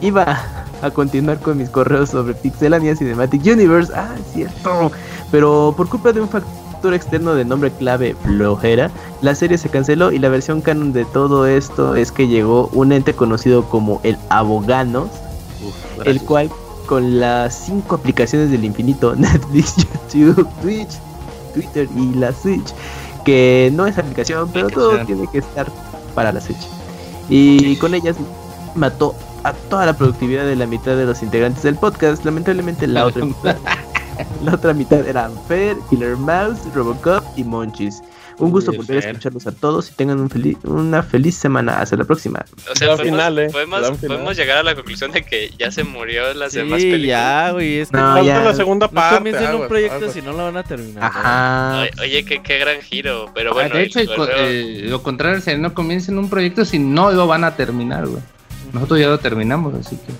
[0.00, 0.40] Iba
[0.82, 4.90] a continuar con mis correos sobre Pixelania Cinematic Universe, ah, es cierto,
[5.30, 6.50] pero por culpa de un factor
[6.88, 8.90] externo de nombre clave flojera,
[9.22, 12.92] la serie se canceló y la versión canon de todo esto es que llegó un
[12.92, 15.10] ente conocido como el Aboganos,
[16.04, 16.50] el cual
[16.86, 19.76] con las cinco aplicaciones del infinito, Netflix,
[20.12, 20.98] YouTube, Twitch,
[21.54, 22.74] Twitter y la Switch,
[23.24, 25.70] que no es aplicación, pero todo tiene que estar
[26.14, 26.66] para la Switch.
[27.28, 28.16] Y con ellas
[28.74, 32.24] mató a toda la productividad de la mitad de los integrantes del podcast.
[32.24, 33.56] Lamentablemente la otra mitad,
[34.44, 38.02] la otra mitad eran Fer, Killer Mouse, Robocop y Monchis.
[38.38, 41.78] Un gusto volver a escucharlos a todos y tengan un feliz, una feliz semana.
[41.78, 42.42] Hasta la próxima.
[42.72, 43.48] O sea, podemos, final, eh.
[43.52, 43.98] podemos, final.
[44.00, 47.06] podemos llegar a la conclusión de que ya se murió las demás Sí, películas.
[47.20, 47.80] ya, güey.
[47.80, 48.42] Es que No, no, Falta ya.
[48.42, 49.16] la segunda parte.
[49.18, 51.04] comiencen un proyecto si no lo van a terminar.
[51.04, 51.80] Ajá.
[51.82, 53.26] Oye, Oye, qué, qué gran giro.
[53.34, 56.64] Pero Ah, bueno, de hecho, el el eh, lo contrario sería no comiencen un proyecto
[56.64, 58.22] si no lo van a terminar, güey.
[58.72, 60.12] Nosotros ya lo terminamos, así que.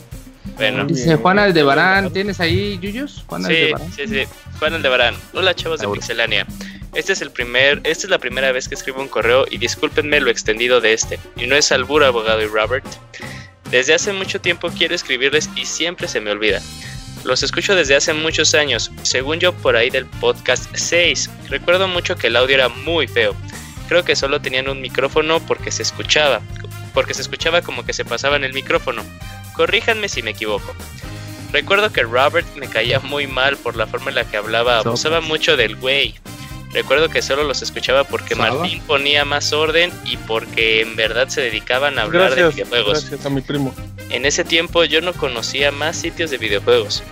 [0.57, 0.85] Bueno.
[0.86, 1.17] Dice.
[1.17, 3.25] Juan Aldebarán, ¿tienes ahí, Yuyos?
[3.27, 3.93] Juan Sí, Aldebarán.
[3.93, 4.23] sí, sí.
[4.59, 5.15] Juan Aldebarán.
[5.35, 5.89] Hola, chavos de.
[5.89, 6.47] Pixelania.
[6.94, 10.19] Este es el primer, esta es la primera vez que escribo un correo y discúlpenme
[10.20, 11.20] lo extendido de este.
[11.36, 12.85] Y no es albur, abogado y Robert.
[13.70, 16.60] Desde hace mucho tiempo quiero escribirles y siempre se me olvida.
[17.23, 21.31] Los escucho desde hace muchos años, según yo por ahí del podcast 6.
[21.49, 23.36] Recuerdo mucho que el audio era muy feo.
[23.89, 26.41] Creo que solo tenían un micrófono porque se escuchaba,
[26.94, 29.05] porque se escuchaba como que se pasaba en el micrófono.
[29.61, 30.75] Corríjanme si me equivoco.
[31.53, 35.21] Recuerdo que Robert me caía muy mal por la forma en la que hablaba, abusaba
[35.21, 36.15] mucho del güey.
[36.73, 38.55] Recuerdo que solo los escuchaba porque ¿Saba?
[38.55, 43.01] Martín ponía más orden y porque en verdad se dedicaban a hablar de videojuegos.
[43.05, 43.75] gracias a mi primo.
[44.09, 47.03] En ese tiempo yo no conocía más sitios de videojuegos.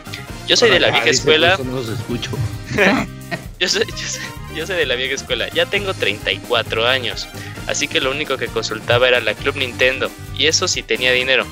[0.47, 1.59] Yo soy de la vieja escuela.
[1.63, 2.31] no los escucho.
[3.61, 4.23] Yo soy, yo, soy,
[4.55, 5.49] yo soy de la vieja escuela.
[5.49, 7.29] Ya tengo 34 años.
[7.67, 10.09] Así que lo único que consultaba era la Club Nintendo.
[10.39, 11.45] Y eso sí tenía dinero.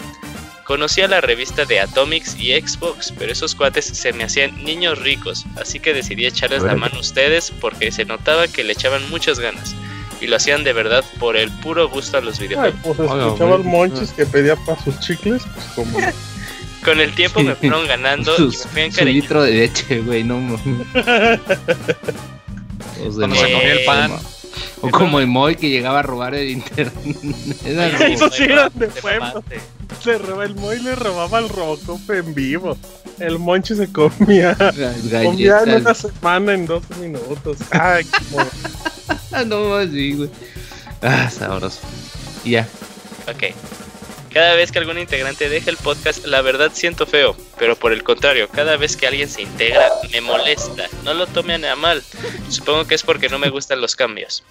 [0.66, 5.44] Conocía la revista de Atomics y Xbox, pero esos cuates se me hacían niños ricos.
[5.60, 9.38] Así que decidí echarles la mano a ustedes porque se notaba que le echaban muchas
[9.38, 9.76] ganas.
[10.20, 12.80] Y lo hacían de verdad por el puro gusto a los Ay, videojuegos.
[12.82, 13.72] pues Hola, escuchaba al güey.
[13.74, 15.98] Monchis que pedía para sus chicles, pues como.
[16.84, 19.12] Con el tiempo me fueron ganando y Su, me fui su encariñando.
[19.22, 20.36] litro de leche, güey, no
[23.14, 24.12] Cuando se comía el pan.
[24.80, 26.92] O como el Moy que llegaba a robar el internet.
[27.64, 29.60] Era Eso sí eran de mamaste.
[30.04, 32.76] Le robaba el Moy le robaba el Robocop en vivo.
[33.18, 34.56] El Monchi se comía.
[35.24, 37.58] Comía en una semana en 12 minutos.
[37.70, 38.46] Ay, como.
[39.32, 40.30] Ah, no, sí, güey.
[41.02, 41.80] Ah, sabroso.
[42.44, 42.68] Y ya.
[43.28, 43.54] Ok.
[44.36, 48.04] Cada vez que algún integrante deja el podcast, la verdad siento feo, pero por el
[48.04, 50.90] contrario, cada vez que alguien se integra, me molesta.
[51.04, 52.02] No lo tomen a mal.
[52.50, 54.44] Supongo que es porque no me gustan los cambios.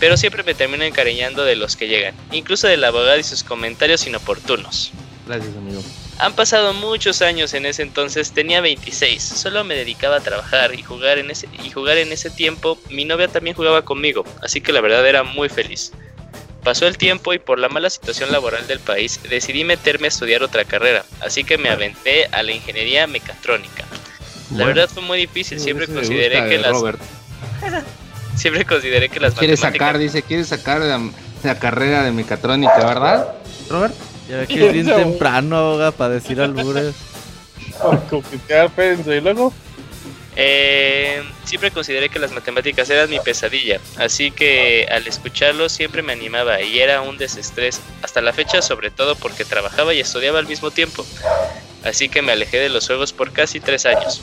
[0.00, 4.08] Pero siempre me termino encariñando de los que llegan, incluso del abogado y sus comentarios
[4.08, 4.90] inoportunos.
[5.24, 5.84] Gracias, amigo.
[6.18, 10.82] Han pasado muchos años en ese entonces, tenía 26, solo me dedicaba a trabajar y
[10.82, 14.72] jugar en ese y jugar en ese tiempo, mi novia también jugaba conmigo, así que
[14.72, 15.92] la verdad era muy feliz.
[16.62, 20.42] Pasó el tiempo y por la mala situación laboral del país decidí meterme a estudiar
[20.44, 23.84] otra carrera, así que me aventé a la ingeniería mecatrónica.
[24.50, 24.66] La Bueno.
[24.66, 27.00] verdad fue muy difícil, siempre consideré gusta que las Robert.
[28.36, 31.00] siempre consideré que las Quiere matemáticas sacar, dice, quiere sacar la,
[31.42, 33.34] la carrera de mecatrónica, ¿verdad?
[33.68, 33.94] Robert.
[34.28, 36.94] Ya que es bien temprano, aboga, para decir albures.
[37.82, 39.16] Para coquetear, espérense.
[39.16, 39.52] Y luego.
[40.34, 46.14] Eh, siempre consideré que las matemáticas eran mi pesadilla, así que al escucharlo siempre me
[46.14, 50.46] animaba y era un desestrés, hasta la fecha sobre todo porque trabajaba y estudiaba al
[50.46, 51.04] mismo tiempo,
[51.84, 54.22] así que me alejé de los juegos por casi tres años.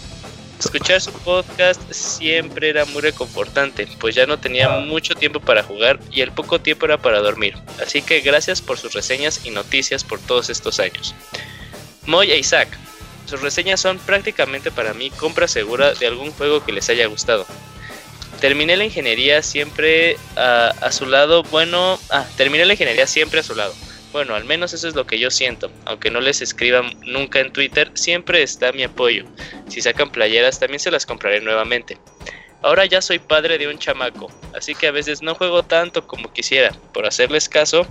[0.60, 6.00] Escuchar su podcast siempre era muy reconfortante, pues ya no tenía mucho tiempo para jugar
[6.12, 10.04] y el poco tiempo era para dormir, así que gracias por sus reseñas y noticias
[10.04, 11.14] por todos estos años.
[12.08, 12.68] Moy e Isaac.
[13.30, 17.45] Sus reseñas son prácticamente para mí compra segura de algún juego que les haya gustado.
[18.41, 21.43] Terminé la ingeniería siempre a, su lado.
[21.43, 23.75] Bueno, ah, terminé la ingeniería siempre a su lado.
[24.11, 25.72] Bueno, al menos eso es lo que yo siento.
[25.85, 29.25] Aunque no les escriban nunca en Twitter, siempre está mi apoyo.
[29.67, 31.99] Si sacan playeras, también se las compraré nuevamente.
[32.62, 36.32] Ahora ya soy padre de un chamaco, así que a veces no juego tanto como
[36.34, 37.88] quisiera, por hacerles caso,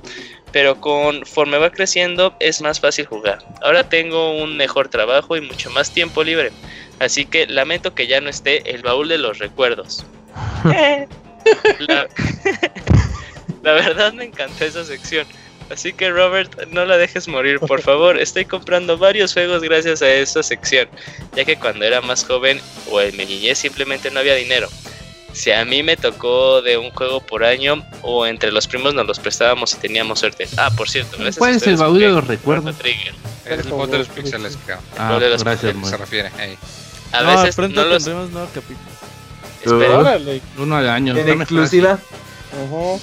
[0.53, 3.39] pero conforme va creciendo es más fácil jugar.
[3.63, 6.53] Ahora tengo un mejor trabajo y mucho más tiempo libre,
[7.01, 10.05] así que lamento que ya no esté el baúl de los recuerdos.
[11.79, 12.09] la,
[13.63, 15.27] la verdad me encantó esa sección.
[15.71, 18.19] Así que Robert, no la dejes morir, por favor.
[18.19, 20.89] Estoy comprando varios juegos gracias a esta sección,
[21.37, 24.69] ya que cuando era más joven o en mi niñez simplemente no había dinero.
[25.33, 29.07] Si a mí me tocó de un juego por año o entre los primos nos
[29.07, 30.49] los prestábamos y teníamos suerte.
[30.57, 32.77] Ah, por cierto, gracias ¿Cuál es el baúl de los recuerdos?
[32.79, 33.15] Trigger.
[33.45, 34.79] Es el de los pixeles, creo.
[34.97, 35.93] Ah, de los gracias, Se Moy.
[35.93, 36.31] refiere.
[36.39, 36.59] ey.
[37.13, 38.89] A no, veces pronto no los tendremos nuevo capítulo.
[39.65, 40.41] espera.
[40.57, 41.17] Uno al año.
[41.17, 41.99] En exclusiva.
[42.65, 43.01] Ujú.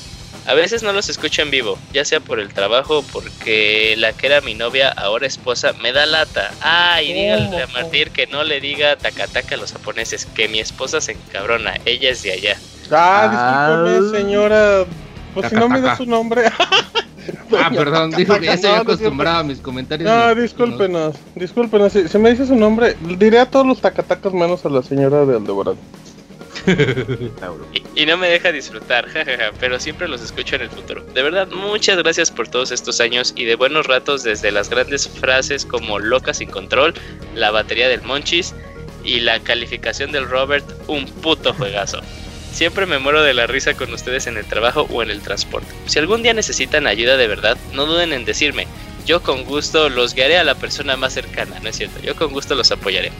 [0.47, 4.13] A veces no los escucho en vivo, ya sea por el trabajo o porque la
[4.13, 6.51] que era mi novia, ahora esposa, me da lata.
[6.61, 11.01] Ay, díganle a Martir que no le diga tacataca a los japoneses, que mi esposa
[11.01, 12.57] se encabrona, ella es de allá.
[12.91, 14.19] Ah, discúlpeme, Ah.
[14.21, 14.85] señora.
[15.33, 16.43] Pues si no me da su nombre.
[17.57, 20.07] Ah, perdón, dijo que ya no es acostumbrado a mis comentarios.
[20.07, 21.91] No, discúlpenos, discúlpenos.
[21.93, 25.25] Si, si me dice su nombre, diré a todos los tacatacas menos a la señora
[25.25, 25.75] de Aldebarán.
[27.95, 31.03] Y, no me deja disfrutar, jajaja, pero siempre los escucho en el futuro.
[31.13, 35.07] De verdad, muchas gracias por todos estos años y de buenos ratos desde las grandes
[35.07, 36.93] frases como loca sin control,
[37.33, 38.53] la batería del Monchis
[39.03, 42.01] y la calificación del Robert, un puto juegazo.
[42.51, 45.67] Siempre me muero de la risa con ustedes en el trabajo o en el transporte.
[45.87, 48.65] Si algún día necesitan ayuda de verdad, no duden en decirme.
[49.05, 51.99] Yo con gusto los guiaré a la persona más cercana, ¿no es cierto?
[52.01, 53.11] Yo con gusto los apoyaré.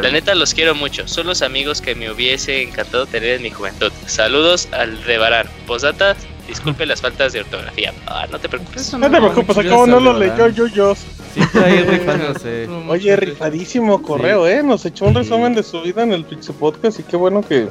[0.00, 3.50] La neta los quiero mucho, son los amigos que me hubiese encantado tener en mi
[3.50, 3.92] juventud.
[4.06, 5.46] Saludos al Rebarán.
[5.66, 6.16] Posdata,
[6.48, 7.92] disculpe las faltas de ortografía.
[8.06, 8.94] Ah, no te preocupes.
[8.94, 10.94] No te preocupes, acabo no lo leyó yo, yo.
[11.62, 12.66] Ahí rifándose.
[12.88, 14.62] Oye, rifadísimo correo, ¿eh?
[14.62, 17.68] Nos echó un resumen de su vida en el Pixel Podcast y qué bueno que,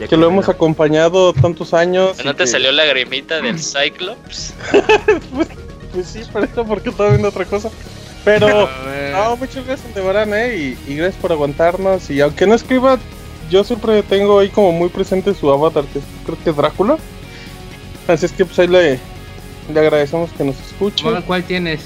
[0.00, 2.16] Ya que lo hemos acompañado tantos años.
[2.24, 4.54] ¿No te que- salió la grimita del Cyclops?
[5.94, 7.70] Pues sí, pero porque estaba viendo otra cosa.
[8.24, 8.68] Pero,
[9.12, 10.56] no, muchas gracias de verán, ¿eh?
[10.86, 12.10] Y, y gracias por aguantarnos.
[12.10, 12.98] Y aunque no escriba,
[13.50, 16.96] yo siempre tengo ahí como muy presente su avatar, que es- creo que es Drácula.
[18.08, 18.98] Así es que pues ahí le,
[19.72, 21.04] le agradecemos que nos escuche.
[21.26, 21.80] ¿Cuál tienes?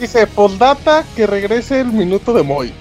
[0.00, 2.72] Dice, postdata, que regrese el minuto de Moy.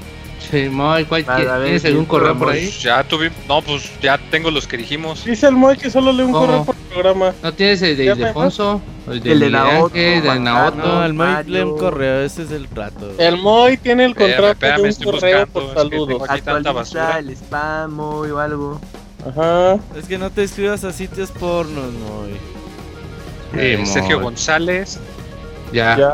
[0.49, 2.63] Sí, Moy, ¿cuál ¿Tienes algún correo por ahí?
[2.65, 3.31] Pues ya tuve.
[3.47, 5.23] No, pues ya tengo los que dijimos.
[5.23, 6.45] Dice el Moy que solo lee un ¿Cómo?
[6.47, 7.33] correo por programa.
[7.41, 8.81] ¿No tienes el de ¿Ya Ildefonso?
[9.09, 10.77] El de, El Naoto, Ángel, de Naoto.
[10.77, 13.11] No, el lee un correo, ese es el trato.
[13.17, 15.75] El Moy tiene el Espérame, contrato espérame, de un estoy correo buscando, por es que
[15.75, 16.29] saludos.
[16.29, 18.81] Actualiza el spam Moy, o algo.
[19.27, 19.79] Ajá.
[19.95, 22.37] Es que no te escribas a sitios pornos, Moy.
[23.53, 24.25] Eh, Sergio Moy.
[24.25, 24.99] González.
[25.71, 25.97] Ya.
[25.97, 26.13] Ya.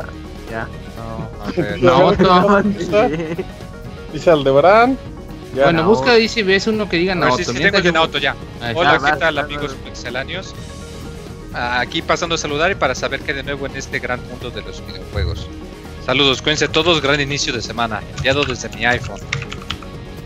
[0.52, 0.68] Ya.
[0.98, 1.84] No, a ver.
[1.84, 2.64] Naoto.
[4.14, 4.98] Dice Aldebarán.
[5.56, 5.64] Ya.
[5.66, 5.96] Bueno, Naoto.
[5.98, 7.38] busca ahí si ves uno que diga A ver, Naoto.
[7.38, 8.36] sí, sí, Mientras tengo el de yo- Naoto ya.
[8.62, 8.74] Ahí.
[8.76, 9.84] Hola, Ah, ¿qué vas, tal vas, amigos vas.
[9.86, 10.56] pixeláneos?
[11.54, 14.50] Ah, Aquí pasando a saludar y para saber qué de nuevo en este gran mundo
[14.52, 15.48] de los videojuegos.
[16.06, 19.20] Saludos, cuídense todos, gran inicio de semana, enviado desde mi iPhone.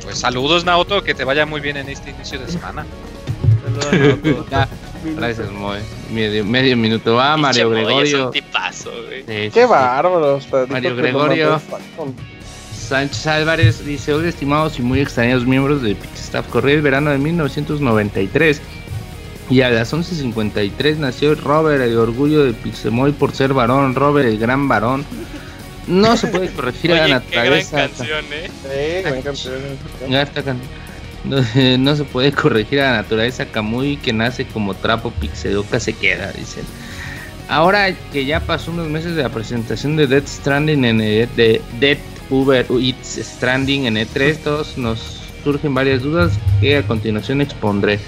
[0.03, 2.85] Pues saludos Naoto, que te vaya muy bien en este inicio de semana.
[3.64, 4.45] Saludos, Naoto.
[4.51, 4.67] Ya,
[5.03, 5.80] Gracias, Moy.
[6.11, 7.16] Medio, medio minuto.
[7.16, 8.25] Va, Mario Moy, Es Gregorio.
[8.27, 9.22] un tipazo, güey.
[9.22, 9.67] Sí, sí, Qué sí.
[10.69, 11.61] Mario Gregorio.
[12.92, 17.20] Sánchez Álvarez dice, hoy estimados y muy extrañados miembros de Pixstaff, corría el verano de
[17.20, 18.61] 1993
[19.50, 24.38] y a las 11.53 nació Robert, el orgullo de Pixemoy por ser varón, Robert el
[24.38, 25.06] gran varón.
[25.88, 27.78] No se puede corregir a la naturaleza.
[27.78, 28.50] canción, eh.
[31.24, 31.38] No,
[31.80, 36.34] no se puede corregir a la naturaleza Kamui que nace como trapo pixedoka se queda,
[36.34, 36.66] dicen.
[37.48, 41.61] Ahora que ya pasó unos meses de la presentación de Death Stranding en el, de
[41.80, 48.00] Death Uber Eats Stranding en E3, todos nos surgen varias dudas que a continuación expondré.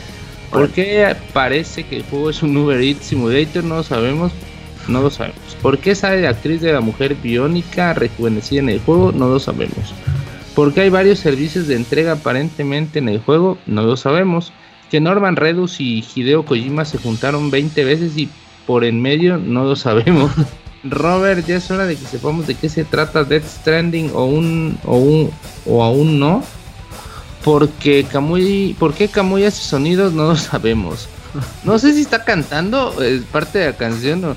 [0.49, 3.63] ¿Por qué parece que el juego es un Uber Eats Simulator?
[3.63, 4.31] No lo sabemos.
[4.87, 5.57] No lo sabemos.
[5.61, 9.11] ¿Por qué sale la actriz de la mujer biónica rejuvenecida en el juego?
[9.11, 9.93] No lo sabemos.
[10.55, 13.57] ¿Por qué hay varios servicios de entrega aparentemente en el juego?
[13.65, 14.51] No lo sabemos.
[14.91, 18.29] Que Norman Redus y Hideo Kojima se juntaron 20 veces y
[18.67, 20.31] por en medio no lo sabemos.
[20.83, 24.77] Robert, ya es hora de que sepamos de qué se trata Death Stranding o un
[24.85, 25.31] o un
[25.65, 26.43] o aún no.
[27.43, 30.13] Porque Kamui, ¿por qué Kamui hace sonidos?
[30.13, 31.07] No lo sabemos.
[31.63, 34.35] No sé si está cantando, es parte de la canción o No,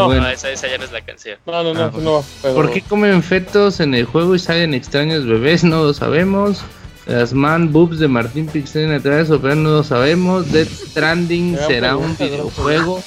[0.00, 0.28] No, Bueno.
[0.28, 1.38] esa, esa ya no es la canción.
[1.46, 2.24] no, no, no, Ah, no.
[2.42, 2.54] Pero...
[2.54, 5.64] ¿Por qué comen fetos en el juego y salen extraños bebés?
[5.64, 6.60] No lo sabemos.
[7.06, 10.52] Las man boobs de Martín Pixel atrás operar no lo sabemos.
[10.52, 13.02] Death Stranding será un videojuego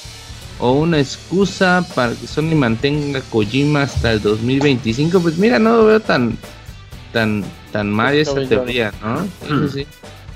[0.62, 5.18] o una excusa para que Sony mantenga Kojima hasta el 2025.
[5.20, 6.38] Pues mira, no lo veo tan
[7.12, 9.26] tan tan mal esa teoría, ¿no?
[9.44, 9.86] Eso sí.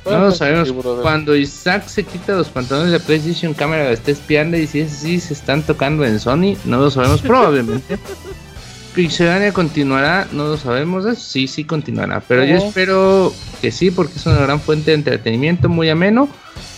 [0.03, 0.69] Bueno, No lo pues, sabemos.
[0.69, 0.75] sí.
[1.01, 4.95] Cuando Isaac se quita los pantalones de PlayStation Cámara la está espiando y si es
[4.95, 7.97] así se están tocando en Sony, no lo sabemos probablemente.
[8.97, 14.27] Pixelania continuará, no lo sabemos, sí, sí continuará, pero yo espero que sí, porque es
[14.27, 16.29] una gran fuente de entretenimiento muy ameno.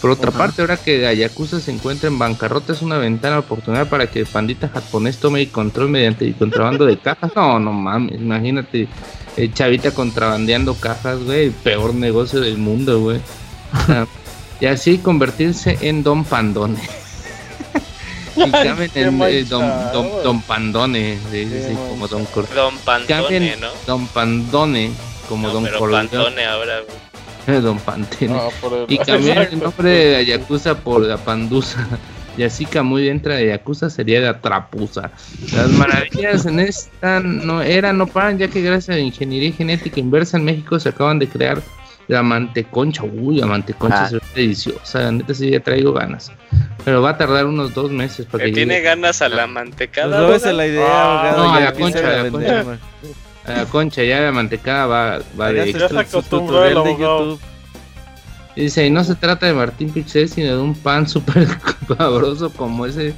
[0.01, 0.39] Por otra Ajá.
[0.39, 4.07] parte, ahora que la Yakuza se encuentra en bancarrota, es una ventana de oportunidad para
[4.09, 7.33] que el pandita japonés tome el control mediante el contrabando de cajas.
[7.35, 8.87] No, no mames, imagínate,
[9.37, 13.19] el chavita contrabandeando cajas, güey, el peor negocio del mundo, güey.
[13.73, 14.07] O sea,
[14.61, 16.79] y así convertirse en Don Pandone.
[18.37, 22.75] y cambien en eh, don, don, don Pandone, sí, sí, como Don Cor- Don
[23.09, 23.69] Cambien ¿no?
[23.87, 24.93] Don Pandone,
[25.29, 25.69] como No, Don.
[25.91, 27.08] Pantone ahora, güey.
[27.61, 28.35] Don Pantene.
[28.35, 31.87] No, por el- Y cambiar el nombre de la Yakuza por la Pandusa.
[32.37, 35.11] Y así muy dentro de Yakuza sería la Trapuza.
[35.53, 39.99] Las maravillas en esta no era, no paran, ya que gracias a la ingeniería genética
[39.99, 41.61] inversa en México se acaban de crear
[42.07, 43.03] la manteconcha.
[43.03, 44.09] Uy, la manteconcha Ah.
[44.09, 45.01] se ve deliciosa.
[45.01, 46.31] La neta sí ya traigo ganas.
[46.85, 49.55] Pero va a tardar unos dos meses para que tiene llegue ganas a la Pues
[49.55, 50.21] mantecada.
[50.21, 50.57] róbese ¿verdad?
[50.59, 52.65] la idea, Ah, no, y a la concha, a la concha.
[53.55, 54.03] La concha.
[54.03, 56.91] Ya la mantecada va, va de Ya se tutorial de.
[56.93, 57.41] YouTube.
[58.57, 61.47] Y Dice, y no se trata de Martín Pixel, sino de un pan súper
[61.97, 63.15] sabroso como ese,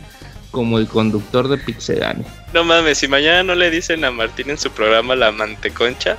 [0.51, 2.27] como el conductor de Pixelania.
[2.53, 6.19] No mames, si mañana no le dicen a Martín en su programa la manteconcha,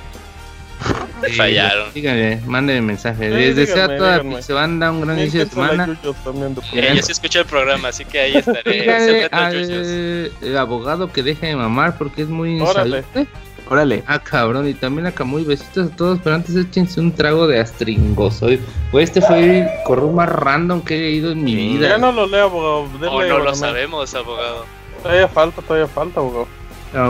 [1.22, 1.92] le Sí, fallaron.
[1.94, 3.28] Díganle, mándenme mensaje.
[3.30, 4.22] Sí, Les deseo a toda.
[4.22, 5.96] Pixelbanda un gran inicio de semana.
[6.72, 9.28] Eh, yo sí escuché el programa, así que ahí estaré.
[9.30, 9.54] Al
[10.42, 12.98] el abogado que deje de mamar porque es muy Órale.
[12.98, 13.28] insalubre.
[13.72, 14.04] Órale.
[14.06, 17.58] Ah, cabrón, y también a Camuy, besitos a todos, pero antes échense un trago de
[17.58, 18.60] astringosoid.
[18.92, 21.88] Güey, este fue el correo más random que he leído en mi vida.
[21.88, 22.80] Ya no lo leo, abogado.
[22.82, 24.66] O Oh, no lo sabemos, abogado.
[25.02, 26.46] Todavía falta, todavía falta, abogado.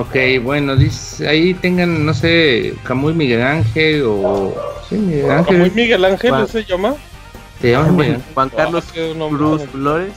[0.03, 4.55] Ok, bueno, dice, ahí tengan, no sé, Camuy Miguel Ángel o...
[4.89, 5.73] Sí, Miguel Ángel.
[5.75, 6.47] Miguel Ángel Juan.
[6.47, 6.95] se llama.
[7.61, 8.23] ¿Te llamas Miguel?
[8.35, 9.39] Juan Carlos Ah, nombre.
[9.39, 10.13] Cruz Flores.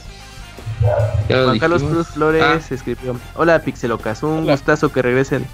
[1.28, 2.04] Juan Carlos dijimos.
[2.06, 2.60] Cruz Flores Ah.
[2.74, 4.52] escribió: Hola Pixelocas, un Hola.
[4.52, 5.44] gustazo que regresen.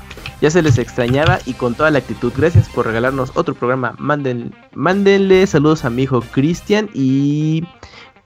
[0.42, 2.32] Ya se les extrañaba y con toda la actitud.
[2.36, 3.94] Gracias por regalarnos otro programa.
[3.98, 7.62] Manden, mándenle saludos a mi hijo Cristian y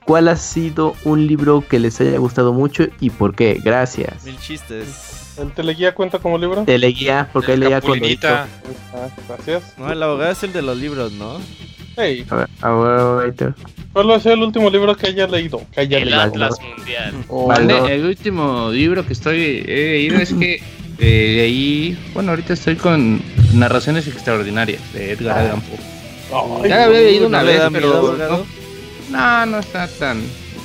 [0.03, 3.61] cuál ha sido un libro que les haya gustado mucho y por qué.
[3.63, 4.25] Gracias.
[4.25, 5.35] Mil chistes.
[5.37, 6.63] ¿El teleguía cuenta como libro?
[6.63, 7.99] Teleguía, porque ahí leía con.
[8.23, 8.47] Ah,
[9.27, 9.75] gracias.
[9.77, 11.37] No, el abogado es el de los libros, ¿no?
[11.97, 13.53] Hey, A ver, a ver.
[13.93, 15.61] ¿cuál va a ser el último libro que haya leído?
[15.71, 16.21] Que haya El leído.
[16.21, 17.13] Atlas Mundial.
[17.29, 17.95] Vale.
[17.95, 20.63] El último libro que estoy he leído es que
[20.99, 23.21] eh, leí, bueno, ahorita estoy con
[23.53, 26.67] Narraciones Extraordinarias de Edgar Allan Poe.
[26.69, 28.45] Ya había leído una ¿No le vez, miedo, pero
[29.09, 30.21] no, no está tan.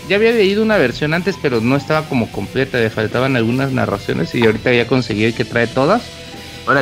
[0.09, 4.35] Ya había leído una versión antes, pero no estaba como completa, le faltaban algunas narraciones
[4.35, 6.03] y ahorita ya conseguí el que trae todas.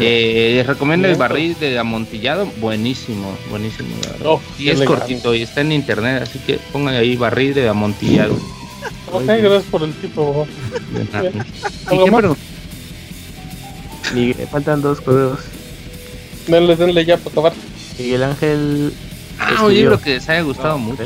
[0.01, 3.89] Eh, les recomiendo el barril de amontillado, buenísimo, buenísimo.
[4.25, 8.39] Oh, y es cortito y está en internet, así que pongan ahí barril de amontillado.
[9.13, 10.47] Ok, gracias por el tipo, abogado.
[10.95, 11.21] De nada.
[11.23, 11.35] Bien.
[11.45, 12.23] ¿Y ¿Algo qué más?
[12.25, 12.37] pregun-
[14.15, 15.39] Miguel- faltan dos correos.
[16.47, 17.53] Denle, denle ya para acabar.
[17.99, 18.93] Miguel Ángel.
[19.39, 19.69] Ah, un escribió.
[19.71, 21.03] libro que les haya gustado Ah, mucho.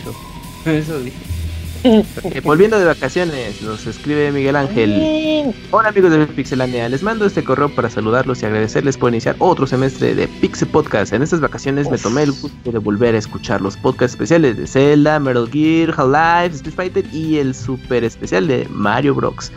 [0.66, 1.16] Eso dije.
[1.86, 2.02] Eh,
[2.42, 5.54] volviendo de vacaciones, nos escribe Miguel Ángel.
[5.70, 9.66] Hola amigos de Pixelania, les mando este correo para saludarlos y agradecerles por iniciar otro
[9.66, 11.12] semestre de Pixel Podcast.
[11.12, 14.66] En estas vacaciones me tomé el gusto de volver a escuchar los podcasts especiales de
[14.66, 19.52] Zelda, Metal Gear, Half-Life, Street Fighter y el super especial de Mario Bros.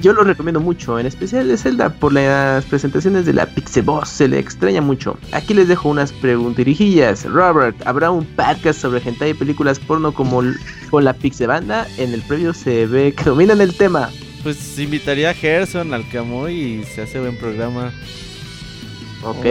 [0.00, 4.08] Yo lo recomiendo mucho, en especial de Zelda, por las presentaciones de la Pixel Boss,
[4.10, 5.18] se le extraña mucho.
[5.32, 7.24] Aquí les dejo unas preguntirijillas.
[7.24, 10.42] Robert, ¿habrá un podcast sobre hentai y películas porno como
[10.90, 11.86] con la Pixel Banda?
[11.98, 14.10] En el previo se ve que dominan el tema.
[14.42, 17.92] Pues invitaría a Gerson al Camuy y se hace buen programa.
[19.24, 19.46] Ok.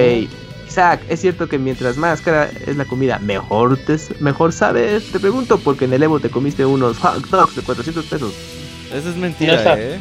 [0.67, 5.11] Isaac, ¿es cierto que mientras más cara es la comida, mejor te, mejor sabes?
[5.11, 8.33] Te pregunto porque en el Evo te comiste unos hot dogs de 400 pesos.
[8.93, 9.79] Eso es mentira, Esa.
[9.79, 9.99] ¿eh?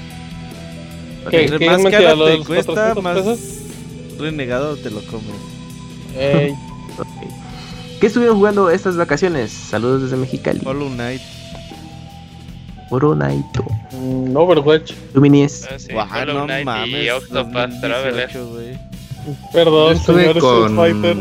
[1.31, 3.41] ¿Qué- Entre qué más cara lo de te cuesta, 400 más pesos?
[4.19, 5.25] renegado te lo comes.
[6.17, 6.53] Ey,
[6.99, 7.07] Ok.
[8.01, 9.51] ¿Qué estuvieron jugando estas vacaciones?
[9.53, 10.61] Saludos desde Mexicali.
[10.65, 11.21] Hollow Knight.
[12.91, 13.65] Oronaito.
[13.93, 14.93] mm, Overwatch.
[15.15, 15.67] Luminies.
[15.71, 17.05] Ah, sí, Guau, Hollow no Knight mames.
[17.05, 18.29] y Octopath Traveler.
[18.33, 18.73] 2018, güey.
[18.75, 21.17] Yo Perdón, estuve con Fighter.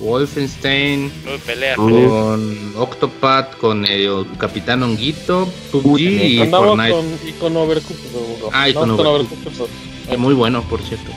[0.00, 1.74] Wolfenstein, Uy, pelea.
[1.78, 2.08] Uh.
[2.08, 6.90] con Octopath, con el Capitán Honguito, PUBG y Andamos Fortnite.
[6.92, 8.50] con, y con Overcooked.
[8.52, 9.46] Ah, y con Vamos Overcooked.
[9.46, 10.12] Overcooked.
[10.12, 11.10] Es muy bueno, por cierto.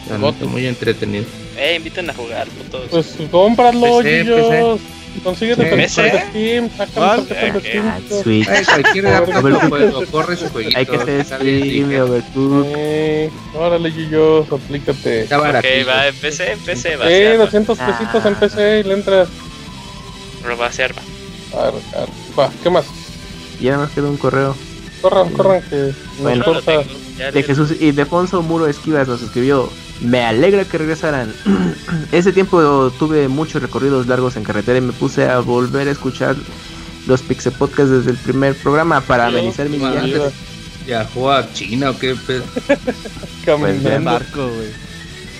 [0.47, 1.25] muy entretenido.
[1.57, 2.87] Eh, inviten a jugar, putos.
[2.89, 4.79] Pues cómpralo, PC, Gillos.
[5.23, 6.29] Consíguete Sí, tarjeta de PC.
[6.29, 6.69] Steam.
[6.77, 7.19] Saca ¿Cuál?
[7.19, 7.87] una tarjeta de Steam.
[7.87, 9.69] Ah, Switch.
[9.69, 10.77] Pues, lo corre su jueguito.
[10.77, 12.05] Hay que hacer ligero.
[12.05, 12.73] Overcooked.
[12.75, 15.21] Eh, órale, Gillos, aplícate.
[15.23, 15.87] Está ok, baratito.
[15.89, 19.27] va, empecé, empecé, va Eh, a 200 pesitos en PC y le entras.
[20.59, 20.93] Va a ser.
[21.53, 22.11] Arre, arre.
[22.39, 22.85] Va, ¿qué más?
[23.59, 24.55] Ya nada más quedó un correo
[25.01, 26.43] Corran, corran, que nos Bueno.
[26.45, 26.83] No lo corta.
[27.31, 29.69] de Jesús y Defonso Muro Esquivas nos escribió.
[30.01, 31.33] Me alegra que regresaran.
[32.11, 36.35] Ese tiempo tuve muchos recorridos largos en carretera y me puse a volver a escuchar
[37.07, 40.05] los Pixel Podcast desde el primer programa para amenizar mi Madre.
[40.05, 40.31] viaje.
[40.87, 42.43] Ya juega a China o qué pedo.
[42.67, 42.77] Pues,
[43.77, 44.11] En Caminando.
[44.11, 44.67] barco, güey.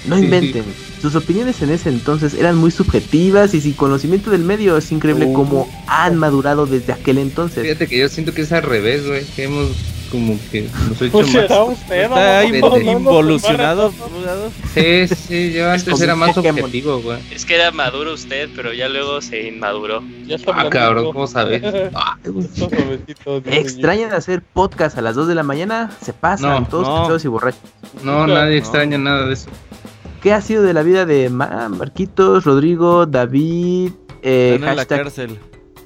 [0.08, 0.64] No Sí, inventen.
[1.02, 4.78] Sus opiniones en ese entonces eran muy subjetivas y sin conocimiento del medio.
[4.78, 5.34] Es increíble Uh.
[5.34, 7.64] cómo han madurado desde aquel entonces.
[7.64, 9.26] Fíjate que yo siento que es al revés, güey.
[9.36, 9.72] Que hemos
[10.08, 11.70] como que nos hecho Pues será más.
[11.70, 12.46] usted, Está
[12.78, 13.92] involucionado.
[14.74, 16.60] Sí, sí, yo antes era más Pokémon.
[16.62, 17.20] objetivo, güey.
[17.32, 20.04] Es que era maduro usted, pero ya luego se inmaduró.
[20.26, 21.62] Ya Ah, cabrón, ¿cómo sabes?
[21.94, 22.18] Ah.
[23.46, 25.92] ¿Extrañan hacer podcast a las 2 de la mañana?
[26.02, 26.96] Se pasan, No, todos no.
[26.96, 27.62] cansados y borrachos.
[28.04, 28.58] No, No, nadie no.
[28.58, 29.50] extraña nada de eso.
[30.22, 33.92] ¿Qué ha sido de la vida de Ma- Marquitos, Rodrigo, David,
[34.24, 35.40] eh, Están en la hashtag cárcel.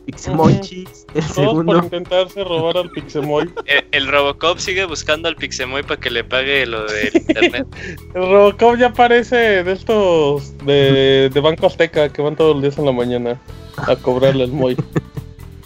[0.05, 1.77] Pixemonchis, el Todos por segundo?
[1.77, 3.49] intentarse robar al Pixemoy.
[3.65, 7.67] Eh, El Robocop sigue buscando al Pixemoy para que le pague lo del internet.
[8.15, 12.77] El Robocop ya parece de estos de, de Banco Azteca que van todos los días
[12.77, 13.39] en la mañana
[13.77, 14.75] a cobrarle al Moy.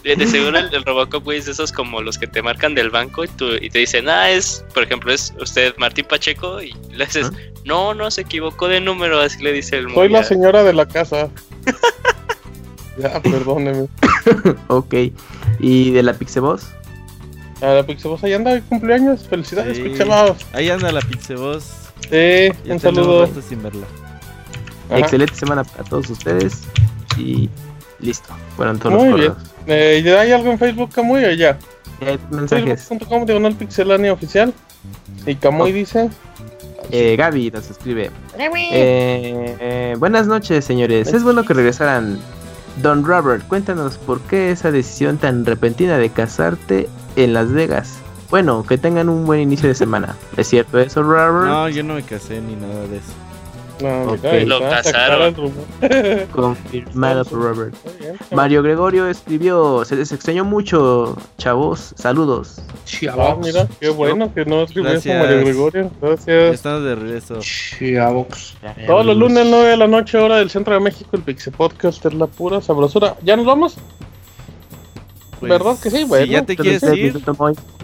[0.04, 2.92] De seguro el, el Robocop, güey, es de esos como los que te marcan del
[2.92, 6.76] banco y, tú, y te dicen, ah, es, por ejemplo, es usted Martín Pacheco y
[6.92, 7.32] le dices,
[7.64, 10.64] no, no, se equivocó de número, así le dice el Soy Moy la a- señora
[10.64, 11.28] de la casa.
[12.98, 13.88] ya, perdóneme.
[14.68, 14.94] Ok.
[15.60, 16.68] ¿Y de la Pixeboss?
[17.62, 19.28] A la Pixeboss ahí anda, cumpleaños.
[19.28, 19.84] Felicidades, Sí.
[19.84, 20.38] Pixeboss.
[20.54, 21.64] Ahí anda la Pixeboss.
[22.10, 23.30] Sí, Ya un saludo.
[23.48, 23.86] sin verla.
[24.90, 26.64] Excelente semana para todos ustedes.
[27.18, 27.50] Y
[28.00, 28.34] listo.
[28.56, 29.34] Fueron todos Muy los bien.
[29.68, 31.58] Eh, ¿y ¿Hay algo en Facebook, Camuy, o ya?
[32.02, 32.82] Eh, mensajes.
[32.84, 34.54] Facebook.com diagonal pixelania oficial.
[35.26, 36.10] Y Camuy dice:
[36.92, 38.12] Eh, Gaby nos escribe.
[38.38, 41.14] Eh, eh, buenas noches, señores.
[41.14, 42.20] Es bueno que regresaran.
[42.82, 48.00] Don Robert, cuéntanos por qué esa decisión tan repentina de casarte en Las Vegas.
[48.30, 50.16] Bueno, que tengan un buen inicio de semana.
[50.36, 51.48] ¿Es cierto eso, Robert?
[51.48, 53.14] No, yo no me casé ni nada de eso.
[53.82, 54.20] No, Ok.
[54.24, 55.36] mira, ahí Lo casaron.
[56.32, 57.76] Confirmado por Robert.
[58.32, 62.62] Mario Gregorio escribió, se les extrañó mucho, chavos, saludos.
[63.18, 64.94] Ah, mira, qué bueno que no escribió.
[64.94, 65.92] Mario Gregorio.
[66.02, 66.54] Gracias.
[66.56, 67.40] estamos de regreso.
[67.40, 68.56] Chiavox.
[68.88, 72.06] Todos los lunes 9 de la noche, hora del centro de México, el Pixel Podcast
[72.06, 73.16] es la pura sabrosura.
[73.24, 73.76] ¿Ya nos vamos?
[75.40, 76.04] Pues, ¿Verdad que sí?
[76.06, 77.22] Bueno, si ya te quieres ir.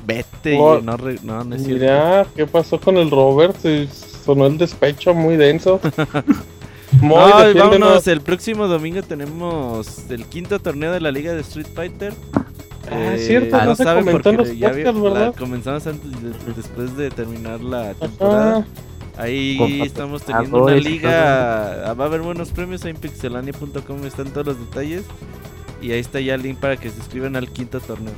[0.05, 0.55] Vete.
[0.55, 1.81] Y No, re- no, no es cierto.
[1.83, 3.55] Mira, ¿qué pasó con el Robert?
[3.61, 5.79] Se sonó el despecho muy denso.
[7.01, 7.79] Moy, No, y defiéndenos.
[7.79, 12.13] vámonos, el próximo domingo tenemos el quinto torneo de la Liga de Street Fighter.
[12.91, 15.25] Ah, Eh, cierto, no se saben comentó en porque los podcasts, ¿verdad?
[15.27, 18.57] la comenzamos antes de- después de terminar la temporada.
[18.57, 18.65] Ajá.
[19.17, 21.89] Ahí estamos teniendo una liga.
[21.89, 24.05] ah, Va a haber buenos premios ahí en pixelania.com.
[24.05, 25.03] Están todos los detalles.
[25.81, 28.13] Y ahí está ya el link para que se inscriban al quinto torneo.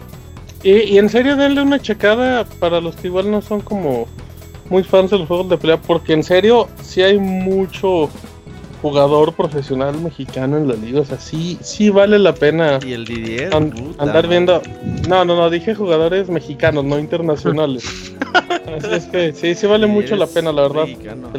[0.64, 4.08] Y, y en serio, denle una checada para los que igual no son como
[4.70, 8.10] muy fans de los juegos de pelea, porque en serio, sí hay mucho
[8.84, 11.02] jugador profesional mexicano en la liga.
[11.02, 13.54] O sea, sí, sí vale la pena Y el Didier.
[13.56, 14.62] andar viendo.
[15.08, 18.14] No, no, no, dije jugadores mexicanos, no internacionales.
[18.78, 20.84] Así es que sí, sí vale mucho la pena, la verdad.
[20.84, 21.30] mexicano.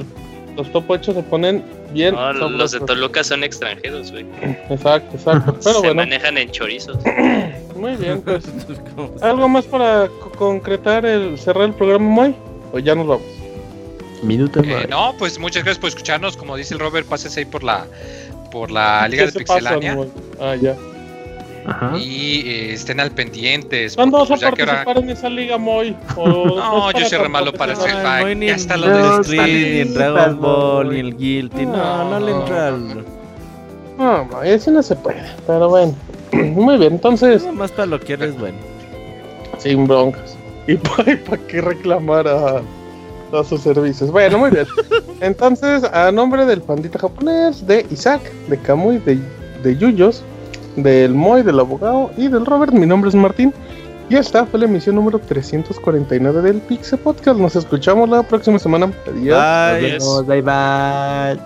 [0.57, 2.15] Los top 8 se ponen bien.
[2.15, 2.81] No, los de.
[2.81, 4.25] Toluca son extranjeros, güey.
[4.71, 5.53] Exacto, exacto.
[5.65, 6.97] Pero Se bueno, manejan en chorizos.
[7.77, 8.45] muy bien, pues.
[8.97, 12.35] ¿Cómo se- ¿Algo más para co- concretar el cerrar el programa Moy?
[12.73, 13.27] ¿O ya nos vamos?
[14.23, 16.37] Minuto Eh, no, pues muchas gracias por escucharnos.
[16.37, 17.87] Como dice el Robert, pases ahí por la
[18.51, 19.99] por la Liga ¿Qué de Pixelania?
[20.41, 20.77] Ah, ya.
[21.67, 21.97] Ajá.
[21.99, 23.95] y eh, estén al pendientes.
[23.97, 25.97] ¿Cuándo vas a pues, ahora- participar en esa liga, Moy?
[26.17, 27.73] ¿O No, yo soy re malo para?
[27.75, 28.37] Street No, Fighter.
[28.37, 31.67] ni Ya está lo los de de Street, ni en Dragon Ball, ni el Guilty.
[31.67, 33.05] No, no le entra al.
[33.99, 35.23] No, Moy, así no se puede.
[35.47, 35.95] Pero bueno.
[36.33, 38.59] Muy bien, entonces, Nada más para lo que eres bueno.
[39.59, 40.37] sin broncas.
[40.67, 41.17] ¿Y para
[41.49, 42.57] qué reclamar a,
[43.33, 44.11] a sus servicios?
[44.11, 44.67] Bueno, muy bien.
[45.21, 49.19] Entonces, a nombre del pandita japonés, de Isaac, de Kamui, de,
[49.63, 50.23] de Yuyos,
[50.77, 52.73] del Moy, del abogado y del Robert.
[52.73, 53.53] Mi nombre es Martín.
[54.09, 57.39] Y esta fue la emisión número 349 del Pixel Podcast.
[57.39, 58.93] Nos escuchamos la próxima semana.
[59.07, 60.27] Adiós.
[60.27, 61.39] Bye, bye.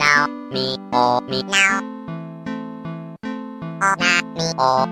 [0.00, 0.19] bye
[0.60, 1.80] chao, oh now, me, oh me now.
[3.82, 4.86] Oh na, me, oh.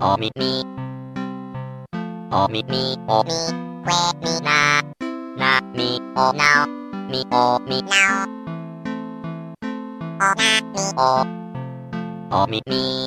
[0.00, 0.62] Oh me, me.
[2.30, 3.38] Oh me, me, oh me,
[3.84, 4.82] que me na.
[5.36, 6.66] Na, me, oh now,
[7.10, 8.26] me, oh me now.
[10.20, 11.26] Oh na, me, oh.
[12.30, 13.06] Oh me, me.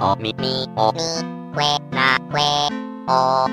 [0.00, 1.08] Oh me, me, oh me,
[1.54, 2.70] que na, que,
[3.08, 3.48] oh.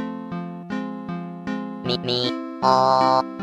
[1.85, 2.32] Me, me,
[2.64, 3.43] oh.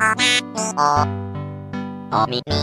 [0.00, 0.14] お
[2.28, 2.54] みみ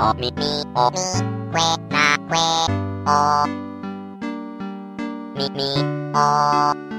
[0.00, 0.42] おみみ
[0.74, 2.38] おみくえなくえ
[3.06, 3.46] お
[5.38, 5.62] みみ
[6.12, 6.93] お